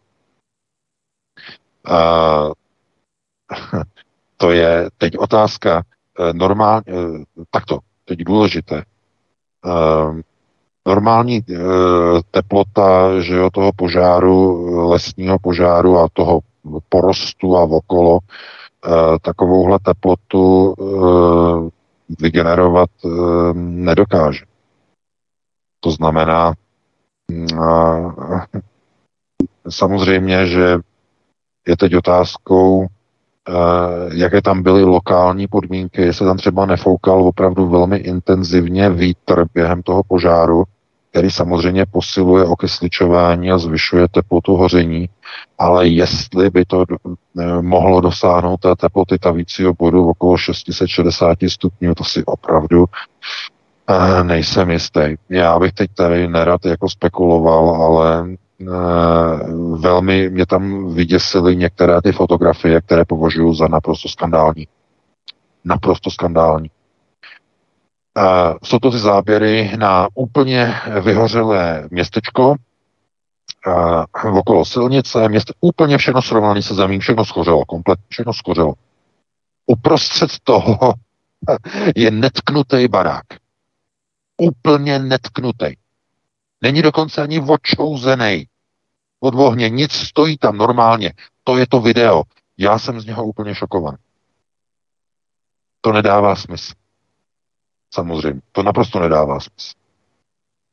To 4.36 4.51
je 4.51 4.90
teď 4.98 5.18
otázka 5.18 5.82
eh, 6.20 6.32
normálně, 6.32 6.84
eh, 6.88 7.44
takto, 7.51 7.78
teď 8.05 8.18
důležité. 8.18 8.84
Eh, 9.66 10.22
normální 10.86 11.40
teplota, 12.30 13.20
že 13.20 13.34
jo, 13.34 13.51
toho 13.51 13.72
požáru, 13.76 14.88
lesního 14.90 15.38
požáru 15.38 15.98
a 15.98 16.09
toho 16.12 16.40
porostu 16.88 17.56
a 17.56 17.62
okolo, 17.62 18.18
takovouhle 19.22 19.78
teplotu 19.78 20.74
vygenerovat 22.20 22.90
nedokáže. 23.55 24.44
To 25.80 25.90
znamená, 25.90 26.55
samozřejmě, 29.68 30.47
že 30.47 30.78
je 31.66 31.76
teď 31.76 31.97
otázkou, 31.97 32.86
Eh, 33.48 34.09
jaké 34.12 34.43
tam 34.43 34.62
byly 34.62 34.84
lokální 34.84 35.48
podmínky, 35.48 36.02
jestli 36.02 36.26
tam 36.26 36.36
třeba 36.36 36.66
nefoukal 36.66 37.22
opravdu 37.22 37.68
velmi 37.68 37.97
intenzivně 37.97 38.90
vítr 38.90 39.44
během 39.55 39.82
toho 39.82 40.02
požáru, 40.09 40.64
který 41.16 41.30
samozřejmě 41.30 41.86
posiluje 41.86 42.44
okysličování 42.44 43.51
a 43.51 43.59
zvyšuje 43.59 44.09
teplotu 44.09 44.56
hoření, 44.56 45.09
ale 45.59 45.88
jestli 45.88 46.51
by 46.51 46.64
to 46.64 46.84
eh, 46.90 47.62
mohlo 47.62 48.01
dosáhnout 48.01 48.60
té 48.60 48.76
teploty 48.76 49.18
tavícího 49.18 49.74
bodu 49.74 50.09
okolo 50.09 50.36
660 50.36 51.38
stupňů, 51.48 51.94
to 51.94 52.05
si 52.05 52.24
opravdu 52.24 52.84
eh, 53.88 54.24
nejsem 54.24 54.70
jistý. 54.70 55.01
Já 55.28 55.59
bych 55.59 55.72
teď 55.72 55.90
tady 55.94 56.28
nerad 56.28 56.66
jako 56.66 56.88
spekuloval, 56.88 57.82
ale 57.82 58.36
Eh, 58.60 59.38
velmi 59.78 60.30
mě 60.30 60.47
tam 60.47 60.94
vyděsily 60.94 61.56
některé 61.56 62.02
ty 62.02 62.12
fotografie, 62.12 62.80
které 62.80 63.05
považuji 63.05 63.55
za 63.55 63.68
naprosto 63.68 64.09
skandální. 64.09 64.68
Naprosto 65.64 66.10
skandální. 66.10 66.70
Jsou 68.64 68.78
to 68.78 68.90
ty 68.90 68.98
záběry 68.98 69.72
na 69.76 70.09
úplně 70.14 70.74
vyhořelé 71.01 71.88
městečko, 71.90 72.55
okolo 74.38 74.64
silnice, 74.64 75.28
město, 75.28 75.52
úplně 75.60 75.98
všechno 75.98 76.22
srovnané 76.22 76.62
se 76.62 76.74
zemí, 76.74 76.98
všechno 76.98 77.24
schořelo, 77.24 77.64
komplet, 77.64 77.98
všechno 78.09 78.32
schořelo. 78.32 78.74
Uprostřed 79.66 80.30
toho 80.44 80.94
je 81.97 82.10
netknutý 82.10 82.88
barák. 82.88 83.26
Úplně 84.36 84.98
netknutý. 84.98 85.66
Není 86.62 86.82
dokonce 86.82 87.22
ani 87.22 87.40
odčouzený 87.40 88.47
od 89.20 89.34
ohně, 89.34 89.70
nic 89.70 89.93
stojí 89.93 90.38
tam 90.38 90.56
normálně. 90.56 91.12
To 91.44 91.56
je 91.56 91.66
to 91.66 91.80
video. 91.80 92.22
Já 92.59 92.78
jsem 92.78 93.01
z 93.01 93.06
něho 93.06 93.24
úplně 93.24 93.55
šokovaný. 93.55 93.97
To 95.80 95.93
nedává 95.93 96.36
smysl. 96.36 96.72
Samozřejmě. 97.94 98.40
To 98.52 98.62
naprosto 98.62 99.00
nedává 99.00 99.40
smysl. 99.40 99.74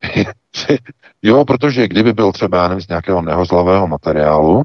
jo, 1.22 1.46
protože 1.46 1.88
kdyby 1.88 2.14
byl 2.14 2.32
třeba, 2.32 2.58
já 2.58 2.68
nevím, 2.68 2.82
z 2.82 2.88
nějakého 2.88 3.22
nehozlavého 3.22 3.88
materiálu, 3.88 4.64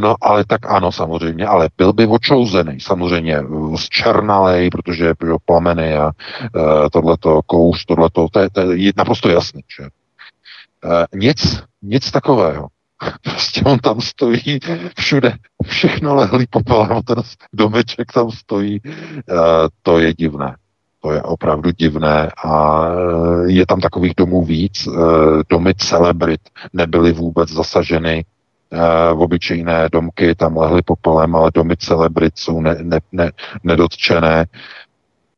No, 0.00 0.14
ale 0.20 0.44
tak 0.44 0.66
ano, 0.66 0.92
samozřejmě, 0.92 1.46
ale 1.46 1.68
byl 1.76 1.92
by 1.92 2.06
očouzený, 2.06 2.80
samozřejmě, 2.80 3.42
zčernalej, 3.76 4.70
protože 4.70 5.14
jo, 5.24 5.38
plameny 5.44 5.96
a 5.96 6.10
e, 6.10 6.90
tohleto, 6.90 7.40
kouř, 7.46 7.84
tohleto, 7.84 8.28
to 8.32 8.40
je, 8.40 8.50
to 8.50 8.72
je 8.72 8.92
naprosto 8.96 9.28
jasný, 9.28 9.62
že? 9.78 9.84
E, 9.84 11.16
nic, 11.16 11.62
nic 11.82 12.10
takového. 12.10 12.68
Prostě 13.22 13.62
on 13.64 13.78
tam 13.78 14.00
stojí 14.00 14.58
všude, 14.98 15.32
všechno 15.66 16.14
lehlý 16.14 16.46
popelem, 16.50 17.02
ten 17.02 17.22
domeček 17.52 18.12
tam 18.12 18.30
stojí, 18.30 18.76
e, 18.76 19.20
to 19.82 19.98
je 19.98 20.14
divné. 20.14 20.56
To 21.00 21.12
je 21.12 21.22
opravdu 21.22 21.70
divné 21.70 22.30
a 22.44 22.84
e, 22.86 23.52
je 23.52 23.66
tam 23.66 23.80
takových 23.80 24.14
domů 24.16 24.44
víc. 24.44 24.86
E, 24.86 24.90
domy 25.48 25.74
celebrit 25.74 26.40
nebyly 26.72 27.12
vůbec 27.12 27.50
zasaženy 27.50 28.24
v 29.14 29.22
obyčejné 29.22 29.88
domky 29.92 30.34
tam 30.34 30.56
lehly 30.56 30.82
popelem, 30.82 31.36
ale 31.36 31.50
domy 31.54 31.76
celebrit 31.76 32.38
jsou 32.38 32.60
ne, 32.60 32.76
ne, 32.82 33.00
ne, 33.12 33.32
nedotčené. 33.64 34.46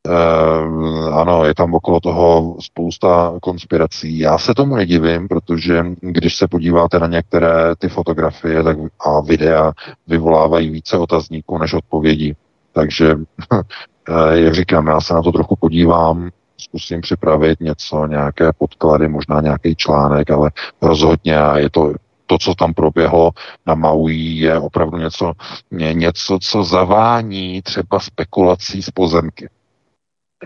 Uh, 0.09 1.19
ano, 1.19 1.45
je 1.45 1.55
tam 1.55 1.75
okolo 1.75 2.01
toho 2.01 2.57
spousta 2.61 3.35
konspirací. 3.43 4.19
Já 4.19 4.39
se 4.39 4.55
tomu 4.55 4.77
nedivím, 4.77 5.29
protože 5.29 5.85
když 6.01 6.37
se 6.37 6.49
podíváte 6.49 6.99
na 6.99 7.07
některé 7.07 7.77
ty 7.79 7.89
fotografie 7.89 8.63
tak 8.63 8.77
a 9.01 9.21
videa, 9.21 9.73
vyvolávají 10.07 10.71
více 10.71 10.99
otazníků 10.99 11.59
než 11.59 11.73
odpovědí. 11.73 12.37
Takže, 12.73 13.15
jak 14.33 14.55
říkám, 14.55 14.87
já 14.87 15.01
se 15.01 15.15
na 15.15 15.23
to 15.23 15.33
trochu 15.33 15.57
podívám, 15.57 16.31
zkusím 16.57 17.01
připravit 17.01 17.61
něco, 17.61 18.07
nějaké 18.07 18.53
podklady, 18.59 19.09
možná 19.09 19.41
nějaký 19.41 19.77
článek, 19.77 20.31
ale 20.31 20.51
rozhodně 20.83 21.37
je 21.57 21.71
to 21.71 21.93
to, 22.31 22.39
co 22.39 22.55
tam 22.55 22.75
proběhlo 22.75 23.31
na 23.67 23.75
Maui, 23.75 24.17
je 24.17 24.59
opravdu 24.59 24.99
něco, 24.99 25.33
něco 25.71 26.39
co 26.43 26.65
zavání 26.65 27.63
třeba 27.63 28.01
spekulací 28.01 28.83
z 28.83 28.91
pozemky. 28.91 29.49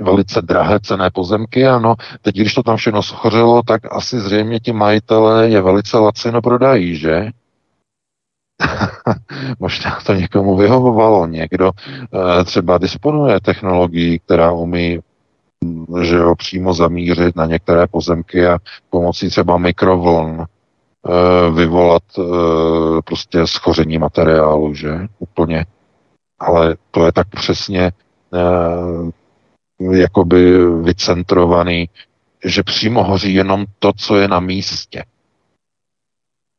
Velice 0.01 0.43
drahé 0.43 0.81
cené 0.81 1.11
pozemky, 1.11 1.67
ano. 1.67 1.95
Teď, 2.23 2.35
když 2.37 2.55
to 2.55 2.63
tam 2.63 2.77
všechno 2.77 3.03
schořelo, 3.03 3.63
tak 3.63 3.83
asi 3.93 4.21
zřejmě 4.21 4.61
ti 4.61 4.73
majitele 4.73 5.49
je 5.49 5.61
velice 5.61 5.99
lacino 5.99 6.43
prodají, 6.43 6.97
že? 6.97 7.31
Možná 9.59 9.99
to 10.07 10.15
někomu 10.15 10.57
vyhovovalo. 10.57 11.27
Někdo 11.27 11.71
e, 11.71 12.45
třeba 12.45 12.79
disponuje 12.79 13.41
technologií, 13.41 14.19
která 14.19 14.53
umí 14.53 14.99
že 16.03 16.17
jo, 16.17 16.35
přímo 16.35 16.75
zamířit 16.75 17.37
na 17.37 17.47
některé 17.47 17.87
pozemky 17.87 18.47
a 18.47 18.59
pomocí 18.91 19.29
třeba 19.29 19.59
mikrovln 19.59 20.47
Eh, 21.09 21.51
vyvolat 21.51 22.03
eh, 22.19 22.23
prostě 23.05 23.47
schoření 23.47 23.99
materiálu, 23.99 24.75
že? 24.75 25.09
Úplně. 25.19 25.67
Ale 26.39 26.77
to 26.91 27.07
je 27.07 27.13
tak 27.13 27.29
přesně 27.29 27.93
eh, 28.35 29.97
jakoby 29.97 30.67
vycentrovaný, 30.83 31.89
že 32.45 32.63
přímo 32.63 33.05
hoří 33.05 33.35
jenom 33.35 33.65
to, 33.79 33.93
co 33.97 34.17
je 34.17 34.29
na 34.29 34.41
místě. 34.41 35.05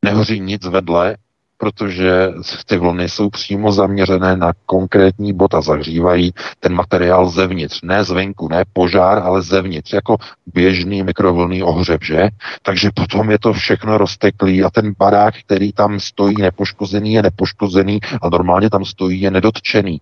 Nehoří 0.05 0.39
nic 0.39 0.65
vedle, 0.65 1.17
protože 1.65 2.29
ty 2.65 2.77
vlny 2.77 3.09
jsou 3.09 3.29
přímo 3.29 3.71
zaměřené 3.71 4.37
na 4.37 4.53
konkrétní 4.65 5.33
bod 5.33 5.53
a 5.53 5.61
zahřívají 5.61 6.33
ten 6.59 6.73
materiál 6.73 7.29
zevnitř, 7.29 7.81
ne 7.81 8.03
zvenku, 8.03 8.47
ne 8.47 8.63
požár, 8.73 9.17
ale 9.17 9.41
zevnitř, 9.41 9.93
jako 9.93 10.17
běžný 10.53 11.03
mikrovlný 11.03 11.63
ohřeb, 11.63 12.03
že? 12.03 12.27
Takže 12.61 12.89
potom 12.95 13.31
je 13.31 13.39
to 13.39 13.53
všechno 13.53 13.97
rozteklý 13.97 14.63
a 14.63 14.69
ten 14.69 14.93
barák, 14.99 15.33
který 15.45 15.73
tam 15.73 15.99
stojí 15.99 16.35
nepoškozený, 16.41 17.13
je 17.13 17.21
nepoškozený 17.23 17.99
a 18.21 18.29
normálně 18.29 18.69
tam 18.69 18.85
stojí, 18.85 19.21
je 19.21 19.31
nedotčený. 19.31 20.01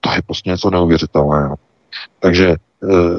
To 0.00 0.12
je 0.12 0.22
prostě 0.22 0.50
něco 0.50 0.70
neuvěřitelného. 0.70 1.56
Takže 2.20 2.56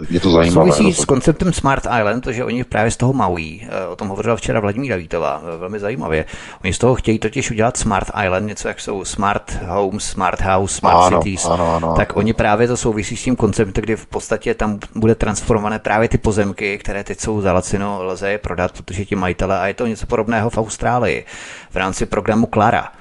je 0.09 0.19
to 0.19 0.31
zajímavé. 0.31 0.71
Souvisí 0.71 0.93
s 0.93 1.05
konceptem 1.05 1.53
Smart 1.53 1.83
Island, 1.99 2.27
že 2.27 2.43
oni 2.43 2.63
právě 2.63 2.91
z 2.91 2.97
toho 2.97 3.13
maují. 3.13 3.67
Eh, 3.69 3.87
o 3.87 3.95
tom 3.95 4.07
hovořila 4.07 4.35
včera 4.35 4.59
Vladimíra 4.59 4.95
Vítová, 4.95 5.41
eh, 5.53 5.57
velmi 5.57 5.79
zajímavě. 5.79 6.25
Oni 6.63 6.73
z 6.73 6.77
toho 6.77 6.95
chtějí 6.95 7.19
totiž 7.19 7.51
udělat 7.51 7.77
Smart 7.77 8.07
Island, 8.25 8.47
něco 8.47 8.67
jak 8.67 8.79
jsou 8.79 9.05
Smart 9.05 9.59
Home, 9.67 9.99
Smart 9.99 10.41
House, 10.41 10.75
Smart 10.75 10.97
ano, 10.97 11.17
Cities. 11.17 11.45
Ano, 11.45 11.75
ano, 11.75 11.93
tak 11.97 12.15
oni 12.15 12.33
právě 12.33 12.67
to 12.67 12.77
souvisí 12.77 13.17
s 13.17 13.23
tím 13.23 13.35
konceptem, 13.35 13.81
kdy 13.81 13.95
v 13.95 14.05
podstatě 14.05 14.53
tam 14.53 14.79
bude 14.95 15.15
transformované 15.15 15.79
právě 15.79 16.09
ty 16.09 16.17
pozemky, 16.17 16.77
které 16.77 17.03
teď 17.03 17.19
jsou 17.19 17.41
za 17.41 17.53
lacino, 17.53 18.03
lze 18.03 18.31
je 18.31 18.37
prodat, 18.37 18.71
protože 18.71 19.05
ti 19.05 19.15
majitele, 19.15 19.59
a 19.59 19.67
je 19.67 19.73
to 19.73 19.87
něco 19.87 20.05
podobného 20.05 20.49
v 20.49 20.57
Austrálii 20.57 21.25
v 21.71 21.75
rámci 21.75 22.05
programu 22.05 22.47
Clara 22.53 22.91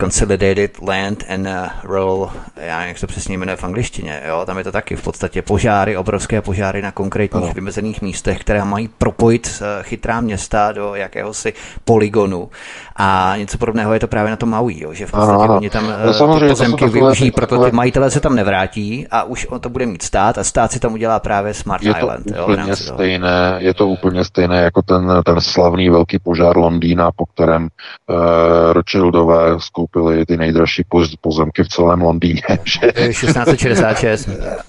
consolidated 0.00 0.70
Land 0.82 1.24
and 1.28 1.46
uh, 1.46 1.68
Rural, 1.84 2.30
já 2.56 2.76
nevím, 2.76 2.88
jak 2.88 2.98
se 2.98 3.06
přesně 3.06 3.38
jmenuje 3.38 3.56
v 3.56 3.64
angličtině, 3.64 4.22
jo, 4.28 4.42
tam 4.46 4.58
je 4.58 4.64
to 4.64 4.72
taky 4.72 4.96
v 4.96 5.02
podstatě 5.02 5.42
požáry, 5.42 5.96
obrovské 5.96 6.40
požáry 6.40 6.82
na 6.82 6.92
konkrétních 6.92 7.44
ano. 7.44 7.52
vymezených 7.54 8.02
místech, 8.02 8.40
které 8.40 8.64
mají 8.64 8.88
propojit 8.88 9.60
uh, 9.60 9.82
chytrá 9.82 10.20
města 10.20 10.72
do 10.72 10.94
jakéhosi 10.94 11.52
poligonu 11.84 12.50
a 12.96 13.34
něco 13.36 13.58
podobného 13.58 13.94
je 13.94 14.00
to 14.00 14.08
právě 14.08 14.30
na 14.30 14.36
tom 14.36 14.50
Maui, 14.50 14.80
jo, 14.80 14.92
že 14.92 15.06
v 15.06 15.10
podstatě 15.10 15.32
ano, 15.32 15.40
ano. 15.40 15.56
oni 15.56 15.70
tam 15.70 15.92
no, 16.20 16.40
ty 16.40 16.48
pozemky 16.48 16.86
využijí, 16.86 17.30
proto 17.30 17.64
ty 17.64 17.72
majitelé 17.72 18.10
se 18.10 18.20
tam 18.20 18.34
nevrátí 18.34 19.06
a 19.10 19.22
už 19.22 19.46
on 19.50 19.60
to 19.60 19.68
bude 19.68 19.86
mít 19.86 20.02
stát 20.02 20.38
a 20.38 20.44
stát 20.44 20.72
si 20.72 20.80
tam 20.80 20.92
udělá 20.92 21.20
právě 21.20 21.54
Smart 21.54 21.82
je 21.82 21.94
to 21.94 21.98
Island. 21.98 22.26
Úplně 22.42 22.62
jo, 22.68 22.76
stejné, 22.76 23.56
je 23.58 23.74
to 23.74 23.88
úplně 23.88 24.24
stejné 24.24 24.62
jako 24.62 24.82
ten, 24.82 25.22
ten 25.24 25.40
slavný 25.40 25.90
velký 25.90 26.18
požár 26.18 26.56
Londýna, 26.56 27.10
po 27.16 27.26
kterém 27.26 27.62
uh, 27.62 28.72
Rothschildové 28.72 29.60
skoupili 29.74 30.26
ty 30.26 30.36
nejdražší 30.36 30.82
pozemky 31.20 31.62
v 31.62 31.68
celém 31.68 32.02
Londýně. 32.02 32.42
1666. 32.94 34.28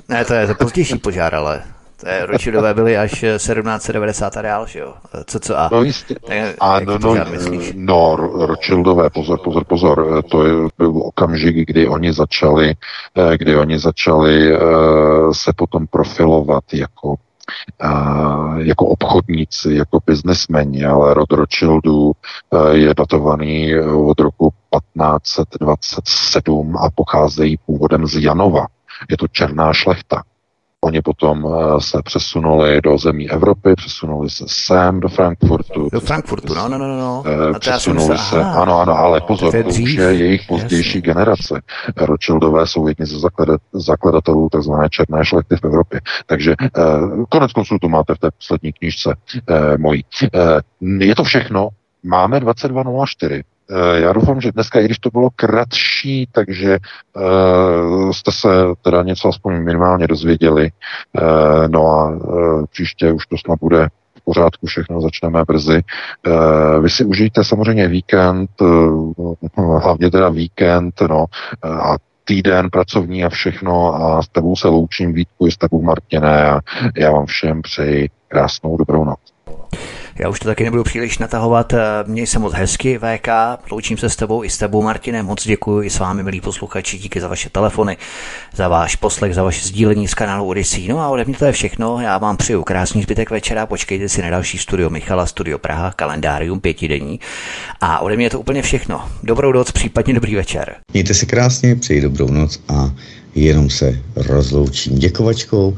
ne, 0.10 0.26
to 0.26 0.34
je 0.34 0.48
to 0.48 0.56
pozdější 0.56 0.98
požár, 0.98 1.36
ale 1.36 1.64
to 2.02 2.10
je, 2.10 2.26
Rothschildové 2.26 2.74
byli 2.74 2.98
až 2.98 3.12
1790 3.12 4.38
reál, 4.38 4.68
že 4.68 4.80
jo? 4.80 4.94
Co, 5.26 5.40
co 5.40 5.60
a? 5.60 5.70
No 5.72 5.84
jistě. 5.84 6.16
a 6.60 6.80
no, 6.80 6.98
no, 6.98 7.16
no, 7.76 8.16
Rothschildové, 8.46 9.10
pozor, 9.10 9.40
pozor, 9.44 9.64
pozor, 9.64 10.24
to 10.32 10.46
je, 10.46 10.54
byl 10.78 10.98
okamžik, 10.98 11.56
kdy 11.56 11.88
oni 11.88 12.14
začali, 12.14 12.76
eh, 13.16 13.38
kdy 13.38 13.56
oni 13.56 13.80
začali 13.80 14.54
uh, 14.54 14.60
se 15.32 15.52
potom 15.56 15.88
profilovat 15.88 16.64
jako 16.74 17.16
jako 18.58 18.86
obchodníci, 18.86 19.74
jako 19.74 20.00
biznesmeni, 20.06 20.86
ale 20.86 21.14
rod 21.14 21.32
Rothschildů 21.32 22.12
eh, 22.12 22.78
je 22.78 22.94
datovaný 22.94 23.80
od 23.80 24.20
roku 24.20 24.50
1527 24.50 26.78
a 26.78 26.90
pocházejí 26.96 27.58
původem 27.66 28.08
z 28.08 28.24
Janova. 28.24 28.66
Je 29.10 29.18
to 29.18 29.28
černá 29.28 29.74
šlechta. 29.74 30.24
Oni 30.86 31.02
potom 31.02 31.46
eh, 31.48 31.82
se 31.82 32.02
přesunuli 32.04 32.82
do 32.82 32.98
zemí 32.98 33.30
Evropy, 33.30 33.76
přesunuli 33.76 34.30
se 34.30 34.46
sem 34.48 35.00
do 35.00 35.10
Frankfurtu. 35.10 35.90
Do 35.92 36.00
Frankfurtu, 36.00 36.54
no, 36.54 36.68
no, 36.68 36.78
no, 36.78 36.98
no. 36.98 37.24
Eh, 37.26 37.60
přesunuli 37.60 38.18
se, 38.18 38.42
aha, 38.42 38.62
ano, 38.62 38.80
ano, 38.80 38.98
ale 38.98 39.22
pozor, 39.22 39.52
to, 39.52 39.64
to 39.64 39.70
už 39.70 39.94
je 39.94 40.14
jejich 40.14 40.48
pozdější 40.48 40.98
Jasně. 40.98 41.02
generace. 41.02 41.62
Rothschildové 41.98 42.68
jsou 42.68 42.88
jedni 42.88 43.06
ze 43.06 43.20
zakladat, 43.20 43.62
zakladatelů 43.74 44.50
tzv. 44.50 44.72
černé 44.90 45.26
šlechty 45.26 45.56
v 45.56 45.64
Evropě. 45.64 46.02
Takže 46.26 46.56
eh, 46.62 46.82
konec 47.30 47.52
konců 47.52 47.78
to 47.82 47.90
máte 47.90 48.16
v 48.16 48.20
té 48.20 48.30
poslední 48.32 48.74
knižce 48.74 49.16
mojí. 49.78 50.06
Je 51.00 51.16
to 51.16 51.24
všechno. 51.24 51.70
Máme 52.04 52.40
2204. 52.40 53.44
Eh, 53.72 54.00
já 54.00 54.14
doufám, 54.14 54.42
že 54.42 54.52
dneska, 54.52 54.80
i 54.80 54.86
když 54.86 55.00
to 55.00 55.10
bylo 55.10 55.30
kratší, 55.36 56.28
takže 56.32 56.78
uh, 57.16 58.12
jste 58.12 58.32
se 58.32 58.50
teda 58.82 59.04
něco 59.04 59.28
aspoň 59.28 59.64
minimálně 59.64 60.08
dozvěděli. 60.08 60.72
Uh, 61.22 61.68
no 61.68 61.88
a 61.88 62.10
uh, 62.10 62.66
příště 62.66 63.12
už 63.12 63.26
to 63.26 63.38
snad 63.38 63.60
bude 63.60 63.88
v 64.18 64.24
pořádku, 64.24 64.68
všechno 64.68 65.02
začneme 65.02 65.44
brzy. 65.48 65.82
Uh, 66.28 66.84
vy 66.84 66.90
si 66.90 67.06
užijte 67.06 67.44
samozřejmě 67.44 67.88
víkend, 67.88 68.50
uh, 68.62 69.14
hlavně 69.82 70.12
teda 70.12 70.30
víkend, 70.30 71.02
no, 71.10 71.26
a 71.64 71.96
týden 72.24 72.70
pracovní 72.70 73.26
a 73.26 73.30
všechno 73.30 73.96
a 73.96 74.22
s 74.22 74.28
tebou 74.28 74.56
se 74.56 74.68
loučím 74.68 75.14
Vítku 75.14 75.48
i 75.48 75.52
s 75.52 75.58
tebou 75.58 75.82
Martine 75.82 76.50
a 76.50 76.60
já 76.98 77.12
vám 77.12 77.26
všem 77.26 77.62
přeji 77.62 78.10
krásnou 78.28 78.78
dobrou 78.78 79.04
noc. 79.04 79.20
Já 80.20 80.30
už 80.30 80.40
to 80.40 80.46
taky 80.46 80.64
nebudu 80.64 80.84
příliš 80.84 81.18
natahovat. 81.18 81.74
Eh, 81.74 81.80
měj 82.08 82.28
se 82.28 82.40
moc 82.40 82.54
hezky, 82.54 83.00
VK. 83.00 83.28
Loučím 83.72 83.98
se 83.98 84.10
s 84.10 84.16
tebou 84.16 84.44
i 84.44 84.50
s 84.50 84.58
tebou, 84.58 84.82
Martine. 84.82 85.24
Moc 85.24 85.48
děkuji 85.48 85.82
i 85.82 85.90
s 85.90 86.00
vámi, 86.00 86.24
milí 86.24 86.42
posluchači. 86.42 86.98
Díky 86.98 87.22
za 87.22 87.28
vaše 87.28 87.50
telefony, 87.50 87.98
za 88.56 88.68
váš 88.68 88.96
poslech, 88.96 89.36
za 89.36 89.44
vaše 89.44 89.68
sdílení 89.68 90.08
z 90.08 90.14
kanálu 90.14 90.48
Odyssey. 90.48 90.88
No 90.88 91.00
a 91.00 91.10
ode 91.10 91.26
mě 91.26 91.38
to 91.38 91.46
je 91.46 91.52
všechno. 91.52 92.02
Já 92.02 92.18
vám 92.18 92.38
přeju 92.38 92.64
krásný 92.64 93.04
zbytek 93.04 93.30
večera. 93.30 93.66
Počkejte 93.66 94.10
si 94.10 94.22
na 94.22 94.30
další 94.30 94.58
studio 94.58 94.90
Michala, 94.90 95.26
studio 95.26 95.58
Praha, 95.58 95.92
kalendárium 95.92 96.60
pětidenní. 96.60 97.20
A 97.82 98.00
ode 98.00 98.16
mě 98.16 98.26
je 98.26 98.30
to 98.30 98.40
úplně 98.40 98.62
všechno. 98.62 99.10
Dobrou 99.24 99.52
noc, 99.52 99.72
případně 99.72 100.14
dobrý 100.14 100.36
večer. 100.36 100.76
Mějte 100.94 101.14
se 101.14 101.26
krásně, 101.26 101.76
přeji 101.76 102.02
dobrou 102.02 102.28
noc 102.28 102.60
a 102.68 102.92
jenom 103.36 103.70
se 103.70 104.00
rozloučím 104.16 105.00
děkovačkou. 105.00 105.78